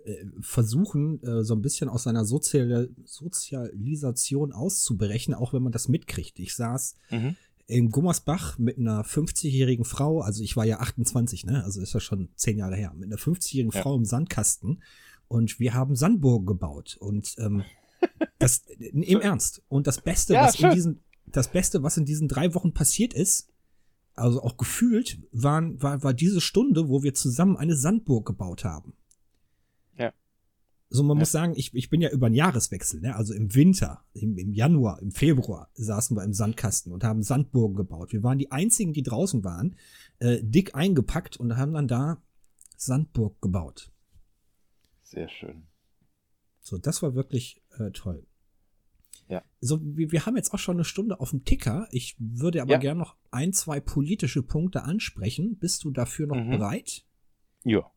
äh, 0.05 0.25
versuchen, 0.41 1.23
äh, 1.23 1.45
so 1.45 1.55
ein 1.55 1.63
bisschen 1.63 1.89
aus 1.89 2.05
seiner 2.05 2.25
Sozial 2.25 2.89
Sozialisation 3.05 4.53
auszubrechen, 4.53 5.35
auch 5.35 5.53
wenn 5.53 5.63
man 5.63 5.73
das 5.73 5.89
mitkriegt. 5.89 6.39
Ich 6.39 6.57
saß 6.57 6.97
mhm. 7.11 7.37
in 7.67 7.91
Gummersbach 7.91 8.59
mit 8.59 8.79
einer 8.79 9.05
50-jährigen 9.05 9.85
Frau, 9.85 10.23
also 10.23 10.43
ich 10.43 10.57
war 10.57 10.65
ja 10.65 10.81
28, 10.81 11.45
ne? 11.45 11.63
Also 11.63 11.81
ist 11.83 11.93
ja 11.93 12.01
schon 12.01 12.31
zehn 12.37 12.59
Jahre 12.59 12.77
her, 12.77 12.93
mit 12.97 13.07
einer 13.07 13.19
50-jährigen 13.19 13.73
ja. 13.73 13.83
Frau 13.83 13.95
im 13.95 14.07
Sandkasten 14.07 14.83
und 15.29 15.61
wir 15.61 15.75
haben 15.75 15.95
Sandburgen 15.95 16.47
gebaut 16.47 16.97
und 16.99 17.37
ähm, 17.39 17.65
das 18.39 18.65
im 18.79 19.03
Ernst. 19.21 19.63
Und 19.69 19.87
das 19.87 20.01
Beste, 20.01 20.35
ja, 20.35 20.45
was 20.45 20.57
schön. 20.57 20.71
in 20.71 20.75
diesen, 20.75 21.01
das 21.27 21.51
Beste, 21.51 21.83
was 21.83 21.97
in 21.97 22.05
diesen 22.05 22.29
drei 22.29 22.55
Wochen 22.55 22.73
passiert 22.73 23.15
ist, 23.15 23.49
also 24.15 24.43
auch 24.43 24.57
gefühlt, 24.57 25.19
waren, 25.33 25.83
war, 25.83 26.03
war 26.03 26.15
diese 26.15 26.41
Stunde, 26.41 26.89
wo 26.89 27.03
wir 27.03 27.15
zusammen 27.15 27.57
eine 27.57 27.77
Sandburg 27.77 28.27
gebaut 28.27 28.65
haben. 28.65 28.95
So, 30.89 31.03
man 31.03 31.17
ja. 31.17 31.21
muss 31.21 31.33
sagen, 31.33 31.55
ich, 31.57 31.75
ich 31.75 31.91
bin 31.91 32.01
ja 32.01 32.11
über 32.11 32.27
einen 32.27 32.35
Jahreswechsel, 32.35 33.01
ne? 33.01 33.17
also 33.17 33.35
im 33.35 33.55
Winter, 33.55 34.05
im, 34.13 34.39
im 34.39 34.53
Januar, 34.53 35.03
im 35.03 35.11
Februar 35.11 35.69
saßen 35.75 36.17
wir 36.17 36.23
im 36.23 36.33
Sandkasten 36.33 36.93
und 36.93 37.03
haben 37.03 37.23
Sandburgen 37.23 37.77
gebaut. 37.77 38.13
Wir 38.13 38.23
waren 38.23 38.39
die 38.39 38.53
einzigen, 38.53 38.93
die 38.93 39.03
draußen 39.03 39.43
waren, 39.43 39.77
äh, 40.21 40.39
dick 40.43 40.75
eingepackt 40.75 41.39
und 41.39 41.57
haben 41.57 41.75
dann 41.75 41.89
da 41.89 42.23
Sandburg 42.77 43.41
gebaut. 43.43 43.91
Sehr 45.03 45.29
schön. 45.29 45.67
So, 46.61 46.79
das 46.79 47.03
war 47.03 47.15
wirklich 47.15 47.63
äh, 47.79 47.91
toll. 47.91 48.25
Ja. 49.29 49.43
So, 49.61 49.81
wir, 49.83 50.13
wir 50.13 50.27
haben 50.27 50.37
jetzt 50.37 50.53
auch 50.55 50.59
schon 50.59 50.77
eine 50.77 50.85
Stunde 50.85 51.21
auf 51.21 51.31
dem 51.31 51.45
Ticker. 51.45 51.89
Ich 51.91 52.17
würde 52.19 52.63
aber 52.63 52.73
ja. 52.73 52.79
gerne 52.79 53.01
noch 53.01 53.17
ein, 53.31 53.53
zwei 53.53 53.81
politische 53.81 54.43
Punkte 54.43 54.85
ansprechen. 54.85 55.57
Bist 55.59 55.85
du 55.85 55.91
dafür 55.91 56.27
noch 56.27 56.37
mhm. 56.37 56.51
bereit? 56.51 57.05
Ja. 57.65 57.91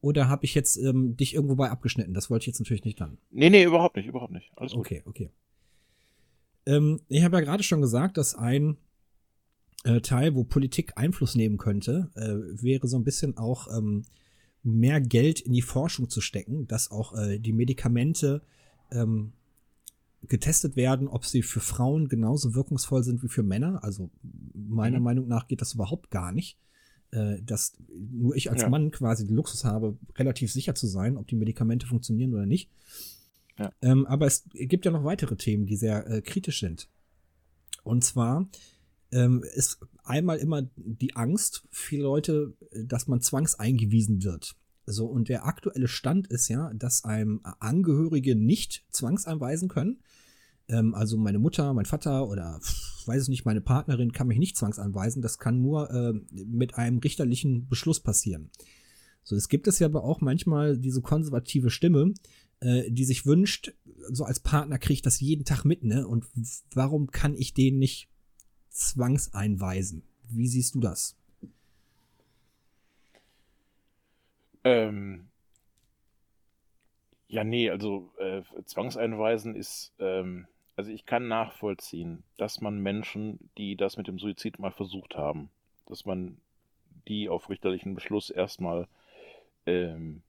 Oder 0.00 0.28
habe 0.28 0.44
ich 0.44 0.54
jetzt 0.54 0.76
ähm, 0.76 1.16
dich 1.16 1.34
irgendwo 1.34 1.54
bei 1.54 1.70
abgeschnitten? 1.70 2.14
Das 2.14 2.30
wollte 2.30 2.44
ich 2.44 2.46
jetzt 2.48 2.60
natürlich 2.60 2.84
nicht 2.84 3.00
dann. 3.00 3.18
Nee, 3.30 3.50
nee, 3.50 3.64
überhaupt 3.64 3.96
nicht, 3.96 4.06
überhaupt 4.06 4.32
nicht. 4.32 4.50
Alles 4.56 4.72
gut. 4.72 4.80
Okay, 4.80 5.02
okay. 5.04 5.30
Ähm, 6.66 7.00
ich 7.08 7.22
habe 7.22 7.36
ja 7.36 7.40
gerade 7.42 7.62
schon 7.62 7.80
gesagt, 7.80 8.16
dass 8.16 8.34
ein 8.34 8.76
äh, 9.84 10.00
Teil, 10.00 10.34
wo 10.34 10.44
Politik 10.44 10.92
Einfluss 10.96 11.34
nehmen 11.34 11.56
könnte, 11.56 12.10
äh, 12.14 12.62
wäre 12.62 12.86
so 12.86 12.96
ein 12.96 13.04
bisschen 13.04 13.36
auch 13.36 13.68
ähm, 13.76 14.04
mehr 14.62 15.00
Geld 15.00 15.40
in 15.40 15.52
die 15.52 15.62
Forschung 15.62 16.08
zu 16.08 16.20
stecken, 16.20 16.66
dass 16.66 16.90
auch 16.90 17.16
äh, 17.16 17.38
die 17.38 17.52
Medikamente 17.52 18.42
ähm, 18.90 19.32
getestet 20.28 20.76
werden, 20.76 21.08
ob 21.08 21.24
sie 21.24 21.42
für 21.42 21.60
Frauen 21.60 22.08
genauso 22.08 22.54
wirkungsvoll 22.54 23.02
sind 23.02 23.22
wie 23.22 23.28
für 23.28 23.42
Männer. 23.42 23.82
Also 23.82 24.10
meiner 24.54 24.98
mhm. 24.98 25.04
Meinung 25.04 25.28
nach 25.28 25.48
geht 25.48 25.60
das 25.60 25.74
überhaupt 25.74 26.10
gar 26.10 26.32
nicht 26.32 26.58
äh, 27.12 27.42
dass 27.42 27.74
nur 27.88 28.34
ich 28.34 28.50
als 28.50 28.62
ja. 28.62 28.68
Mann 28.68 28.90
quasi 28.90 29.26
den 29.26 29.36
Luxus 29.36 29.64
habe, 29.64 29.96
relativ 30.16 30.50
sicher 30.50 30.74
zu 30.74 30.86
sein, 30.86 31.16
ob 31.16 31.28
die 31.28 31.36
Medikamente 31.36 31.86
funktionieren 31.86 32.32
oder 32.32 32.46
nicht. 32.46 32.70
Ja. 33.58 33.72
Ähm, 33.82 34.06
aber 34.06 34.26
es 34.26 34.44
gibt 34.54 34.84
ja 34.84 34.90
noch 34.90 35.04
weitere 35.04 35.36
Themen, 35.36 35.66
die 35.66 35.76
sehr 35.76 36.06
äh, 36.08 36.22
kritisch 36.22 36.60
sind. 36.60 36.88
Und 37.84 38.02
zwar 38.02 38.48
ähm, 39.10 39.44
ist 39.54 39.78
einmal 40.04 40.38
immer 40.38 40.62
die 40.76 41.14
Angst, 41.14 41.64
viele 41.70 42.04
Leute, 42.04 42.54
dass 42.72 43.08
man 43.08 43.20
zwangseingewiesen 43.20 44.24
wird. 44.24 44.56
So, 44.86 45.06
und 45.06 45.28
der 45.28 45.46
aktuelle 45.46 45.88
Stand 45.88 46.26
ist 46.26 46.48
ja, 46.48 46.72
dass 46.74 47.04
einem 47.04 47.40
Angehörige 47.60 48.34
nicht 48.34 48.84
zwangseinweisen 48.90 49.68
können. 49.68 50.00
Ähm, 50.68 50.94
also 50.94 51.16
meine 51.16 51.38
Mutter, 51.38 51.72
mein 51.72 51.84
Vater 51.84 52.28
oder 52.28 52.60
weiß 53.06 53.22
es 53.22 53.28
nicht, 53.28 53.44
meine 53.44 53.60
Partnerin 53.60 54.12
kann 54.12 54.28
mich 54.28 54.38
nicht 54.38 54.56
zwangsanweisen. 54.56 55.22
Das 55.22 55.38
kann 55.38 55.62
nur 55.62 55.90
äh, 55.90 56.12
mit 56.32 56.74
einem 56.76 56.98
richterlichen 56.98 57.68
Beschluss 57.68 58.00
passieren. 58.00 58.50
So, 59.24 59.36
es 59.36 59.48
gibt 59.48 59.68
es 59.68 59.78
ja 59.78 59.86
aber 59.86 60.02
auch 60.04 60.20
manchmal 60.20 60.76
diese 60.76 61.00
konservative 61.00 61.70
Stimme, 61.70 62.12
äh, 62.60 62.90
die 62.90 63.04
sich 63.04 63.24
wünscht, 63.24 63.72
so 64.10 64.24
als 64.24 64.40
Partner 64.40 64.78
kriege 64.78 64.94
ich 64.94 65.02
das 65.02 65.20
jeden 65.20 65.44
Tag 65.44 65.64
mit, 65.64 65.84
ne? 65.84 66.06
Und 66.06 66.26
warum 66.74 67.08
kann 67.08 67.36
ich 67.36 67.54
den 67.54 67.78
nicht 67.78 68.08
zwangseinweisen? 68.70 70.02
Wie 70.28 70.48
siehst 70.48 70.74
du 70.74 70.80
das? 70.80 71.16
Ähm, 74.64 75.28
ja, 77.28 77.44
nee, 77.44 77.70
also 77.70 78.12
äh, 78.18 78.42
Zwangseinweisen 78.64 79.56
ist, 79.56 79.92
ähm, 79.98 80.46
also 80.76 80.90
ich 80.90 81.06
kann 81.06 81.28
nachvollziehen, 81.28 82.24
dass 82.36 82.60
man 82.60 82.78
Menschen, 82.80 83.50
die 83.58 83.76
das 83.76 83.96
mit 83.96 84.06
dem 84.06 84.18
Suizid 84.18 84.58
mal 84.58 84.72
versucht 84.72 85.16
haben, 85.16 85.50
dass 85.86 86.04
man 86.04 86.36
die 87.08 87.28
auf 87.28 87.50
richterlichen 87.50 87.94
Beschluss 87.94 88.30
erstmal 88.30 88.86
ähm, 89.66 90.22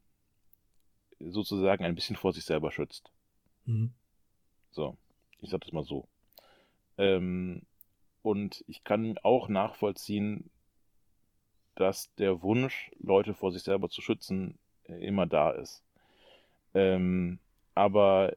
sozusagen 1.20 1.86
ein 1.86 1.96
bisschen 1.96 2.16
vor 2.16 2.34
sich 2.34 2.46
selber 2.46 2.72
schützt. 2.72 3.12
Mhm. 3.66 3.92
So, 4.72 4.98
ich 5.42 5.50
sag 5.50 5.62
das 5.62 5.72
mal 5.72 5.86
so. 5.86 6.08
Ähm, 6.98 7.64
und 8.22 8.64
ich 8.68 8.84
kann 8.84 9.18
auch 9.24 9.50
nachvollziehen, 9.50 10.50
dass 11.76 12.14
der 12.16 12.42
Wunsch, 12.42 12.92
Leute 13.00 13.34
vor 13.34 13.52
sich 13.52 13.64
selber 13.64 13.90
zu 13.90 14.02
schützen, 14.02 14.58
äh, 14.88 15.06
immer 15.06 15.26
da 15.26 15.52
ist. 15.52 15.84
Ähm, 16.74 17.40
aber 17.76 18.34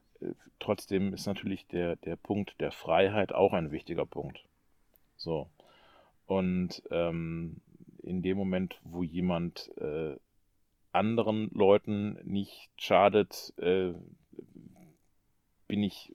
trotzdem 0.59 1.13
ist 1.15 1.27
natürlich 1.27 1.67
der, 1.67 1.97
der 1.97 2.17
Punkt 2.17 2.61
der 2.61 2.73
Freiheit 2.73 3.33
auch 3.33 3.53
ein 3.53 3.71
wichtiger 3.71 4.07
Punkt. 4.07 4.45
So. 5.17 5.49
Und 6.27 6.83
ähm, 6.91 7.61
in 8.03 8.23
dem 8.23 8.37
Moment, 8.37 8.81
wo 8.85 9.03
jemand 9.03 9.71
äh, 9.79 10.17
anderen 10.93 11.51
Leuten 11.53 12.19
nicht 12.25 12.71
schadet, 12.79 13.53
äh, 13.59 13.93
bin 15.69 15.83
ich 15.83 16.15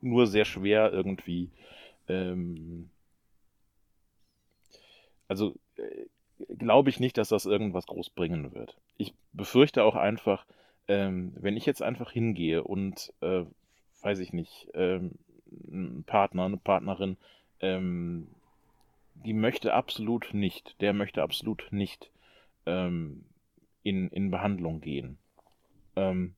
nur 0.00 0.26
sehr 0.26 0.44
schwer 0.44 0.92
irgendwie. 0.92 1.50
Ähm, 2.08 2.90
also 5.28 5.54
äh, 5.71 5.71
glaube 6.48 6.90
ich 6.90 7.00
nicht, 7.00 7.18
dass 7.18 7.28
das 7.28 7.46
irgendwas 7.46 7.86
groß 7.86 8.10
bringen 8.10 8.54
wird. 8.54 8.76
Ich 8.96 9.14
befürchte 9.32 9.84
auch 9.84 9.96
einfach, 9.96 10.46
ähm, 10.88 11.32
wenn 11.36 11.56
ich 11.56 11.66
jetzt 11.66 11.82
einfach 11.82 12.10
hingehe 12.10 12.64
und, 12.64 13.12
äh, 13.20 13.44
weiß 14.02 14.18
ich 14.18 14.32
nicht, 14.32 14.68
ähm, 14.74 15.12
ein 15.70 16.04
Partner, 16.04 16.46
eine 16.46 16.56
Partnerin, 16.56 17.16
ähm, 17.60 18.28
die 19.14 19.34
möchte 19.34 19.74
absolut 19.74 20.34
nicht, 20.34 20.80
der 20.80 20.92
möchte 20.92 21.22
absolut 21.22 21.68
nicht 21.70 22.10
ähm, 22.66 23.24
in, 23.82 24.08
in 24.08 24.30
Behandlung 24.30 24.80
gehen, 24.80 25.18
ähm, 25.96 26.34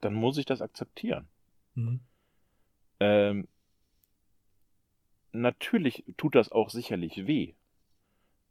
dann 0.00 0.14
muss 0.14 0.38
ich 0.38 0.46
das 0.46 0.60
akzeptieren. 0.60 1.28
Mhm. 1.74 2.00
Ähm, 3.00 3.48
natürlich 5.32 6.04
tut 6.16 6.34
das 6.34 6.50
auch 6.52 6.70
sicherlich 6.70 7.26
weh. 7.26 7.54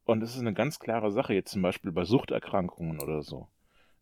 Und 0.07 0.23
es 0.23 0.35
ist 0.35 0.39
eine 0.39 0.53
ganz 0.53 0.79
klare 0.79 1.11
Sache, 1.11 1.33
jetzt 1.33 1.51
zum 1.51 1.61
Beispiel 1.61 1.91
bei 1.91 2.05
Suchterkrankungen 2.05 3.01
oder 3.01 3.23
so. 3.23 3.49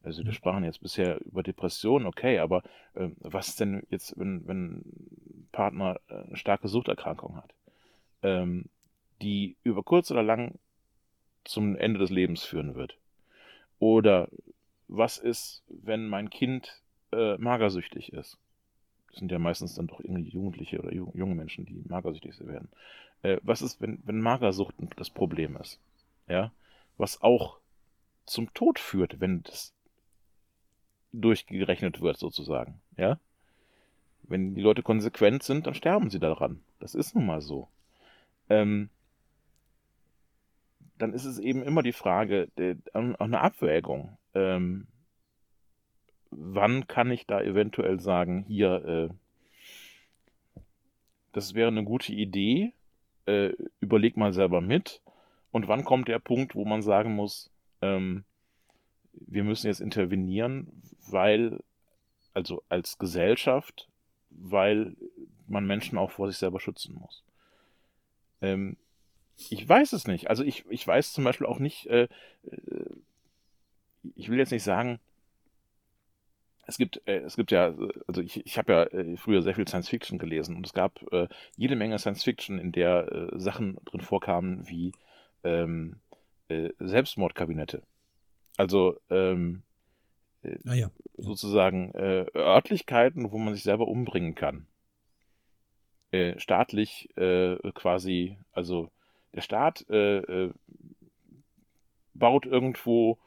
Also 0.04 0.24
wir 0.24 0.34
sprachen 0.34 0.64
jetzt 0.64 0.84
bisher 0.84 1.20
über 1.26 1.42
Depressionen, 1.42 2.06
okay, 2.06 2.38
aber 2.38 2.62
äh, 2.94 3.10
was 3.22 3.56
denn 3.56 3.82
jetzt, 3.90 4.14
wenn, 4.16 4.48
wenn 4.48 4.76
ein 4.76 5.50
Partner 5.52 6.00
äh, 6.08 6.22
eine 6.22 6.38
starke 6.38 6.68
Suchterkrankung 6.68 7.38
hat, 7.38 7.56
ähm, 8.22 8.66
die 9.24 9.56
über 9.64 9.82
kurz 9.82 10.12
oder 10.12 10.22
lang 10.22 10.60
zum 11.44 11.76
Ende 11.76 11.98
des 11.98 12.12
Lebens 12.12 12.44
führen 12.44 12.76
wird? 12.76 13.00
Oder 13.80 14.30
was 14.88 15.18
ist, 15.18 15.64
wenn 15.70 16.08
mein 16.08 16.30
Kind 16.30 16.84
äh, 17.14 17.36
magersüchtig 17.40 18.14
ist? 18.14 18.38
Das 19.10 19.18
sind 19.18 19.32
ja 19.32 19.40
meistens 19.40 19.74
dann 19.74 19.88
doch 19.88 20.02
irgendwie 20.02 20.30
Jugendliche 20.30 20.78
oder 20.78 20.94
junge 20.94 21.34
Menschen, 21.34 21.66
die 21.66 21.84
magersüchtig 21.88 22.40
werden. 22.46 22.70
Äh, 23.24 23.38
was 23.42 23.64
ist, 23.64 23.82
wenn, 23.82 24.04
wenn 24.06 24.20
Magersucht 24.20 24.76
das 24.98 25.10
Problem 25.10 25.58
ist? 25.58 25.80
Ja, 26.28 26.52
was 26.98 27.22
auch 27.22 27.60
zum 28.26 28.54
Tod 28.54 28.80
führt, 28.80 29.20
wenn 29.20 29.44
das 29.44 29.74
durchgerechnet 31.12 32.02
wird, 32.02 32.18
sozusagen. 32.18 32.82
Ja? 32.98 33.20
Wenn 34.24 34.56
die 34.56 34.62
Leute 34.62 34.84
konsequent 34.84 35.44
sind, 35.44 35.68
dann 35.68 35.76
sterben 35.76 36.10
sie 36.10 36.20
daran. 36.20 36.62
Das 36.80 36.96
ist 36.96 37.16
nun 37.16 37.26
mal 37.26 37.42
so. 37.42 37.70
Ähm, 38.50 38.90
dann 40.98 41.14
ist 41.14 41.26
es 41.26 41.40
eben 41.40 41.62
immer 41.64 41.84
die 41.84 41.94
Frage, 41.94 42.50
auch 42.94 43.20
eine 43.20 43.42
Abwägung. 43.42 44.18
Ähm, 44.34 44.88
wann 46.32 46.88
kann 46.88 47.12
ich 47.12 47.28
da 47.28 47.42
eventuell 47.42 48.00
sagen, 48.00 48.46
hier, 48.48 48.86
äh, 48.86 50.62
das 51.34 51.54
wäre 51.54 51.68
eine 51.68 51.84
gute 51.84 52.14
Idee, 52.14 52.74
äh, 53.26 53.52
überleg 53.82 54.16
mal 54.16 54.34
selber 54.34 54.62
mit. 54.62 55.02
Und 55.56 55.70
wann 55.70 55.86
kommt 55.86 56.10
der 56.10 56.20
Punkt, 56.20 56.54
wo 56.54 56.66
man 56.66 56.82
sagen 56.82 57.16
muss, 57.16 57.50
ähm, 57.82 58.26
wir 59.14 59.46
müssen 59.46 59.68
jetzt 59.68 59.80
intervenieren, 59.80 60.68
weil, 61.08 61.64
also 62.34 62.62
als 62.68 62.98
Gesellschaft, 62.98 63.88
weil 64.32 64.98
man 65.48 65.66
Menschen 65.66 65.98
auch 65.98 66.12
vor 66.12 66.28
sich 66.28 66.40
selber 66.40 66.60
schützen 66.60 66.96
muss. 66.96 67.24
Ähm, 68.42 68.76
ich 69.50 69.66
weiß 69.70 69.94
es 69.94 70.08
nicht. 70.08 70.30
Also 70.30 70.44
ich, 70.44 70.66
ich 70.70 70.86
weiß 70.86 71.14
zum 71.14 71.24
Beispiel 71.24 71.48
auch 71.48 71.60
nicht, 71.60 71.86
äh, 71.86 72.10
äh, 72.52 72.90
ich 74.14 74.28
will 74.28 74.40
jetzt 74.40 74.52
nicht 74.52 74.64
sagen, 74.64 75.00
es 76.68 76.78
gibt, 76.78 77.02
äh, 77.08 77.20
es 77.20 77.38
gibt 77.38 77.52
ja, 77.52 77.74
also 78.08 78.20
ich, 78.20 78.46
ich 78.46 78.58
habe 78.58 78.74
ja 78.74 78.84
äh, 78.88 79.16
früher 79.16 79.42
sehr 79.42 79.56
viel 79.56 79.70
Science 79.70 79.88
Fiction 79.88 80.20
gelesen 80.20 80.58
und 80.58 80.66
es 80.66 80.74
gab 80.74 81.02
äh, 81.14 81.30
jede 81.56 81.78
Menge 81.78 81.98
Science 81.98 82.26
Fiction, 82.26 82.60
in 82.60 82.74
der 82.74 83.10
äh, 83.10 83.40
Sachen 83.40 83.78
drin 83.86 84.02
vorkamen 84.02 84.68
wie 84.68 84.92
ähm, 85.46 85.96
äh, 86.50 86.70
Selbstmordkabinette. 86.80 87.82
Also 88.58 88.98
ähm, 89.10 89.64
äh, 90.44 90.58
Ah 90.66 90.74
ja. 90.74 90.92
sozusagen 91.18 91.94
äh, 91.94 92.26
Örtlichkeiten, 92.36 93.32
wo 93.32 93.38
man 93.38 93.54
sich 93.54 93.64
selber 93.64 93.88
umbringen 93.88 94.36
kann. 94.36 94.68
Äh, 96.12 96.40
staatlich 96.40 97.10
äh, 97.18 97.58
quasi, 97.74 98.38
also 98.52 98.90
der 99.34 99.42
Staat 99.42 99.90
äh, 99.90 100.50
baut 102.14 102.46
irgendwo 102.46 103.18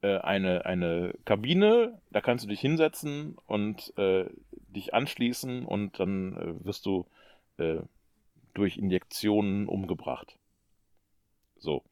eine, 0.00 0.64
eine 0.64 1.12
Kabine, 1.24 2.00
da 2.10 2.20
kannst 2.20 2.44
du 2.44 2.48
dich 2.48 2.60
hinsetzen 2.60 3.36
und 3.46 3.92
dich 3.96 4.94
anschließen 4.94 5.64
und 5.64 5.98
dann 5.98 6.64
wirst 6.64 6.86
du 6.86 7.04
durch 8.54 8.78
Injektionen 8.78 9.66
umgebracht. 9.66 10.37
So. 11.58 11.82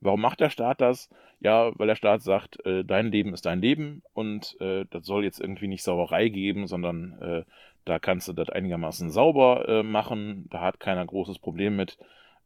Warum 0.00 0.20
macht 0.20 0.40
der 0.40 0.50
Staat 0.50 0.80
das? 0.80 1.08
Ja, 1.40 1.70
weil 1.78 1.86
der 1.86 1.96
Staat 1.96 2.22
sagt, 2.22 2.64
äh, 2.66 2.84
dein 2.84 3.12
Leben 3.12 3.34
ist 3.34 3.46
dein 3.46 3.60
Leben 3.60 4.02
und 4.14 4.60
äh, 4.60 4.84
das 4.90 5.06
soll 5.06 5.24
jetzt 5.24 5.40
irgendwie 5.40 5.68
nicht 5.68 5.82
Sauerei 5.84 6.28
geben, 6.28 6.66
sondern 6.66 7.18
äh, 7.20 7.44
da 7.84 7.98
kannst 7.98 8.28
du 8.28 8.32
das 8.32 8.48
einigermaßen 8.48 9.10
sauber 9.10 9.68
äh, 9.68 9.82
machen. 9.82 10.46
Da 10.50 10.60
hat 10.60 10.80
keiner 10.80 11.04
großes 11.04 11.38
Problem 11.38 11.76
mit. 11.76 11.98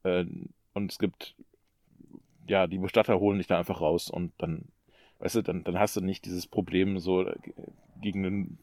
Äh, 0.02 0.24
und 0.74 0.92
es 0.92 0.98
gibt, 0.98 1.34
ja, 2.46 2.66
die 2.66 2.78
Bestatter 2.78 3.18
holen 3.20 3.38
dich 3.38 3.46
da 3.46 3.58
einfach 3.58 3.80
raus 3.80 4.10
und 4.10 4.32
dann, 4.38 4.66
weißt 5.18 5.36
du, 5.36 5.42
dann, 5.42 5.64
dann 5.64 5.78
hast 5.78 5.96
du 5.96 6.00
nicht 6.00 6.24
dieses 6.26 6.46
Problem 6.46 6.98
so 6.98 7.22
äh, 7.22 7.36
gegen 8.02 8.58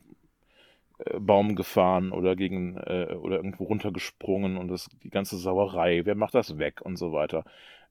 äh, 0.99 1.19
Baum 1.19 1.55
gefahren 1.55 2.11
oder 2.11 2.35
gegen 2.35 2.77
äh, 2.77 3.15
oder 3.19 3.37
irgendwo 3.37 3.65
runtergesprungen 3.65 4.57
und 4.57 4.67
das 4.67 4.89
die 5.03 5.09
ganze 5.09 5.37
Sauerei, 5.37 6.05
wer 6.05 6.15
macht 6.15 6.35
das 6.35 6.57
weg 6.57 6.81
und 6.81 6.97
so 6.97 7.11
weiter. 7.11 7.45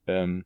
Ähm, 0.06 0.44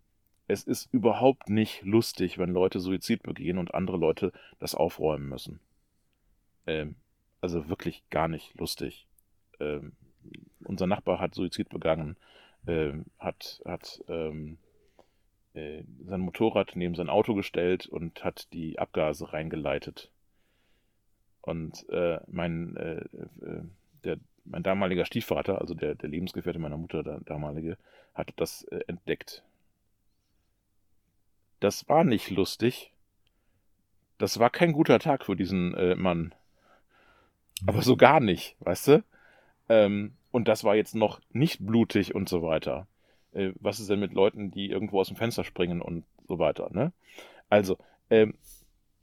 es 0.49 0.63
ist 0.63 0.93
überhaupt 0.93 1.49
nicht 1.49 1.83
lustig, 1.83 2.39
wenn 2.39 2.51
Leute 2.51 2.79
Suizid 2.79 3.23
begehen 3.23 3.59
und 3.59 3.75
andere 3.75 3.97
Leute 3.97 4.33
das 4.59 4.75
aufräumen 4.75 5.29
müssen. 5.29 5.61
Ähm, 6.67 6.97
also 7.41 7.69
wirklich 7.69 8.03
gar 8.11 8.29
nicht 8.29 8.55
lustig. 8.59 9.07
Ähm, 9.61 9.93
unser 10.65 10.87
Nachbar 10.87 11.21
hat 11.21 11.35
Suizid 11.35 11.69
begangen, 11.69 12.17
ähm, 12.67 13.07
hat, 13.19 13.61
hat 13.65 14.03
ähm, 14.09 14.59
äh, 15.55 15.83
sein 16.05 16.21
Motorrad 16.21 16.73
neben 16.75 16.95
sein 16.95 17.09
Auto 17.09 17.35
gestellt 17.35 17.87
und 17.87 18.25
hat 18.25 18.53
die 18.53 18.79
Abgase 18.79 19.33
reingeleitet. 19.33 20.11
Und 21.41 21.89
äh, 21.91 22.21
mein, 22.27 22.77
äh, 22.77 22.97
äh, 23.45 23.63
der, 24.05 24.19
mein 24.45 24.63
damaliger 24.63 25.05
Stiefvater, 25.05 25.61
also 25.61 25.75
der, 25.75 25.95
der 25.95 26.09
Lebensgefährte 26.09 26.59
meiner 26.59 26.77
Mutter, 26.77 27.03
der 27.03 27.21
damalige, 27.21 27.79
hat 28.17 28.33
das 28.37 28.65
äh, 28.65 28.81
entdeckt. 28.87 29.43
Das 31.61 31.89
war 31.89 32.05
nicht 32.05 32.31
lustig. 32.31 32.93
Das 34.19 34.39
war 34.39 34.51
kein 34.51 34.73
guter 34.73 34.99
Tag 34.99 35.25
für 35.25 35.37
diesen 35.37 35.75
äh, 35.75 35.95
Mann. 35.95 36.35
Aber 37.67 37.83
so 37.83 37.97
gar 37.97 38.21
nicht, 38.21 38.57
weißt 38.61 38.89
du? 38.89 39.05
Ähm, 39.69 40.15
und 40.31 40.49
das 40.49 40.65
war 40.65 40.77
jetzt 40.77 40.95
noch 40.95 41.21
nicht 41.33 41.65
blutig 41.65 42.15
und 42.15 42.29
so 42.29 42.43
weiter. 42.43 42.87
Äh, 43.33 43.53
was 43.61 43.81
ist 43.81 43.89
denn 43.89 44.01
mit 44.01 44.13
Leuten, 44.13 44.51
die 44.51 44.69
irgendwo 44.69 45.01
aus 45.01 45.09
dem 45.09 45.17
Fenster 45.17 45.45
springen 45.45 45.81
und 45.81 46.05
so 46.29 46.39
weiter, 46.39 46.69
ne? 46.71 46.93
Also, 47.49 47.79
ähm, 48.11 48.35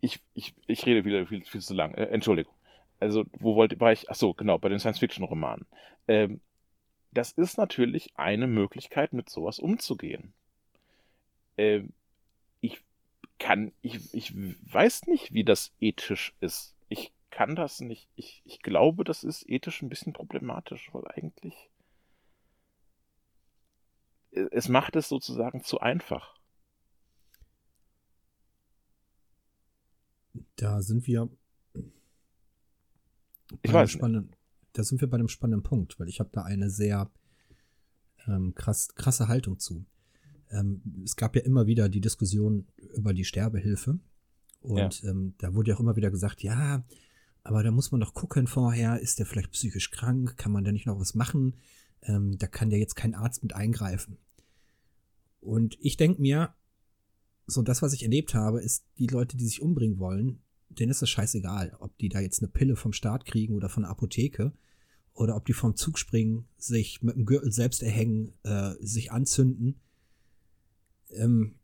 ich, 0.01 0.19
ich, 0.33 0.53
ich 0.67 0.85
rede 0.85 1.05
wieder 1.05 1.25
viel, 1.25 1.43
viel 1.43 1.61
zu 1.61 1.73
lang. 1.73 1.93
Äh, 1.93 2.05
Entschuldigung. 2.05 2.53
Also, 2.99 3.25
wo 3.39 3.55
wollte 3.55 3.79
war 3.79 3.91
ich? 3.91 4.09
Ach 4.09 4.15
so, 4.15 4.33
genau, 4.33 4.57
bei 4.57 4.69
den 4.69 4.79
Science-Fiction-Romanen. 4.79 5.65
Ähm, 6.07 6.41
das 7.13 7.31
ist 7.31 7.57
natürlich 7.57 8.11
eine 8.15 8.47
Möglichkeit, 8.47 9.13
mit 9.13 9.29
sowas 9.29 9.59
umzugehen. 9.59 10.33
Ähm, 11.57 11.93
ich 12.61 12.81
kann, 13.39 13.71
ich, 13.81 14.13
ich 14.13 14.33
weiß 14.35 15.07
nicht, 15.07 15.33
wie 15.33 15.43
das 15.43 15.71
ethisch 15.79 16.33
ist. 16.39 16.75
Ich 16.89 17.11
kann 17.29 17.55
das 17.55 17.79
nicht. 17.79 18.09
Ich, 18.15 18.41
ich 18.45 18.61
glaube, 18.61 19.03
das 19.03 19.23
ist 19.23 19.47
ethisch 19.49 19.81
ein 19.81 19.89
bisschen 19.89 20.13
problematisch, 20.13 20.93
weil 20.93 21.07
eigentlich 21.07 21.69
äh, 24.31 24.47
es 24.51 24.69
macht 24.69 24.95
es 24.95 25.09
sozusagen 25.09 25.63
zu 25.63 25.79
einfach. 25.79 26.35
Da 30.55 30.81
sind 30.81 31.05
wir. 31.07 31.29
Ich 33.61 33.71
weiß 33.71 33.91
spannenden, 33.91 34.35
Da 34.73 34.83
sind 34.83 35.01
wir 35.01 35.09
bei 35.09 35.17
einem 35.17 35.29
spannenden 35.29 35.63
Punkt, 35.63 35.99
weil 35.99 36.09
ich 36.09 36.19
habe 36.19 36.29
da 36.31 36.43
eine 36.43 36.69
sehr 36.69 37.09
ähm, 38.27 38.53
krass, 38.55 38.93
krasse 38.95 39.27
Haltung 39.27 39.59
zu. 39.59 39.85
Ähm, 40.49 40.81
es 41.03 41.15
gab 41.15 41.35
ja 41.35 41.43
immer 41.43 41.67
wieder 41.67 41.89
die 41.89 42.01
Diskussion 42.01 42.67
über 42.95 43.13
die 43.13 43.25
Sterbehilfe. 43.25 43.99
Und 44.61 45.03
ähm, 45.03 45.35
da 45.39 45.53
wurde 45.53 45.71
ja 45.71 45.75
auch 45.75 45.81
immer 45.81 45.95
wieder 45.95 46.11
gesagt, 46.11 46.41
ja, 46.41 46.83
aber 47.43 47.63
da 47.63 47.71
muss 47.71 47.91
man 47.91 47.99
doch 47.99 48.13
gucken 48.13 48.47
vorher, 48.47 48.99
ist 48.99 49.19
der 49.19 49.25
vielleicht 49.25 49.51
psychisch 49.51 49.91
krank, 49.91 50.37
kann 50.37 50.51
man 50.51 50.63
da 50.63 50.71
nicht 50.71 50.85
noch 50.85 50.99
was 50.99 51.15
machen? 51.15 51.55
Ähm, 52.01 52.37
da 52.37 52.47
kann 52.47 52.71
ja 52.71 52.77
jetzt 52.77 52.95
kein 52.95 53.15
Arzt 53.15 53.43
mit 53.43 53.53
eingreifen. 53.53 54.17
Und 55.41 55.77
ich 55.81 55.97
denke 55.97 56.21
mir, 56.21 56.53
so 57.45 57.61
das, 57.61 57.81
was 57.81 57.91
ich 57.91 58.03
erlebt 58.03 58.33
habe, 58.33 58.61
ist, 58.61 58.85
die 58.97 59.07
Leute, 59.07 59.35
die 59.35 59.45
sich 59.45 59.61
umbringen 59.61 59.99
wollen, 59.99 60.39
denen 60.79 60.91
ist 60.91 61.01
es 61.01 61.09
scheißegal, 61.09 61.75
ob 61.79 61.97
die 61.97 62.09
da 62.09 62.19
jetzt 62.19 62.41
eine 62.41 62.51
Pille 62.51 62.75
vom 62.75 62.93
Staat 62.93 63.25
kriegen 63.25 63.55
oder 63.55 63.69
von 63.69 63.83
der 63.83 63.89
Apotheke 63.91 64.53
oder 65.13 65.35
ob 65.35 65.45
die 65.45 65.53
vom 65.53 65.75
Zug 65.75 65.99
springen, 65.99 66.45
sich 66.57 67.01
mit 67.01 67.15
dem 67.15 67.25
Gürtel 67.25 67.51
selbst 67.51 67.83
erhängen, 67.83 68.33
äh, 68.43 68.73
sich 68.79 69.11
anzünden. 69.11 69.75
Ähm, 71.11 71.55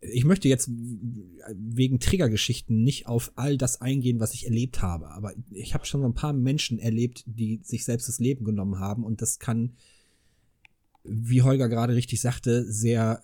ich 0.00 0.24
möchte 0.24 0.48
jetzt 0.48 0.70
wegen 0.70 2.00
Triggergeschichten 2.00 2.82
nicht 2.82 3.06
auf 3.06 3.32
all 3.36 3.58
das 3.58 3.82
eingehen, 3.82 4.18
was 4.18 4.32
ich 4.32 4.46
erlebt 4.46 4.80
habe, 4.80 5.10
aber 5.10 5.34
ich 5.50 5.74
habe 5.74 5.84
schon 5.84 6.00
so 6.00 6.06
ein 6.06 6.14
paar 6.14 6.32
Menschen 6.32 6.78
erlebt, 6.78 7.24
die 7.26 7.60
sich 7.62 7.84
selbst 7.84 8.08
das 8.08 8.18
Leben 8.18 8.44
genommen 8.44 8.78
haben 8.78 9.04
und 9.04 9.20
das 9.20 9.38
kann, 9.38 9.76
wie 11.04 11.42
Holger 11.42 11.68
gerade 11.68 11.94
richtig 11.94 12.20
sagte, 12.20 12.64
sehr 12.70 13.22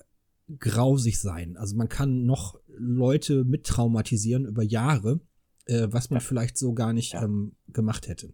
grausig 0.59 1.21
sein. 1.21 1.57
Also 1.57 1.77
man 1.77 1.89
kann 1.89 2.25
noch 2.25 2.59
Leute 2.69 3.45
mittraumatisieren 3.45 4.47
über 4.47 4.63
Jahre, 4.63 5.21
äh, 5.67 5.89
was 5.91 6.11
man 6.11 6.21
Ja. 6.21 6.27
vielleicht 6.27 6.57
so 6.57 6.73
gar 6.73 6.93
nicht 6.93 7.15
Ja. 7.15 7.25
ähm, 7.25 7.57
gemacht 7.69 8.09
hätte. 8.09 8.33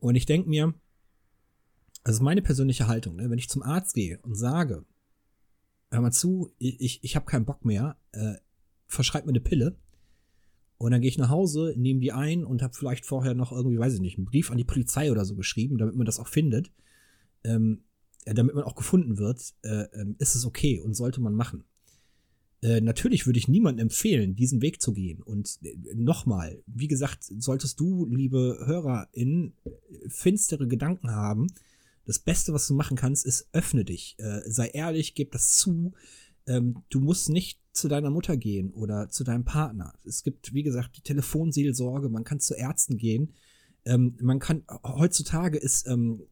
Und 0.00 0.16
ich 0.16 0.26
denke 0.26 0.48
mir, 0.48 0.74
also 2.02 2.22
meine 2.22 2.42
persönliche 2.42 2.86
Haltung, 2.88 3.16
ne, 3.16 3.30
wenn 3.30 3.38
ich 3.38 3.48
zum 3.48 3.62
Arzt 3.62 3.94
gehe 3.94 4.18
und 4.22 4.34
sage, 4.34 4.84
hör 5.90 6.00
mal 6.00 6.10
zu, 6.12 6.52
ich, 6.58 6.80
ich, 6.80 7.04
ich 7.04 7.16
habe 7.16 7.26
keinen 7.26 7.46
Bock 7.46 7.64
mehr, 7.64 7.96
äh, 8.12 8.34
verschreib 8.86 9.24
mir 9.24 9.30
eine 9.32 9.40
Pille. 9.40 9.78
Und 10.76 10.90
dann 10.90 11.00
gehe 11.00 11.08
ich 11.08 11.18
nach 11.18 11.30
Hause, 11.30 11.72
nehme 11.76 12.00
die 12.00 12.12
ein 12.12 12.44
und 12.44 12.60
habe 12.60 12.74
vielleicht 12.74 13.06
vorher 13.06 13.32
noch 13.34 13.52
irgendwie, 13.52 13.78
weiß 13.78 13.94
ich 13.94 14.00
nicht, 14.00 14.18
einen 14.18 14.26
Brief 14.26 14.50
an 14.50 14.58
die 14.58 14.64
Polizei 14.64 15.10
oder 15.12 15.24
so 15.24 15.36
geschrieben, 15.36 15.78
damit 15.78 15.94
man 15.94 16.04
das 16.04 16.18
auch 16.18 16.26
findet. 16.28 16.72
Ähm, 17.44 17.84
äh, 17.84 17.93
damit 18.24 18.54
man 18.54 18.64
auch 18.64 18.74
gefunden 18.74 19.18
wird, 19.18 19.54
äh, 19.62 19.84
ähm, 19.92 20.16
ist 20.18 20.34
es 20.34 20.46
okay 20.46 20.80
und 20.80 20.94
sollte 20.94 21.20
man 21.20 21.34
machen. 21.34 21.64
Äh, 22.62 22.80
natürlich 22.80 23.26
würde 23.26 23.38
ich 23.38 23.46
niemandem 23.48 23.84
empfehlen, 23.84 24.36
diesen 24.36 24.62
Weg 24.62 24.80
zu 24.80 24.94
gehen. 24.94 25.22
Und 25.22 25.58
äh, 25.62 25.76
nochmal, 25.94 26.62
wie 26.66 26.88
gesagt, 26.88 27.24
solltest 27.24 27.78
du, 27.78 28.06
liebe 28.06 28.58
HörerInnen, 28.64 29.52
äh, 29.64 29.70
finstere 30.08 30.66
Gedanken 30.66 31.10
haben, 31.10 31.48
das 32.06 32.18
Beste, 32.18 32.54
was 32.54 32.66
du 32.66 32.74
machen 32.74 32.96
kannst, 32.96 33.26
ist, 33.26 33.48
öffne 33.52 33.84
dich. 33.84 34.16
Äh, 34.18 34.40
sei 34.46 34.68
ehrlich, 34.68 35.14
gib 35.14 35.32
das 35.32 35.56
zu. 35.56 35.92
Ähm, 36.46 36.82
du 36.88 37.00
musst 37.00 37.28
nicht 37.28 37.60
zu 37.72 37.88
deiner 37.88 38.10
Mutter 38.10 38.36
gehen 38.36 38.72
oder 38.72 39.10
zu 39.10 39.24
deinem 39.24 39.44
Partner. 39.44 39.94
Es 40.04 40.22
gibt, 40.22 40.54
wie 40.54 40.62
gesagt, 40.62 40.96
die 40.96 41.02
Telefonseelsorge, 41.02 42.08
man 42.08 42.24
kann 42.24 42.40
zu 42.40 42.54
Ärzten 42.54 42.96
gehen. 42.96 43.34
Ähm, 43.84 44.16
man 44.20 44.38
kann, 44.38 44.62
heutzutage 44.82 45.58
ist 45.58 45.86
ähm, 45.86 46.22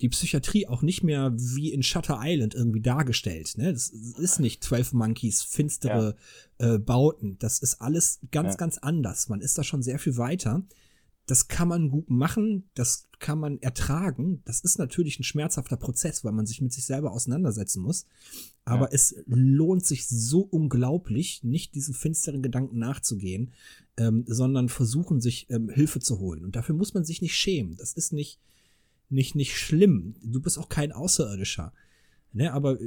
die 0.00 0.08
Psychiatrie 0.08 0.66
auch 0.66 0.82
nicht 0.82 1.02
mehr 1.02 1.32
wie 1.36 1.72
in 1.72 1.82
Shutter 1.82 2.20
Island 2.22 2.54
irgendwie 2.54 2.80
dargestellt. 2.80 3.56
Ne? 3.56 3.72
Das 3.72 3.88
ist 3.88 4.40
nicht 4.40 4.64
12 4.64 4.92
Monkeys, 4.92 5.42
finstere 5.42 6.16
ja. 6.58 6.74
äh, 6.74 6.78
Bauten. 6.78 7.36
Das 7.38 7.58
ist 7.58 7.80
alles 7.80 8.20
ganz, 8.30 8.54
ja. 8.54 8.56
ganz 8.56 8.78
anders. 8.78 9.28
Man 9.28 9.40
ist 9.40 9.58
da 9.58 9.64
schon 9.64 9.82
sehr 9.82 9.98
viel 9.98 10.16
weiter. 10.16 10.62
Das 11.26 11.46
kann 11.46 11.68
man 11.68 11.90
gut 11.90 12.10
machen, 12.10 12.68
das 12.74 13.08
kann 13.20 13.38
man 13.38 13.58
ertragen. 13.58 14.42
Das 14.46 14.62
ist 14.62 14.78
natürlich 14.78 15.20
ein 15.20 15.24
schmerzhafter 15.24 15.76
Prozess, 15.76 16.24
weil 16.24 16.32
man 16.32 16.44
sich 16.44 16.60
mit 16.60 16.72
sich 16.72 16.84
selber 16.86 17.12
auseinandersetzen 17.12 17.82
muss. 17.82 18.06
Aber 18.64 18.86
ja. 18.86 18.92
es 18.92 19.14
lohnt 19.26 19.86
sich 19.86 20.08
so 20.08 20.40
unglaublich, 20.40 21.44
nicht 21.44 21.76
diesen 21.76 21.94
finsteren 21.94 22.42
Gedanken 22.42 22.78
nachzugehen, 22.78 23.52
ähm, 23.96 24.24
sondern 24.26 24.68
versuchen, 24.68 25.20
sich 25.20 25.48
ähm, 25.50 25.68
Hilfe 25.68 26.00
zu 26.00 26.18
holen. 26.18 26.44
Und 26.44 26.56
dafür 26.56 26.74
muss 26.74 26.94
man 26.94 27.04
sich 27.04 27.22
nicht 27.22 27.36
schämen. 27.36 27.76
Das 27.76 27.92
ist 27.92 28.12
nicht, 28.12 28.40
nicht, 29.10 29.34
nicht 29.34 29.56
schlimm. 29.56 30.14
Du 30.22 30.40
bist 30.40 30.58
auch 30.58 30.68
kein 30.68 30.92
Außerirdischer. 30.92 31.72
Ne, 32.32 32.52
aber 32.52 32.78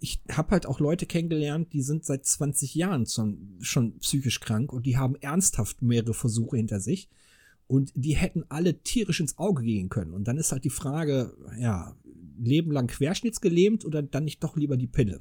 ich 0.00 0.20
habe 0.30 0.52
halt 0.52 0.66
auch 0.66 0.78
Leute 0.78 1.06
kennengelernt, 1.06 1.72
die 1.72 1.82
sind 1.82 2.04
seit 2.04 2.24
20 2.24 2.74
Jahren 2.74 3.06
schon, 3.06 3.58
schon 3.60 3.98
psychisch 3.98 4.40
krank 4.40 4.72
und 4.72 4.86
die 4.86 4.96
haben 4.96 5.16
ernsthaft 5.16 5.82
mehrere 5.82 6.14
Versuche 6.14 6.56
hinter 6.56 6.80
sich. 6.80 7.08
Und 7.66 7.92
die 7.94 8.16
hätten 8.16 8.44
alle 8.48 8.78
tierisch 8.78 9.20
ins 9.20 9.36
Auge 9.36 9.62
gehen 9.62 9.90
können. 9.90 10.14
Und 10.14 10.26
dann 10.26 10.38
ist 10.38 10.52
halt 10.52 10.64
die 10.64 10.70
Frage, 10.70 11.36
ja, 11.58 11.94
Leben 12.38 12.70
lang 12.70 12.86
querschnittsgelähmt 12.86 13.84
oder 13.84 14.00
dann 14.00 14.24
nicht 14.24 14.42
doch 14.42 14.56
lieber 14.56 14.78
die 14.78 14.86
Pille? 14.86 15.20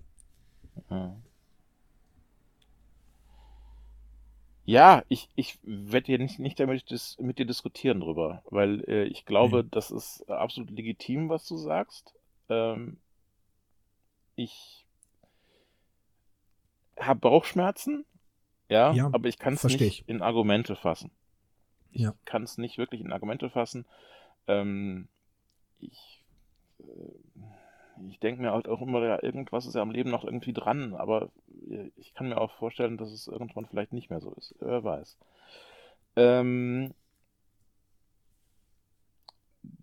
Ja, 4.67 5.05
ich, 5.07 5.29
ich 5.35 5.57
werde 5.63 6.07
hier 6.07 6.17
nicht, 6.17 6.39
nicht 6.39 6.59
damit 6.59 6.91
dis, 6.91 7.17
mit 7.19 7.39
dir 7.39 7.45
diskutieren 7.45 8.01
drüber, 8.01 8.43
weil 8.49 8.83
äh, 8.89 9.05
ich 9.05 9.23
glaube, 9.23 9.63
mhm. 9.63 9.71
das 9.71 9.91
ist 9.91 10.29
absolut 10.29 10.69
legitim, 10.71 11.29
was 11.29 11.47
du 11.47 11.55
sagst. 11.55 12.13
Ähm, 12.49 12.97
ich 14.35 14.85
habe 16.99 17.21
Bauchschmerzen, 17.21 18.03
ja, 18.67 18.91
ja, 18.91 19.09
aber 19.13 19.29
ich 19.29 19.39
kann 19.39 19.53
es 19.53 19.63
nicht 19.63 19.79
ich. 19.79 20.03
in 20.09 20.21
Argumente 20.21 20.75
fassen. 20.75 21.11
Ich 21.93 22.01
ja. 22.01 22.13
kann 22.25 22.43
es 22.43 22.57
nicht 22.57 22.77
wirklich 22.77 22.99
in 22.99 23.13
Argumente 23.13 23.49
fassen. 23.49 23.85
Ähm, 24.47 25.07
ich 25.79 26.25
äh, 26.79 26.83
ich 28.09 28.19
denke 28.19 28.41
mir 28.41 28.51
halt 28.51 28.67
auch 28.67 28.81
immer, 28.81 29.03
ja, 29.03 29.21
irgendwas 29.21 29.65
ist 29.65 29.75
ja 29.75 29.81
am 29.81 29.91
Leben 29.91 30.09
noch 30.09 30.23
irgendwie 30.23 30.53
dran, 30.53 30.93
aber 30.93 31.29
ich 31.95 32.13
kann 32.13 32.29
mir 32.29 32.39
auch 32.39 32.51
vorstellen, 32.51 32.97
dass 32.97 33.11
es 33.11 33.27
irgendwann 33.27 33.65
vielleicht 33.65 33.93
nicht 33.93 34.09
mehr 34.09 34.21
so 34.21 34.31
ist. 34.33 34.55
Wer 34.59 34.83
weiß. 34.83 35.17
Ähm, 36.15 36.93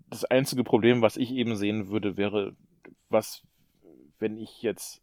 das 0.08 0.24
einzige 0.24 0.64
Problem, 0.64 1.02
was 1.02 1.16
ich 1.16 1.32
eben 1.32 1.56
sehen 1.56 1.88
würde, 1.88 2.16
wäre, 2.16 2.54
was 3.08 3.42
wenn 4.18 4.38
ich 4.38 4.62
jetzt 4.62 5.02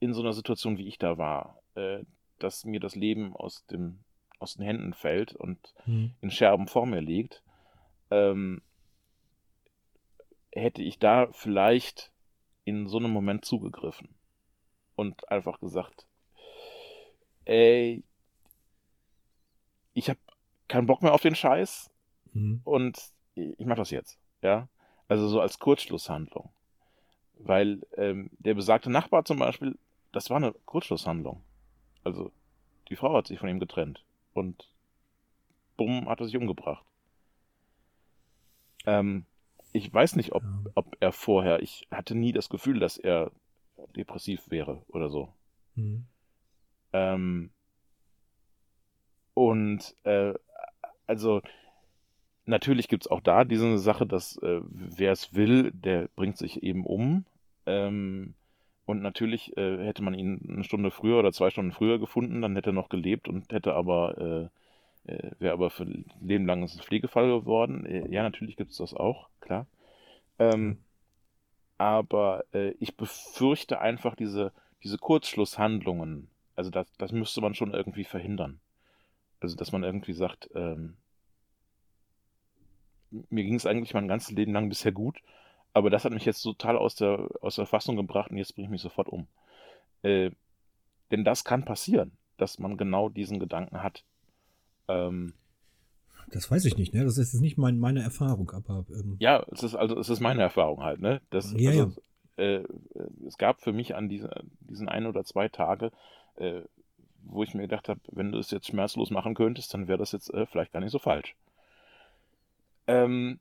in 0.00 0.14
so 0.14 0.20
einer 0.20 0.32
Situation, 0.32 0.78
wie 0.78 0.88
ich 0.88 0.98
da 0.98 1.18
war, 1.18 1.62
äh, 1.74 2.04
dass 2.38 2.64
mir 2.64 2.80
das 2.80 2.96
Leben 2.96 3.36
aus, 3.36 3.64
dem, 3.66 4.00
aus 4.38 4.54
den 4.54 4.64
Händen 4.64 4.94
fällt 4.94 5.36
und 5.36 5.58
mhm. 5.86 6.12
in 6.20 6.30
Scherben 6.30 6.66
vor 6.66 6.86
mir 6.86 7.00
liegt, 7.00 7.42
ähm, 8.10 8.62
hätte 10.50 10.82
ich 10.82 10.98
da 10.98 11.28
vielleicht 11.32 12.11
in 12.64 12.86
so 12.86 12.98
einem 12.98 13.10
Moment 13.10 13.44
zugegriffen 13.44 14.14
und 14.96 15.28
einfach 15.30 15.58
gesagt, 15.60 16.06
ey, 17.44 18.02
ich 19.94 20.08
habe 20.08 20.20
keinen 20.68 20.86
Bock 20.86 21.02
mehr 21.02 21.12
auf 21.12 21.22
den 21.22 21.34
Scheiß 21.34 21.90
mhm. 22.32 22.60
und 22.64 22.98
ich 23.34 23.66
mache 23.66 23.78
das 23.78 23.90
jetzt, 23.90 24.18
ja. 24.42 24.68
Also 25.08 25.28
so 25.28 25.40
als 25.40 25.58
Kurzschlusshandlung. 25.58 26.50
Weil 27.34 27.82
ähm, 27.96 28.30
der 28.38 28.54
besagte 28.54 28.90
Nachbar 28.90 29.24
zum 29.24 29.38
Beispiel, 29.38 29.76
das 30.12 30.30
war 30.30 30.36
eine 30.36 30.52
Kurzschlusshandlung. 30.64 31.42
Also 32.04 32.32
die 32.88 32.96
Frau 32.96 33.14
hat 33.16 33.26
sich 33.26 33.38
von 33.38 33.48
ihm 33.48 33.60
getrennt 33.60 34.04
und 34.32 34.68
bumm, 35.76 36.08
hat 36.08 36.20
er 36.20 36.26
sich 36.26 36.36
umgebracht. 36.36 36.84
Ähm, 38.86 39.26
ich 39.72 39.92
weiß 39.92 40.16
nicht, 40.16 40.32
ob, 40.32 40.42
ja. 40.42 40.70
ob 40.74 40.96
er 41.00 41.12
vorher, 41.12 41.62
ich 41.62 41.86
hatte 41.90 42.14
nie 42.14 42.32
das 42.32 42.48
Gefühl, 42.48 42.78
dass 42.78 42.98
er 42.98 43.30
depressiv 43.96 44.50
wäre 44.50 44.82
oder 44.88 45.08
so. 45.08 45.32
Mhm. 45.74 46.04
Ähm, 46.92 47.50
und 49.34 49.96
äh, 50.04 50.34
also 51.06 51.40
natürlich 52.44 52.88
gibt 52.88 53.04
es 53.04 53.10
auch 53.10 53.20
da 53.20 53.44
diese 53.44 53.78
Sache, 53.78 54.06
dass 54.06 54.36
äh, 54.38 54.60
wer 54.62 55.12
es 55.12 55.34
will, 55.34 55.70
der 55.72 56.08
bringt 56.16 56.36
sich 56.36 56.62
eben 56.62 56.84
um. 56.84 57.24
Ähm, 57.66 58.34
und 58.84 59.00
natürlich 59.00 59.56
äh, 59.56 59.84
hätte 59.84 60.02
man 60.02 60.14
ihn 60.14 60.40
eine 60.48 60.64
Stunde 60.64 60.90
früher 60.90 61.18
oder 61.18 61.32
zwei 61.32 61.50
Stunden 61.50 61.72
früher 61.72 61.98
gefunden, 61.98 62.42
dann 62.42 62.56
hätte 62.56 62.70
er 62.70 62.74
noch 62.74 62.88
gelebt 62.88 63.28
und 63.28 63.52
hätte 63.52 63.74
aber, 63.74 64.50
äh, 65.06 65.30
wäre 65.38 65.52
aber 65.52 65.70
für 65.70 65.84
ein 65.84 66.06
Leben 66.20 66.46
lang 66.46 66.62
ein 66.62 66.68
Pflegefall 66.68 67.26
geworden. 67.28 67.86
Äh, 67.86 68.08
ja, 68.10 68.22
natürlich 68.22 68.56
gibt 68.56 68.72
es 68.72 68.78
das 68.78 68.94
auch, 68.94 69.28
klar. 69.40 69.66
Ähm, 70.38 70.78
aber 71.78 72.44
äh, 72.52 72.70
ich 72.78 72.96
befürchte 72.96 73.80
einfach 73.80 74.14
diese, 74.14 74.52
diese 74.82 74.98
Kurzschlusshandlungen. 74.98 76.28
Also 76.54 76.70
das, 76.70 76.86
das 76.98 77.12
müsste 77.12 77.40
man 77.40 77.54
schon 77.54 77.74
irgendwie 77.74 78.04
verhindern. 78.04 78.60
Also 79.40 79.56
dass 79.56 79.72
man 79.72 79.82
irgendwie 79.82 80.12
sagt, 80.12 80.50
ähm, 80.54 80.96
mir 83.10 83.44
ging 83.44 83.56
es 83.56 83.66
eigentlich 83.66 83.94
mein 83.94 84.08
ganzes 84.08 84.30
Leben 84.30 84.52
lang 84.52 84.68
bisher 84.68 84.92
gut 84.92 85.20
aber 85.74 85.90
das 85.90 86.04
hat 86.04 86.12
mich 86.12 86.24
jetzt 86.24 86.42
total 86.42 86.76
aus 86.76 86.94
der, 86.94 87.28
aus 87.40 87.56
der 87.56 87.66
Fassung 87.66 87.96
gebracht 87.96 88.30
und 88.30 88.36
jetzt 88.36 88.54
bringe 88.54 88.66
ich 88.66 88.70
mich 88.70 88.82
sofort 88.82 89.08
um. 89.08 89.26
Äh, 90.02 90.30
denn 91.10 91.24
das 91.24 91.44
kann 91.44 91.64
passieren, 91.64 92.12
dass 92.36 92.58
man 92.58 92.76
genau 92.76 93.08
diesen 93.08 93.38
Gedanken 93.38 93.82
hat. 93.82 94.04
Ähm, 94.92 95.34
das 96.30 96.50
weiß 96.50 96.64
ich 96.64 96.76
nicht, 96.76 96.94
ne? 96.94 97.04
Das 97.04 97.18
ist 97.18 97.34
nicht 97.34 97.58
mein, 97.58 97.78
meine 97.78 98.02
Erfahrung, 98.02 98.50
aber. 98.50 98.86
Ähm, 98.90 99.16
ja, 99.18 99.44
es 99.50 99.62
ist 99.62 99.74
also 99.74 99.98
es 99.98 100.08
ist 100.08 100.20
meine 100.20 100.42
Erfahrung 100.42 100.82
halt, 100.82 101.00
ne? 101.00 101.20
Das, 101.30 101.52
ja, 101.56 101.70
also, 101.70 101.92
ja. 102.38 102.44
Äh, 102.44 102.64
es 103.26 103.36
gab 103.36 103.60
für 103.60 103.72
mich 103.72 103.94
an 103.94 104.08
diese, 104.08 104.30
diesen 104.60 104.88
ein 104.88 105.06
oder 105.06 105.24
zwei 105.24 105.48
Tage, 105.48 105.92
äh, 106.36 106.62
wo 107.24 107.42
ich 107.42 107.54
mir 107.54 107.62
gedacht 107.62 107.88
habe, 107.88 108.00
wenn 108.10 108.32
du 108.32 108.38
es 108.38 108.50
jetzt 108.50 108.68
schmerzlos 108.68 109.10
machen 109.10 109.34
könntest, 109.34 109.74
dann 109.74 109.88
wäre 109.88 109.98
das 109.98 110.12
jetzt 110.12 110.32
äh, 110.32 110.46
vielleicht 110.46 110.72
gar 110.72 110.80
nicht 110.80 110.92
so 110.92 110.98
falsch. 110.98 111.36
Ähm, 112.86 113.38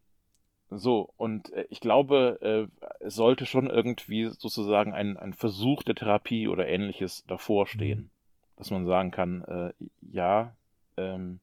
so, 0.69 1.09
und 1.17 1.51
äh, 1.53 1.65
ich 1.69 1.79
glaube, 1.79 2.39
äh, 2.41 2.85
es 2.99 3.15
sollte 3.15 3.45
schon 3.45 3.69
irgendwie 3.69 4.25
sozusagen 4.25 4.93
ein, 4.93 5.17
ein 5.17 5.33
Versuch 5.33 5.83
der 5.83 5.95
Therapie 5.95 6.47
oder 6.47 6.67
ähnliches 6.67 7.23
davor 7.27 7.67
stehen. 7.67 7.99
Mhm. 7.99 8.09
Dass 8.57 8.71
man 8.71 8.85
sagen 8.85 9.11
kann, 9.11 9.43
äh, 9.45 9.73
ja, 10.11 10.55
ähm, 11.01 11.39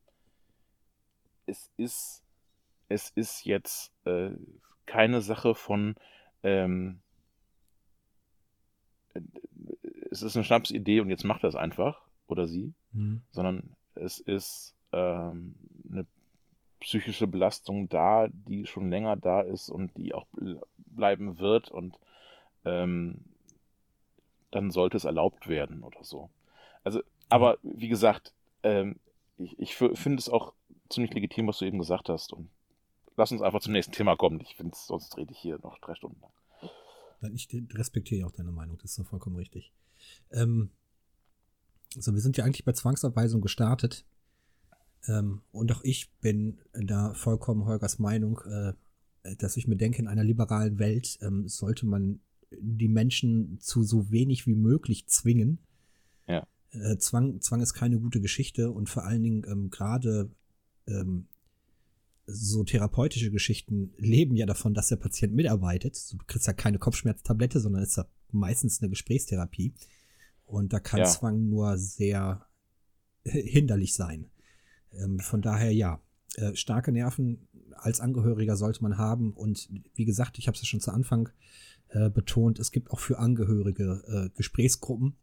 es 1.47 1.71
ist, 1.77 2.23
es 2.89 3.11
ist 3.11 3.45
jetzt 3.45 3.93
äh, 4.05 4.31
keine 4.87 5.21
Sache 5.21 5.55
von, 5.55 5.97
ähm, 6.43 7.01
äh, 9.15 9.21
es 10.11 10.23
ist 10.23 10.37
eine 10.37 10.45
Schnapsidee 10.45 11.01
und 11.01 11.11
jetzt 11.11 11.25
macht 11.25 11.43
er 11.43 11.49
es 11.49 11.57
einfach, 11.57 12.01
oder 12.27 12.47
sie, 12.47 12.73
mhm. 12.93 13.23
sondern 13.31 13.77
es 13.95 14.21
ist 14.21 14.75
ähm, 14.93 15.55
eine 15.91 16.07
psychische 16.81 17.27
Belastung 17.27 17.89
da, 17.89 18.29
die 18.31 18.67
schon 18.67 18.91
länger 18.91 19.17
da 19.17 19.41
ist 19.41 19.69
und 19.69 19.97
die 19.97 20.15
auch 20.15 20.27
bleiben 20.77 21.39
wird 21.39 21.71
und 21.71 21.99
ähm, 22.65 23.25
dann 24.51 24.71
sollte 24.71 24.97
es 24.97 25.05
erlaubt 25.05 25.49
werden 25.49 25.83
oder 25.83 26.05
so. 26.05 26.31
Also, 26.85 27.03
aber 27.29 27.59
wie 27.63 27.89
gesagt, 27.89 28.33
ähm, 28.63 28.97
ich, 29.39 29.59
ich 29.59 29.77
finde 29.77 30.19
es 30.19 30.29
auch 30.29 30.55
ziemlich 30.91 31.13
legitim, 31.15 31.47
was 31.47 31.59
du 31.59 31.65
eben 31.65 31.79
gesagt 31.79 32.09
hast 32.09 32.33
und 32.33 32.51
lass 33.17 33.33
uns 33.33 33.43
einfach 33.43 33.61
zum 33.61 33.73
nächsten 33.73 33.93
Thema 33.93 34.17
kommen. 34.17 34.41
Ich 34.41 34.57
finde, 34.57 34.77
sonst 34.77 35.17
rede 35.17 35.33
ich 35.33 35.39
hier 35.39 35.59
noch 35.63 35.79
drei 35.79 35.95
Stunden 35.95 36.21
lang. 36.21 37.33
Ich 37.35 37.49
respektiere 37.75 38.27
auch 38.27 38.33
deine 38.33 38.53
Meinung, 38.53 38.79
das 38.79 38.93
ist 38.93 38.99
doch 38.99 39.07
vollkommen 39.07 39.37
richtig. 39.37 39.73
Ähm, 40.31 40.71
also 41.97 42.15
wir 42.15 42.21
sind 42.21 42.37
ja 42.37 42.45
eigentlich 42.45 42.65
bei 42.65 42.73
Zwangsabweisung 42.73 43.41
gestartet. 43.41 44.05
Ähm, 45.07 45.43
und 45.53 45.73
auch 45.73 45.83
ich 45.83 46.11
bin 46.21 46.59
da 46.73 47.15
vollkommen 47.15 47.65
Holgers 47.65 47.99
Meinung, 47.99 48.41
äh, 48.47 48.73
dass 49.37 49.57
ich 49.57 49.67
mir 49.67 49.77
denke, 49.77 49.99
in 49.99 50.09
einer 50.09 50.25
liberalen 50.25 50.79
Welt 50.79 51.19
ähm, 51.23 51.49
sollte 51.49 51.87
man 51.87 52.21
die 52.51 52.89
Menschen 52.89 53.59
zu 53.61 53.83
so 53.83 54.11
wenig 54.11 54.47
wie 54.47 54.55
möglich 54.55 55.07
zwingen. 55.07 55.59
Äh, 56.71 56.99
Zwang, 56.99 57.41
Zwang 57.41 57.61
ist 57.61 57.75
keine 57.75 57.99
gute 57.99 58.21
Geschichte 58.21 58.71
und 58.71 58.89
vor 58.89 59.05
allen 59.05 59.23
Dingen 59.23 59.45
ähm, 59.49 59.71
gerade 59.71 60.31
ähm, 60.87 61.27
so 62.27 62.63
therapeutische 62.63 63.31
Geschichten 63.31 63.93
leben 63.97 64.37
ja 64.37 64.45
davon, 64.45 64.75
dass 64.75 64.89
der 64.89 64.97
Patient 64.97 65.35
mitarbeitet. 65.35 66.13
Du 66.13 66.19
kriegst 66.27 66.47
ja 66.47 66.53
keine 66.53 66.79
Kopfschmerztablette, 66.79 67.59
sondern 67.59 67.83
ist 67.83 67.97
ja 67.97 68.07
meistens 68.31 68.83
eine 68.83 68.91
Gesprächstherapie. 68.91 69.73
Und 70.45 70.73
da 70.73 70.81
kann 70.81 71.01
Ja. 71.01 71.07
Zwang 71.07 71.49
nur 71.49 71.79
sehr 71.79 72.47
hinderlich 73.25 73.95
sein. 73.95 74.31
Ähm, 74.93 75.19
von 75.21 75.41
daher 75.41 75.73
ja, 75.73 76.03
äh, 76.37 76.55
starke 76.55 76.93
Nerven 76.93 77.49
als 77.75 78.01
Angehöriger 78.01 78.57
sollte 78.57 78.83
man 78.83 78.99
haben. 78.99 79.33
Und 79.33 79.69
wie 79.95 80.05
gesagt, 80.05 80.39
ich 80.39 80.49
habe 80.49 80.55
es 80.55 80.63
ja 80.63 80.67
schon 80.67 80.81
zu 80.81 80.91
Anfang 80.91 81.31
äh, 81.89 82.11
betont, 82.11 82.59
es 82.59 82.73
gibt 82.73 82.91
auch 82.91 83.01
für 83.01 83.19
Angehörige 83.19 84.03
äh, 84.07 84.37
Gesprächsgruppen 84.37 85.17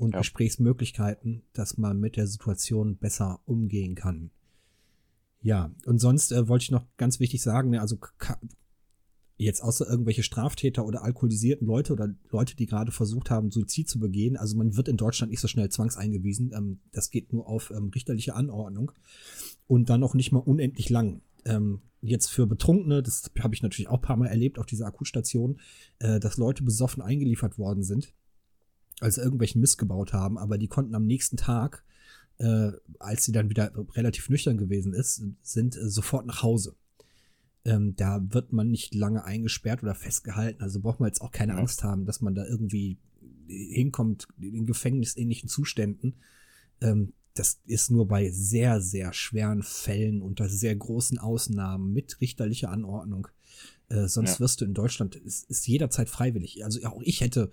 und 0.00 0.12
Ja. 0.12 0.18
Gesprächsmöglichkeiten, 0.18 1.42
dass 1.52 1.76
man 1.76 2.00
mit 2.00 2.16
der 2.16 2.26
Situation 2.26 2.96
besser 2.96 3.40
umgehen 3.44 3.94
kann. 3.94 4.30
Ja, 5.42 5.70
und 5.86 5.98
sonst 5.98 6.32
äh, 6.32 6.48
wollte 6.48 6.64
ich 6.64 6.70
noch 6.70 6.86
ganz 6.96 7.20
wichtig 7.20 7.42
sagen, 7.42 7.70
ne, 7.70 7.80
also 7.80 7.98
jetzt 9.36 9.62
außer 9.62 9.88
irgendwelche 9.88 10.22
Straftäter 10.22 10.84
oder 10.84 11.02
alkoholisierten 11.02 11.66
Leute 11.66 11.94
oder 11.94 12.14
Leute, 12.30 12.56
die 12.56 12.66
gerade 12.66 12.92
versucht 12.92 13.30
haben, 13.30 13.50
Suizid 13.50 13.88
zu 13.88 13.98
begehen, 13.98 14.36
also 14.36 14.56
man 14.56 14.76
wird 14.76 14.88
in 14.88 14.98
Deutschland 14.98 15.30
nicht 15.30 15.40
so 15.40 15.48
schnell 15.48 15.70
zwangseingewiesen. 15.70 16.52
Ähm, 16.54 16.80
das 16.92 17.10
geht 17.10 17.32
nur 17.32 17.48
auf 17.48 17.70
ähm, 17.70 17.90
richterliche 17.94 18.34
Anordnung 18.34 18.92
und 19.66 19.88
dann 19.88 20.02
auch 20.02 20.14
nicht 20.14 20.32
mal 20.32 20.40
unendlich 20.40 20.90
lang. 20.90 21.22
Ähm, 21.46 21.80
jetzt 22.02 22.28
für 22.28 22.46
Betrunkene, 22.46 23.02
das 23.02 23.30
habe 23.40 23.54
ich 23.54 23.62
natürlich 23.62 23.88
auch 23.88 23.98
ein 23.98 24.02
paar 24.02 24.16
Mal 24.16 24.26
erlebt 24.26 24.58
auf 24.58 24.66
dieser 24.66 24.86
Akutstation, 24.86 25.58
äh, 26.00 26.20
dass 26.20 26.36
Leute 26.36 26.62
besoffen 26.62 27.02
eingeliefert 27.02 27.58
worden 27.58 27.82
sind, 27.82 28.12
also 29.00 29.20
irgendwelchen 29.22 29.60
Mist 29.60 29.78
gebaut 29.78 30.12
haben, 30.12 30.38
aber 30.38 30.58
die 30.58 30.68
konnten 30.68 30.94
am 30.94 31.06
nächsten 31.06 31.36
Tag, 31.36 31.84
äh, 32.38 32.72
als 32.98 33.24
sie 33.24 33.32
dann 33.32 33.50
wieder 33.50 33.72
relativ 33.94 34.28
nüchtern 34.30 34.56
gewesen 34.58 34.92
ist, 34.94 35.22
sind 35.42 35.76
äh, 35.76 35.88
sofort 35.88 36.26
nach 36.26 36.42
Hause. 36.42 36.74
Ähm, 37.64 37.94
da 37.96 38.20
wird 38.32 38.52
man 38.52 38.70
nicht 38.70 38.94
lange 38.94 39.24
eingesperrt 39.24 39.82
oder 39.82 39.94
festgehalten. 39.94 40.62
Also 40.62 40.80
braucht 40.80 41.00
man 41.00 41.08
jetzt 41.08 41.20
auch 41.20 41.32
keine 41.32 41.52
Ja. 41.52 41.58
Angst 41.58 41.84
haben, 41.84 42.06
dass 42.06 42.20
man 42.22 42.34
da 42.34 42.46
irgendwie 42.46 42.96
hinkommt 43.46 44.28
in 44.40 44.64
gefängnisähnlichen 44.66 45.48
Zuständen. 45.48 46.14
Ähm, 46.80 47.12
das 47.34 47.60
ist 47.66 47.90
nur 47.90 48.08
bei 48.08 48.30
sehr, 48.30 48.80
sehr 48.80 49.12
schweren 49.12 49.62
Fällen 49.62 50.22
unter 50.22 50.48
sehr 50.48 50.74
großen 50.74 51.18
Ausnahmen 51.18 51.92
mit 51.92 52.20
richterlicher 52.20 52.70
Anordnung. 52.70 53.28
Äh, 53.88 54.08
sonst 54.08 54.34
Ja. 54.34 54.40
wirst 54.40 54.60
du 54.60 54.64
in 54.64 54.74
Deutschland, 54.74 55.16
ist, 55.16 55.48
ist 55.50 55.66
jederzeit 55.66 56.08
freiwillig. 56.08 56.64
Also 56.64 56.80
ja, 56.80 56.90
auch 56.90 57.02
ich 57.02 57.20
hätte, 57.20 57.50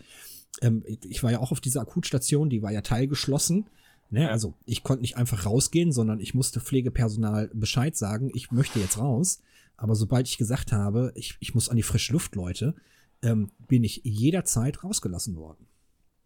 ähm, 0.62 0.84
ich 0.86 1.24
war 1.24 1.32
ja 1.32 1.40
auch 1.40 1.52
auf 1.52 1.62
dieser 1.62 1.82
Akutstation, 1.82 2.50
die 2.50 2.62
war 2.62 2.72
ja 2.72 2.82
teilgeschlossen. 2.82 3.70
Ne? 4.10 4.30
Also 4.30 4.54
ich 4.66 4.84
konnte 4.84 5.02
nicht 5.02 5.18
einfach 5.18 5.46
rausgehen, 5.46 5.92
sondern 5.92 6.20
ich 6.20 6.34
musste 6.34 6.60
Pflegepersonal 6.60 7.50
Bescheid 7.54 7.96
sagen, 7.96 8.32
ich 8.34 8.52
möchte 8.52 8.80
jetzt 8.80 8.98
raus. 8.98 9.42
Aber 9.76 9.96
sobald 9.96 10.28
ich 10.28 10.38
gesagt 10.38 10.72
habe, 10.72 11.12
ich, 11.16 11.38
ich 11.40 11.54
muss 11.54 11.70
an 11.70 11.78
die 11.78 11.84
frische 11.84 12.14
Luft, 12.14 12.36
Leute, 12.36 12.76
ähm, 13.22 13.52
bin 13.68 13.84
ich 13.84 14.02
jederzeit 14.04 14.84
rausgelassen 14.84 15.36
worden. 15.36 15.68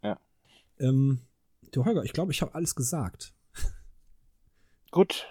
Ja. 0.04 0.20
Ähm, 0.80 1.20
du 1.72 1.86
Holger, 1.86 2.04
ich 2.04 2.14
glaube, 2.14 2.32
ich 2.32 2.42
habe 2.42 2.56
alles 2.56 2.76
gesagt. 2.76 3.34
Gut, 4.92 5.26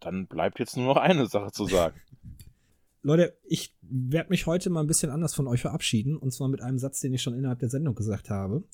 dann 0.00 0.26
bleibt 0.26 0.58
jetzt 0.58 0.76
nur 0.76 0.86
noch 0.86 0.96
eine 0.96 1.26
Sache 1.26 1.52
zu 1.52 1.66
sagen. 1.66 2.00
Leute, 3.06 3.38
ich 3.44 3.72
werde 3.82 4.30
mich 4.30 4.46
heute 4.46 4.68
mal 4.68 4.80
ein 4.80 4.88
bisschen 4.88 5.12
anders 5.12 5.32
von 5.32 5.46
euch 5.46 5.60
verabschieden. 5.60 6.16
Und 6.16 6.32
zwar 6.32 6.48
mit 6.48 6.60
einem 6.60 6.80
Satz, 6.80 6.98
den 6.98 7.14
ich 7.14 7.22
schon 7.22 7.34
innerhalb 7.34 7.60
der 7.60 7.68
Sendung 7.68 7.94
gesagt 7.94 8.30
habe. 8.30 8.64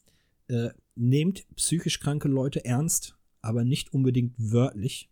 Äh, 0.49 0.71
nehmt 0.95 1.47
psychisch 1.55 2.01
kranke 2.01 2.29
Leute 2.29 2.65
ernst, 2.65 3.15
aber 3.43 3.63
nicht 3.63 3.93
unbedingt 3.93 4.33
wörtlich. 4.39 5.11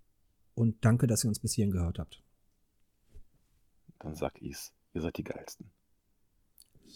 Und 0.55 0.83
danke, 0.87 1.07
dass 1.07 1.23
ihr 1.23 1.29
uns 1.29 1.39
bis 1.39 1.53
hierhin 1.53 1.71
gehört 1.71 1.99
habt. 1.99 2.23
Dann 3.99 4.15
sag 4.15 4.41
ich's. 4.41 4.73
Ihr 4.95 5.03
seid 5.03 5.19
die 5.19 5.25
geilsten. 5.25 5.71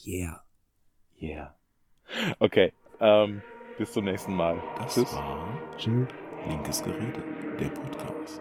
Yeah. 0.06 0.42
Yeah. 1.20 1.54
Okay, 2.38 2.72
ähm, 3.00 3.42
bis 3.76 3.92
zum 3.92 4.06
nächsten 4.06 4.32
Mal. 4.34 4.62
Das 4.78 4.94
Tschüss. 4.94 5.12
war 5.12 5.76
Tschüss. 5.76 6.08
Linkes 6.48 6.82
Gerede, 6.82 7.22
der 7.60 7.68
Podcast. 7.68 8.40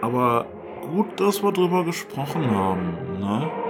Aber 0.00 0.63
gut, 0.84 1.20
dass 1.20 1.42
wir 1.42 1.52
drüber 1.52 1.84
gesprochen 1.84 2.50
haben, 2.50 3.18
ne? 3.18 3.63